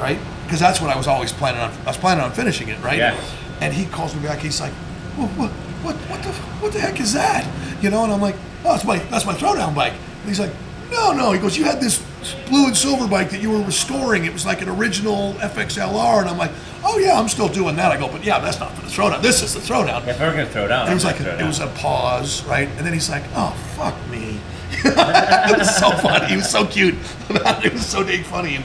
right? 0.00 0.18
Because 0.44 0.58
that's 0.60 0.80
what 0.80 0.88
I 0.88 0.96
was 0.96 1.06
always 1.06 1.32
planning 1.32 1.60
on. 1.60 1.70
I 1.82 1.88
was 1.88 1.98
planning 1.98 2.24
on 2.24 2.32
finishing 2.32 2.68
it, 2.68 2.80
right? 2.82 2.96
Yeah. 2.98 3.20
And 3.60 3.74
he 3.74 3.84
calls 3.84 4.14
me 4.14 4.22
back. 4.22 4.38
He's 4.38 4.58
like, 4.58 4.72
what, 5.16 5.28
what, 5.32 5.50
what, 5.84 5.96
what 5.96 6.22
the, 6.22 6.32
what 6.62 6.72
the 6.72 6.80
heck 6.80 6.98
is 6.98 7.12
that? 7.12 7.46
You 7.82 7.90
know? 7.90 8.04
And 8.04 8.12
I'm 8.12 8.22
like, 8.22 8.36
oh, 8.64 8.72
that's 8.72 8.84
my, 8.84 8.98
that's 9.10 9.26
my 9.26 9.34
throwdown 9.34 9.74
bike. 9.74 9.92
And 10.20 10.28
he's 10.28 10.40
like, 10.40 10.52
no, 10.90 11.12
no. 11.12 11.32
He 11.32 11.38
goes, 11.38 11.56
you 11.56 11.64
had 11.64 11.80
this 11.80 12.04
blue 12.48 12.66
and 12.66 12.76
silver 12.76 13.06
bike 13.06 13.30
that 13.30 13.40
you 13.40 13.50
were 13.50 13.62
restoring. 13.62 14.24
It 14.24 14.32
was 14.32 14.44
like 14.44 14.60
an 14.60 14.68
original 14.68 15.34
FXLR. 15.34 16.20
And 16.20 16.28
I'm 16.28 16.36
like, 16.38 16.50
oh 16.84 16.98
yeah, 16.98 17.18
I'm 17.18 17.28
still 17.28 17.48
doing 17.48 17.76
that. 17.76 17.92
I 17.92 17.96
go, 17.96 18.08
but 18.08 18.24
yeah, 18.24 18.38
that's 18.40 18.58
not 18.60 18.72
for 18.74 18.82
the 18.82 18.88
throwdown. 18.88 19.22
This 19.22 19.42
is 19.42 19.54
the 19.54 19.60
throwdown. 19.60 20.06
If 20.06 20.18
we're 20.20 20.30
gonna 20.32 20.46
throw 20.46 20.66
down, 20.68 20.82
And 20.82 20.90
it 20.90 20.94
was 20.94 21.04
like 21.04 21.20
a, 21.20 21.38
it 21.38 21.46
was 21.46 21.60
a 21.60 21.68
pause, 21.68 22.44
right? 22.44 22.68
And 22.68 22.80
then 22.86 22.92
he's 22.92 23.08
like, 23.08 23.22
"Oh 23.34 23.50
fuck 23.76 23.94
me." 24.10 24.40
it 24.84 25.58
was 25.58 25.76
so 25.76 25.90
funny. 25.90 26.26
He 26.26 26.36
was 26.36 26.48
so 26.50 26.66
cute. 26.66 26.94
it 27.30 27.72
was 27.72 27.86
so 27.86 28.02
dang 28.02 28.24
funny. 28.24 28.56
And, 28.56 28.64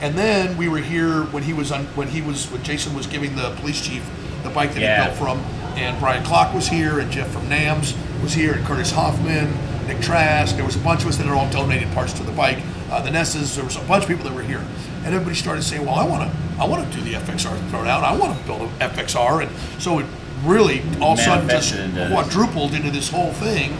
and 0.00 0.14
then 0.16 0.56
we 0.56 0.68
were 0.68 0.78
here 0.78 1.22
when 1.24 1.42
he 1.42 1.52
was 1.52 1.70
on 1.72 1.84
when 1.96 2.08
he 2.08 2.20
was 2.22 2.50
when 2.50 2.62
Jason 2.62 2.94
was 2.94 3.06
giving 3.06 3.36
the 3.36 3.50
police 3.56 3.80
chief 3.80 4.08
the 4.42 4.50
bike 4.50 4.72
that 4.74 4.80
Yeah. 4.80 5.02
he 5.02 5.08
built 5.08 5.18
from, 5.18 5.38
and 5.78 5.98
Brian 6.00 6.24
Klock 6.24 6.54
was 6.54 6.66
here, 6.66 6.98
and 6.98 7.10
Jeff 7.12 7.30
from 7.30 7.42
NAMZ 7.48 7.94
was 8.22 8.32
here, 8.32 8.54
and 8.54 8.64
Curtis 8.64 8.90
Hoffman, 8.90 9.52
Nick 9.90 10.02
Trask. 10.02 10.54
There 10.54 10.64
was 10.64 10.76
a 10.76 10.80
bunch 10.80 11.02
of 11.02 11.08
us 11.08 11.16
that 11.16 11.26
had 11.26 11.34
all 11.34 11.50
donated 11.50 11.90
parts 11.92 12.12
to 12.14 12.22
the 12.22 12.30
bike. 12.32 12.58
Uh, 12.90 13.00
the 13.02 13.10
Nesses. 13.10 13.56
There 13.56 13.64
was 13.64 13.76
a 13.76 13.80
bunch 13.80 14.04
of 14.04 14.08
people 14.08 14.24
that 14.24 14.32
were 14.34 14.42
here, 14.42 14.64
and 15.04 15.06
everybody 15.14 15.34
started 15.34 15.62
saying, 15.62 15.84
"Well, 15.84 15.96
I 15.96 16.04
want 16.06 16.30
to, 16.30 16.62
I 16.62 16.64
want 16.66 16.88
to 16.90 16.96
do 16.98 17.02
the 17.02 17.14
FXR 17.14 17.56
throwdown. 17.70 18.04
I 18.04 18.16
want 18.16 18.38
to 18.38 18.46
build 18.46 18.62
an 18.62 18.68
FXR." 18.78 19.42
And 19.42 19.82
so 19.82 19.98
it 19.98 20.06
really 20.44 20.82
all 21.00 21.14
of 21.14 21.18
a 21.18 21.22
sudden 21.22 21.48
just 21.48 21.74
Manifested 21.74 21.80
into 21.80 21.96
this. 21.96 22.12
quadrupled 22.12 22.72
into 22.74 22.90
this 22.90 23.10
whole 23.10 23.32
thing. 23.32 23.72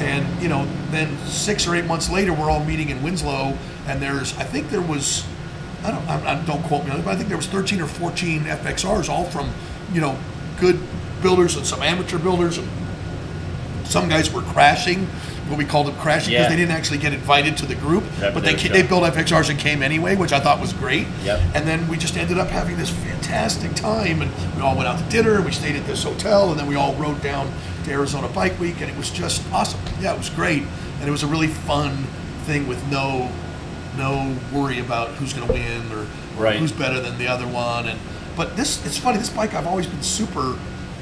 And 0.00 0.42
you 0.42 0.48
know, 0.48 0.66
then 0.90 1.16
six 1.26 1.66
or 1.66 1.74
eight 1.74 1.86
months 1.86 2.10
later, 2.10 2.32
we're 2.34 2.50
all 2.50 2.62
meeting 2.64 2.90
in 2.90 3.02
Winslow, 3.02 3.56
and 3.86 4.02
there's 4.02 4.36
I 4.36 4.44
think 4.44 4.68
there 4.68 4.82
was, 4.82 5.24
I 5.82 5.92
don't 5.92 6.06
I, 6.08 6.32
I 6.32 6.44
don't 6.44 6.62
quote 6.64 6.84
me 6.84 6.90
on 6.90 6.98
it, 6.98 7.04
but 7.06 7.14
I 7.14 7.16
think 7.16 7.28
there 7.28 7.38
was 7.38 7.46
13 7.46 7.80
or 7.80 7.86
14 7.86 8.42
FXRs, 8.42 9.08
all 9.08 9.24
from 9.24 9.50
you 9.94 10.02
know 10.02 10.18
good 10.60 10.78
builders 11.22 11.56
and 11.56 11.64
some 11.66 11.82
amateur 11.82 12.18
builders, 12.18 12.58
and 12.58 12.68
some 13.84 14.10
guys 14.10 14.30
were 14.30 14.42
crashing. 14.42 15.08
What 15.48 15.58
we 15.58 15.64
called 15.66 15.86
them 15.88 15.96
crashing 15.96 16.30
because 16.32 16.44
Yeah. 16.44 16.48
they 16.48 16.56
didn't 16.56 16.72
actually 16.74 16.98
get 16.98 17.12
invited 17.12 17.56
to 17.58 17.66
the 17.66 17.74
group, 17.74 18.04
That- 18.18 18.32
but 18.32 18.44
they 18.44 18.54
ca- 18.54 18.72
they 18.72 18.82
built 18.82 19.04
FXRs 19.04 19.50
and 19.50 19.58
came 19.58 19.82
anyway, 19.82 20.16
which 20.16 20.32
I 20.32 20.40
thought 20.40 20.58
was 20.58 20.72
great. 20.72 21.06
Yep. 21.22 21.40
And 21.54 21.68
then 21.68 21.86
we 21.86 21.98
just 21.98 22.16
ended 22.16 22.38
up 22.38 22.48
having 22.50 22.78
this 22.78 22.88
fantastic 22.88 23.74
time, 23.74 24.22
and 24.22 24.30
we 24.56 24.62
all 24.62 24.74
went 24.74 24.88
out 24.88 24.96
to 24.98 25.04
dinner. 25.04 25.42
We 25.42 25.52
stayed 25.52 25.76
at 25.76 25.86
this 25.86 26.02
hotel, 26.02 26.50
and 26.50 26.58
then 26.58 26.66
we 26.66 26.76
all 26.76 26.94
rode 26.94 27.22
down 27.22 27.52
to 27.84 27.90
Arizona 27.90 28.28
Bike 28.28 28.58
Week, 28.58 28.76
and 28.80 28.88
it 28.90 28.96
was 28.96 29.10
just 29.10 29.42
awesome. 29.52 29.80
Yeah, 30.00 30.12
it 30.12 30.18
was 30.18 30.30
great, 30.30 30.62
and 31.00 31.08
it 31.08 31.12
was 31.12 31.22
a 31.22 31.26
really 31.26 31.48
fun 31.48 32.06
thing 32.46 32.66
with 32.66 32.82
no 32.90 33.28
no 33.96 34.34
worry 34.52 34.80
about 34.80 35.10
who's 35.10 35.32
going 35.32 35.46
to 35.46 35.52
win 35.52 35.82
or, 35.92 36.00
or 36.38 36.44
Right. 36.44 36.58
who's 36.58 36.72
better 36.72 36.98
than 37.00 37.16
the 37.16 37.28
other 37.28 37.46
one. 37.46 37.86
And 37.86 37.98
but 38.36 38.56
this 38.56 38.84
it's 38.84 38.98
funny. 38.98 39.18
This 39.18 39.28
bike 39.30 39.54
I've 39.54 39.66
always 39.68 39.86
been 39.86 40.02
super 40.02 40.56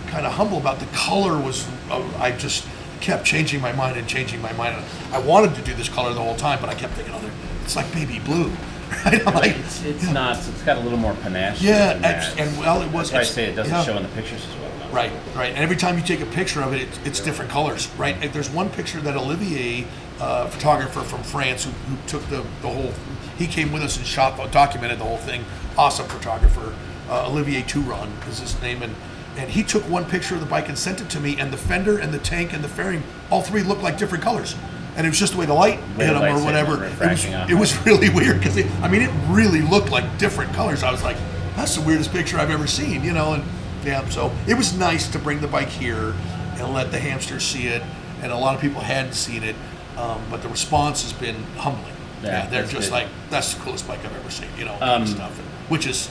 kind 0.08 0.26
of 0.26 0.32
humble 0.34 0.58
about. 0.58 0.78
The 0.78 0.84
color 0.86 1.38
was 1.38 1.64
uh, 1.90 2.00
I 2.20 2.32
just 2.32 2.64
kept 3.02 3.26
changing 3.26 3.60
my 3.60 3.72
mind 3.72 3.98
and 3.98 4.08
changing 4.08 4.40
my 4.40 4.52
mind. 4.52 4.82
I 5.12 5.18
wanted 5.18 5.54
to 5.56 5.62
do 5.62 5.74
this 5.74 5.88
color 5.88 6.14
the 6.14 6.20
whole 6.22 6.36
time, 6.36 6.60
but 6.60 6.70
I 6.70 6.74
kept 6.74 6.94
thinking, 6.94 7.12
oh, 7.14 7.30
it's 7.64 7.76
like 7.76 7.92
baby 7.92 8.18
blue. 8.20 8.50
Right? 9.06 9.24
Like, 9.24 9.56
It's, 9.56 9.82
it's 9.84 10.10
not. 10.10 10.36
It's 10.36 10.62
got 10.64 10.76
a 10.76 10.80
little 10.80 10.98
more 10.98 11.14
panache. 11.14 11.62
Yeah, 11.62 11.92
and- 11.94 12.38
and, 12.38 12.58
well, 12.58 12.82
it 12.82 12.92
was- 12.92 13.10
That's 13.10 13.12
why 13.12 13.20
I 13.20 13.24
say 13.24 13.44
it 13.46 13.56
doesn't 13.56 13.72
yeah. 13.72 13.82
show 13.84 13.96
in 13.96 14.02
the 14.02 14.08
pictures 14.10 14.44
as 14.46 14.54
well. 14.60 14.70
though. 14.78 14.94
Right, 14.94 15.10
right. 15.34 15.48
And 15.48 15.58
every 15.60 15.76
time 15.76 15.96
you 15.96 16.04
take 16.04 16.20
a 16.20 16.26
picture 16.26 16.60
of 16.60 16.74
it, 16.74 16.82
it's, 16.82 16.98
it's 17.06 17.20
different 17.20 17.50
colors, 17.50 17.88
right? 17.96 18.14
There's 18.34 18.50
one 18.50 18.68
picture 18.68 19.00
that 19.00 19.16
Olivier, 19.16 19.86
uh, 20.20 20.46
photographer 20.48 21.00
from 21.00 21.22
France, 21.22 21.64
who, 21.64 21.70
who 21.70 21.96
took 22.06 22.22
the, 22.28 22.44
the 22.60 22.68
whole, 22.68 22.92
he 23.38 23.46
came 23.46 23.72
with 23.72 23.82
us 23.82 23.96
and 23.96 24.06
shot, 24.06 24.36
documented 24.52 24.98
the 24.98 25.04
whole 25.04 25.16
thing. 25.16 25.42
Awesome 25.78 26.06
photographer. 26.06 26.74
Uh, 27.08 27.28
Olivier 27.30 27.62
Touron 27.62 28.10
is 28.28 28.40
his 28.40 28.60
name. 28.60 28.82
And, 28.82 28.94
and 29.36 29.50
he 29.50 29.62
took 29.62 29.82
one 29.88 30.04
picture 30.04 30.34
of 30.34 30.40
the 30.40 30.46
bike 30.46 30.68
and 30.68 30.78
sent 30.78 31.00
it 31.00 31.08
to 31.10 31.20
me. 31.20 31.38
And 31.38 31.52
the 31.52 31.56
fender 31.56 31.98
and 31.98 32.12
the 32.12 32.18
tank 32.18 32.52
and 32.52 32.62
the 32.62 32.68
fairing, 32.68 33.02
all 33.30 33.42
three 33.42 33.62
looked 33.62 33.82
like 33.82 33.98
different 33.98 34.22
colors. 34.24 34.54
And 34.96 35.06
it 35.06 35.10
was 35.10 35.18
just 35.18 35.32
the 35.32 35.38
way 35.38 35.46
the 35.46 35.54
light 35.54 35.78
Way 35.96 36.04
hit 36.06 36.12
the 36.12 36.20
them 36.20 36.36
or 36.36 36.44
whatever. 36.44 36.84
It 36.84 36.98
was, 37.00 37.24
it 37.24 37.54
was 37.54 37.74
really 37.86 38.10
weird 38.10 38.38
because, 38.38 38.58
I 38.82 38.88
mean, 38.88 39.02
it 39.02 39.10
really 39.28 39.62
looked 39.62 39.90
like 39.90 40.18
different 40.18 40.52
colors. 40.52 40.82
I 40.82 40.90
was 40.92 41.02
like, 41.02 41.16
that's 41.56 41.74
the 41.76 41.80
weirdest 41.80 42.12
picture 42.12 42.38
I've 42.38 42.50
ever 42.50 42.66
seen, 42.66 43.02
you 43.02 43.12
know? 43.12 43.32
And 43.34 43.44
yeah, 43.84 44.06
so 44.10 44.30
it 44.46 44.54
was 44.54 44.76
nice 44.76 45.08
to 45.12 45.18
bring 45.18 45.40
the 45.40 45.48
bike 45.48 45.68
here 45.68 46.14
and 46.58 46.72
let 46.74 46.90
the 46.90 46.98
hamsters 46.98 47.42
see 47.42 47.68
it. 47.68 47.82
And 48.22 48.30
a 48.30 48.36
lot 48.36 48.54
of 48.54 48.60
people 48.60 48.80
hadn't 48.82 49.14
seen 49.14 49.42
it, 49.42 49.56
um, 49.96 50.22
but 50.30 50.42
the 50.42 50.48
response 50.48 51.02
has 51.02 51.12
been 51.12 51.42
humbling. 51.56 51.92
Yeah, 52.22 52.46
they're 52.46 52.62
just 52.66 52.90
good. 52.90 52.92
like, 52.92 53.08
that's 53.30 53.54
the 53.54 53.60
coolest 53.62 53.88
bike 53.88 54.04
I've 54.04 54.14
ever 54.16 54.30
seen, 54.30 54.48
you 54.56 54.64
know, 54.66 54.76
kind 54.78 54.90
Um, 54.90 55.02
of 55.02 55.08
stuff. 55.08 55.36
And, 55.38 55.48
which 55.70 55.86
is, 55.86 56.08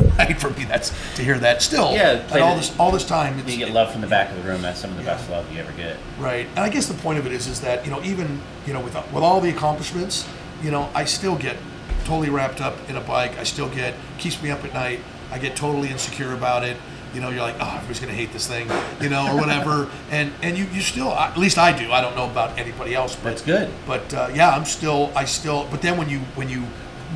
right 0.18 0.40
for 0.40 0.50
me, 0.50 0.64
that's 0.64 0.90
to 1.16 1.22
hear 1.22 1.38
that 1.38 1.62
still. 1.62 1.92
Yeah, 1.92 2.22
and 2.32 2.42
all 2.42 2.56
this, 2.56 2.78
all 2.78 2.90
this 2.90 3.04
time. 3.04 3.38
It's, 3.38 3.50
You 3.50 3.64
get 3.64 3.74
love 3.74 3.92
from 3.92 4.00
the 4.00 4.06
back 4.06 4.30
of 4.30 4.36
the 4.36 4.48
room. 4.48 4.62
That's 4.62 4.80
some 4.80 4.90
of 4.90 4.96
the 4.96 5.04
best 5.04 5.28
love 5.30 5.50
you 5.52 5.60
ever 5.60 5.72
get. 5.72 5.96
Right, 6.18 6.46
and 6.48 6.60
I 6.60 6.68
guess 6.68 6.86
the 6.86 6.94
point 6.94 7.18
of 7.18 7.26
it 7.26 7.32
is, 7.32 7.46
is 7.46 7.60
that 7.60 7.84
you 7.84 7.90
know, 7.90 8.02
even 8.02 8.40
you 8.66 8.72
know, 8.72 8.80
with 8.80 8.94
with 8.94 9.22
all 9.22 9.40
the 9.40 9.50
accomplishments, 9.50 10.28
you 10.62 10.70
know, 10.70 10.90
I 10.94 11.04
still 11.04 11.36
get 11.36 11.56
totally 12.04 12.30
wrapped 12.30 12.60
up 12.60 12.76
in 12.88 12.96
a 12.96 13.00
bike. 13.00 13.38
I 13.38 13.44
still 13.44 13.68
get 13.68 13.94
keeps 14.18 14.42
me 14.42 14.50
up 14.50 14.64
at 14.64 14.74
night. 14.74 15.00
I 15.30 15.38
get 15.38 15.56
totally 15.56 15.88
insecure 15.88 16.34
about 16.34 16.64
it. 16.64 16.76
You 17.14 17.20
know, 17.20 17.28
you're 17.28 17.42
like, 17.42 17.56
oh, 17.60 17.74
everybody's 17.74 18.00
gonna 18.00 18.12
hate 18.12 18.32
this 18.32 18.46
thing, 18.46 18.70
you 19.00 19.10
know, 19.10 19.30
or 19.30 19.38
whatever. 19.38 19.90
and 20.10 20.32
and 20.42 20.56
you 20.56 20.64
you 20.66 20.80
still, 20.80 21.12
at 21.12 21.36
least 21.36 21.58
I 21.58 21.76
do. 21.76 21.92
I 21.92 22.00
don't 22.00 22.16
know 22.16 22.30
about 22.30 22.58
anybody 22.58 22.94
else, 22.94 23.14
but 23.16 23.24
That's 23.24 23.42
good. 23.42 23.70
But 23.86 24.14
uh, 24.14 24.30
yeah, 24.34 24.50
I'm 24.50 24.64
still, 24.64 25.12
I 25.14 25.26
still. 25.26 25.66
But 25.70 25.82
then 25.82 25.98
when 25.98 26.08
you 26.08 26.20
when 26.34 26.48
you 26.48 26.64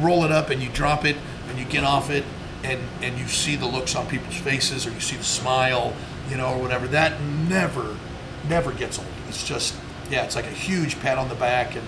roll 0.00 0.24
it 0.24 0.32
up 0.32 0.50
and 0.50 0.62
you 0.62 0.68
drop 0.70 1.04
it 1.04 1.16
and 1.48 1.58
you 1.58 1.64
get 1.64 1.84
off 1.84 2.10
it 2.10 2.24
and 2.64 2.80
and 3.02 3.18
you 3.18 3.26
see 3.28 3.56
the 3.56 3.66
looks 3.66 3.94
on 3.94 4.06
people's 4.06 4.36
faces 4.36 4.86
or 4.86 4.90
you 4.90 5.00
see 5.00 5.16
the 5.16 5.24
smile, 5.24 5.94
you 6.30 6.36
know, 6.36 6.54
or 6.54 6.58
whatever, 6.60 6.86
that 6.88 7.20
never 7.22 7.96
never 8.48 8.72
gets 8.72 8.98
old. 8.98 9.08
It's 9.28 9.46
just 9.46 9.74
yeah, 10.10 10.24
it's 10.24 10.36
like 10.36 10.46
a 10.46 10.50
huge 10.50 11.00
pat 11.00 11.18
on 11.18 11.28
the 11.28 11.34
back 11.34 11.74
and 11.76 11.86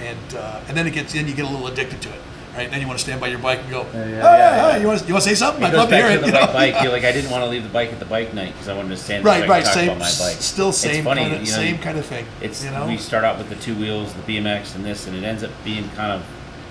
and 0.00 0.34
uh, 0.34 0.60
and 0.68 0.76
then 0.76 0.86
it 0.86 0.92
gets 0.92 1.12
then 1.12 1.28
you 1.28 1.34
get 1.34 1.44
a 1.44 1.48
little 1.48 1.66
addicted 1.66 2.00
to 2.02 2.08
it. 2.10 2.20
Right, 2.56 2.68
then 2.68 2.80
you 2.80 2.88
want 2.88 2.98
to 2.98 3.04
stand 3.04 3.20
by 3.20 3.28
your 3.28 3.38
bike 3.38 3.60
and 3.60 3.70
go, 3.70 3.82
yeah, 3.82 3.92
"Hey, 3.92 4.10
yeah, 4.10 4.72
hey, 4.72 4.80
you 4.80 4.86
want 4.88 5.00
to, 5.00 5.06
you 5.06 5.12
want 5.12 5.22
to 5.22 5.28
say 5.30 5.36
something? 5.36 5.62
It 5.62 5.66
I'd 5.66 5.74
love 5.74 5.90
to 5.90 5.96
hear 5.96 6.08
to 6.08 6.14
it. 6.14 6.26
the 6.26 6.32
bike. 6.32 6.52
bike. 6.74 6.82
You're 6.82 6.90
like, 6.98 7.04
I 7.04 7.12
didn't 7.12 7.30
want 7.30 7.44
to 7.44 7.48
leave 7.48 7.62
the 7.62 7.68
bike 7.68 7.92
at 7.92 8.00
the 8.00 8.04
bike 8.04 8.34
night 8.34 8.52
because 8.52 8.66
I 8.68 8.74
wanted 8.74 8.88
to 8.88 8.96
stand 8.96 9.24
Right, 9.24 9.46
right, 9.48 9.64
talk 9.64 9.74
same, 9.74 9.88
about 9.90 9.98
my 10.00 10.04
bike. 10.06 10.36
still 10.40 10.72
same 10.72 10.94
It's 10.96 11.04
funny, 11.04 11.20
kind 11.22 11.34
of, 11.34 11.40
you 11.42 11.52
know, 11.52 11.56
same 11.56 11.78
kind 11.78 11.98
of 11.98 12.06
thing. 12.06 12.26
It's 12.40 12.64
you 12.64 12.72
know, 12.72 12.88
we 12.88 12.96
start 12.96 13.22
out 13.22 13.38
with 13.38 13.48
the 13.48 13.54
two 13.56 13.76
wheels, 13.76 14.12
the 14.14 14.22
BMX, 14.22 14.74
and 14.74 14.84
this, 14.84 15.06
and 15.06 15.14
it 15.14 15.22
ends 15.22 15.44
up 15.44 15.52
being 15.62 15.88
kind 15.90 16.10
of. 16.10 16.24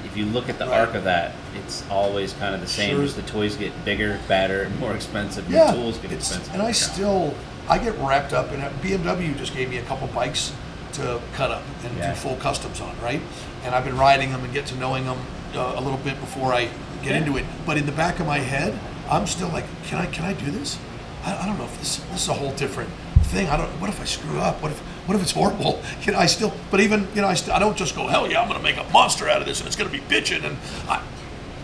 If 0.05 0.15
you 0.17 0.25
look 0.25 0.49
at 0.49 0.57
the 0.59 0.65
Right. 0.67 0.79
arc 0.79 0.95
of 0.95 1.03
that, 1.05 1.33
it's 1.55 1.83
always 1.89 2.33
kind 2.33 2.53
of 2.55 2.61
the 2.61 2.67
same. 2.67 2.95
Sure. 2.95 3.03
Just 3.03 3.15
the 3.15 3.21
toys 3.23 3.55
get 3.55 3.71
bigger, 3.85 4.19
badder, 4.27 4.63
and 4.63 4.79
more 4.79 4.93
expensive. 4.93 5.45
And 5.45 5.53
yeah, 5.53 5.71
the 5.71 5.77
tools 5.77 5.97
get 5.97 6.11
expensive. 6.11 6.53
and 6.53 6.61
I 6.61 6.71
still 6.71 7.33
I 7.69 7.77
get 7.79 7.97
wrapped 7.99 8.31
up 8.31 8.53
in 8.53 8.61
it. 8.61 8.71
BMW 8.81 9.33
just 9.37 9.53
gave 9.53 9.69
me 9.69 9.77
a 9.77 9.81
couple 9.83 10.07
bikes 10.07 10.53
to 10.93 11.19
cut 11.35 11.51
up 11.51 11.63
and 11.83 11.97
Yeah. 11.97 12.11
do 12.11 12.15
full 12.15 12.35
customs 12.37 12.79
on, 12.79 12.95
right? 13.03 13.19
And 13.65 13.75
I've 13.75 13.83
been 13.83 13.97
riding 13.97 14.31
them 14.31 14.43
and 14.43 14.53
get 14.53 14.65
to 14.67 14.75
knowing 14.75 15.05
them 15.05 15.17
uh, 15.55 15.73
a 15.75 15.81
little 15.81 15.97
bit 15.97 16.19
before 16.21 16.53
I 16.53 16.65
get 17.03 17.11
Yeah. 17.11 17.17
into 17.17 17.37
it. 17.37 17.45
But 17.65 17.77
in 17.77 17.85
the 17.85 17.91
back 17.91 18.19
of 18.19 18.27
my 18.27 18.39
head, 18.39 18.77
I'm 19.09 19.27
still 19.27 19.49
like, 19.49 19.65
can 19.85 19.99
I 19.99 20.05
can 20.05 20.23
I 20.25 20.33
do 20.33 20.49
this? 20.51 20.77
I, 21.25 21.35
I 21.43 21.45
don't 21.45 21.57
know 21.57 21.65
if 21.65 21.77
this 21.79 21.97
this 22.11 22.23
is 22.23 22.29
a 22.29 22.33
whole 22.33 22.51
different 22.51 22.89
thing. 23.27 23.47
I 23.47 23.57
don't. 23.57 23.69
What 23.81 23.89
if 23.89 24.01
I 24.01 24.05
screw 24.05 24.39
up? 24.39 24.61
What 24.61 24.71
if 24.71 24.79
what 25.07 25.15
if 25.15 25.21
it's 25.21 25.31
horrible? 25.31 25.81
You 26.05 26.13
know, 26.13 26.19
I 26.19 26.25
still. 26.27 26.53
But 26.71 26.79
even 26.79 27.07
you 27.13 27.21
know, 27.21 27.27
I 27.27 27.33
still 27.35 27.53
I 27.53 27.59
don't 27.59 27.77
just 27.77 27.95
go 27.95 28.07
hell 28.07 28.29
yeah, 28.29 28.41
I'm 28.41 28.47
gonna 28.47 28.63
make 28.63 28.77
a 28.77 28.83
monster 28.91 29.27
out 29.29 29.41
of 29.41 29.47
this 29.47 29.59
and 29.59 29.67
it's 29.67 29.75
gonna 29.75 29.89
be 29.89 29.99
bitching 29.99 30.43
and 30.45 30.57
I. 30.89 31.01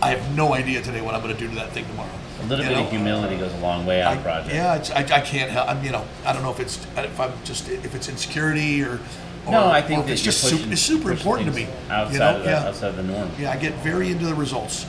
I 0.01 0.09
have 0.09 0.35
no 0.35 0.53
idea 0.53 0.81
today 0.81 0.99
what 0.99 1.15
I'm 1.15 1.21
going 1.21 1.33
to 1.33 1.39
do 1.39 1.47
to 1.47 1.55
that 1.55 1.71
thing 1.71 1.85
tomorrow. 1.85 2.09
A 2.41 2.45
little 2.47 2.65
You 2.65 2.71
bit 2.71 2.77
know? 2.77 2.83
of 2.83 2.89
humility 2.91 3.37
goes 3.37 3.53
a 3.53 3.57
long 3.59 3.85
way 3.85 4.03
on 4.03 4.17
I, 4.17 4.19
a 4.19 4.21
project. 4.21 4.53
yeah, 4.53 4.75
it's, 4.75 4.91
I, 4.91 4.97
I 4.99 5.21
can't 5.21 5.49
help. 5.49 5.69
I'm, 5.69 5.81
you 5.81 5.91
know, 5.93 6.03
I 6.25 6.33
don't 6.33 6.41
know 6.43 6.51
if 6.51 6.59
it's 6.59 6.85
if 6.97 7.17
I'm 7.21 7.31
just 7.45 7.69
if 7.69 7.95
it's 7.95 8.09
insecurity 8.09 8.83
or, 8.83 8.99
or 9.45 9.51
No, 9.53 9.67
I 9.69 9.81
think 9.81 10.05
or 10.05 10.11
it's 10.11 10.21
just 10.21 10.43
pushing, 10.43 10.57
super, 10.57 10.71
it's 10.73 10.81
super 10.81 11.11
important 11.13 11.47
to 11.47 11.55
me. 11.55 11.69
Outside 11.89 12.13
you 12.13 12.19
know, 12.19 12.39
the, 12.43 12.49
yeah, 12.49 12.67
outside 12.67 12.87
of 12.89 12.97
the 12.97 13.03
norm. 13.03 13.31
yeah. 13.39 13.51
I 13.51 13.55
get 13.55 13.75
very 13.75 14.11
into 14.11 14.25
the 14.25 14.35
results. 14.35 14.87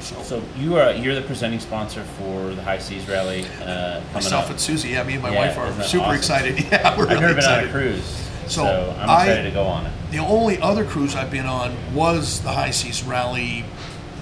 So, 0.00 0.42
you 0.56 0.76
are 0.76 0.92
you're 0.92 1.14
the 1.14 1.22
presenting 1.22 1.60
sponsor 1.60 2.02
for 2.18 2.54
the 2.54 2.62
High 2.62 2.78
Seas 2.78 3.06
Rally 3.08 3.44
uh, 3.62 4.00
myself 4.14 4.44
up. 4.46 4.50
and 4.50 4.60
Susie, 4.60 4.90
yeah, 4.90 5.02
me 5.02 5.14
and 5.14 5.22
my 5.22 5.30
Yeah, 5.30 5.38
wife 5.54 5.58
are 5.58 5.82
super 5.82 6.04
awesome? 6.04 6.16
excited. 6.16 6.58
Yeah, 6.72 6.96
we're 6.96 7.04
I've 7.04 7.10
really 7.10 7.20
never 7.20 7.34
been 7.34 7.44
on 7.44 7.64
a 7.64 7.70
cruise, 7.70 8.04
So, 8.46 8.64
so, 8.64 8.96
I'm 8.98 9.10
I- 9.10 9.42
to 9.42 9.50
go 9.50 9.64
on 9.64 9.86
it. 9.86 9.92
The 10.10 10.18
only 10.18 10.60
other 10.60 10.84
cruise 10.84 11.14
I've 11.14 11.30
been 11.30 11.46
on 11.46 11.76
was 11.94 12.40
the 12.40 12.50
High 12.50 12.70
Seas 12.70 13.02
Rally. 13.04 13.64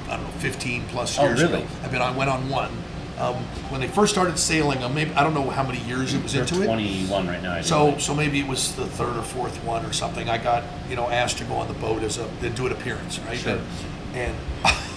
I 0.08 0.16
don't 0.16 0.24
know, 0.24 0.30
15 0.40 0.84
plus 0.88 1.16
years 1.18 1.24
Oh, 1.24 1.28
years 1.28 1.42
really? 1.50 1.62
ago. 1.64 1.70
I've 1.84 1.90
been 1.92 2.02
on, 2.02 2.16
went 2.16 2.30
on 2.30 2.48
one. 2.48 2.70
Um, 3.18 3.34
when 3.70 3.80
they 3.80 3.88
first 3.88 4.12
started 4.12 4.38
sailing, 4.38 4.82
uh, 4.82 4.88
maybe 4.88 5.12
I 5.14 5.22
don't 5.24 5.34
know 5.34 5.48
how 5.50 5.62
many 5.64 5.80
years 5.80 6.14
it 6.14 6.22
was 6.22 6.32
You're 6.34 6.44
into 6.44 6.62
it. 6.62 6.66
21 6.66 7.26
right 7.26 7.42
now. 7.42 7.52
I 7.54 7.60
So, 7.62 7.86
think. 7.88 8.00
so 8.00 8.14
maybe 8.14 8.38
it 8.40 8.46
was 8.46 8.74
the 8.76 8.86
third 8.86 9.16
or 9.16 9.22
fourth 9.22 9.62
one 9.64 9.84
or 9.84 9.92
something. 9.92 10.28
I 10.28 10.38
got, 10.38 10.62
you 10.88 10.96
know, 10.96 11.08
asked 11.10 11.38
to 11.38 11.44
go 11.44 11.54
on 11.54 11.68
the 11.68 11.74
boat 11.74 12.02
as 12.02 12.16
a, 12.18 12.28
to 12.40 12.50
do 12.50 12.66
an 12.66 12.72
appearance, 12.72 13.18
right? 13.20 13.36
Sure. 13.38 13.58
And, 14.14 14.34
I 14.64 14.70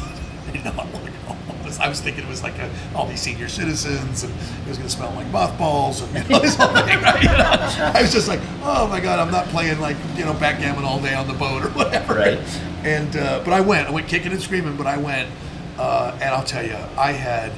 did 0.52 0.66
not 0.66 0.76
want 0.78 1.06
to 1.06 1.12
go. 1.12 1.18
I 1.28 1.66
was- 1.66 1.80
I 1.80 1.88
was 1.88 2.02
thinking 2.02 2.24
it 2.26 2.30
was 2.30 2.44
like 2.44 2.58
a, 2.60 2.70
all 2.94 3.08
these 3.08 3.22
senior 3.22 3.48
citizens, 3.48 4.24
and 4.24 4.32
it 4.34 4.68
was 4.68 4.78
going 4.78 4.90
to 4.90 4.94
smell 4.96 5.12
like 5.14 5.28
mothballs, 5.28 6.02
and 6.02 6.14
you 6.14 6.30
know, 6.30 6.40
this 6.42 6.56
whole 6.56 6.68
thing, 6.68 7.02
right? 7.02 7.24
You 7.24 7.30
know? 7.30 7.92
I 7.96 8.02
was 8.02 8.12
just 8.12 8.28
like, 8.28 8.42
oh 8.64 8.88
my 8.88 9.00
god, 9.00 9.20
I'm 9.20 9.32
not 9.32 9.46
playing 9.48 9.80
like 9.80 9.96
you 10.16 10.26
know 10.26 10.34
backgammon 10.34 10.84
all 10.84 11.00
day 11.00 11.14
on 11.16 11.28
the 11.28 11.34
boat 11.34 11.64
or 11.64 11.70
whatever. 11.70 12.16
Right. 12.16 12.40
And 12.84 13.16
uh, 13.16 13.42
but 13.46 13.54
I 13.54 13.62
went. 13.62 13.88
I 13.88 13.92
went 13.92 14.08
kicking 14.08 14.32
and 14.32 14.42
screaming, 14.42 14.76
but 14.76 14.86
I 14.88 14.98
went. 14.98 15.30
Uh, 15.78 16.12
and 16.22 16.30
I'll 16.36 16.44
tell 16.44 16.66
you, 16.66 16.76
I 16.98 17.14
had 17.14 17.52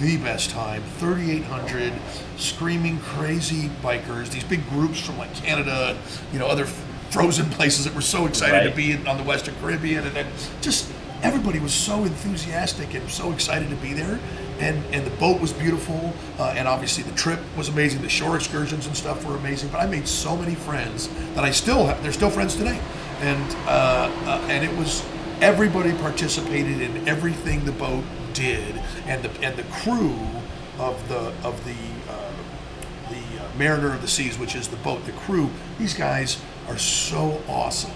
the 0.00 0.16
best 0.18 0.50
time. 0.50 0.82
3,800 0.98 1.92
screaming, 2.36 2.98
crazy 3.00 3.68
bikers. 3.82 4.30
These 4.30 4.44
big 4.44 4.66
groups 4.70 5.00
from 5.00 5.18
like 5.18 5.34
Canada, 5.34 5.88
and, 5.90 5.98
you 6.32 6.38
know, 6.38 6.46
other 6.46 6.66
frozen 7.10 7.48
places 7.50 7.84
that 7.84 7.94
were 7.94 8.00
so 8.00 8.26
excited 8.26 8.68
to 8.70 8.74
be 8.76 8.92
in, 8.92 9.06
on 9.06 9.16
the 9.16 9.22
Western 9.24 9.54
Caribbean, 9.56 10.06
and 10.06 10.14
then 10.14 10.26
just 10.60 10.90
everybody 11.22 11.58
was 11.58 11.72
so 11.72 12.04
enthusiastic 12.04 12.94
and 12.94 13.08
so 13.10 13.32
excited 13.32 13.68
to 13.70 13.76
be 13.76 13.92
there. 13.92 14.18
And 14.58 14.82
and 14.94 15.04
the 15.04 15.14
boat 15.18 15.38
was 15.38 15.52
beautiful, 15.52 16.14
uh, 16.38 16.54
and 16.56 16.66
obviously 16.66 17.02
the 17.02 17.14
trip 17.14 17.40
was 17.58 17.68
amazing. 17.68 18.00
The 18.00 18.08
shore 18.08 18.36
excursions 18.36 18.86
and 18.86 18.96
stuff 18.96 19.22
were 19.26 19.36
amazing. 19.36 19.68
But 19.68 19.80
I 19.82 19.86
made 19.86 20.08
so 20.08 20.34
many 20.34 20.54
friends 20.54 21.08
that 21.34 21.44
I 21.44 21.50
still 21.50 21.84
have. 21.86 22.02
They're 22.02 22.12
still 22.12 22.30
friends 22.30 22.56
today, 22.56 22.80
and 23.20 23.56
uh, 23.66 24.10
uh, 24.24 24.46
and 24.48 24.64
it 24.64 24.74
was 24.78 25.04
everybody 25.42 25.92
participated 25.92 26.80
in 26.80 27.06
everything 27.06 27.66
the 27.66 27.72
boat 27.72 28.04
did, 28.32 28.76
and 29.06 29.22
the 29.22 29.30
and 29.42 29.56
the 29.56 29.64
crew 29.64 30.16
of 30.78 31.06
the 31.10 31.34
of 31.46 31.62
the 31.66 31.76
uh, 32.10 32.32
the 33.10 33.42
uh, 33.42 33.48
Mariner 33.58 33.92
of 33.92 34.00
the 34.00 34.08
Seas, 34.08 34.38
which 34.38 34.54
is 34.54 34.68
the 34.68 34.76
boat, 34.76 35.04
the 35.04 35.12
crew. 35.12 35.50
These 35.78 35.92
guys 35.92 36.40
are 36.66 36.78
so 36.78 37.42
awesome, 37.46 37.92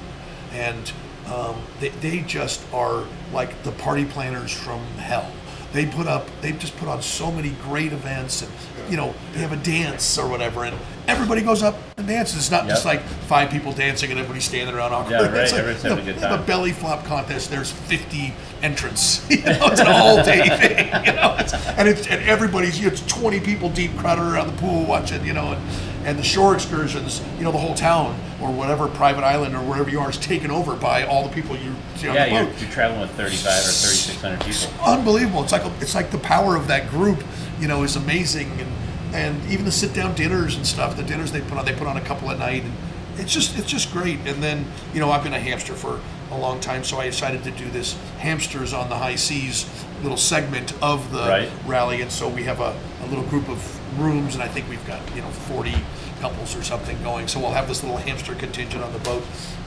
and 0.53 0.93
um, 1.27 1.57
they 1.81 1.89
they 2.01 2.21
just 2.21 2.61
are 2.73 3.05
like 3.33 3.63
the 3.63 3.73
party 3.73 4.05
planners 4.05 4.53
from 4.53 4.81
hell. 4.97 5.31
They 5.73 5.87
put 5.87 6.09
up, 6.09 6.27
they've 6.41 6.59
just 6.59 6.77
put 6.79 6.89
on 6.89 7.01
so 7.01 7.31
many 7.31 7.51
great 7.63 7.93
events, 7.93 8.43
and 8.43 8.51
you 8.91 8.97
know 8.97 9.15
they 9.33 9.39
have 9.41 9.53
a 9.53 9.57
dance 9.57 10.19
or 10.19 10.29
whatever, 10.29 10.65
and 10.65 10.77
everybody 11.07 11.43
goes 11.43 11.63
up 11.63 11.77
and 11.97 12.09
dances. 12.09 12.39
It's 12.39 12.51
not 12.51 12.67
just 12.67 12.85
like 12.85 13.01
five 13.03 13.51
people 13.51 13.73
dancing 13.73 14.11
and 14.11 14.19
everybody 14.19 14.41
standing 14.41 14.75
around 14.75 14.93
awkward. 14.93 15.13
Yeah, 15.13 15.27
right, 15.27 15.35
It's 15.43 15.53
like, 15.53 15.61
everyone's 15.61 15.85
know, 15.85 15.91
having 15.91 16.05
a 16.05 16.13
good 16.13 16.17
they 16.17 16.27
have 16.27 16.31
time. 16.37 16.43
a 16.43 16.47
belly 16.47 16.73
flop 16.73 17.05
contest. 17.05 17.51
There's 17.51 17.71
50 17.71 18.35
entrants. 18.63 19.29
You 19.31 19.45
know, 19.45 19.67
it's 19.67 19.81
an 19.81 19.87
all 19.87 20.23
day 20.25 20.49
thing. 20.59 20.87
You 21.07 21.13
know, 21.13 21.37
it's, 21.39 21.55
and 21.55 21.89
it's 21.89 22.07
and 22.09 22.21
everybody's 22.29 22.81
you 22.81 22.89
it's 22.89 23.07
20 23.07 23.39
people 23.41 23.71
deep 23.71 23.97
crowded 23.97 24.23
around 24.23 24.49
the 24.49 24.61
pool 24.61 24.85
watching. 24.85 25.25
You 25.25 25.35
know, 25.35 25.53
and, 25.53 25.63
and 26.05 26.19
the 26.19 26.23
shore 26.23 26.55
excursions. 26.55 27.23
You 27.37 27.45
know, 27.45 27.53
the 27.53 27.59
whole 27.59 27.75
town 27.75 28.19
or 28.41 28.51
whatever 28.51 28.89
private 28.89 29.23
island 29.23 29.55
or 29.55 29.61
wherever 29.61 29.91
you 29.91 30.01
are 30.01 30.11
is 30.11 30.17
taken 30.17 30.51
over 30.51 30.77
by 30.77 31.05
all 31.05 31.27
the 31.27 31.35
people 31.35 31.57
you 31.57 31.75
see 31.97 32.09
on 32.09 32.15
yeah, 32.15 32.27
the 32.27 32.35
you're, 32.35 32.45
boat. 32.45 32.61
you're 32.61 32.71
traveling 32.71 33.01
with 33.01 33.11
35 33.13 33.47
or 33.47 33.73
3,600 33.73 34.41
people. 34.41 34.85
Unbelievable. 34.85 35.43
It's 35.43 35.53
like 35.53 35.65
a, 35.65 35.73
it's 35.81 35.95
like 35.95 36.11
the 36.11 36.19
power 36.19 36.57
of 36.57 36.67
that 36.69 36.91
group. 36.91 37.23
You 37.61 37.69
know, 37.69 37.83
is 37.83 37.97
amazing 37.97 38.51
and. 38.61 38.69
And 39.13 39.45
even 39.51 39.65
the 39.65 39.73
sit-down 39.73 40.15
dinners 40.15 40.55
and 40.55 40.65
stuff, 40.65 40.97
the 40.97 41.03
dinners 41.03 41.33
they 41.33 41.41
put 41.41 41.59
on, 41.59 41.65
they 41.65 41.73
put 41.73 41.89
on 41.89 41.97
a 41.97 42.01
couple 42.01 42.31
at 42.31 42.39
night, 42.39 42.63
and 42.63 42.73
it's 43.17 43.33
just 43.33 43.59
it's 43.59 43.69
just 43.69 43.93
great. 43.93 44.21
And 44.25 44.41
then 44.41 44.65
you 44.95 45.01
know 45.01 45.11
I've 45.11 45.25
been 45.25 45.35
a 45.35 45.41
hamster 45.41 45.75
for 45.75 46.01
a 46.31 46.39
long 46.39 46.61
time, 46.61 46.85
so 46.85 46.99
I 46.99 47.07
decided 47.07 47.43
to 47.43 47.51
do 47.51 47.69
this 47.71 47.95
hamsters 48.19 48.73
on 48.73 48.89
the 48.89 48.97
high 48.97 49.17
seas 49.17 49.65
little 50.03 50.17
segment 50.17 50.73
of 50.83 51.13
the 51.13 51.19
Right. 51.21 51.51
rally, 51.67 52.01
and 52.03 52.11
so 52.11 52.29
we 52.29 52.45
have 52.45 52.61
a, 52.61 52.75
a 53.03 53.07
little 53.07 53.25
group 53.25 53.49
of 53.49 53.99
rooms, 54.01 54.35
and 54.35 54.43
I 54.43 54.49
think 54.49 54.69
we've 54.69 54.87
got 54.87 55.01
you 55.15 55.23
know 55.23 55.29
40 55.31 55.75
couples 56.21 56.57
or 56.57 56.63
something 56.63 57.03
going. 57.03 57.29
So 57.29 57.41
we'll 57.41 57.53
have 57.53 57.69
this 57.69 57.83
little 57.83 57.99
hamster 57.99 58.35
contingent 58.35 58.83
on 58.85 58.93
the 58.93 58.99
boat 59.01 59.25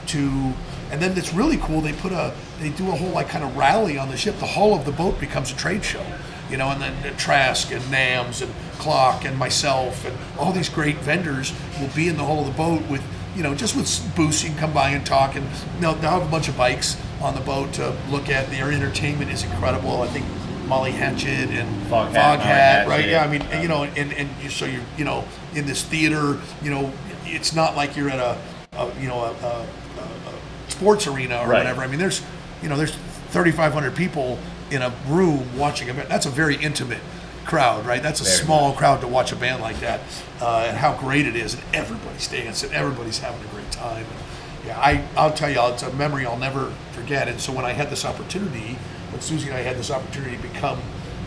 to, 0.08 0.52
and 0.90 1.00
then 1.00 1.16
it's 1.16 1.32
really 1.32 1.56
cool. 1.58 1.80
They 1.80 1.92
put 1.92 2.12
a 2.12 2.32
they 2.60 2.70
do 2.70 2.88
a 2.88 2.92
whole 2.96 3.10
like 3.10 3.28
kind 3.28 3.44
of 3.44 3.56
rally 3.56 3.98
on 3.98 4.08
the 4.08 4.16
ship. 4.16 4.38
The 4.38 4.46
hull 4.46 4.74
of 4.74 4.84
the 4.84 4.92
boat 4.92 5.18
becomes 5.20 5.50
a 5.52 5.56
trade 5.56 5.84
show, 5.84 6.04
you 6.50 6.56
know, 6.56 6.68
and 6.70 6.80
then 6.80 7.16
Trask 7.16 7.70
and 7.72 7.82
NAMZ 7.84 8.42
and 8.42 8.54
Klock 8.78 9.24
and 9.24 9.38
myself 9.38 10.04
and 10.04 10.16
all 10.38 10.52
these 10.52 10.68
great 10.68 10.96
vendors 10.98 11.52
will 11.80 11.88
be 11.94 12.08
in 12.08 12.16
the 12.16 12.24
hull 12.24 12.40
of 12.40 12.46
the 12.46 12.52
boat 12.52 12.82
with 12.88 13.02
you 13.36 13.42
know, 13.42 13.54
just 13.54 13.76
with 13.76 14.14
booths, 14.16 14.42
you 14.44 14.50
can 14.50 14.58
come 14.58 14.72
by 14.72 14.90
and 14.90 15.04
talk, 15.04 15.34
and 15.34 15.46
they'll, 15.80 15.94
they'll 15.94 16.10
have 16.10 16.22
a 16.26 16.30
bunch 16.30 16.48
of 16.48 16.56
bikes 16.56 16.96
on 17.20 17.34
the 17.34 17.40
boat 17.40 17.72
to 17.74 17.96
look 18.10 18.28
at. 18.28 18.48
Their 18.50 18.70
entertainment 18.72 19.30
is 19.30 19.42
incredible. 19.44 20.02
I 20.02 20.06
think 20.08 20.24
Molly 20.66 20.92
Hatchet 20.92 21.50
and 21.50 21.86
Foghat, 21.86 22.12
Foghat, 22.14 22.86
right? 22.86 23.08
Yeah, 23.08 23.24
I 23.24 23.26
mean, 23.28 23.44
you 23.60 23.68
know, 23.68 23.84
and 23.84 24.12
and 24.12 24.28
you, 24.42 24.50
so 24.50 24.64
you're, 24.66 24.82
you 24.96 25.04
know, 25.04 25.24
in 25.54 25.66
this 25.66 25.82
theater, 25.82 26.40
you 26.62 26.70
know, 26.70 26.92
it's 27.24 27.54
not 27.54 27.76
like 27.76 27.96
you're 27.96 28.08
at 28.10 28.18
a, 28.20 28.38
a 28.78 29.00
you 29.00 29.08
know, 29.08 29.20
a, 29.24 29.30
a, 29.32 29.66
a, 29.98 30.02
a 30.02 30.70
sports 30.70 31.06
arena 31.06 31.38
or 31.38 31.48
Right. 31.48 31.58
whatever. 31.58 31.82
I 31.82 31.86
mean, 31.86 31.98
there's, 31.98 32.22
you 32.62 32.68
know, 32.68 32.76
there's 32.76 32.92
3,500 33.30 33.94
people 33.94 34.38
in 34.70 34.80
a 34.82 34.92
room 35.08 35.58
watching 35.58 35.90
a. 35.90 35.92
That's 35.92 36.26
a 36.26 36.30
very 36.30 36.56
intimate 36.56 37.00
crowd, 37.44 37.86
right? 37.86 38.02
That's 38.02 38.20
a 38.20 38.24
Very 38.24 38.36
small 38.36 38.72
crowd 38.72 39.00
to 39.02 39.08
watch 39.08 39.32
a 39.32 39.36
band 39.36 39.62
like 39.62 39.80
that, 39.80 40.00
uh, 40.40 40.66
and 40.68 40.76
how 40.76 40.94
great 40.94 41.26
it 41.26 41.36
is, 41.36 41.54
and 41.54 41.62
everybody's 41.74 42.26
dancing, 42.28 42.72
everybody's 42.72 43.18
having 43.18 43.40
a 43.46 43.50
great 43.52 43.70
time. 43.70 44.04
And, 44.04 44.66
yeah, 44.66 44.78
I, 44.80 45.04
I'll 45.16 45.32
tell 45.32 45.50
you, 45.50 45.58
all 45.60 45.72
it's 45.72 45.82
a 45.82 45.92
memory 45.92 46.24
I'll 46.26 46.38
never 46.38 46.72
forget. 46.92 47.28
And 47.28 47.40
so 47.40 47.52
when 47.52 47.64
I 47.64 47.72
had 47.72 47.90
this 47.90 48.04
opportunity, 48.04 48.78
when 49.10 49.20
Susie 49.20 49.48
and 49.48 49.56
I 49.56 49.60
had 49.60 49.76
this 49.76 49.90
opportunity 49.90 50.36
to 50.36 50.42
become 50.42 50.78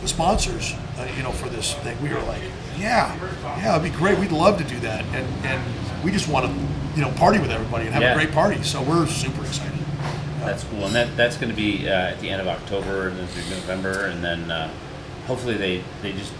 the 0.01 0.07
sponsors, 0.07 0.73
uh, 0.97 1.07
you 1.15 1.23
know, 1.23 1.31
for 1.31 1.47
this 1.49 1.73
thing, 1.75 2.01
we 2.01 2.09
were 2.09 2.21
like, 2.21 2.41
yeah, 2.77 3.15
yeah, 3.57 3.77
it'd 3.77 3.91
be 3.91 3.95
great. 3.97 4.17
We'd 4.19 4.31
love 4.31 4.57
to 4.57 4.63
do 4.63 4.79
that, 4.81 5.03
and 5.05 5.45
and 5.45 6.03
we 6.03 6.11
just 6.11 6.27
want 6.27 6.45
to, 6.45 6.51
you 6.95 7.01
know, 7.01 7.11
party 7.17 7.39
with 7.39 7.49
everybody 7.51 7.85
and 7.85 7.93
have 7.93 8.03
Yeah. 8.03 8.11
a 8.11 8.15
great 8.15 8.31
party. 8.31 8.61
So 8.63 8.81
we're 8.83 9.07
super 9.07 9.43
excited. 9.43 9.73
That's 10.41 10.63
cool, 10.65 10.85
and 10.85 10.95
that 10.95 11.17
that's 11.17 11.37
going 11.37 11.49
to 11.49 11.55
be 11.55 11.89
uh, 11.89 11.91
at 12.11 12.19
the 12.19 12.29
end 12.29 12.39
of 12.41 12.47
October 12.47 13.07
and 13.09 13.17
then 13.17 13.27
through 13.27 13.55
November, 13.55 14.05
and 14.05 14.23
then 14.23 14.49
uh, 14.51 14.69
hopefully 15.27 15.55
they 15.55 15.83
they 16.01 16.13
just 16.13 16.33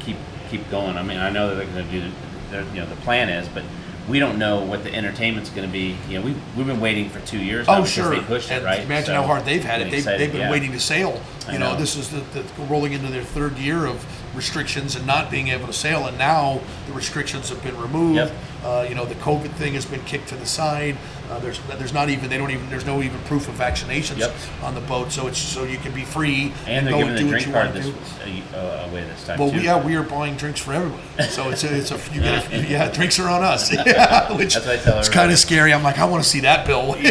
keep 0.00 0.16
keep 0.50 0.68
going. 0.70 0.96
I 0.96 1.02
mean, 1.02 1.18
I 1.18 1.30
know 1.30 1.48
that 1.48 1.54
they're 1.56 1.66
going 1.66 1.86
to 1.86 1.92
do, 2.00 2.10
the, 2.50 2.64
you 2.74 2.80
know, 2.80 2.86
the 2.86 2.96
plan 2.96 3.28
is, 3.28 3.48
but 3.48 3.62
we 4.08 4.18
don't 4.18 4.38
know 4.38 4.62
what 4.62 4.82
the 4.82 4.92
entertainment's 4.92 5.48
going 5.50 5.66
to 5.66 5.72
be. 5.72 5.96
You 6.08 6.18
know, 6.18 6.24
we 6.26 6.34
we've 6.56 6.66
been 6.66 6.80
waiting 6.80 7.08
for 7.08 7.20
two 7.20 7.38
years 7.38 7.66
now 7.66 7.80
Oh, 7.80 7.84
sure. 7.84 8.10
they 8.10 8.20
pushed 8.20 8.50
it, 8.50 8.64
right? 8.64 8.80
Imagine 8.80 9.06
So, 9.06 9.14
how 9.14 9.22
hard 9.22 9.44
they've 9.44 9.62
had 9.62 9.80
it. 9.80 9.84
They've, 9.84 9.94
excited, 9.94 10.20
they've 10.20 10.32
been 10.32 10.40
yeah. 10.42 10.50
waiting 10.50 10.72
to 10.72 10.80
sail. 10.80 11.20
You 11.50 11.58
know, 11.58 11.72
know. 11.72 11.78
this 11.78 11.96
is 11.96 12.10
the, 12.10 12.20
the 12.20 12.44
rolling 12.64 12.92
into 12.92 13.08
their 13.08 13.22
third 13.22 13.56
year 13.58 13.86
of 13.86 14.04
restrictions 14.34 14.96
and 14.96 15.06
not 15.06 15.30
being 15.30 15.48
able 15.48 15.66
to 15.66 15.72
sail, 15.72 16.06
and 16.06 16.16
now 16.18 16.60
the 16.86 16.92
restrictions 16.92 17.48
have 17.50 17.62
been 17.62 17.76
removed. 17.80 18.16
Yep. 18.16 18.32
Uh, 18.64 18.86
you 18.88 18.94
know, 18.94 19.04
the 19.04 19.16
COVID 19.16 19.50
thing 19.54 19.74
has 19.74 19.84
been 19.84 20.02
kicked 20.04 20.28
to 20.28 20.36
the 20.36 20.46
side. 20.46 20.96
Uh, 21.28 21.38
there's 21.40 21.58
there's 21.78 21.92
not 21.92 22.08
even 22.10 22.28
they 22.30 22.38
don't 22.38 22.50
even 22.50 22.68
there's 22.70 22.84
no 22.86 23.02
even 23.02 23.18
proof 23.20 23.48
of 23.48 23.54
vaccinations 23.54 24.18
Yep. 24.18 24.34
on 24.62 24.74
the 24.74 24.80
boat, 24.82 25.10
so 25.10 25.26
it's 25.26 25.38
so 25.38 25.64
you 25.64 25.78
can 25.78 25.92
be 25.92 26.02
free 26.04 26.52
And 26.66 26.86
they're 26.86 26.92
go 26.92 26.98
giving 26.98 27.16
and 27.16 27.18
do 27.18 27.24
what 27.26 27.30
drink 27.30 27.46
you 27.46 27.52
card 27.52 27.72
want 27.74 27.84
to 27.84 27.90
do. 28.26 28.42
uh, 28.54 28.86
away 28.90 29.04
this 29.04 29.26
time 29.26 29.38
Well, 29.38 29.50
too. 29.50 29.60
yeah, 29.62 29.82
we 29.82 29.96
are 29.96 30.02
buying 30.02 30.36
drinks 30.36 30.60
for 30.60 30.74
everybody. 30.74 31.02
So 31.30 31.48
it's 31.50 31.64
a, 31.64 31.74
it's 31.74 31.90
a 31.90 31.96
you 32.14 32.20
get 32.20 32.52
a, 32.52 32.66
yeah, 32.68 32.90
drinks 32.90 33.18
are 33.18 33.28
on 33.28 33.42
us. 33.42 33.72
Yeah, 33.72 34.30
which 34.36 34.54
That's 34.54 34.66
what 34.66 34.78
I 34.78 34.82
tell 34.82 34.98
it's 34.98 35.08
kind 35.08 35.32
of 35.32 35.38
scary. 35.38 35.72
I'm 35.72 35.82
like, 35.82 35.98
I 35.98 36.04
want 36.04 36.22
to 36.22 36.28
see 36.28 36.40
that 36.40 36.66
bill. 36.66 36.96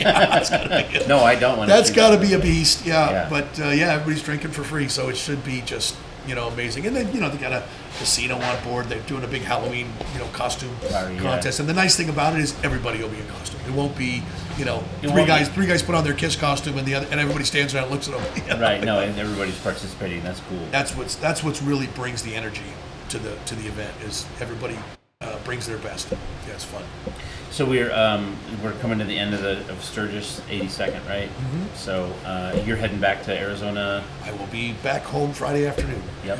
Yeah, 0.00 0.38
it's 0.38 0.48
gotta 0.50 0.68
be 0.86 0.98
good. 0.98 1.06
No, 1.08 1.18
I 1.20 1.34
don't 1.34 1.58
want. 1.58 1.68
That's 1.68 1.90
got 1.90 2.10
to 2.12 2.18
be 2.18 2.32
a 2.32 2.38
beast, 2.38 2.86
yeah. 2.86 3.10
Yeah. 3.10 3.26
But 3.28 3.60
uh, 3.60 3.68
yeah, 3.68 3.92
everybody's 3.92 4.22
drinking 4.22 4.52
for 4.52 4.64
free, 4.64 4.88
so 4.88 5.10
it 5.10 5.16
should 5.18 5.44
be 5.44 5.60
just 5.60 5.94
you 6.26 6.34
know 6.34 6.48
amazing. 6.48 6.86
And 6.86 6.94
then 6.94 7.12
you 7.14 7.20
know 7.20 7.28
they 7.28 7.38
got 7.38 7.52
a 7.52 7.64
casino 7.98 8.36
on 8.36 8.64
board. 8.64 8.86
They're 8.86 9.02
doing 9.02 9.24
a 9.24 9.28
big 9.28 9.42
Halloween 9.42 9.88
you 10.12 10.18
know 10.18 10.26
costume 10.32 10.74
Party, 10.90 11.14
yeah. 11.14 11.20
contest. 11.20 11.60
And 11.60 11.68
the 11.68 11.74
nice 11.74 11.96
thing 11.96 12.08
about 12.08 12.34
it 12.34 12.40
is 12.40 12.54
everybody 12.64 13.02
will 13.02 13.08
be 13.08 13.18
in 13.18 13.26
costume. 13.28 13.60
It 13.66 13.72
won't 13.72 13.96
be 13.96 14.22
you 14.58 14.64
know 14.64 14.82
It 15.02 15.10
three 15.10 15.26
guys 15.26 15.48
be- 15.48 15.54
three 15.54 15.66
guys 15.66 15.82
put 15.82 15.94
on 15.94 16.04
their 16.04 16.14
kiss 16.14 16.36
costume 16.36 16.78
and 16.78 16.86
the 16.86 16.94
other 16.94 17.06
and 17.10 17.20
everybody 17.20 17.44
stands 17.44 17.74
around 17.74 17.84
and 17.84 17.92
looks 17.92 18.08
at 18.08 18.14
them. 18.14 18.42
you 18.48 18.54
know? 18.54 18.60
Right. 18.60 18.82
No, 18.82 19.00
and 19.00 19.18
everybody's 19.18 19.58
participating. 19.60 20.22
That's 20.22 20.40
cool. 20.40 20.60
That's 20.70 20.96
what's 20.96 21.16
that's 21.16 21.42
what's 21.42 21.62
really 21.62 21.86
brings 21.88 22.22
the 22.22 22.34
energy 22.34 22.70
to 23.10 23.18
the 23.18 23.36
to 23.46 23.54
the 23.54 23.66
event 23.66 23.94
is 24.02 24.26
everybody. 24.40 24.78
Brings 25.44 25.66
their 25.66 25.78
best. 25.78 26.10
Yeah, 26.12 26.54
it's 26.54 26.64
fun. 26.64 26.84
So 27.50 27.64
we're 27.66 27.92
um, 27.92 28.36
we're 28.62 28.72
coming 28.74 28.98
to 29.00 29.04
the 29.04 29.18
end 29.18 29.34
of 29.34 29.42
the 29.42 29.58
of 29.72 29.82
Sturgis 29.82 30.40
82nd, 30.48 31.08
right? 31.08 31.28
Mm-hmm. 31.28 31.74
So 31.74 32.12
uh, 32.24 32.62
you're 32.64 32.76
heading 32.76 33.00
back 33.00 33.24
to 33.24 33.36
Arizona. 33.36 34.04
I 34.24 34.30
will 34.32 34.46
be 34.46 34.72
back 34.84 35.02
home 35.02 35.32
Friday 35.32 35.66
afternoon. 35.66 36.02
Yep. 36.24 36.38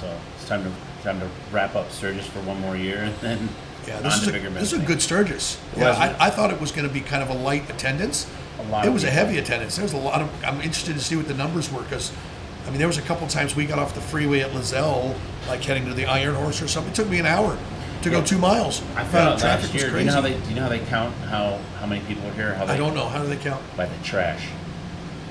So 0.00 0.18
it's 0.34 0.48
time 0.48 0.64
to 0.64 0.72
time 1.02 1.20
to 1.20 1.28
wrap 1.52 1.74
up 1.76 1.90
Sturgis 1.90 2.26
for 2.26 2.40
one 2.40 2.60
more 2.60 2.76
year, 2.76 2.98
and 3.02 3.14
then 3.16 3.48
Yeah, 3.86 3.98
on 3.98 4.02
this 4.04 4.14
is 4.16 4.22
to 4.22 4.30
a, 4.30 4.32
bigger 4.32 4.50
this 4.50 4.72
is 4.72 4.82
a 4.82 4.84
good 4.84 5.02
Sturgis. 5.02 5.60
Yeah. 5.76 5.90
I, 5.90 6.26
I 6.26 6.30
thought 6.30 6.50
it 6.50 6.60
was 6.60 6.72
going 6.72 6.88
to 6.88 6.92
be 6.92 7.00
kind 7.00 7.22
of 7.22 7.28
a 7.28 7.34
light 7.34 7.68
attendance. 7.70 8.26
A 8.58 8.62
lot 8.64 8.86
It 8.86 8.90
was 8.90 9.04
a 9.04 9.10
heavy 9.10 9.36
attendance. 9.36 9.76
There 9.76 9.84
was 9.84 9.92
a 9.92 9.98
lot 9.98 10.22
of. 10.22 10.44
I'm 10.44 10.62
interested 10.62 10.94
to 10.94 11.00
see 11.00 11.16
what 11.16 11.28
the 11.28 11.34
numbers 11.34 11.70
were 11.70 11.82
because, 11.82 12.12
I 12.66 12.70
mean, 12.70 12.78
there 12.78 12.88
was 12.88 12.98
a 12.98 13.02
couple 13.02 13.26
times 13.28 13.54
we 13.54 13.66
got 13.66 13.78
off 13.78 13.94
the 13.94 14.00
freeway 14.00 14.40
at 14.40 14.52
Lazelle, 14.52 15.14
like 15.48 15.62
heading 15.62 15.84
to 15.84 15.92
the 15.92 16.06
Iron 16.06 16.34
Horse 16.34 16.62
or 16.62 16.68
something. 16.68 16.92
It 16.92 16.96
took 16.96 17.08
me 17.08 17.18
an 17.18 17.26
hour 17.26 17.58
to 18.06 18.10
go 18.10 18.24
two 18.24 18.38
miles. 18.38 18.82
I 18.94 19.04
found 19.04 19.28
out 19.28 19.38
traffic 19.38 19.72
was 19.72 19.82
year. 19.82 19.90
Do 19.90 19.98
you 19.98 20.04
know 20.04 20.12
how 20.12 20.20
they 20.20 20.30
crazy. 20.32 20.44
do 20.44 20.48
you 20.50 20.56
know 20.56 20.62
how 20.62 20.68
they 20.68 20.78
count 20.80 21.14
how 21.28 21.58
how 21.78 21.86
many 21.86 22.04
people 22.06 22.26
are 22.28 22.32
here? 22.32 22.54
How 22.54 22.64
they, 22.64 22.74
I 22.74 22.76
don't 22.76 22.94
know. 22.94 23.08
How 23.08 23.22
do 23.22 23.28
they 23.28 23.36
count? 23.36 23.62
by 23.76 23.86
the 23.86 24.04
trash. 24.04 24.48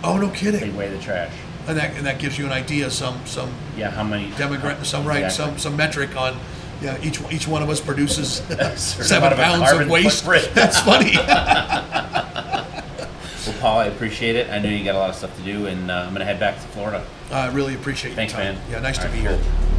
Oh, 0.04 0.18
no 0.18 0.30
kidding. 0.30 0.54
They 0.54 0.60
kidding. 0.60 0.76
weigh 0.76 0.90
the 0.90 1.00
trash. 1.00 1.34
And 1.68 1.78
that 1.78 1.96
and 1.96 2.06
that 2.06 2.20
gives 2.20 2.38
you 2.38 2.46
an 2.46 2.52
idea, 2.52 2.92
some 2.92 3.26
some 3.26 3.52
Yeah, 3.76 3.90
how 3.92 4.04
many 4.04 4.30
demographic, 4.32 4.86
some 4.86 5.06
right, 5.06 5.24
Exactly. 5.24 5.46
some 5.54 5.58
some 5.60 5.76
metric 5.78 6.16
on. 6.16 6.38
Yeah, 6.82 6.98
each 7.02 7.20
each 7.32 7.48
one 7.48 7.64
of 7.64 7.70
us 7.70 7.80
produces 7.80 8.40
amount 8.52 8.78
seven 8.80 9.32
of 9.32 9.38
pounds 9.40 9.64
carbon 9.64 9.84
of 9.84 9.90
waste. 9.90 10.24
footprint. 10.24 10.50
That's 10.54 10.80
funny. 10.80 11.14
Well, 13.46 13.56
Paul, 13.60 13.78
I 13.78 13.86
appreciate 13.86 14.36
it. 14.36 14.50
I 14.50 14.58
know 14.58 14.70
you 14.70 14.84
got 14.84 14.96
a 14.96 14.98
lot 14.98 15.12
of 15.12 15.16
stuff 15.16 15.36
to 15.38 15.44
do, 15.44 15.68
and 15.68 15.92
uh, 15.92 16.06
I'm 16.08 16.14
gonna 16.14 16.26
head 16.26 16.40
back 16.40 16.56
to 16.56 16.62
Florida. 16.70 17.06
I 17.32 17.48
really 17.52 17.76
appreciate 17.76 18.10
your 18.12 18.16
Thanks, 18.16 18.34
time. 18.34 18.56
man. 18.56 18.62
Yeah, 18.72 18.80
nice 18.80 18.98
All 18.98 19.04
to 19.06 19.10
right, 19.12 19.18
be 19.22 19.28
cool. 19.28 19.38
here. 19.38 19.75